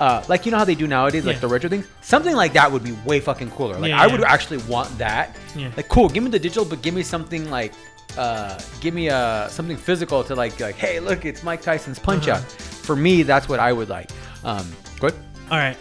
uh 0.00 0.24
like 0.28 0.44
you 0.46 0.50
know 0.52 0.58
how 0.58 0.64
they 0.64 0.74
do 0.74 0.86
nowadays 0.86 1.24
like 1.24 1.36
Yeah. 1.36 1.40
the 1.40 1.48
retro 1.48 1.68
things 1.70 1.86
something 2.00 2.34
like 2.34 2.52
that 2.54 2.70
would 2.72 2.82
be 2.82 2.92
way 3.04 3.20
fucking 3.20 3.50
cooler 3.52 3.78
like 3.78 3.90
Yeah, 3.90 4.00
i 4.02 4.06
would 4.06 4.22
actually 4.24 4.58
want 4.64 4.88
that 4.98 5.36
Yeah. 5.54 5.70
like 5.76 5.88
cool 5.88 6.08
give 6.08 6.22
me 6.24 6.30
the 6.30 6.38
digital 6.38 6.64
but 6.64 6.80
give 6.82 6.94
me 6.94 7.02
something 7.02 7.50
like 7.50 7.72
uh 8.18 8.58
give 8.80 8.92
me 8.94 9.08
uh 9.10 9.46
something 9.48 9.76
physical 9.76 10.24
to 10.24 10.34
like 10.34 10.58
like 10.58 10.74
hey 10.76 10.98
look 11.00 11.24
it's 11.24 11.42
mike 11.44 11.62
tyson's 11.62 11.98
punch 11.98 12.26
Uh-huh. 12.28 12.38
out 12.40 12.50
for 12.86 12.96
me 12.96 13.22
that's 13.22 13.48
what 13.48 13.60
i 13.60 13.72
would 13.72 13.88
like 13.88 14.10
um 14.42 14.66
good 14.98 15.14
All 15.50 15.58
right. 15.58 15.76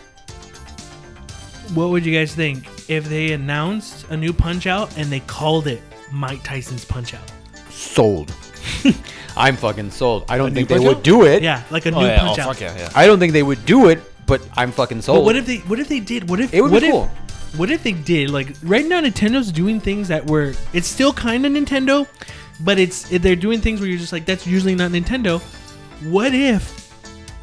What 1.76 1.90
would 1.92 2.04
you 2.06 2.14
guys 2.18 2.34
think 2.34 2.68
if 2.90 3.06
they 3.08 3.34
announced 3.34 4.08
a 4.10 4.18
new 4.18 4.34
Punch 4.34 4.66
Out 4.66 4.98
and 4.98 5.12
they 5.12 5.20
called 5.22 5.68
it 5.68 5.82
Mike 6.12 6.42
Tyson's 6.44 6.84
Punch 6.84 7.14
Out? 7.14 7.32
sold. 7.70 8.34
I'm 9.38 9.56
fucking 9.56 9.92
sold. 9.92 10.26
I 10.30 10.38
don't 10.38 10.52
A 10.52 10.54
think 10.54 10.68
they 10.70 10.80
would 10.80 10.98
Out? 10.98 11.04
do 11.04 11.26
it. 11.26 11.44
Yeah, 11.44 11.64
like 11.72 11.86
a 11.86 11.92
Oh, 11.94 12.00
new 12.02 12.06
yeah. 12.08 12.20
Punch 12.20 12.40
Oh, 12.40 12.42
Out. 12.44 12.48
fuck 12.56 12.62
yeah, 12.62 12.78
yeah. 12.78 12.90
I 12.96 13.06
don't 13.08 13.20
think 13.20 13.34
they 13.34 13.44
would 13.44 13.66
do 13.66 13.88
it, 13.90 14.00
but 14.26 14.42
I'm 14.58 14.72
fucking 14.72 15.02
sold. 15.02 15.20
But 15.20 15.26
what 15.26 15.36
if 15.36 15.46
they 15.46 15.58
what 15.60 15.80
if 15.80 15.88
they 15.88 16.00
did? 16.00 16.30
What 16.30 16.40
if 16.40 16.54
It 16.54 16.62
would 16.62 16.70
be 16.70 16.74
what 16.74 16.84
if, 16.84 16.92
cool. 16.92 17.12
What 17.58 17.70
if 17.72 17.84
they 17.84 17.94
did? 17.94 18.30
Like 18.30 18.56
right 18.64 18.86
now 18.86 19.02
Nintendo's 19.02 19.52
doing 19.52 19.80
things 19.80 20.08
that 20.10 20.26
were 20.30 20.54
it's 20.74 20.88
still 20.88 21.14
kind 21.14 21.46
of 21.46 21.52
Nintendo, 21.54 22.08
but 22.60 22.78
it's 22.80 23.04
they're 23.10 23.36
doing 23.36 23.62
things 23.62 23.80
where 23.80 23.90
you're 23.90 24.00
just 24.00 24.14
like 24.14 24.26
that's 24.26 24.46
usually 24.46 24.76
not 24.76 24.92
Nintendo. 24.92 25.40
What 26.10 26.34
if 26.34 26.94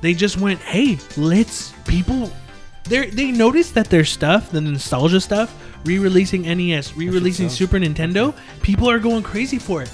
they 0.00 0.12
just 0.14 0.38
went, 0.38 0.60
"Hey, 0.60 0.98
let's 1.16 1.72
people 1.86 2.30
they 2.84 3.06
they 3.10 3.30
noticed 3.32 3.74
that 3.74 3.90
their 3.90 4.04
stuff, 4.04 4.50
the 4.50 4.60
nostalgia 4.60 5.20
stuff, 5.20 5.54
re-releasing 5.84 6.42
NES, 6.42 6.96
re-releasing. 6.96 7.48
Super 7.48 7.78
Nintendo, 7.78 8.34
people 8.62 8.88
are 8.88 8.98
going 9.00 9.22
crazy 9.24 9.58
for 9.58 9.82
it. 9.82 9.90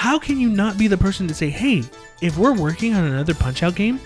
How 0.00 0.18
can 0.18 0.40
you 0.40 0.48
not 0.48 0.78
be 0.78 0.86
the 0.88 0.96
person 0.96 1.28
to 1.28 1.34
say, 1.34 1.50
"Hey, 1.50 1.82
if 2.22 2.38
we're 2.38 2.54
working 2.54 2.94
on 2.94 3.04
another 3.04 3.34
Punch-Out 3.34 3.74
game, 3.74 4.00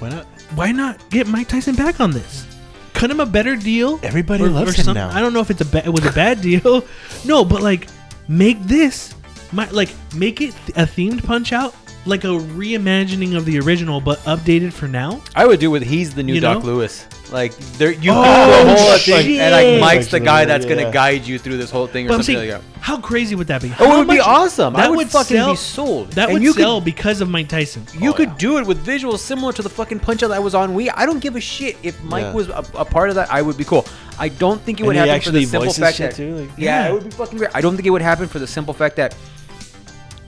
Why 0.00 0.08
not? 0.08 0.26
why 0.56 0.72
not 0.72 0.98
get 1.08 1.28
Mike 1.28 1.46
Tyson 1.46 1.76
back 1.76 2.00
on 2.00 2.10
this? 2.10 2.44
Cut 2.92 3.08
him 3.08 3.20
a 3.20 3.26
better 3.26 3.54
deal. 3.54 4.00
Everybody 4.02 4.42
loves 4.48 4.74
him 4.74 4.92
now. 4.94 5.08
I 5.10 5.20
don't 5.20 5.32
know 5.32 5.38
if 5.40 5.50
it's 5.52 5.60
a 5.60 5.64
ba- 5.64 5.84
it 5.86 5.90
was 5.90 6.04
a 6.04 6.10
bad 6.12 6.40
deal. 6.40 6.84
No, 7.24 7.44
but 7.44 7.62
like 7.62 7.86
make 8.26 8.60
this 8.64 9.14
my 9.52 9.70
like 9.70 9.90
make 10.16 10.40
it 10.40 10.52
a 10.70 10.82
themed 10.84 11.22
punch 11.24 11.52
out, 11.52 11.76
like 12.04 12.24
a 12.24 12.28
reimagining 12.28 13.36
of 13.36 13.44
the 13.44 13.58
original 13.60 14.00
but 14.00 14.18
updated 14.20 14.72
for 14.72 14.88
now. 14.88 15.20
I 15.36 15.46
would 15.46 15.60
do 15.60 15.70
with 15.70 15.82
he's 15.84 16.14
the 16.14 16.22
new 16.22 16.34
You 16.34 16.40
Doc 16.40 16.58
know? 16.64 16.72
Louis. 16.74 17.06
Like 17.30 17.56
there, 17.78 17.92
you 17.92 18.10
Oh, 18.10 18.22
have 18.22 18.66
the 18.66 18.74
whole 18.82 18.98
thing, 18.98 19.38
and 19.40 19.52
like 19.52 19.80
Mike's 19.80 20.08
the 20.10 20.20
guy 20.20 20.44
that's 20.44 20.66
gonna 20.66 20.90
guide 20.92 21.26
you 21.26 21.38
through 21.38 21.56
this 21.56 21.70
whole 21.70 21.86
thing 21.86 22.04
or 22.04 22.08
But 22.08 22.14
I'm 22.16 22.20
something 22.24 22.36
saying, 22.36 22.50
like 22.52 22.60
that. 22.74 22.80
how 22.80 23.00
crazy 23.00 23.34
would 23.34 23.46
that 23.46 23.62
be? 23.62 23.72
Oh, 23.80 23.94
it 23.94 23.98
would 24.00 24.08
be 24.08 24.18
much- 24.18 24.26
awesome. 24.26 24.76
I 24.76 24.80
That 24.82 24.90
would, 24.90 24.96
would 24.98 25.08
fucking 25.08 25.36
sell- 25.36 25.50
be 25.52 25.56
sold. 25.56 26.12
That 26.12 26.24
And 26.28 26.34
would 26.34 26.42
you 26.42 26.52
sell 26.52 26.76
Could, 26.80 26.84
because 26.84 27.22
of 27.22 27.30
Mike 27.30 27.48
Tyson. 27.48 27.86
you 27.98 28.10
Oh, 28.10 28.12
could 28.12 28.28
yeah. 28.30 28.34
do 28.36 28.58
it 28.58 28.66
with 28.66 28.84
visuals 28.84 29.20
similar 29.20 29.52
to 29.54 29.62
the 29.62 29.70
fucking 29.70 30.00
punch 30.00 30.22
out 30.22 30.28
that 30.28 30.42
was 30.42 30.54
on 30.54 30.74
Wii. 30.76 30.90
I 30.94 31.06
don't 31.06 31.20
give 31.20 31.34
a 31.36 31.40
shit 31.40 31.78
if 31.82 32.02
Mike 32.02 32.22
Yeah. 32.24 32.32
was 32.34 32.48
a, 32.50 32.62
a 32.74 32.84
part 32.84 33.08
of 33.08 33.14
that. 33.14 33.32
I 33.32 33.40
would 33.40 33.56
be 33.56 33.64
cool. 33.64 33.86
I 34.18 34.28
don't 34.28 34.60
think 34.60 34.80
it 34.80 34.82
And 34.82 34.88
would 34.88 34.96
he 34.96 34.98
happen 34.98 35.22
for 35.22 35.30
the 35.30 35.38
actually 35.38 35.44
simple 35.46 35.66
voices 35.68 35.78
fact 35.82 35.96
shit 35.96 36.10
that 36.10 36.16
too, 36.16 36.34
like- 36.36 36.50
yeah, 36.58 36.82
Yeah. 36.84 36.88
it 36.90 36.92
would 36.92 37.04
be 37.04 37.10
fucking 37.12 37.38
great. 37.38 37.50
I 37.54 37.62
don't 37.62 37.76
think 37.76 37.86
it 37.86 37.90
would 37.90 38.02
happen 38.02 38.28
for 38.28 38.40
the 38.40 38.46
simple 38.46 38.74
fact 38.74 38.96
that 38.96 39.14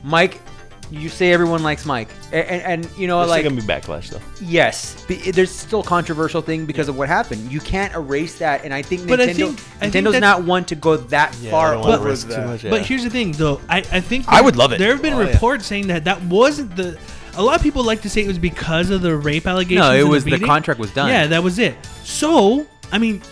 Mike, 0.03 0.41
you 0.91 1.09
say 1.09 1.33
everyone 1.33 1.63
likes 1.63 1.85
Mike, 1.87 2.09
and, 2.33 2.47
and, 2.47 2.63
and 2.85 2.99
you 2.99 3.07
know, 3.07 3.19
There's 3.21 3.31
like 3.31 3.45
gonna 3.45 3.57
be 3.57 3.63
backlash 3.63 4.11
though. 4.11 4.21
yes, 4.41 5.03
b- 5.09 5.31
there's 5.31 5.51
still 5.51 5.83
controversial 5.83 6.41
thing 6.43 6.67
because 6.67 6.89
of 6.89 6.97
what 6.97 7.09
happened. 7.09 7.51
You 7.53 7.61
can't 7.61 7.95
erase 7.95 8.39
that, 8.39 8.65
and 8.65 8.73
I 8.73 8.83
think 8.83 9.09
But 9.09 9.21
I 9.21 9.27
Nintendo, 9.29 9.35
think- 9.35 9.51
I 9.81 9.91
think 9.91 9.95
Nintendo's 10.07 10.13
that's- 10.13 10.21
not 10.21 10.45
one 10.45 10.65
to 10.67 10.75
go 10.75 10.97
that 10.97 11.37
Yeah, 11.41 11.51
far 11.51 11.69
I 11.69 11.73
don't 11.73 11.81
wanna 11.83 11.97
over 11.97 12.09
risk 12.11 12.29
too 12.29 12.35
that. 12.35 12.47
much. 12.47 12.63
But 12.63 12.83
here's 12.87 13.03
the 13.05 13.11
thing, 13.11 13.33
though. 13.33 13.61
I, 13.69 13.79
I 13.79 14.01
think 14.01 14.27
I 14.29 14.41
would 14.41 14.57
love 14.57 14.73
it. 14.73 14.79
There 14.79 14.93
have 14.93 15.03
been 15.03 15.15
Oh, 15.15 15.21
yeah. 15.23 15.29
reports 15.33 15.67
saying 15.67 15.87
that 15.89 16.05
that 16.05 16.23
wasn't 16.25 16.75
the. 16.77 16.99
A 17.37 17.43
lot 17.43 17.57
of 17.57 17.63
people 17.63 17.83
like 17.83 18.01
to 18.03 18.09
say 18.11 18.23
it 18.23 18.29
was 18.29 18.39
because 18.39 18.91
of 18.91 19.03
the 19.03 19.17
rape 19.17 19.47
allegations. 19.47 19.81
No, 19.81 19.93
it 19.93 20.01
and 20.03 20.09
was 20.11 20.23
the 20.25 20.31
beating. 20.33 20.47
contract 20.47 20.79
was 20.79 20.93
done. 20.93 21.09
Yeah, 21.09 21.27
that 21.27 21.43
was 21.43 21.59
it. 21.59 21.75
So, 22.05 22.65
I 22.93 22.99
mean, 22.99 23.23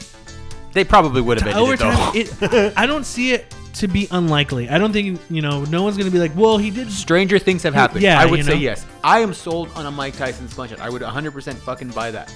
They 0.73 0.83
probably 0.85 1.21
would 1.21 1.39
have 1.41 1.47
ended 1.47 1.63
over 1.63 1.75
it 1.75 1.79
though. 1.79 1.93
time, 1.93 2.13
it, 2.17 2.73
I 2.77 2.87
don't 2.87 3.05
see 3.05 3.33
it 3.33 3.55
to 3.75 3.89
be 3.89 4.07
unlikely. 4.11 4.69
I 4.69 4.79
don't 4.79 4.93
think 4.93 5.21
you 5.31 5.43
know. 5.43 5.65
No 5.65 5.83
one's 5.83 5.97
gonna 5.97 6.11
be 6.11 6.19
like, 6.19 6.37
well, 6.37 6.59
he 6.59 6.71
did. 6.71 6.91
Stranger 6.91 7.39
things 7.39 7.63
have 7.63 7.75
happened. 7.75 8.03
Yeah, 8.03 8.21
I 8.21 8.27
would 8.27 8.39
you 8.39 8.45
say 8.45 8.57
yes. 8.57 8.85
I 9.03 9.21
am 9.21 9.33
sold 9.35 9.71
on 9.75 9.87
a 9.87 9.91
Mike 9.91 10.17
Tyson's 10.17 10.55
punch 10.55 10.73
out. 10.73 10.81
I 10.81 10.91
would 10.91 11.03
100% 11.03 11.55
fucking 11.55 11.89
buy 11.91 12.11
that. 12.11 12.35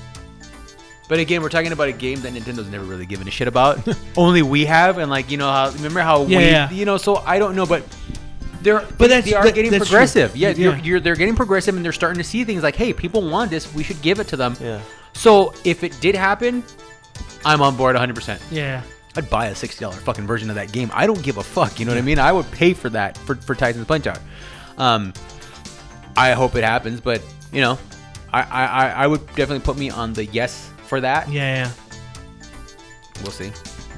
But 1.08 1.20
again, 1.20 1.40
we're 1.42 1.50
talking 1.50 1.70
about 1.72 1.88
a 1.88 1.92
game 1.92 2.20
that 2.22 2.32
Nintendo's 2.32 2.68
never 2.68 2.84
really 2.84 3.06
given 3.06 3.28
a 3.28 3.30
shit 3.30 3.46
about. 3.46 3.86
Only 4.16 4.42
we 4.42 4.64
have, 4.64 4.98
and 4.98 5.08
like 5.10 5.30
you 5.30 5.36
know 5.36 5.50
how 5.50 5.70
remember 5.70 6.00
how 6.00 6.24
Yeah, 6.26 6.38
we, 6.38 6.44
yeah. 6.46 6.70
you 6.70 6.84
know. 6.84 6.96
So 6.96 7.16
I 7.16 7.38
don't 7.38 7.54
know, 7.54 7.64
but 7.66 7.84
they're 8.62 8.80
But 8.80 8.98
they, 8.98 9.06
that's- 9.08 9.24
they 9.26 9.34
are 9.34 9.44
that- 9.44 9.54
getting 9.54 9.70
that's 9.70 9.84
true. 9.84 9.90
progressive. 9.98 10.34
Yeah, 10.36 10.50
You're, 10.50 10.76
you're 10.78 10.98
they're 11.00 11.14
getting 11.14 11.36
progressive, 11.36 11.76
and 11.76 11.84
they're 11.84 11.92
starting 11.92 12.18
to 12.18 12.24
see 12.28 12.42
things 12.44 12.62
like, 12.64 12.74
hey, 12.74 12.92
people 12.92 13.28
want 13.28 13.50
this. 13.50 13.72
We 13.72 13.84
should 13.84 14.02
give 14.02 14.18
it 14.18 14.26
to 14.28 14.36
them. 14.36 14.56
Yeah. 14.60 14.80
So 15.12 15.54
if 15.64 15.84
it 15.84 15.96
did 16.00 16.14
happen, 16.16 16.64
I'm 17.44 17.62
on 17.62 17.76
board 17.76 17.94
100%. 17.94 18.40
Yeah. 18.50 18.82
I'd 19.16 19.30
buy 19.30 19.46
a 19.46 19.54
sixty 19.54 19.80
dollar 19.84 19.96
fucking 19.96 20.26
version 20.26 20.50
of 20.50 20.56
that 20.56 20.72
game. 20.72 20.90
I 20.94 21.06
don't 21.06 21.22
give 21.22 21.36
a 21.38 21.42
fuck. 21.42 21.78
You 21.80 21.86
know 21.86 21.92
what 21.92 21.98
I 21.98 22.02
mean? 22.02 22.18
I 22.18 22.32
would 22.32 22.50
pay 22.50 22.74
for 22.74 22.88
that 22.90 23.16
for 23.18 23.34
for 23.36 23.54
Tyson's 23.54 23.86
Punch 23.86 24.06
Out. 24.06 24.18
Um, 24.78 25.12
I 26.16 26.32
hope 26.32 26.54
it 26.56 26.64
happens, 26.64 27.00
but 27.00 27.22
you 27.52 27.60
know, 27.60 27.78
I 28.32 28.42
I 28.42 28.64
I- 28.66 28.90
I 29.04 29.06
would 29.06 29.24
definitely 29.28 29.60
put 29.60 29.76
me 29.78 29.90
on 29.90 30.12
the 30.12 30.24
yes 30.26 30.70
for 30.86 31.00
that. 31.00 31.30
Yeah. 31.30 31.66
Yeah. 31.66 31.70
We'll 33.22 33.32
see. 33.32 33.50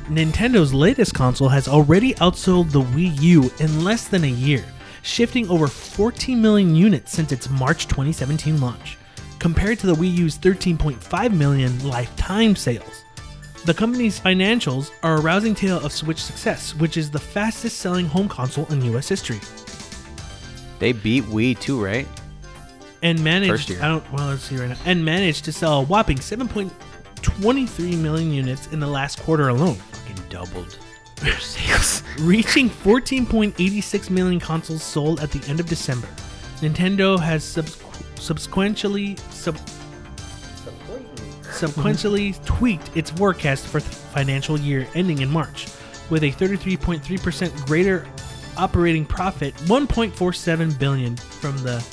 Nintendo's 0.08 0.72
latest 0.72 1.12
console 1.14 1.48
has 1.48 1.68
already 1.68 2.14
outsold 2.14 2.70
the 2.70 2.80
Wii 2.80 3.20
U 3.20 3.50
in 3.58 3.84
less 3.84 4.08
than 4.08 4.24
a 4.24 4.28
year, 4.28 4.64
shifting 5.02 5.48
over 5.50 5.66
14 5.66 6.40
million 6.40 6.74
units 6.74 7.12
since 7.12 7.30
its 7.30 7.50
March 7.50 7.88
2017 7.88 8.58
launch, 8.60 8.96
compared 9.38 9.78
to 9.80 9.86
the 9.86 9.94
Wii 9.94 10.14
U's 10.14 10.38
13.5 10.38 11.32
million 11.36 11.86
lifetime 11.86 12.56
sales. 12.56 13.04
The 13.64 13.74
company's 13.74 14.18
financials 14.18 14.90
are 15.02 15.16
a 15.16 15.20
rousing 15.20 15.54
tale 15.54 15.78
of 15.84 15.92
Switch 15.92 16.22
success, 16.22 16.74
which 16.74 16.96
is 16.96 17.10
the 17.10 17.18
fastest 17.18 17.78
selling 17.78 18.06
home 18.06 18.28
console 18.28 18.66
in 18.66 18.82
US 18.94 19.08
history. 19.08 19.40
They 20.78 20.92
beat 20.92 21.24
Wii 21.24 21.58
too, 21.58 21.82
right? 21.82 22.06
And 23.02 23.22
managed 23.22 23.50
First 23.52 23.68
year. 23.68 23.82
I 23.82 23.88
don't 23.88 24.12
well 24.12 24.28
let's 24.28 24.42
see 24.44 24.56
right 24.56 24.68
now. 24.70 24.76
And 24.86 25.04
managed 25.04 25.44
to 25.46 25.52
sell 25.52 25.80
a 25.80 25.84
whopping 25.84 26.18
7.23 26.18 27.98
million 27.98 28.32
units 28.32 28.68
in 28.68 28.80
the 28.80 28.86
last 28.86 29.20
quarter 29.20 29.48
alone. 29.48 29.74
Fucking 29.74 30.24
doubled 30.30 30.78
their 31.16 31.38
sales. 31.38 32.02
reaching 32.20 32.70
14.86 32.70 34.10
million 34.10 34.40
consoles 34.40 34.82
sold 34.82 35.20
at 35.20 35.30
the 35.30 35.46
end 35.48 35.60
of 35.60 35.66
December. 35.66 36.08
Nintendo 36.60 37.18
has 37.20 37.44
subs- 37.44 37.78
subsequently 38.16 39.16
sub- 39.30 39.58
subsequently 41.50 42.34
tweaked 42.44 42.96
its 42.96 43.10
forecast 43.10 43.66
for 43.66 43.80
the 43.80 43.88
financial 43.88 44.58
year 44.58 44.86
ending 44.94 45.20
in 45.20 45.30
March, 45.30 45.66
with 46.10 46.22
a 46.22 46.32
33.3% 46.32 47.66
greater 47.66 48.06
operating 48.56 49.04
profit, 49.04 49.54
1.47 49.66 50.78
billion 50.78 51.16
from 51.16 51.56
the 51.58 51.84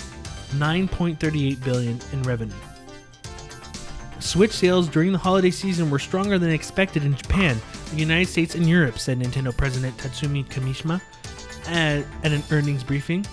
9.38 0.53 1.63
billion 1.63 1.99
in 2.11 2.23
revenue. 2.23 2.53
Switch 4.19 4.51
sales 4.51 4.87
during 4.89 5.11
the 5.11 5.17
holiday 5.17 5.51
season 5.51 5.91
were 5.91 5.99
stronger 5.99 6.39
than 6.39 6.49
expected 6.49 7.03
in 7.03 7.15
Japan, 7.15 7.57
the 7.91 7.97
United 7.97 8.27
States, 8.27 8.55
and 8.55 8.67
Europe, 8.67 8.97
said 8.97 9.19
Nintendo 9.19 9.55
President 9.55 9.95
Tatsumi 9.97 10.45
Kimishima 10.47 10.99
at 11.67 12.05
an 12.23 12.43
earnings 12.51 12.83
briefing. 12.83 13.25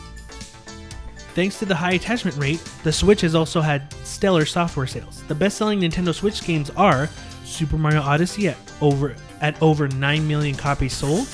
Thanks 1.35 1.59
to 1.61 1.65
the 1.65 1.75
high 1.75 1.93
attachment 1.93 2.37
rate, 2.37 2.63
the 2.85 2.93
Switch 2.93 3.23
has 3.23 3.35
also 3.35 3.63
had 3.63 3.93
stellar 4.05 4.45
software 4.45 4.87
sales. 4.87 5.23
The 5.29 5.35
best-selling 5.35 5.81
Nintendo 5.81 6.15
Switch 6.15 6.45
games 6.45 6.69
are 6.71 7.09
Super 7.45 7.79
Mario 7.79 8.03
Odyssey 8.03 8.49
at 8.49 8.57
over 8.81 9.17
at 9.41 9.61
over 9.63 9.89
9 9.89 10.29
million 10.29 10.55
copies 10.55 10.93
sold, 10.93 11.27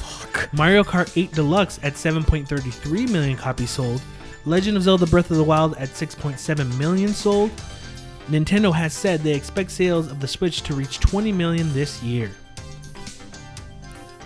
Mario 0.53 0.83
Kart 0.83 1.13
8 1.17 1.33
Deluxe 1.33 1.79
at 1.83 1.95
7.33 1.95 3.11
million 3.11 3.37
copies 3.37 3.71
sold, 3.71 4.01
Legend 4.45 4.77
of 4.77 4.83
Zelda 4.85 5.07
Breath 5.07 5.31
of 5.31 5.37
the 5.37 5.45
Wild 5.45 5.77
at 5.77 5.89
6.7 5.89 6.79
million 6.79 7.13
sold, 7.13 7.51
Nintendo 8.29 8.73
has 8.73 8.93
said 8.93 9.21
they 9.21 9.35
expect 9.35 9.71
sales 9.71 10.11
of 10.11 10.21
the 10.21 10.29
Switch 10.29 10.63
to 10.63 10.75
reach 10.75 11.01
20 11.01 11.33
million 11.33 11.73
this 11.73 12.03
year. 12.03 12.31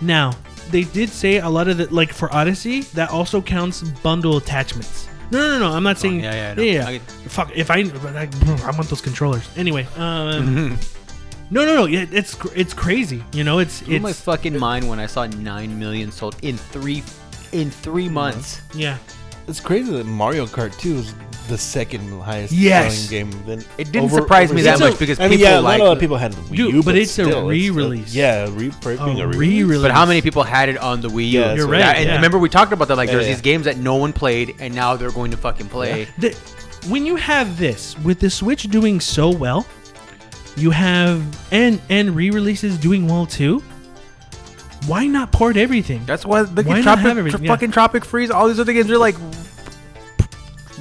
Now, 0.01 0.33
they 0.69 0.83
did 0.83 1.09
say 1.09 1.39
a 1.39 1.49
lot 1.49 1.67
of 1.67 1.77
the 1.77 1.93
like 1.93 2.13
for 2.13 2.33
Odyssey 2.33 2.81
that 2.93 3.09
also 3.09 3.41
counts 3.41 3.81
bundle 3.81 4.37
attachments. 4.37 5.02
No, 5.33 5.39
no, 5.39 5.59
no, 5.59 5.69
no 5.69 5.75
I'm 5.75 5.83
not 5.83 5.97
saying. 5.97 6.21
yeah, 6.21 6.33
yeah, 6.33 6.51
I 6.51 6.53
know. 6.53 6.61
yeah. 6.63 6.87
I 6.87 6.99
Fuck, 7.27 7.51
if 7.55 7.69
I, 7.71 7.83
but 7.83 8.15
I, 8.15 8.29
I 8.63 8.71
want 8.71 8.87
those 8.89 9.01
controllers. 9.01 9.49
Anyway, 9.57 9.85
um, 9.97 10.77
no, 11.49 11.65
no, 11.65 11.75
no, 11.75 11.85
yeah, 11.85 12.05
it's 12.11 12.35
cr- 12.35 12.53
it's 12.55 12.73
crazy. 12.73 13.23
You 13.33 13.43
know, 13.43 13.59
it's 13.59 13.81
Blew 13.81 13.99
my 13.99 14.11
it's 14.11 14.21
fucking 14.21 14.57
mind 14.57 14.87
when 14.87 14.99
I 14.99 15.07
saw 15.07 15.25
nine 15.25 15.77
million 15.79 16.11
sold 16.11 16.35
in 16.43 16.57
three 16.57 17.03
in 17.51 17.69
three 17.71 18.07
months. 18.09 18.61
yeah. 18.73 18.97
It's 19.45 19.59
crazy 19.59 19.91
that 19.91 20.05
Mario 20.05 20.45
Kart 20.45 20.77
2 20.79 20.95
is 20.95 21.13
the 21.49 21.57
second 21.57 22.21
highest 22.21 22.53
Yes. 22.53 22.95
selling 22.95 23.29
game. 23.31 23.43
Then 23.45 23.65
It 23.77 23.91
didn't 23.91 24.11
surprise 24.11 24.51
me 24.53 24.61
that 24.61 24.77
Zelda. 24.77 24.91
much 24.91 24.99
because 24.99 25.19
I 25.19 25.23
mean, 25.27 25.39
people 25.39 25.51
yeah, 25.51 25.59
like 25.59 25.79
a 25.81 25.83
lot 25.83 25.91
it. 25.91 25.93
of 25.95 25.99
people 25.99 26.17
had 26.17 26.31
the 26.33 26.41
Wii 26.43 26.55
Dude, 26.55 26.73
U, 26.75 26.83
but 26.83 26.95
it's 26.95 27.09
a 27.11 27.13
still, 27.13 27.27
still- 27.29 27.47
re-release. 27.47 28.13
yeah, 28.15 28.43
re- 28.51 28.71
being 28.83 28.99
A 28.99 29.03
a 29.03 29.27
re-release. 29.27 29.35
re-release. 29.37 29.81
But 29.81 29.91
how 29.91 30.05
many 30.05 30.21
people 30.21 30.43
had 30.43 30.69
it 30.69 30.77
on 30.77 31.01
the 31.01 31.09
Wii 31.09 31.29
U? 31.31 31.39
Yeah, 31.39 31.47
that's 31.47 31.57
You're 31.57 31.67
what- 31.67 31.73
right, 31.81 31.95
and 31.97 32.05
yeah. 32.05 32.15
remember 32.15 32.37
we 32.39 32.49
talked 32.49 32.71
about 32.71 32.87
that. 32.87 32.95
Like, 32.97 33.07
Yeah, 33.09 33.15
there's 33.15 33.27
yeah. 33.27 33.33
these 33.33 33.41
games 33.41 33.65
that 33.65 33.77
no 33.77 33.95
one 33.95 34.13
played, 34.13 34.55
and 34.59 34.73
now 34.73 34.95
they're 34.95 35.11
going 35.11 35.31
to 35.31 35.37
fucking 35.37 35.67
play. 35.67 36.07
The, 36.17 36.29
when 36.87 37.05
you 37.05 37.15
have 37.17 37.57
this 37.57 37.97
with 37.99 38.19
the 38.19 38.29
Switch 38.29 38.63
doing 38.63 38.99
so 38.99 39.29
well, 39.29 39.65
you 40.55 40.69
have 40.71 41.21
and 41.51 41.81
and 41.89 42.15
re-releases 42.15 42.77
doing 42.77 43.07
well 43.07 43.25
too. 43.25 43.61
Why 44.85 45.07
not 45.07 45.31
port 45.31 45.55
everything? 45.55 46.03
That's 46.05 46.25
why 46.25 46.43
the 46.43 46.61
Why 46.63 46.75
not 46.75 46.83
Tropic, 46.83 47.03
have 47.05 47.17
everything? 47.17 47.39
tr- 47.39 47.45
Yeah. 47.45 47.51
fucking 47.53 47.71
Tropic 47.71 48.03
Freeze, 48.03 48.29
all 48.29 48.47
these 48.49 48.59
other 48.59 48.73
games 48.73 48.91
are 48.91 48.97
like 48.97 49.15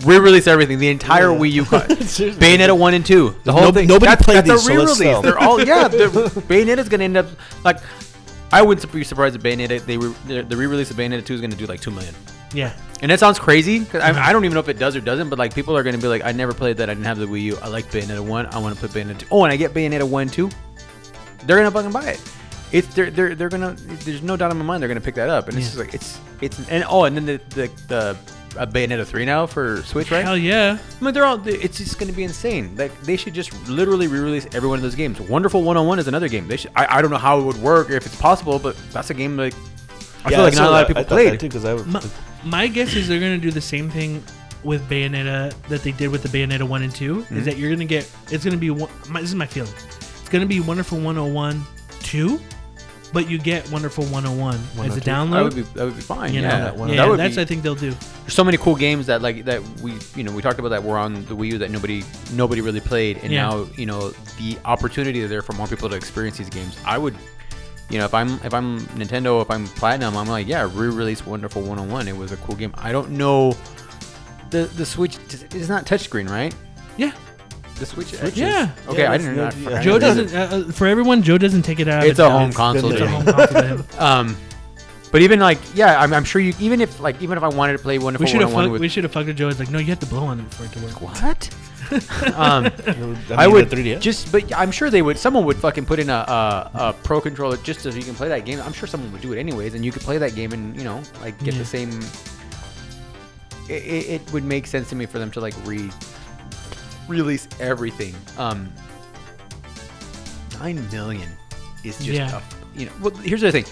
re-release 0.04 0.46
everything, 0.46 0.78
the 0.78 0.88
entire. 0.88 1.26
Wii 1.28 1.50
U 1.52 1.64
cut. 1.64 1.88
Bayonetta 1.90 2.76
one 2.76 2.94
and 2.94 3.04
two, 3.04 3.34
the 3.44 3.52
whole 3.52 3.62
Nob- 3.62 3.74
thing. 3.74 3.88
nobody 3.88 4.06
that's, 4.10 4.24
played 4.24 4.44
that's 4.44 4.50
these, 4.50 4.60
a 4.60 4.64
so 4.64 4.74
let's 4.74 5.00
re-release. 5.00 5.14
sell. 5.14 5.22
They're 5.22 5.38
all 5.38 5.62
yeah. 5.64 5.88
they're- 5.88 6.08
Bayonetta's 6.08 6.88
gonna 6.88 7.04
end 7.04 7.16
up 7.16 7.26
like. 7.64 7.78
I 8.54 8.60
wouldn't 8.60 8.92
be 8.92 9.02
surprised 9.02 9.34
if 9.34 9.42
Bayonetta 9.42 9.84
they 9.86 9.96
re, 9.96 10.14
the, 10.26 10.42
the 10.42 10.56
re-release 10.56 10.90
of 10.90 10.96
Bayonetta 10.96 11.24
two 11.24 11.34
is 11.34 11.40
gonna 11.40 11.56
do 11.56 11.64
like 11.66 11.80
two 11.80 11.90
million. 11.90 12.14
yeah, 12.52 12.74
And 13.00 13.10
that 13.10 13.18
sounds 13.18 13.38
crazy 13.38 13.78
because 13.78 14.02
I, 14.02 14.10
mm-hmm. 14.10 14.22
I 14.22 14.30
don't 14.32 14.44
even 14.44 14.52
know 14.54 14.60
if 14.60 14.68
it 14.68 14.78
does 14.78 14.94
or 14.94 15.00
doesn't. 15.00 15.30
But 15.30 15.38
like 15.38 15.54
people 15.54 15.74
are 15.76 15.82
gonna 15.82 15.96
be 15.96 16.06
like, 16.06 16.22
I 16.22 16.32
never 16.32 16.52
played 16.52 16.76
that. 16.76 16.90
I 16.90 16.94
didn't 16.94 17.06
have 17.06 17.18
the 17.18 17.24
Wii 17.26 17.42
U. 17.44 17.58
I 17.62 17.68
like 17.68 17.86
Bayonetta 17.90 18.20
one. 18.20 18.46
I 18.46 18.58
want 18.58 18.78
to 18.78 18.86
play 18.88 19.02
Bayonetta 19.02 19.20
two. 19.20 19.26
Oh, 19.30 19.44
and 19.44 19.52
I 19.52 19.56
get 19.56 19.72
Bayonetta 19.72 20.06
one 20.06 20.28
too. 20.28 20.50
They're 21.46 21.56
gonna 21.56 21.70
fucking 21.70 21.92
buy 21.92 22.10
it. 22.10 22.20
It's 22.72 22.88
they're 22.94 23.10
they're 23.10 23.34
they're 23.34 23.48
gonna. 23.48 23.72
There's 23.72 24.22
no 24.22 24.36
doubt 24.36 24.50
in 24.50 24.58
my 24.58 24.64
mind 24.64 24.82
they're 24.82 24.88
gonna 24.88 25.00
pick 25.00 25.14
that 25.14 25.30
up. 25.30 25.48
And 25.48 25.56
it's 25.56 25.68
just 25.68 25.78
like 25.78 25.94
it's 25.94 26.20
it's 26.42 26.68
and 26.68 26.84
oh, 26.88 27.04
and 27.04 27.16
then 27.16 27.24
the 27.24 27.40
the 27.54 27.70
the 27.88 28.18
uh, 28.56 28.66
Bayonetta 28.66 29.06
three 29.06 29.24
now 29.24 29.46
for 29.46 29.82
Switch, 29.82 30.10
right? 30.10 30.24
hell 30.24 30.36
yeah. 30.36 30.78
I 31.00 31.04
mean, 31.04 31.14
they're 31.14 31.24
all. 31.24 31.40
It's 31.46 31.78
just 31.78 31.98
going 31.98 32.10
to 32.10 32.16
be 32.16 32.24
insane. 32.24 32.74
Like 32.76 32.98
they 33.02 33.16
should 33.16 33.34
just 33.34 33.52
literally 33.68 34.06
re-release 34.06 34.46
every 34.54 34.68
one 34.68 34.78
of 34.78 34.82
those 34.82 34.94
games. 34.94 35.20
Wonderful 35.20 35.60
101 35.62 35.98
is 35.98 36.08
another 36.08 36.28
game. 36.28 36.48
They 36.48 36.56
should. 36.56 36.70
I, 36.76 36.98
I 36.98 37.02
don't 37.02 37.10
know 37.10 37.16
how 37.18 37.38
it 37.40 37.44
would 37.44 37.56
work 37.58 37.90
or 37.90 37.94
if 37.94 38.06
it's 38.06 38.16
possible, 38.20 38.58
but 38.58 38.76
that's 38.92 39.10
a 39.10 39.14
game 39.14 39.36
like 39.36 39.54
I 40.24 40.30
Yeah, 40.30 40.36
feel 40.36 40.44
like 40.44 40.54
saw 40.54 40.62
not 40.64 40.68
a 40.68 40.72
lot 40.72 40.82
of 40.82 40.88
people 40.88 41.00
I 41.00 41.04
thought 41.04 41.16
that 41.16 41.28
played. 41.28 41.40
too 41.40 41.48
because 41.48 41.64
I 41.64 41.74
My, 41.86 42.02
my 42.44 42.66
guess 42.68 42.94
is 42.94 43.08
they're 43.08 43.20
gonna 43.20 43.38
do 43.38 43.50
the 43.50 43.60
same 43.60 43.90
thing 43.90 44.22
with 44.62 44.88
Bayonetta 44.88 45.52
that 45.68 45.82
they 45.82 45.90
did 45.92 46.08
with 46.08 46.22
the 46.22 46.28
Bayonetta 46.28 46.62
one 46.62 46.82
and 46.82 46.94
2 46.94 47.16
Mm-hmm. 47.16 47.36
Is 47.38 47.44
that 47.46 47.56
you're 47.56 47.70
gonna 47.70 47.84
get? 47.84 48.08
It's 48.30 48.44
gonna 48.44 48.56
be 48.56 48.70
one. 48.70 48.90
My, 49.08 49.20
this 49.20 49.30
is 49.30 49.34
my 49.34 49.46
feeling. 49.46 49.72
It's 49.76 50.28
gonna 50.28 50.46
be 50.46 50.60
Wonderful 50.60 50.98
101 50.98 51.62
two, 52.00 52.40
but 53.12 53.28
you 53.28 53.38
get 53.38 53.70
Wonderful 53.70 54.04
101 54.04 54.54
as 54.54 54.60
a 54.60 54.78
102? 54.78 55.10
download. 55.10 55.30
That 55.32 55.42
would 55.44 55.54
be 55.54 55.62
that 55.78 55.84
would 55.84 55.96
be 55.96 56.00
fine. 56.02 56.32
you 56.34 56.42
know, 56.42 56.48
yeah, 56.48 56.58
that 56.70 56.78
yeah, 56.88 56.96
that 56.96 57.08
would 57.08 57.18
that's 57.18 57.36
be, 57.36 57.42
I 57.42 57.44
think 57.44 57.62
they'll 57.62 57.74
do. 57.74 57.90
There's 58.22 58.34
so 58.34 58.44
many 58.44 58.56
cool 58.58 58.74
games 58.76 59.06
that 59.06 59.22
like 59.22 59.44
that 59.44 59.62
we 59.80 59.94
you 60.14 60.22
know 60.24 60.32
we 60.32 60.42
talked 60.42 60.58
about 60.58 60.70
that 60.70 60.82
were 60.82 60.98
on 60.98 61.24
the 61.26 61.36
Wii 61.36 61.52
U 61.52 61.58
that 61.58 61.70
nobody 61.70 62.04
nobody 62.32 62.60
really 62.60 62.80
played, 62.80 63.18
and 63.22 63.32
Yeah. 63.32 63.48
now 63.48 63.66
you 63.76 63.86
know 63.86 64.10
the 64.38 64.56
opportunity 64.64 65.24
there 65.26 65.42
for 65.42 65.52
more 65.52 65.66
people 65.66 65.88
to 65.88 65.96
experience 65.96 66.38
these 66.38 66.50
games. 66.50 66.76
I 66.86 66.98
would. 66.98 67.14
You 67.90 67.98
know, 67.98 68.06
if 68.06 68.14
I'm 68.14 68.28
if 68.42 68.54
I'm 68.54 68.80
Nintendo, 68.96 69.42
if 69.42 69.50
I'm 69.50 69.66
Platinum, 69.66 70.16
I'm 70.16 70.26
like, 70.28 70.46
yeah, 70.46 70.62
re-release 70.72 71.26
Wonderful 71.26 71.60
101. 71.60 72.08
It 72.08 72.16
was 72.16 72.32
a 72.32 72.38
cool 72.38 72.54
game. 72.56 72.72
I 72.78 72.90
don't 72.90 73.10
know. 73.10 73.54
The 74.50 74.64
the 74.64 74.86
Switch 74.86 75.18
is 75.54 75.68
not 75.68 75.84
touchscreen, 75.84 76.28
right? 76.30 76.54
Yeah, 76.96 77.12
The 77.82 77.86
Switch. 77.86 78.14
Switch 78.14 78.36
yeah. 78.36 78.70
Okay, 78.86 79.02
Yeah, 79.02 79.10
I 79.12 79.18
didn't. 79.18 79.36
no- 79.36 79.42
I 79.42 79.46
yeah. 79.46 79.50
forgot. 79.50 79.82
Joe 79.82 79.98
doesn't. 79.98 80.32
Uh, 80.34 80.38
uh, 80.68 80.72
for 80.72 80.86
everyone, 80.86 81.20
Joe 81.24 81.36
doesn't 81.36 81.62
take 81.62 81.80
it 81.80 81.88
out. 81.88 82.04
It's 82.06 82.20
of 82.20 82.26
a 82.26 82.30
home 82.30 82.48
its 82.50 82.56
console. 82.56 82.92
It's 82.92 83.00
a 83.00 83.04
been 83.04 83.12
home 83.12 83.24
console 83.24 83.76
to. 83.76 83.84
Um, 83.98 84.36
But 85.10 85.20
even 85.22 85.40
like, 85.40 85.58
yeah, 85.74 86.00
I'm, 86.00 86.12
I'm 86.14 86.22
sure 86.24 86.40
you. 86.40 86.54
Even 86.60 86.80
if 86.80 87.00
like, 87.00 87.20
even 87.20 87.36
if 87.36 87.42
I 87.44 87.48
wanted 87.48 87.72
to 87.72 87.78
play 87.80 87.98
one, 87.98 88.14
We 88.14 88.26
should 88.28 88.40
have 88.40 88.50
101 88.54 88.64
fucked, 88.66 88.72
with 88.72 88.80
we 88.82 88.88
should 88.88 89.02
have 89.04 89.12
fucked 89.12 89.26
with 89.26 89.36
Joe. 89.36 89.48
It's 89.48 89.58
like, 89.58 89.70
no, 89.70 89.78
you 89.80 89.86
have 89.86 89.98
to 89.98 90.06
blow 90.06 90.24
on 90.24 90.38
it 90.40 90.54
for 90.54 90.64
it 90.64 90.72
to 90.72 90.78
work. 90.78 91.00
what? 91.02 91.50
um, 92.38 92.66
I, 93.36 93.44
I 93.44 93.46
would 93.48 93.68
the 93.68 93.76
3DS. 93.76 94.00
just, 94.00 94.30
but 94.32 94.56
I'm 94.56 94.70
sure 94.70 94.88
they 94.88 95.02
would. 95.02 95.18
Someone 95.18 95.44
would 95.44 95.56
fucking 95.56 95.84
put 95.86 95.98
in 95.98 96.08
a, 96.08 96.14
a, 96.14 96.70
a 96.74 96.92
pro 97.02 97.20
controller 97.20 97.56
just 97.58 97.80
so 97.80 97.88
you 97.90 98.02
can 98.04 98.14
play 98.14 98.28
that 98.28 98.44
game. 98.46 98.60
I'm 98.60 98.72
sure 98.72 98.86
someone 98.86 99.10
would 99.12 99.20
do 99.20 99.32
it 99.34 99.38
anyways, 99.40 99.74
and 99.74 99.84
you 99.84 99.90
could 99.92 100.02
play 100.02 100.16
that 100.18 100.34
game 100.36 100.52
and 100.52 100.74
you 100.78 100.84
know 100.84 101.02
like 101.20 101.36
get 101.40 101.52
Yeah. 101.54 101.58
the 101.58 101.64
same. 101.66 101.90
It, 103.68 103.82
it, 103.84 104.10
it 104.22 104.32
would 104.32 104.44
make 104.44 104.66
sense 104.66 104.88
to 104.90 104.94
me 104.96 105.04
for 105.06 105.18
them 105.18 105.30
to 105.32 105.40
like 105.40 105.54
re 105.66 105.90
release 107.08 107.48
everything. 107.60 108.14
Um, 108.38 108.72
nine 110.58 110.88
million 110.90 111.28
is 111.84 111.96
just 111.98 112.08
Yeah. 112.10 112.40
a, 112.40 112.78
you 112.78 112.86
know. 112.86 112.92
Well, 113.00 113.14
here's 113.16 113.40
the 113.40 113.52
thing: 113.52 113.64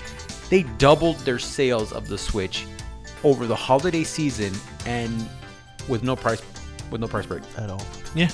they 0.48 0.62
doubled 0.78 1.18
their 1.20 1.38
sales 1.38 1.92
of 1.92 2.08
the 2.08 2.18
Switch 2.18 2.66
over 3.24 3.46
the 3.46 3.56
holiday 3.56 4.04
season 4.04 4.52
and 4.86 5.28
with 5.88 6.02
no 6.02 6.16
price 6.16 6.42
with 6.90 7.00
no 7.00 7.06
price 7.06 7.26
break. 7.26 7.42
at 7.58 7.70
all. 7.70 7.82
Yeah, 8.14 8.28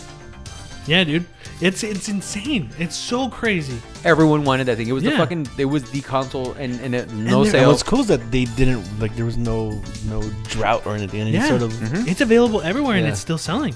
yeah, 0.86 1.04
dude. 1.04 1.26
It's 1.60 1.82
it's 1.82 2.08
insane. 2.08 2.70
It's 2.78 2.96
so 2.96 3.28
crazy. 3.28 3.78
Everyone 4.04 4.44
wanted 4.44 4.64
that 4.66 4.76
thing. 4.76 4.88
It 4.88 4.92
was 4.92 5.02
the 5.02 5.10
fucking. 5.12 5.46
It 5.58 5.64
was 5.66 5.90
the 5.90 6.00
console, 6.00 6.52
and 6.52 6.80
and 6.80 6.94
it, 6.94 7.10
no 7.12 7.38
and 7.38 7.42
and 7.44 7.50
sales. 7.50 7.66
What's 7.68 7.82
cool 7.82 8.00
is 8.00 8.06
that 8.08 8.30
they 8.30 8.44
didn't 8.44 8.84
like 9.00 9.14
there 9.16 9.24
was 9.26 9.36
no 9.36 9.80
no 10.08 10.22
drought 10.44 10.86
or 10.86 10.94
anything. 10.94 11.20
Any 11.20 11.32
Yeah. 11.32 11.48
sort 11.48 11.62
of 11.62 11.72
Mhm. 11.72 12.08
It's 12.08 12.20
available 12.20 12.62
everywhere 12.62 12.96
and 12.96 13.06
it's 13.06 13.20
still 13.20 13.38
selling. 13.38 13.74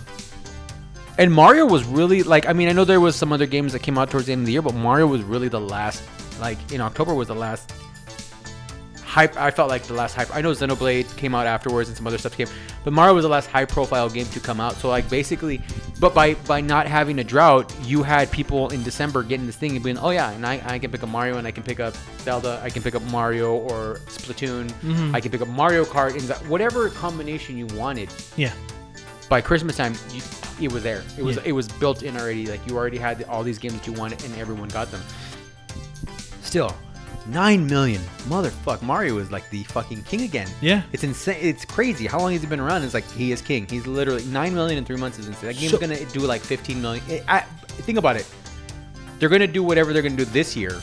And 1.20 1.30
Mario 1.30 1.66
was 1.66 1.84
really 1.84 2.22
like. 2.22 2.48
I 2.48 2.54
mean, 2.54 2.70
I 2.70 2.72
know 2.72 2.84
there 2.84 2.98
was 2.98 3.14
some 3.14 3.30
other 3.30 3.44
games 3.44 3.74
that 3.74 3.80
came 3.80 3.98
out 3.98 4.10
towards 4.10 4.26
the 4.26 4.32
end 4.32 4.40
of 4.40 4.46
the 4.46 4.52
year, 4.52 4.62
but 4.62 4.74
Mario 4.74 5.06
was 5.06 5.22
really 5.22 5.48
the 5.48 5.60
last. 5.60 6.02
Like 6.40 6.72
in 6.72 6.80
October 6.80 7.12
was 7.14 7.28
the 7.28 7.34
last 7.34 7.70
hype. 9.04 9.36
I 9.36 9.50
felt 9.50 9.68
like 9.68 9.82
the 9.82 9.92
last 9.92 10.14
hype. 10.14 10.34
I 10.34 10.40
know 10.40 10.52
Xenoblade 10.52 11.14
came 11.18 11.34
out 11.34 11.46
afterwards 11.46 11.90
and 11.90 11.98
some 11.98 12.06
other 12.06 12.16
stuff 12.16 12.34
came, 12.34 12.48
but 12.84 12.94
Mario 12.94 13.12
was 13.12 13.24
the 13.24 13.28
last 13.28 13.48
high-profile 13.48 14.08
game 14.08 14.24
to 14.26 14.40
come 14.40 14.60
out. 14.60 14.76
So 14.76 14.88
like 14.88 15.10
basically, 15.10 15.60
but 15.98 16.14
by 16.14 16.34
by 16.48 16.62
not 16.62 16.86
having 16.86 17.18
a 17.18 17.24
drought, 17.24 17.70
you 17.82 18.02
had 18.02 18.30
people 18.30 18.70
in 18.70 18.82
December 18.82 19.22
getting 19.22 19.44
this 19.44 19.56
thing 19.56 19.74
and 19.74 19.84
being, 19.84 19.98
oh 19.98 20.10
yeah, 20.10 20.30
and 20.30 20.46
I, 20.46 20.62
I 20.64 20.78
can 20.78 20.90
pick 20.90 21.02
up 21.02 21.10
Mario 21.10 21.36
and 21.36 21.46
I 21.46 21.50
can 21.50 21.64
pick 21.64 21.80
up 21.80 21.94
Zelda, 22.20 22.60
I 22.64 22.70
can 22.70 22.82
pick 22.82 22.94
up 22.94 23.02
Mario 23.10 23.56
or 23.56 23.96
Splatoon, 24.06 24.70
mm-hmm. 24.72 25.14
I 25.14 25.20
can 25.20 25.30
pick 25.30 25.42
up 25.42 25.48
Mario 25.48 25.84
Kart, 25.84 26.16
and 26.16 26.48
whatever 26.48 26.88
combination 26.88 27.58
you 27.58 27.66
wanted. 27.66 28.08
Yeah, 28.36 28.52
by 29.30 29.40
Christmas 29.40 29.76
time, 29.76 29.94
you, 30.12 30.20
it 30.60 30.70
was 30.70 30.82
there. 30.82 31.02
It 31.16 31.22
was 31.22 31.36
Yeah. 31.36 31.42
it 31.46 31.52
was 31.52 31.68
built 31.68 32.02
in 32.02 32.16
already. 32.18 32.46
Like 32.46 32.66
you 32.66 32.76
already 32.76 32.98
had 32.98 33.22
all 33.24 33.42
these 33.42 33.58
games 33.58 33.74
that 33.78 33.86
you 33.86 33.94
wanted, 33.94 34.22
and 34.24 34.36
everyone 34.36 34.68
got 34.68 34.90
them. 34.90 35.00
Still, 36.42 36.74
nine 37.28 37.66
million, 37.66 38.02
motherfuck. 38.28 38.82
Mario 38.82 39.18
is 39.18 39.30
like 39.30 39.48
the 39.50 39.62
fucking 39.64 40.02
king 40.02 40.22
again. 40.22 40.48
Yeah. 40.60 40.82
it's 40.92 41.04
insane. 41.04 41.38
It's 41.40 41.64
crazy. 41.64 42.06
How 42.06 42.18
long 42.18 42.32
has 42.32 42.42
he 42.42 42.48
been 42.48 42.60
around? 42.60 42.82
It's 42.82 42.92
like 42.92 43.10
he 43.12 43.30
is 43.32 43.40
king. 43.40 43.66
He's 43.70 43.86
literally 43.86 44.24
nine 44.26 44.52
million 44.52 44.76
in 44.78 44.84
three 44.84 44.96
months 44.96 45.18
is 45.18 45.28
insane. 45.28 45.48
That 45.48 45.56
game's 45.58 45.70
So- 45.70 45.78
gonna 45.78 46.04
do 46.06 46.20
like 46.20 46.42
fifteen 46.42 46.82
million. 46.82 47.02
I, 47.28 47.38
I, 47.38 47.40
think 47.86 47.98
about 47.98 48.16
it. 48.16 48.26
They're 49.20 49.28
gonna 49.28 49.46
do 49.46 49.62
whatever 49.62 49.92
they're 49.92 50.02
gonna 50.02 50.16
do 50.16 50.24
this 50.24 50.56
year, 50.56 50.80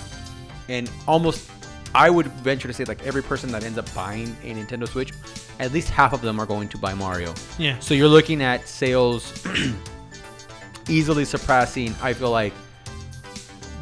and 0.70 0.90
almost. 1.08 1.50
I 1.96 2.10
would 2.10 2.28
venture 2.28 2.68
to 2.68 2.74
say 2.74 2.84
like 2.84 3.06
every 3.06 3.24
person 3.24 3.52
that 3.52 3.64
ends 3.64 3.78
up 3.78 3.92
buying 3.94 4.36
a 4.44 4.54
Nintendo 4.54 4.88
Switch, 4.88 5.14
at 5.60 5.72
least 5.72 5.90
half 5.90 6.14
of 6.14 6.22
them 6.22 6.40
are 6.40 6.46
going 6.46 6.70
to 6.70 6.78
buy 6.78 6.94
Mario. 6.94 7.34
yeah. 7.58 7.80
So 7.80 7.94
you're 7.94 8.08
looking 8.08 8.42
at 8.42 8.68
sales 8.68 9.46
easily 10.90 11.26
surpassing. 11.26 11.96
I 12.02 12.14
feel 12.14 12.32
like 12.32 12.54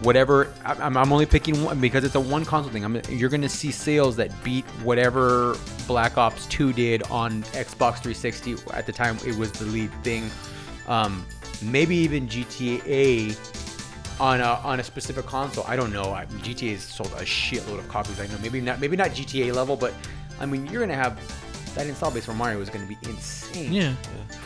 whatever. 0.02 0.54
I'm, 0.64 0.98
I'm 0.98 1.12
only 1.12 1.26
picking 1.26 1.64
one 1.64 1.80
because 1.82 2.04
it's 2.04 2.16
a 2.16 2.20
one 2.20 2.46
console 2.46 2.72
thing. 2.72 2.84
I'm, 2.84 3.02
you're 3.10 3.30
gonna 3.30 3.50
see 3.50 3.72
sales 3.72 4.16
that 4.18 4.32
beat 4.44 4.66
whatever 4.84 5.58
Black 5.88 6.18
Ops 6.18 6.46
2 6.48 6.74
did 6.74 7.04
on 7.04 7.44
Xbox 7.44 8.02
360 8.02 8.56
at 8.74 8.86
the 8.86 8.92
time. 8.92 9.18
It 9.26 9.36
was 9.36 9.52
the 9.52 9.66
lead 9.66 9.92
thing. 10.04 10.30
Um, 10.88 11.26
maybe 11.62 11.96
even 11.96 12.28
GTA 12.28 13.36
on 14.20 14.40
a 14.42 14.60
on 14.64 14.80
a 14.80 14.84
specific 14.84 15.26
console. 15.26 15.66
I 15.68 15.76
don't 15.76 15.92
know. 15.92 16.12
I, 16.14 16.26
GTA 16.26 16.72
has 16.72 16.84
sold 16.84 17.12
a 17.14 17.24
shitload 17.24 17.80
of 17.80 17.88
copies. 17.90 18.20
I 18.20 18.28
know. 18.28 18.38
Maybe 18.42 18.62
not. 18.62 18.80
Maybe 18.80 18.96
not 18.96 19.10
GTA 19.12 19.54
level, 19.54 19.76
but 19.76 19.94
I 20.40 20.46
mean, 20.46 20.66
you're 20.68 20.82
gonna 20.82 20.96
have 20.96 21.20
that 21.76 21.88
install 21.88 22.10
base 22.12 22.26
for 22.26 22.34
Mario 22.34 22.62
is 22.62 22.70
gonna 22.70 22.86
be 22.86 22.98
insane. 23.04 23.74
Yeah. 23.74 23.94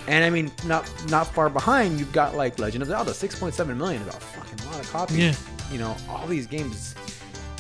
And 0.08 0.24
I 0.24 0.30
mean, 0.32 0.52
not 0.66 0.92
not 1.10 1.28
far 1.28 1.50
behind, 1.50 2.00
you've 2.00 2.12
got 2.14 2.36
like 2.36 2.58
Legend 2.58 2.82
of 2.82 2.88
Zelda, 2.88 3.12
6.7 3.12 3.78
million 3.78 4.02
is 4.02 4.08
a 4.08 4.12
fucking 4.20 4.66
lot 4.72 4.80
of 4.80 4.92
copies. 4.92 5.18
Yeah. 5.18 5.34
You 5.72 5.78
know, 5.78 5.96
all 6.10 6.26
these 6.26 6.48
games, 6.48 6.96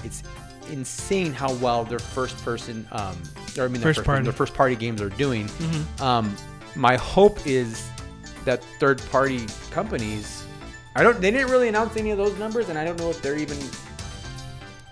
it's 0.03 0.23
insane 0.71 1.31
how 1.33 1.53
well 1.55 1.83
their 1.83 1.99
first 1.99 2.35
person, 2.43 2.87
um, 2.91 3.15
or 3.57 3.65
I 3.65 3.67
mean, 3.67 3.73
their 3.81 3.89
First 3.89 3.97
first, 3.99 4.05
party. 4.05 4.23
their 4.23 4.33
first 4.33 4.53
party 4.55 4.75
games 4.75 4.99
are 5.01 5.09
doing. 5.09 5.47
Mhm. 5.47 6.01
Um, 6.01 6.35
my 6.75 6.95
hope 6.97 7.45
is 7.45 7.87
that 8.45 8.63
third 8.79 8.99
party 9.11 9.45
companies, 9.69 10.43
I 10.95 11.03
don't, 11.03 11.21
they 11.21 11.31
didn't 11.31 11.49
really 11.49 11.67
announce 11.67 11.95
any 11.97 12.11
of 12.11 12.17
those 12.17 12.37
numbers, 12.37 12.69
and 12.69 12.77
I 12.77 12.83
don't 12.83 12.97
know 12.97 13.09
if 13.09 13.21
they're 13.21 13.37
even, 13.37 13.57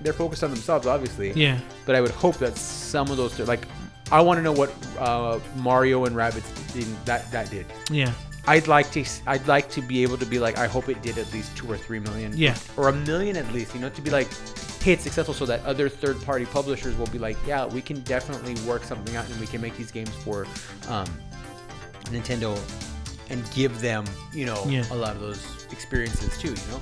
they're 0.01 0.13
focused 0.13 0.43
on 0.43 0.51
themselves, 0.51 0.85
obviously 0.87 1.31
Yeah. 1.33 1.59
but 1.85 1.95
I 1.95 2.01
would 2.01 2.11
hope 2.11 2.37
that 2.37 2.55
some 2.57 3.09
of 3.09 3.17
those 3.17 3.39
like 3.39 3.67
I 4.11 4.21
want 4.21 4.37
to 4.37 4.41
know 4.41 4.53
what 4.53 4.71
uh, 4.99 5.39
Mario 5.57 6.05
and 6.05 6.15
Rabbids 6.15 6.73
did, 6.73 6.85
that 7.05 7.29
that 7.31 7.49
did. 7.49 7.65
Yeah. 7.91 8.13
I'd 8.49 8.67
like 8.69 8.89
to 8.91 9.03
I'd 9.25 9.45
like 9.47 9.69
to 9.71 9.81
be 9.81 10.01
able 10.03 10.17
to 10.19 10.25
be 10.25 10.39
like 10.39 10.57
I 10.57 10.67
hope 10.67 10.87
it 10.87 11.01
did 11.01 11.17
at 11.17 11.31
least 11.33 11.57
two 11.57 11.69
or 11.69 11.75
three 11.77 11.99
million. 11.99 12.31
Yeah. 12.33 12.55
Or 12.77 12.87
a 12.87 12.93
million 12.93 13.35
at 13.35 13.51
least. 13.51 13.75
You 13.75 13.81
know, 13.81 13.89
to 13.89 14.01
be 14.01 14.09
like, 14.09 14.29
hey, 14.81 14.93
it's 14.93 15.03
successful, 15.03 15.33
so 15.33 15.45
that 15.47 15.65
other 15.65 15.89
third 15.89 16.21
party 16.21 16.45
publishers 16.45 16.95
will 16.95 17.07
be 17.07 17.17
like, 17.19 17.35
yeah, 17.45 17.65
we 17.65 17.81
can 17.81 17.99
definitely 18.01 18.55
work 18.65 18.85
something 18.85 19.17
out 19.17 19.27
and 19.29 19.37
we 19.41 19.47
can 19.47 19.59
make 19.59 19.75
these 19.75 19.91
games 19.91 20.11
for 20.23 20.47
um, 20.87 21.07
Nintendo 22.05 22.55
and 23.29 23.43
give 23.51 23.81
them 23.81 24.05
you 24.33 24.45
know 24.45 24.63
Yeah. 24.67 24.83
a 24.91 24.95
lot 24.95 25.15
of 25.15 25.21
those 25.21 25.45
experiences 25.71 26.37
too. 26.37 26.49
You 26.49 26.71
know, 26.71 26.81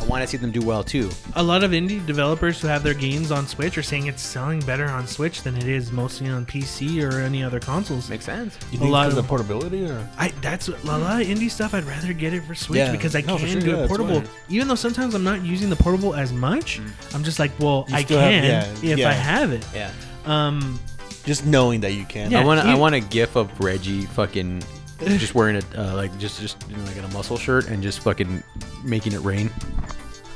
I 0.00 0.04
want 0.06 0.22
to 0.22 0.26
see 0.28 0.36
them 0.36 0.50
do 0.52 0.60
well 0.62 0.82
too. 0.84 1.10
A 1.34 1.42
lot 1.42 1.62
of 1.64 1.72
indie 1.72 2.04
developers 2.06 2.60
who 2.60 2.68
have 2.68 2.82
their 2.82 2.94
games 2.94 3.30
on 3.32 3.46
Switch 3.46 3.76
are 3.78 3.82
saying 3.82 4.06
it's 4.06 4.22
selling 4.22 4.60
better 4.60 4.86
on 4.88 5.06
Switch 5.06 5.42
than 5.42 5.56
it 5.56 5.66
is 5.68 5.90
mostly 5.92 6.28
on 6.28 6.44
PC 6.46 7.02
or 7.02 7.20
any 7.20 7.42
other 7.42 7.58
consoles. 7.60 8.08
Makes 8.08 8.24
sense. 8.26 8.56
You 8.70 8.80
A 8.80 8.84
lot 8.84 9.08
of- 9.08 9.14
the 9.16 9.22
portability 9.22 9.84
or 9.84 10.08
I 10.18 10.32
that's 10.40 10.68
a 10.68 10.72
lot 10.84 11.00
of 11.20 11.26
indie 11.26 11.50
stuff. 11.50 11.74
I'd 11.74 11.84
rather 11.84 12.12
get 12.12 12.32
it 12.32 12.44
for 12.44 12.54
Switch 12.54 12.78
Yeah. 12.78 12.92
because 12.92 13.14
I 13.16 13.20
No, 13.22 13.36
can 13.38 13.48
sure, 13.48 13.60
do 13.60 13.70
yeah, 13.70 13.76
it 13.84 13.88
portable. 13.88 14.22
Even 14.48 14.68
though 14.68 14.74
sometimes 14.76 15.14
I'm 15.14 15.24
not 15.24 15.44
using 15.44 15.68
the 15.70 15.76
portable 15.76 16.14
as 16.14 16.32
much, 16.32 16.80
I'm 17.14 17.24
just 17.24 17.38
like, 17.38 17.50
well, 17.58 17.86
You 17.88 17.96
I 17.96 18.02
can 18.04 18.18
have- 18.18 18.82
yeah, 18.82 18.92
if 18.92 18.98
yeah. 18.98 19.08
I 19.08 19.12
have 19.12 19.52
it. 19.52 19.64
Yeah. 19.74 19.90
Um, 20.26 20.78
just 21.24 21.44
knowing 21.46 21.80
that 21.80 21.92
you 21.94 22.04
can. 22.04 22.30
Yeah. 22.30 22.40
I 22.40 22.44
want 22.44 22.60
to. 22.60 22.66
I 22.66 22.74
want 22.74 22.94
a 22.94 23.00
gif 23.00 23.36
of 23.36 23.48
Reggie 23.60 24.06
fucking 24.06 24.62
just 25.06 25.34
wearing 25.34 25.56
a 25.56 25.62
uh, 25.80 25.94
like 25.94 26.16
just 26.18 26.40
just 26.40 26.56
you 26.68 26.76
know, 26.76 26.84
like 26.84 26.96
in 26.96 27.04
a 27.04 27.08
muscle 27.08 27.36
shirt 27.36 27.68
and 27.68 27.82
just 27.82 28.00
fucking 28.00 28.42
making 28.84 29.12
it 29.12 29.20
rain. 29.20 29.50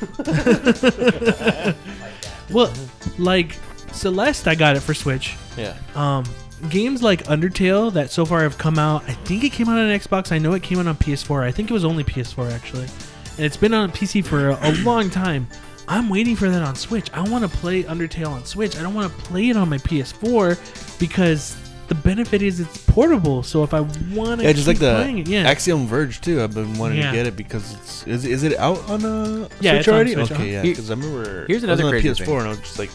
well, 2.50 2.72
like 3.18 3.56
Celeste, 3.92 4.48
I 4.48 4.54
got 4.54 4.76
it 4.76 4.80
for 4.80 4.94
Switch. 4.94 5.36
Yeah. 5.56 5.76
Um, 5.94 6.24
games 6.68 7.02
like 7.02 7.24
Undertale 7.24 7.92
that 7.92 8.10
so 8.10 8.24
far 8.24 8.42
have 8.42 8.58
come 8.58 8.78
out. 8.78 9.04
I 9.04 9.12
think 9.12 9.44
it 9.44 9.52
came 9.52 9.68
out 9.68 9.78
on 9.78 9.88
Xbox. 9.88 10.32
I 10.32 10.38
know 10.38 10.52
it 10.52 10.62
came 10.62 10.78
out 10.78 10.86
on 10.86 10.96
PS4. 10.96 11.42
I 11.42 11.50
think 11.50 11.70
it 11.70 11.74
was 11.74 11.84
only 11.84 12.04
PS4 12.04 12.52
actually, 12.52 12.86
and 13.36 13.46
it's 13.46 13.56
been 13.56 13.74
on 13.74 13.90
PC 13.90 14.24
for 14.24 14.50
a, 14.50 14.58
a 14.62 14.72
long 14.82 15.10
time. 15.10 15.46
I'm 15.88 16.08
waiting 16.08 16.34
for 16.34 16.50
that 16.50 16.62
on 16.62 16.74
Switch. 16.74 17.10
I 17.12 17.22
want 17.28 17.48
to 17.48 17.56
play 17.58 17.84
Undertale 17.84 18.30
on 18.30 18.44
Switch. 18.44 18.76
I 18.76 18.82
don't 18.82 18.94
want 18.94 19.12
to 19.12 19.22
play 19.22 19.50
it 19.50 19.56
on 19.56 19.68
my 19.68 19.78
PS4 19.78 20.98
because 20.98 21.56
the 21.88 21.94
benefit 21.94 22.42
is 22.42 22.58
it's 22.60 22.78
portable. 22.78 23.42
So 23.42 23.62
if 23.62 23.72
I 23.72 23.80
want 23.80 24.40
to, 24.40 24.46
Yeah, 24.46 24.52
just 24.52 24.66
like 24.66 24.78
the 24.78 24.94
playing 24.96 25.18
it, 25.18 25.28
yeah, 25.28 25.42
Axiom 25.48 25.86
Verge 25.86 26.20
too. 26.20 26.42
I've 26.42 26.54
been 26.54 26.74
wanting 26.78 26.98
Yeah. 26.98 27.10
to 27.12 27.16
get 27.16 27.26
it 27.26 27.36
because 27.36 27.74
it's 27.74 28.06
is, 28.06 28.24
is 28.24 28.42
it 28.42 28.56
out 28.58 28.78
on 28.90 29.04
a 29.04 29.48
Yeah, 29.60 29.72
Switch 29.72 29.80
it's 29.80 29.88
on 29.88 29.94
already? 29.94 30.12
Switch, 30.14 30.32
okay, 30.32 30.34
uh-huh. 30.34 30.44
yeah. 30.44 30.62
Because 30.62 30.90
I 30.90 30.94
remember 30.94 31.46
here's 31.46 31.62
it 31.62 31.70
was 31.70 31.80
another 31.80 31.84
on 31.84 31.90
crazy 31.90 32.08
PS4 32.08 32.16
thing. 32.26 32.36
and 32.38 32.46
I 32.46 32.48
was 32.50 32.58
just 32.60 32.78
like, 32.78 32.90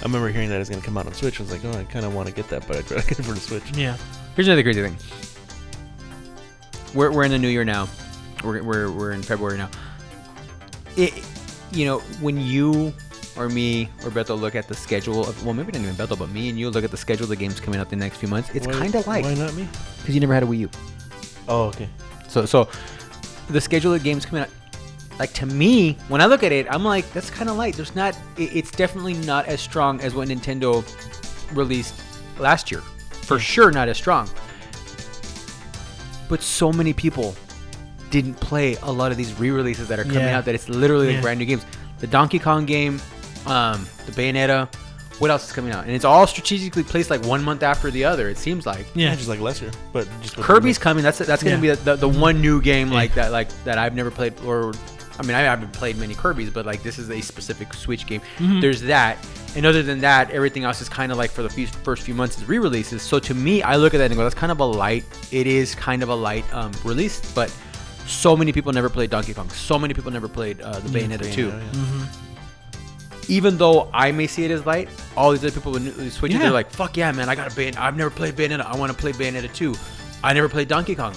I 0.00 0.02
remember 0.02 0.28
hearing 0.30 0.48
that 0.50 0.60
it's 0.60 0.68
gonna 0.70 0.82
come 0.82 0.98
out 0.98 1.06
on 1.06 1.14
Switch. 1.14 1.38
I 1.40 1.42
was 1.44 1.52
like, 1.52 1.64
oh, 1.64 1.72
I 1.78 1.84
kind 1.84 2.04
of 2.04 2.14
want 2.14 2.28
to 2.28 2.34
get 2.34 2.48
that, 2.50 2.66
but 2.66 2.76
I'd 2.76 2.90
rather 2.90 3.02
get 3.08 3.18
it 3.18 3.22
for 3.24 3.32
the 3.32 3.40
Switch. 3.40 3.64
yeah, 3.76 3.96
Here's 4.34 4.48
another 4.48 4.62
crazy 4.62 4.82
thing. 4.82 4.96
We're, 6.94 7.10
we're 7.12 7.24
in 7.24 7.30
the 7.30 7.38
new 7.38 7.48
year 7.48 7.64
now. 7.64 7.88
We're, 8.44 8.62
we're, 8.62 8.90
we're 8.90 9.12
in 9.12 9.22
February 9.22 9.58
now. 9.58 9.68
It, 10.96 11.12
you 11.72 11.86
know, 11.86 11.98
when 12.20 12.38
you 12.40 12.92
or 13.36 13.48
me 13.48 13.88
or 14.04 14.10
Beto 14.10 14.38
look 14.38 14.54
at 14.54 14.68
the 14.68 14.74
schedule 14.74 15.26
of, 15.28 15.44
well, 15.44 15.54
maybe 15.54 15.72
not 15.72 15.82
even 15.82 15.94
Beto, 15.94 16.18
but 16.18 16.30
me 16.30 16.48
and 16.48 16.58
you 16.58 16.70
look 16.70 16.84
at 16.84 16.90
the 16.90 16.96
schedule 16.96 17.24
of 17.24 17.30
the 17.30 17.36
games 17.36 17.58
coming 17.60 17.80
out 17.80 17.90
the 17.90 17.96
next 17.96 18.18
few 18.18 18.28
months, 18.28 18.50
it's 18.54 18.66
Why- 18.66 18.72
kind 18.74 18.94
of 18.94 19.06
like, 19.06 19.24
why 19.24 19.34
not 19.34 19.54
me? 19.54 19.68
because 20.00 20.14
you 20.14 20.20
never 20.20 20.34
had 20.34 20.42
a 20.42 20.46
Wii 20.46 20.58
U. 20.58 20.70
Oh, 21.48 21.64
okay. 21.64 21.88
So, 22.28 22.46
so 22.46 22.68
the 23.50 23.60
schedule 23.60 23.92
of 23.94 24.02
games 24.02 24.24
coming 24.24 24.42
out, 24.42 24.50
like 25.18 25.32
to 25.34 25.46
me, 25.46 25.96
when 26.08 26.20
I 26.20 26.26
look 26.26 26.42
at 26.42 26.52
it, 26.52 26.66
I'm 26.70 26.84
like, 26.84 27.10
that's 27.12 27.30
kind 27.30 27.48
of 27.50 27.56
light. 27.56 27.74
There's 27.76 27.94
not, 27.94 28.16
it, 28.36 28.54
it's 28.56 28.70
definitely 28.70 29.14
not 29.14 29.46
as 29.46 29.60
strong 29.60 30.00
as 30.00 30.14
what 30.14 30.28
Nintendo 30.28 30.82
released 31.54 31.94
last 32.38 32.70
year. 32.70 32.80
For 33.22 33.38
sure, 33.38 33.70
not 33.70 33.88
as 33.88 33.96
strong. 33.96 34.28
But 36.28 36.42
so 36.42 36.72
many 36.72 36.92
people 36.92 37.34
didn't 38.10 38.34
play 38.34 38.76
a 38.82 38.90
lot 38.90 39.10
of 39.12 39.16
these 39.18 39.32
re-releases 39.38 39.88
that 39.88 39.98
are 39.98 40.04
coming 40.04 40.18
Yeah. 40.20 40.38
out 40.38 40.44
that 40.46 40.54
it's 40.54 40.68
literally 40.68 41.06
like 41.08 41.16
Yeah. 41.16 41.20
brand 41.22 41.38
new 41.40 41.46
games. 41.46 41.64
The 41.98 42.06
Donkey 42.06 42.38
Kong 42.38 42.64
game, 42.64 43.00
um, 43.46 43.86
the 44.06 44.12
Bayonetta, 44.12 44.72
what 45.20 45.30
else 45.30 45.46
is 45.46 45.52
coming 45.52 45.72
out? 45.72 45.84
And 45.84 45.92
it's 45.94 46.04
all 46.04 46.26
strategically 46.26 46.82
placed 46.82 47.08
like 47.10 47.24
one 47.24 47.42
month 47.42 47.62
after 47.62 47.90
the 47.90 48.04
other. 48.04 48.28
It 48.28 48.38
seems 48.38 48.66
like. 48.66 48.86
Yeah, 48.94 49.10
Yeah. 49.10 49.14
just 49.16 49.28
like 49.28 49.40
lesser, 49.40 49.70
but 49.92 50.08
just 50.22 50.36
Kirby's 50.36 50.78
coming. 50.78 51.04
That's 51.04 51.18
that's 51.18 51.42
gonna 51.42 51.56
Yeah. 51.56 51.60
be 51.60 51.68
the, 51.70 51.76
the, 51.76 51.96
the 51.96 52.08
one 52.08 52.40
new 52.40 52.60
game 52.60 52.90
like 52.90 53.14
that 53.14 53.30
like 53.32 53.48
that 53.64 53.78
I've 53.78 53.94
never 53.94 54.10
played 54.10 54.34
or 54.44 54.72
I 55.18 55.22
mean 55.22 55.36
I 55.36 55.40
haven't 55.40 55.72
played 55.72 55.96
many 55.98 56.14
Kirby's, 56.14 56.50
but 56.50 56.66
like 56.66 56.82
this 56.82 56.98
is 56.98 57.10
a 57.10 57.20
specific 57.20 57.72
Switch 57.74 58.06
game. 58.06 58.20
Mm-hmm. 58.38 58.58
There's 58.60 58.80
that, 58.82 59.18
and 59.54 59.64
other 59.64 59.84
than 59.84 60.00
that, 60.00 60.32
everything 60.32 60.64
else 60.64 60.80
is 60.80 60.88
kind 60.88 61.12
of 61.12 61.18
like 61.18 61.30
for 61.30 61.42
the 61.42 61.48
few, 61.48 61.68
first 61.68 62.02
few 62.02 62.14
months 62.14 62.36
is 62.36 62.48
re-releases. 62.48 63.00
So 63.02 63.20
to 63.20 63.34
me, 63.34 63.62
I 63.62 63.76
look 63.76 63.94
at 63.94 63.98
that 63.98 64.06
and 64.10 64.16
go, 64.16 64.24
that's 64.24 64.34
kind 64.34 64.50
of 64.50 64.58
a 64.58 64.64
light. 64.64 65.04
It 65.30 65.46
is 65.46 65.76
kind 65.76 66.02
of 66.02 66.08
a 66.08 66.14
light 66.14 66.44
um, 66.52 66.72
release, 66.82 67.20
but 67.34 67.54
so 68.06 68.36
many 68.36 68.52
people 68.52 68.72
never 68.72 68.88
played 68.90 69.10
Donkey 69.10 69.32
Kong. 69.32 69.48
So 69.50 69.78
many 69.78 69.94
people 69.94 70.10
never 70.10 70.26
played 70.28 70.60
uh, 70.60 70.80
the 70.80 70.88
Bayonetta 70.88 71.32
2 71.32 71.50
Bayonetta, 71.52 71.62
yeah. 71.74 72.06
Even 73.28 73.56
though 73.58 73.88
I 73.92 74.12
may 74.12 74.26
see 74.26 74.44
it 74.44 74.50
as 74.50 74.64
light, 74.66 74.88
all 75.16 75.30
these 75.32 75.40
other 75.44 75.50
people 75.52 75.72
with 75.72 76.12
switch 76.12 76.32
Yeah. 76.32 76.38
they're 76.38 76.50
like, 76.50 76.70
"Fuck 76.70 76.96
yeah, 76.96 77.12
man! 77.12 77.28
I 77.28 77.34
got 77.34 77.52
a 77.52 77.54
Bayon. 77.54 77.76
I've 77.76 77.96
never 77.96 78.10
played 78.10 78.34
Bayonetta. 78.34 78.64
I 78.66 78.76
want 78.76 78.90
to 78.92 78.96
play 78.98 79.12
Bayonetta 79.12 79.52
2. 79.54 79.74
I 80.22 80.32
never 80.32 80.48
played 80.48 80.68
Donkey 80.68 80.94
Kong. 80.94 81.14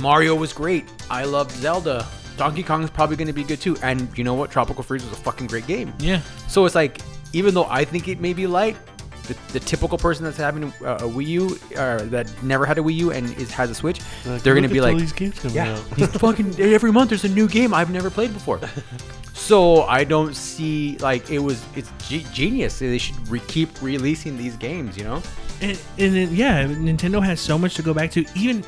Mario 0.00 0.34
was 0.34 0.52
great. 0.52 0.84
I 1.10 1.24
loved 1.24 1.50
Zelda. 1.52 2.06
Donkey 2.36 2.62
Kong 2.62 2.82
is 2.82 2.90
probably 2.90 3.16
going 3.16 3.26
to 3.26 3.32
be 3.34 3.44
good 3.44 3.60
too. 3.60 3.76
And 3.82 4.16
you 4.16 4.24
know 4.24 4.34
what? 4.34 4.50
Tropical 4.50 4.82
Freeze 4.82 5.04
was 5.04 5.12
a 5.12 5.20
fucking 5.22 5.46
great 5.48 5.66
game. 5.66 5.92
Yeah. 5.98 6.20
So 6.48 6.64
it's 6.64 6.74
like, 6.74 7.00
even 7.32 7.54
though 7.54 7.66
I 7.66 7.84
think 7.84 8.08
it 8.08 8.18
may 8.20 8.32
be 8.32 8.46
light, 8.46 8.76
the, 9.24 9.36
the 9.52 9.60
typical 9.60 9.98
person 9.98 10.24
that's 10.24 10.36
having 10.36 10.64
a, 10.64 10.66
a 10.94 10.98
Wii 11.02 11.26
U 11.26 11.58
or 11.76 12.00
that 12.06 12.32
never 12.42 12.64
had 12.66 12.78
a 12.78 12.80
Wii 12.80 12.94
U 12.94 13.10
and 13.12 13.32
is, 13.36 13.50
has 13.52 13.68
a 13.70 13.74
Switch, 13.74 14.00
Like, 14.24 14.42
they're 14.42 14.54
going 14.54 14.62
to 14.66 14.72
be 14.72 14.80
like, 14.80 14.96
these 14.96 15.12
games 15.12 15.38
coming 15.38 15.54
yeah, 15.56 15.72
out. 15.74 16.10
fucking 16.12 16.58
every 16.60 16.92
month 16.92 17.10
there's 17.10 17.24
a 17.24 17.28
new 17.28 17.46
game 17.46 17.74
I've 17.74 17.90
never 17.90 18.10
played 18.10 18.32
before. 18.32 18.58
So 19.40 19.82
I 19.84 20.04
don't 20.04 20.36
see 20.36 20.96
like 20.98 21.30
it 21.30 21.38
was 21.38 21.64
it's 21.74 21.90
ge- 22.06 22.30
genius. 22.32 22.78
They 22.78 22.98
should 22.98 23.26
re- 23.28 23.40
keep 23.48 23.80
releasing 23.82 24.36
these 24.36 24.54
games, 24.56 24.96
you 24.98 25.04
know. 25.04 25.22
And, 25.62 25.80
and 25.98 26.14
then, 26.14 26.34
yeah, 26.34 26.64
Nintendo 26.64 27.22
has 27.22 27.40
so 27.40 27.58
much 27.58 27.74
to 27.74 27.82
go 27.82 27.92
back 27.94 28.10
to. 28.12 28.24
Even 28.36 28.62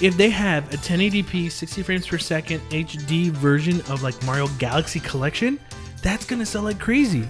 if 0.00 0.16
they 0.16 0.28
have 0.30 0.72
a 0.72 0.76
1080p, 0.76 1.50
60 1.50 1.82
frames 1.82 2.06
per 2.06 2.18
second 2.18 2.60
HD 2.70 3.30
version 3.30 3.80
of 3.90 4.02
like 4.02 4.22
Mario 4.24 4.48
Galaxy 4.58 5.00
Collection, 5.00 5.58
that's 6.02 6.26
gonna 6.26 6.46
sell 6.46 6.62
like 6.62 6.78
crazy. 6.78 7.26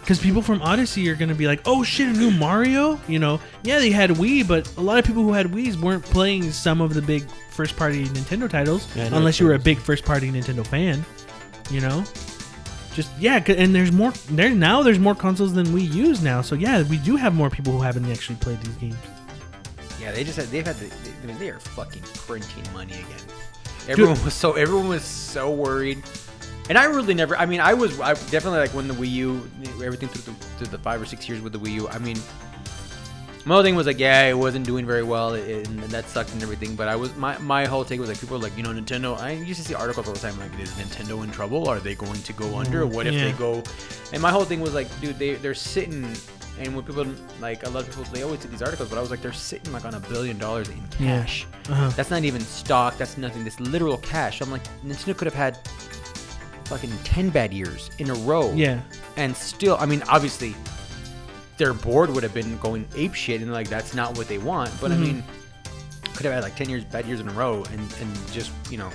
Because 0.00 0.20
people 0.20 0.40
from 0.42 0.62
Odyssey 0.62 1.10
are 1.10 1.16
gonna 1.16 1.34
be 1.34 1.48
like, 1.48 1.60
"Oh 1.66 1.82
shit, 1.82 2.06
a 2.08 2.12
new 2.16 2.30
Mario!" 2.30 3.00
You 3.08 3.18
know, 3.18 3.40
yeah, 3.64 3.80
they 3.80 3.90
had 3.90 4.10
Wii, 4.10 4.46
but 4.46 4.72
a 4.76 4.80
lot 4.80 5.00
of 5.00 5.04
people 5.04 5.24
who 5.24 5.32
had 5.32 5.46
Wii's 5.48 5.76
weren't 5.76 6.04
playing 6.04 6.52
some 6.52 6.80
of 6.80 6.94
the 6.94 7.02
big 7.02 7.24
first-party 7.50 8.04
Nintendo 8.06 8.48
titles, 8.48 8.86
Yeah, 8.94 9.06
I 9.06 9.08
know 9.08 9.16
unless 9.16 9.40
you 9.40 9.46
were 9.46 9.54
a 9.54 9.58
big 9.58 9.78
first-party 9.78 10.30
Nintendo 10.30 10.64
fan. 10.64 11.04
You 11.70 11.80
know, 11.80 12.04
just 12.94 13.10
yeah 13.18 13.42
and 13.48 13.74
there's 13.74 13.92
more. 13.92 14.12
There 14.30 14.50
now, 14.50 14.82
there's 14.82 14.98
more 14.98 15.14
consoles 15.14 15.52
than 15.52 15.72
we 15.72 15.82
use 15.82 16.22
now. 16.22 16.42
So 16.42 16.54
yeah, 16.54 16.82
we 16.84 16.98
do 16.98 17.16
have 17.16 17.34
more 17.34 17.50
people 17.50 17.72
who 17.72 17.82
haven't 17.82 18.10
actually 18.10 18.36
played 18.36 18.60
these 18.60 18.76
games. 18.76 18.96
Yeah, 20.00 20.12
they 20.12 20.22
just 20.22 20.36
had, 20.36 20.46
they've 20.48 20.64
had 20.64 20.76
the, 20.76 20.86
they, 20.86 21.10
I 21.22 21.26
mean, 21.26 21.38
they 21.38 21.50
are 21.50 21.58
fucking 21.58 22.02
printing 22.02 22.72
money 22.72 22.92
again. 22.92 23.26
Everyone 23.88 24.22
was 24.24 24.34
so 24.34 24.52
everyone 24.52 24.88
was 24.88 25.02
so 25.02 25.50
worried, 25.50 26.02
and 26.68 26.78
I 26.78 26.84
really 26.84 27.14
never. 27.14 27.36
I 27.36 27.46
mean, 27.46 27.60
I 27.60 27.74
was 27.74 27.98
I 28.00 28.14
definitely 28.14 28.60
like 28.60 28.70
when 28.70 28.86
the 28.88 28.94
Wii 28.94 29.10
U 29.10 29.50
everything 29.82 30.08
through 30.08 30.32
the, 30.32 30.40
through 30.58 30.66
the 30.68 30.78
five 30.78 31.02
or 31.02 31.06
six 31.06 31.28
years 31.28 31.40
with 31.40 31.52
the 31.52 31.58
Wii 31.58 31.72
U. 31.72 31.88
I 31.88 31.98
mean, 31.98 32.18
my 33.46 33.54
whole 33.54 33.62
thing 33.62 33.76
was 33.76 33.86
like, 33.86 34.00
yeah, 34.00 34.24
it 34.24 34.34
wasn't 34.36 34.66
doing 34.66 34.84
very 34.84 35.04
well, 35.04 35.34
and 35.34 35.78
that 35.84 36.08
sucked 36.08 36.32
and 36.32 36.42
everything. 36.42 36.74
But 36.74 36.88
I 36.88 36.96
was 36.96 37.14
my 37.16 37.38
my 37.38 37.64
whole 37.64 37.84
take 37.84 38.00
was 38.00 38.08
like, 38.08 38.20
people 38.20 38.36
were 38.36 38.42
like, 38.42 38.56
you 38.56 38.64
know, 38.64 38.70
Nintendo. 38.70 39.16
I 39.18 39.30
used 39.30 39.60
to 39.60 39.66
see 39.66 39.74
articles 39.74 40.08
all 40.08 40.14
the 40.14 40.18
time 40.18 40.36
like, 40.40 40.50
is 40.58 40.70
Nintendo 40.72 41.22
in 41.22 41.30
trouble? 41.30 41.68
Are 41.68 41.78
they 41.78 41.94
going 41.94 42.20
to 42.20 42.32
go 42.32 42.56
under? 42.56 42.84
What 42.86 43.06
if 43.06 43.14
yeah. 43.14 43.24
they 43.26 43.32
go? 43.32 43.62
And 44.12 44.20
my 44.20 44.32
whole 44.32 44.44
thing 44.44 44.60
was 44.60 44.74
like, 44.74 44.88
dude, 45.00 45.18
they 45.18 45.34
they're 45.34 45.54
sitting. 45.54 46.04
And 46.58 46.74
when 46.74 46.84
people 46.84 47.06
like 47.40 47.64
a 47.66 47.70
lot 47.70 47.82
of 47.84 47.88
people, 47.88 48.02
they 48.12 48.22
always 48.24 48.40
see 48.40 48.48
these 48.48 48.62
articles, 48.62 48.88
but 48.88 48.98
I 48.98 49.00
was 49.00 49.10
like, 49.10 49.22
they're 49.22 49.32
sitting 49.32 49.72
like 49.72 49.84
on 49.84 49.94
a 49.94 50.00
billion 50.00 50.38
dollars 50.38 50.68
in 50.68 50.82
Yeah. 50.98 51.20
cash. 51.20 51.46
Uh-huh. 51.68 51.90
That's 51.90 52.10
not 52.10 52.24
even 52.24 52.40
stock. 52.40 52.98
That's 52.98 53.16
nothing. 53.16 53.44
This 53.44 53.60
literal 53.60 53.98
cash. 53.98 54.40
I'm 54.40 54.50
like, 54.50 54.64
Nintendo 54.84 55.16
could 55.16 55.26
have 55.26 55.34
had 55.34 55.58
fucking 56.64 56.90
ten 57.04 57.28
bad 57.30 57.54
years 57.54 57.90
in 57.98 58.10
a 58.10 58.14
row. 58.14 58.52
Yeah. 58.54 58.80
And 59.16 59.36
still, 59.36 59.76
I 59.78 59.86
mean, 59.86 60.02
obviously, 60.08 60.56
their 61.58 61.72
board 61.72 62.10
would 62.10 62.22
have 62.22 62.34
been 62.34 62.58
going 62.58 62.86
ape 62.96 63.14
shit, 63.14 63.40
and 63.40 63.52
like 63.52 63.68
that's 63.68 63.94
not 63.94 64.16
what 64.16 64.28
they 64.28 64.38
want. 64.38 64.70
But 64.80 64.90
Mhm. 64.90 64.94
I 64.94 64.98
mean, 64.98 65.24
could 66.14 66.24
have 66.26 66.34
had 66.34 66.42
like 66.42 66.56
ten 66.56 66.68
years 66.68 66.84
bad 66.84 67.06
years 67.06 67.20
in 67.20 67.28
a 67.28 67.32
row, 67.32 67.64
and 67.72 67.80
and 68.00 68.32
just 68.32 68.50
you 68.70 68.78
know, 68.78 68.90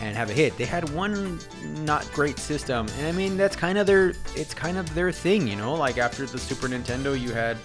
and 0.00 0.16
have 0.16 0.30
a 0.30 0.32
hit. 0.32 0.56
They 0.58 0.64
had 0.64 0.88
one 0.90 1.38
not 1.84 2.08
great 2.12 2.38
system, 2.38 2.86
and 2.98 3.06
I 3.06 3.12
mean 3.12 3.36
that's 3.36 3.56
kind 3.56 3.78
of 3.78 3.86
their 3.86 4.14
it's 4.36 4.54
kind 4.54 4.76
of 4.78 4.92
their 4.94 5.12
thing, 5.12 5.46
you 5.48 5.56
know. 5.56 5.74
Like 5.74 5.98
after 5.98 6.26
the 6.26 6.38
Super 6.38 6.68
Nintendo, 6.68 7.18
you 7.20 7.32
had 7.32 7.56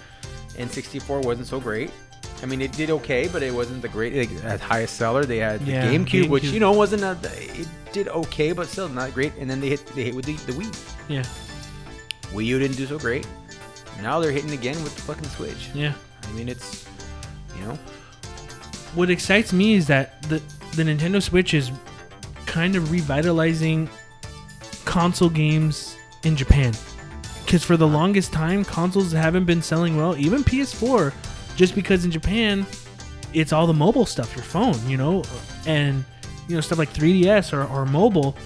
N64 0.56 1.24
wasn't 1.24 1.46
so 1.46 1.60
great. 1.60 1.90
I 2.42 2.46
mean, 2.46 2.60
it 2.60 2.72
did 2.72 2.90
okay, 2.90 3.28
but 3.32 3.42
it 3.42 3.54
wasn't 3.54 3.80
the 3.80 3.88
great 3.88 4.14
like, 4.42 4.60
highest 4.60 4.96
seller. 4.96 5.24
They 5.24 5.38
had 5.38 5.64
the 5.64 5.70
Yeah, 5.72 5.86
GameCube, 5.92 6.28
which 6.28 6.44
you 6.44 6.60
know 6.60 6.72
wasn't 6.72 7.02
a 7.02 7.16
it 7.58 7.68
did 7.92 8.08
okay, 8.08 8.52
but 8.52 8.66
still 8.68 8.88
not 8.88 9.14
great. 9.14 9.32
And 9.38 9.48
then 9.48 9.60
they 9.60 9.70
hit 9.70 9.86
they 9.94 10.04
hit 10.04 10.14
with 10.14 10.26
the, 10.26 10.34
the 10.50 10.52
Wii. 10.52 10.70
Yeah. 11.08 11.22
Wii 12.32 12.46
U 12.46 12.58
didn't 12.58 12.76
do 12.76 12.86
so 12.86 12.98
great. 12.98 13.26
Now 14.02 14.20
they're 14.20 14.32
hitting 14.32 14.52
again 14.52 14.82
with 14.84 14.94
the 14.96 15.02
fucking 15.02 15.28
Switch. 15.28 15.70
Yeah. 15.74 15.92
I 16.22 16.32
mean, 16.32 16.48
it's 16.48 16.86
you 17.56 17.64
know, 17.64 17.78
What 18.94 19.10
excites 19.10 19.52
me 19.52 19.74
is 19.74 19.86
that 19.86 20.22
the 20.22 20.42
the 20.76 20.82
Nintendo 20.82 21.22
Switch 21.22 21.54
is 21.54 21.70
kind 22.46 22.76
of 22.76 22.90
revitalizing 22.90 23.88
console 24.84 25.30
games 25.30 25.96
in 26.24 26.36
Japan. 26.36 26.72
Because 27.44 27.62
for 27.62 27.76
the 27.76 27.86
longest 27.86 28.32
time, 28.32 28.64
consoles 28.64 29.12
haven't 29.12 29.44
been 29.44 29.62
selling 29.62 29.96
well, 29.96 30.16
even 30.16 30.42
PS4, 30.42 31.12
just 31.56 31.74
because 31.74 32.04
in 32.04 32.10
Japan, 32.10 32.66
it's 33.32 33.52
all 33.52 33.66
the 33.66 33.74
mobile 33.74 34.06
stuff, 34.06 34.34
your 34.34 34.44
phone, 34.44 34.74
you 34.88 34.96
know, 34.96 35.22
and 35.66 36.04
you 36.48 36.54
know 36.54 36.60
stuff 36.60 36.78
like 36.78 36.92
3DS 36.92 37.52
or, 37.52 37.64
or 37.66 37.86
mobile. 37.86 38.36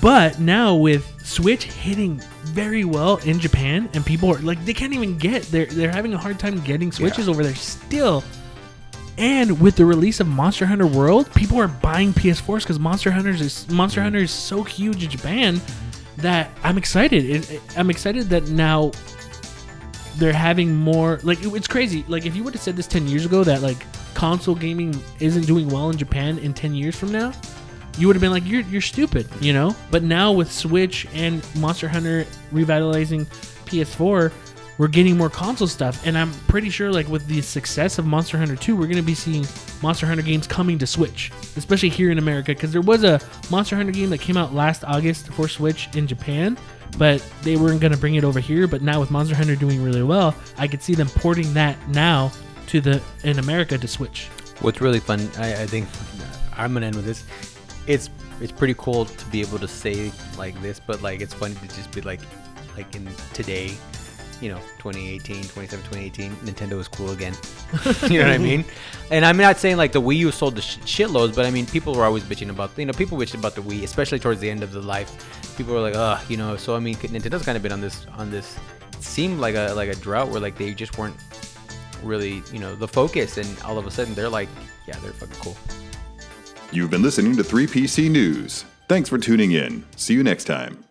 But 0.00 0.40
now 0.40 0.74
with 0.74 1.06
Switch 1.24 1.64
hitting 1.64 2.20
very 2.44 2.84
well 2.84 3.16
in 3.18 3.38
Japan, 3.38 3.88
and 3.92 4.04
people 4.04 4.30
are 4.30 4.38
like 4.38 4.64
they 4.64 4.72
can't 4.72 4.94
even 4.94 5.18
get 5.18 5.42
they're 5.44 5.66
they're 5.66 5.90
having 5.90 6.14
a 6.14 6.18
hard 6.18 6.38
time 6.38 6.60
getting 6.60 6.90
Switches 6.90 7.28
over 7.28 7.42
there 7.42 7.54
still. 7.54 8.24
And 9.16 9.60
with 9.60 9.76
the 9.76 9.84
release 9.84 10.18
of 10.20 10.26
Monster 10.26 10.66
Hunter 10.66 10.86
World, 10.86 11.32
people 11.34 11.60
are 11.60 11.68
buying 11.68 12.12
PS4s 12.12 12.60
because 12.60 12.80
Monster 12.80 13.10
Hunters 13.12 13.40
is 13.40 13.68
Monster 13.70 14.00
mm. 14.00 14.04
Hunter 14.04 14.18
is 14.20 14.30
so 14.32 14.62
huge 14.64 15.04
in 15.04 15.10
Japan 15.10 15.60
that 16.16 16.50
I'm 16.62 16.78
excited. 16.78 17.24
It, 17.24 17.50
it- 17.50 17.62
I'm 17.76 17.90
excited 17.90 18.24
that 18.30 18.48
now 18.48 18.90
they're 20.16 20.32
having 20.32 20.74
more. 20.74 21.20
Like 21.22 21.42
it- 21.42 21.52
it's 21.54 21.68
crazy. 21.68 22.04
Like 22.08 22.26
if 22.26 22.34
you 22.34 22.42
would 22.42 22.54
have 22.54 22.62
said 22.62 22.76
this 22.76 22.86
ten 22.86 23.06
years 23.06 23.24
ago 23.26 23.44
that 23.44 23.60
like 23.62 23.84
console 24.14 24.54
gaming 24.54 25.00
isn't 25.20 25.46
doing 25.46 25.68
well 25.68 25.90
in 25.90 25.96
Japan 25.98 26.38
in 26.38 26.54
ten 26.54 26.74
years 26.74 26.96
from 26.96 27.12
now, 27.12 27.32
you 27.98 28.06
would 28.06 28.16
have 28.16 28.20
been 28.20 28.32
like 28.32 28.46
you're 28.46 28.62
you're 28.62 28.80
stupid, 28.80 29.28
you 29.40 29.52
know. 29.52 29.74
But 29.90 30.02
now 30.02 30.32
with 30.32 30.50
Switch 30.50 31.06
and 31.14 31.44
Monster 31.56 31.88
Hunter 31.88 32.26
revitalizing 32.52 33.26
PS4, 33.66 34.32
we're 34.76 34.88
getting 34.88 35.16
more 35.16 35.30
console 35.30 35.68
stuff, 35.68 36.04
and 36.06 36.18
I'm 36.18 36.32
pretty 36.48 36.70
sure 36.70 36.90
like 36.92 37.08
with 37.08 37.26
the 37.26 37.40
success 37.42 37.98
of 37.98 38.06
Monster 38.06 38.38
Hunter 38.38 38.56
2, 38.56 38.76
we're 38.76 38.88
gonna 38.88 39.02
be 39.02 39.14
seeing 39.14 39.46
Monster 39.82 40.06
Hunter 40.06 40.22
games 40.22 40.46
coming 40.46 40.78
to 40.78 40.86
Switch, 40.86 41.30
especially 41.56 41.88
here 41.88 42.10
in 42.10 42.18
America, 42.18 42.52
because 42.52 42.72
there 42.72 42.80
was 42.80 43.04
a 43.04 43.20
Monster 43.50 43.76
Hunter 43.76 43.92
game 43.92 44.10
that 44.10 44.20
came 44.20 44.36
out 44.36 44.52
last 44.52 44.84
August 44.84 45.28
for 45.28 45.48
Switch 45.48 45.88
in 45.94 46.06
Japan. 46.06 46.58
But 46.96 47.26
they 47.42 47.56
weren't 47.56 47.80
gonna 47.80 47.96
bring 47.96 48.14
it 48.14 48.22
over 48.22 48.38
here. 48.38 48.68
But 48.68 48.82
now 48.82 49.00
with 49.00 49.10
Monster 49.10 49.34
Hunter 49.34 49.56
doing 49.56 49.82
really 49.82 50.04
well, 50.04 50.32
I 50.58 50.68
could 50.68 50.80
see 50.80 50.94
them 50.94 51.08
porting 51.08 51.52
that 51.54 51.76
now 51.88 52.30
to 52.68 52.80
the 52.80 53.02
in 53.24 53.40
America 53.40 53.76
to 53.76 53.88
Switch. 53.88 54.28
what's 54.60 54.80
really 54.80 55.00
fun, 55.00 55.28
I, 55.36 55.62
I 55.62 55.66
think 55.66 55.88
I'm 56.56 56.72
gonna 56.72 56.86
end 56.86 56.96
with 56.96 57.04
this. 57.04 57.24
It's 57.86 58.10
it's 58.40 58.52
pretty 58.52 58.74
cool 58.78 59.04
to 59.04 59.24
be 59.26 59.40
able 59.40 59.58
to 59.58 59.68
say 59.68 60.10
like 60.38 60.60
this, 60.62 60.80
but 60.80 61.02
like 61.02 61.20
it's 61.20 61.34
funny 61.34 61.54
to 61.54 61.68
just 61.68 61.92
be 61.92 62.00
like, 62.00 62.20
like 62.76 62.94
in 62.94 63.08
today, 63.32 63.72
you 64.40 64.48
know, 64.48 64.58
2018, 64.78 65.44
27, 65.44 65.84
2018, 65.84 66.32
Nintendo 66.36 66.78
is 66.80 66.88
cool 66.88 67.10
again. 67.10 67.34
you 68.10 68.18
know 68.18 68.26
what 68.26 68.34
I 68.34 68.38
mean? 68.38 68.64
And 69.10 69.24
I'm 69.24 69.36
not 69.36 69.58
saying 69.58 69.76
like 69.76 69.92
the 69.92 70.00
Wii 70.00 70.16
U 70.16 70.30
sold 70.30 70.56
the 70.56 70.62
sh- 70.62 70.78
shitloads, 70.78 71.34
but 71.34 71.46
I 71.46 71.50
mean 71.50 71.66
people 71.66 71.94
were 71.94 72.04
always 72.04 72.24
bitching 72.24 72.50
about, 72.50 72.70
you 72.76 72.86
know, 72.86 72.92
people 72.92 73.18
bitched 73.18 73.34
about 73.34 73.54
the 73.54 73.62
Wii, 73.62 73.82
especially 73.82 74.18
towards 74.18 74.40
the 74.40 74.50
end 74.50 74.62
of 74.62 74.72
the 74.72 74.80
life. 74.80 75.10
People 75.56 75.74
were 75.74 75.80
like, 75.80 75.94
ugh, 75.94 76.20
you 76.28 76.36
know. 76.36 76.56
So 76.56 76.74
I 76.74 76.80
mean, 76.80 76.96
Nintendo's 76.96 77.44
kind 77.44 77.56
of 77.56 77.62
been 77.62 77.72
on 77.72 77.80
this 77.80 78.06
on 78.16 78.30
this. 78.30 78.56
Seemed 79.00 79.38
like 79.38 79.54
a 79.54 79.72
like 79.74 79.88
a 79.88 79.96
drought 79.96 80.28
where 80.30 80.40
like 80.40 80.56
they 80.56 80.74
just 80.74 80.98
weren't 80.98 81.16
really, 82.02 82.42
you 82.52 82.58
know, 82.58 82.74
the 82.74 82.88
focus, 82.88 83.38
and 83.38 83.48
all 83.62 83.78
of 83.78 83.86
a 83.86 83.90
sudden 83.90 84.14
they're 84.14 84.28
like, 84.28 84.48
yeah, 84.86 84.98
they're 84.98 85.12
fucking 85.12 85.36
cool. 85.40 85.56
You've 86.72 86.90
been 86.90 87.02
listening 87.02 87.36
to 87.36 87.42
3PC 87.42 88.10
News. 88.10 88.64
Thanks 88.88 89.08
for 89.08 89.18
tuning 89.18 89.52
in. 89.52 89.84
See 89.96 90.14
you 90.14 90.22
next 90.22 90.44
time. 90.44 90.84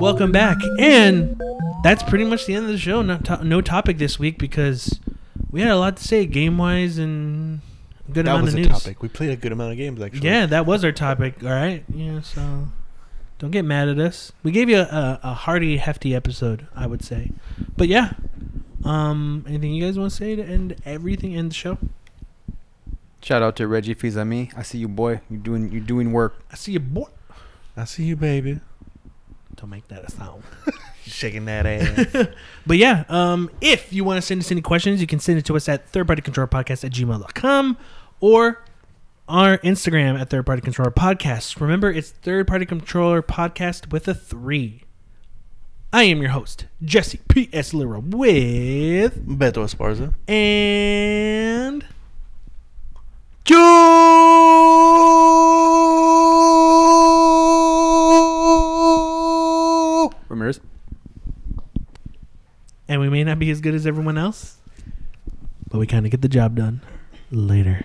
Welcome 0.00 0.32
back, 0.32 0.58
and 0.78 1.40
that's 1.82 2.02
pretty 2.02 2.24
much 2.24 2.46
the 2.46 2.54
end 2.54 2.66
of 2.66 2.70
the 2.72 2.78
show. 2.78 3.02
Not 3.02 3.24
to- 3.26 3.44
no 3.44 3.60
topic 3.60 3.98
this 3.98 4.18
week 4.18 4.38
because 4.38 5.00
we 5.50 5.60
had 5.60 5.70
a 5.70 5.76
lot 5.76 5.96
to 5.96 6.04
say 6.04 6.26
game 6.26 6.58
wise 6.58 6.98
and 6.98 7.60
good 8.12 8.26
that 8.26 8.30
amount 8.32 8.44
was 8.44 8.54
of 8.54 8.58
a 8.60 8.62
news. 8.62 8.68
topic. 8.82 9.02
We 9.02 9.08
played 9.08 9.30
a 9.30 9.36
good 9.36 9.52
amount 9.52 9.72
of 9.72 9.78
games 9.78 10.00
actually. 10.00 10.28
Yeah, 10.28 10.46
that 10.46 10.66
was 10.66 10.84
our 10.84 10.92
topic. 10.92 11.42
All 11.42 11.50
right. 11.50 11.84
Yeah. 11.92 12.20
So 12.20 12.68
don't 13.38 13.50
get 13.50 13.64
mad 13.64 13.88
at 13.88 13.98
us. 13.98 14.32
We 14.42 14.52
gave 14.52 14.68
you 14.68 14.78
a, 14.78 14.82
a, 14.82 15.20
a 15.22 15.34
hearty, 15.34 15.76
hefty 15.78 16.14
episode, 16.14 16.66
I 16.74 16.86
would 16.86 17.02
say. 17.04 17.30
But 17.76 17.88
yeah. 17.88 18.12
Um. 18.84 19.44
Anything 19.48 19.74
you 19.74 19.84
guys 19.84 19.98
want 19.98 20.10
to 20.10 20.16
say 20.16 20.36
to 20.36 20.42
end 20.44 20.76
everything 20.84 21.32
in 21.32 21.48
the 21.48 21.54
show? 21.54 21.78
Shout 23.22 23.40
out 23.42 23.56
to 23.56 23.66
Reggie 23.66 23.94
Fils-Aimé. 23.94 24.52
I 24.54 24.62
see 24.62 24.76
you, 24.76 24.88
boy. 24.88 25.22
You 25.30 25.38
doing 25.38 25.72
you 25.72 25.80
doing 25.80 26.12
work. 26.12 26.44
I 26.52 26.56
see 26.56 26.72
you, 26.72 26.80
boy. 26.80 27.08
I 27.76 27.86
see 27.86 28.04
you, 28.04 28.16
baby. 28.16 28.60
Don't 29.56 29.70
make 29.70 29.88
that 29.88 30.04
a 30.04 30.10
sound. 30.10 30.42
Shaking 31.06 31.44
that 31.46 31.66
ass. 31.66 32.28
But 32.66 32.78
yeah, 32.78 33.04
um, 33.10 33.50
if 33.60 33.92
you 33.92 34.04
want 34.04 34.16
to 34.18 34.22
send 34.22 34.40
us 34.40 34.50
any 34.50 34.62
questions, 34.62 35.00
you 35.00 35.06
can 35.06 35.18
send 35.20 35.38
it 35.38 35.44
to 35.46 35.56
us 35.56 35.68
at 35.68 35.92
thirdpartycontrollerpodcast 35.92 36.82
at 36.84 36.92
gmail.com 36.92 37.76
or 38.20 38.64
our 39.28 39.58
Instagram 39.58 40.18
at 40.18 40.30
Third 40.30 40.46
Party 40.46 40.62
Controller 40.62 40.90
Podcast. 40.90 41.60
Remember, 41.60 41.90
it's 41.90 42.10
Third 42.10 42.46
Party 42.48 42.64
Controller 42.64 43.20
Podcast 43.22 43.92
with 43.92 44.08
a 44.08 44.14
three. 44.14 44.82
I 45.92 46.04
am 46.04 46.20
your 46.22 46.30
host, 46.30 46.66
Jesse 46.82 47.20
P.S. 47.28 47.72
Lira 47.74 48.00
with 48.00 49.26
Beto 49.28 49.62
Esparza. 49.64 50.14
and 50.28 51.84
Joe. 59.14 60.10
Ramirez. 60.28 60.60
And 62.88 63.00
we 63.00 63.08
may 63.08 63.24
not 63.24 63.38
be 63.38 63.50
as 63.50 63.60
good 63.60 63.74
as 63.74 63.86
everyone 63.86 64.18
else, 64.18 64.58
but 65.68 65.78
we 65.78 65.86
kind 65.86 66.04
of 66.04 66.10
get 66.10 66.20
the 66.22 66.28
job 66.28 66.56
done. 66.56 66.80
Later. 67.30 67.84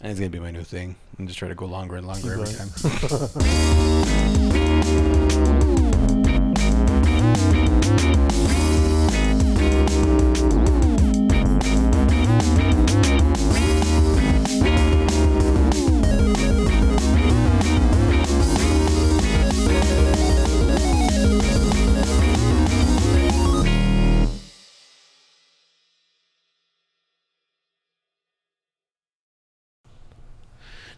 And 0.00 0.10
it's 0.10 0.20
gonna 0.20 0.30
be 0.30 0.38
my 0.38 0.50
new 0.50 0.62
thing. 0.64 0.96
I'm 1.18 1.26
just 1.26 1.38
trying 1.38 1.50
to 1.50 1.54
go 1.54 1.66
longer 1.66 1.96
and 1.96 2.06
longer 2.06 2.34
every 2.34 2.54
time. 2.54 2.68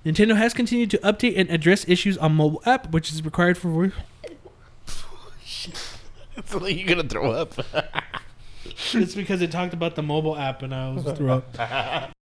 Nintendo 0.05 0.37
has 0.37 0.55
continued 0.55 0.91
to 0.91 0.99
update 0.99 1.35
and 1.37 1.51
address 1.51 1.87
issues 1.89 2.17
on 2.17 2.33
mobile 2.35 2.63
app, 2.65 2.91
which 2.91 3.13
is 3.13 3.25
required 3.25 3.59
for 3.59 3.69
voice. 3.69 3.93
It's 6.37 6.55
like 6.55 6.77
you're 6.77 6.89
gonna 6.89 7.07
throw 7.07 7.33
up. 7.33 7.53
it's 8.95 9.15
because 9.15 9.43
it 9.43 9.51
talked 9.53 9.75
about 9.75 9.95
the 9.95 10.03
mobile 10.03 10.37
app 10.37 10.63
and 10.63 10.75
I 10.75 10.91
was 10.91 11.05
throw 11.19 11.43
up. 11.57 12.11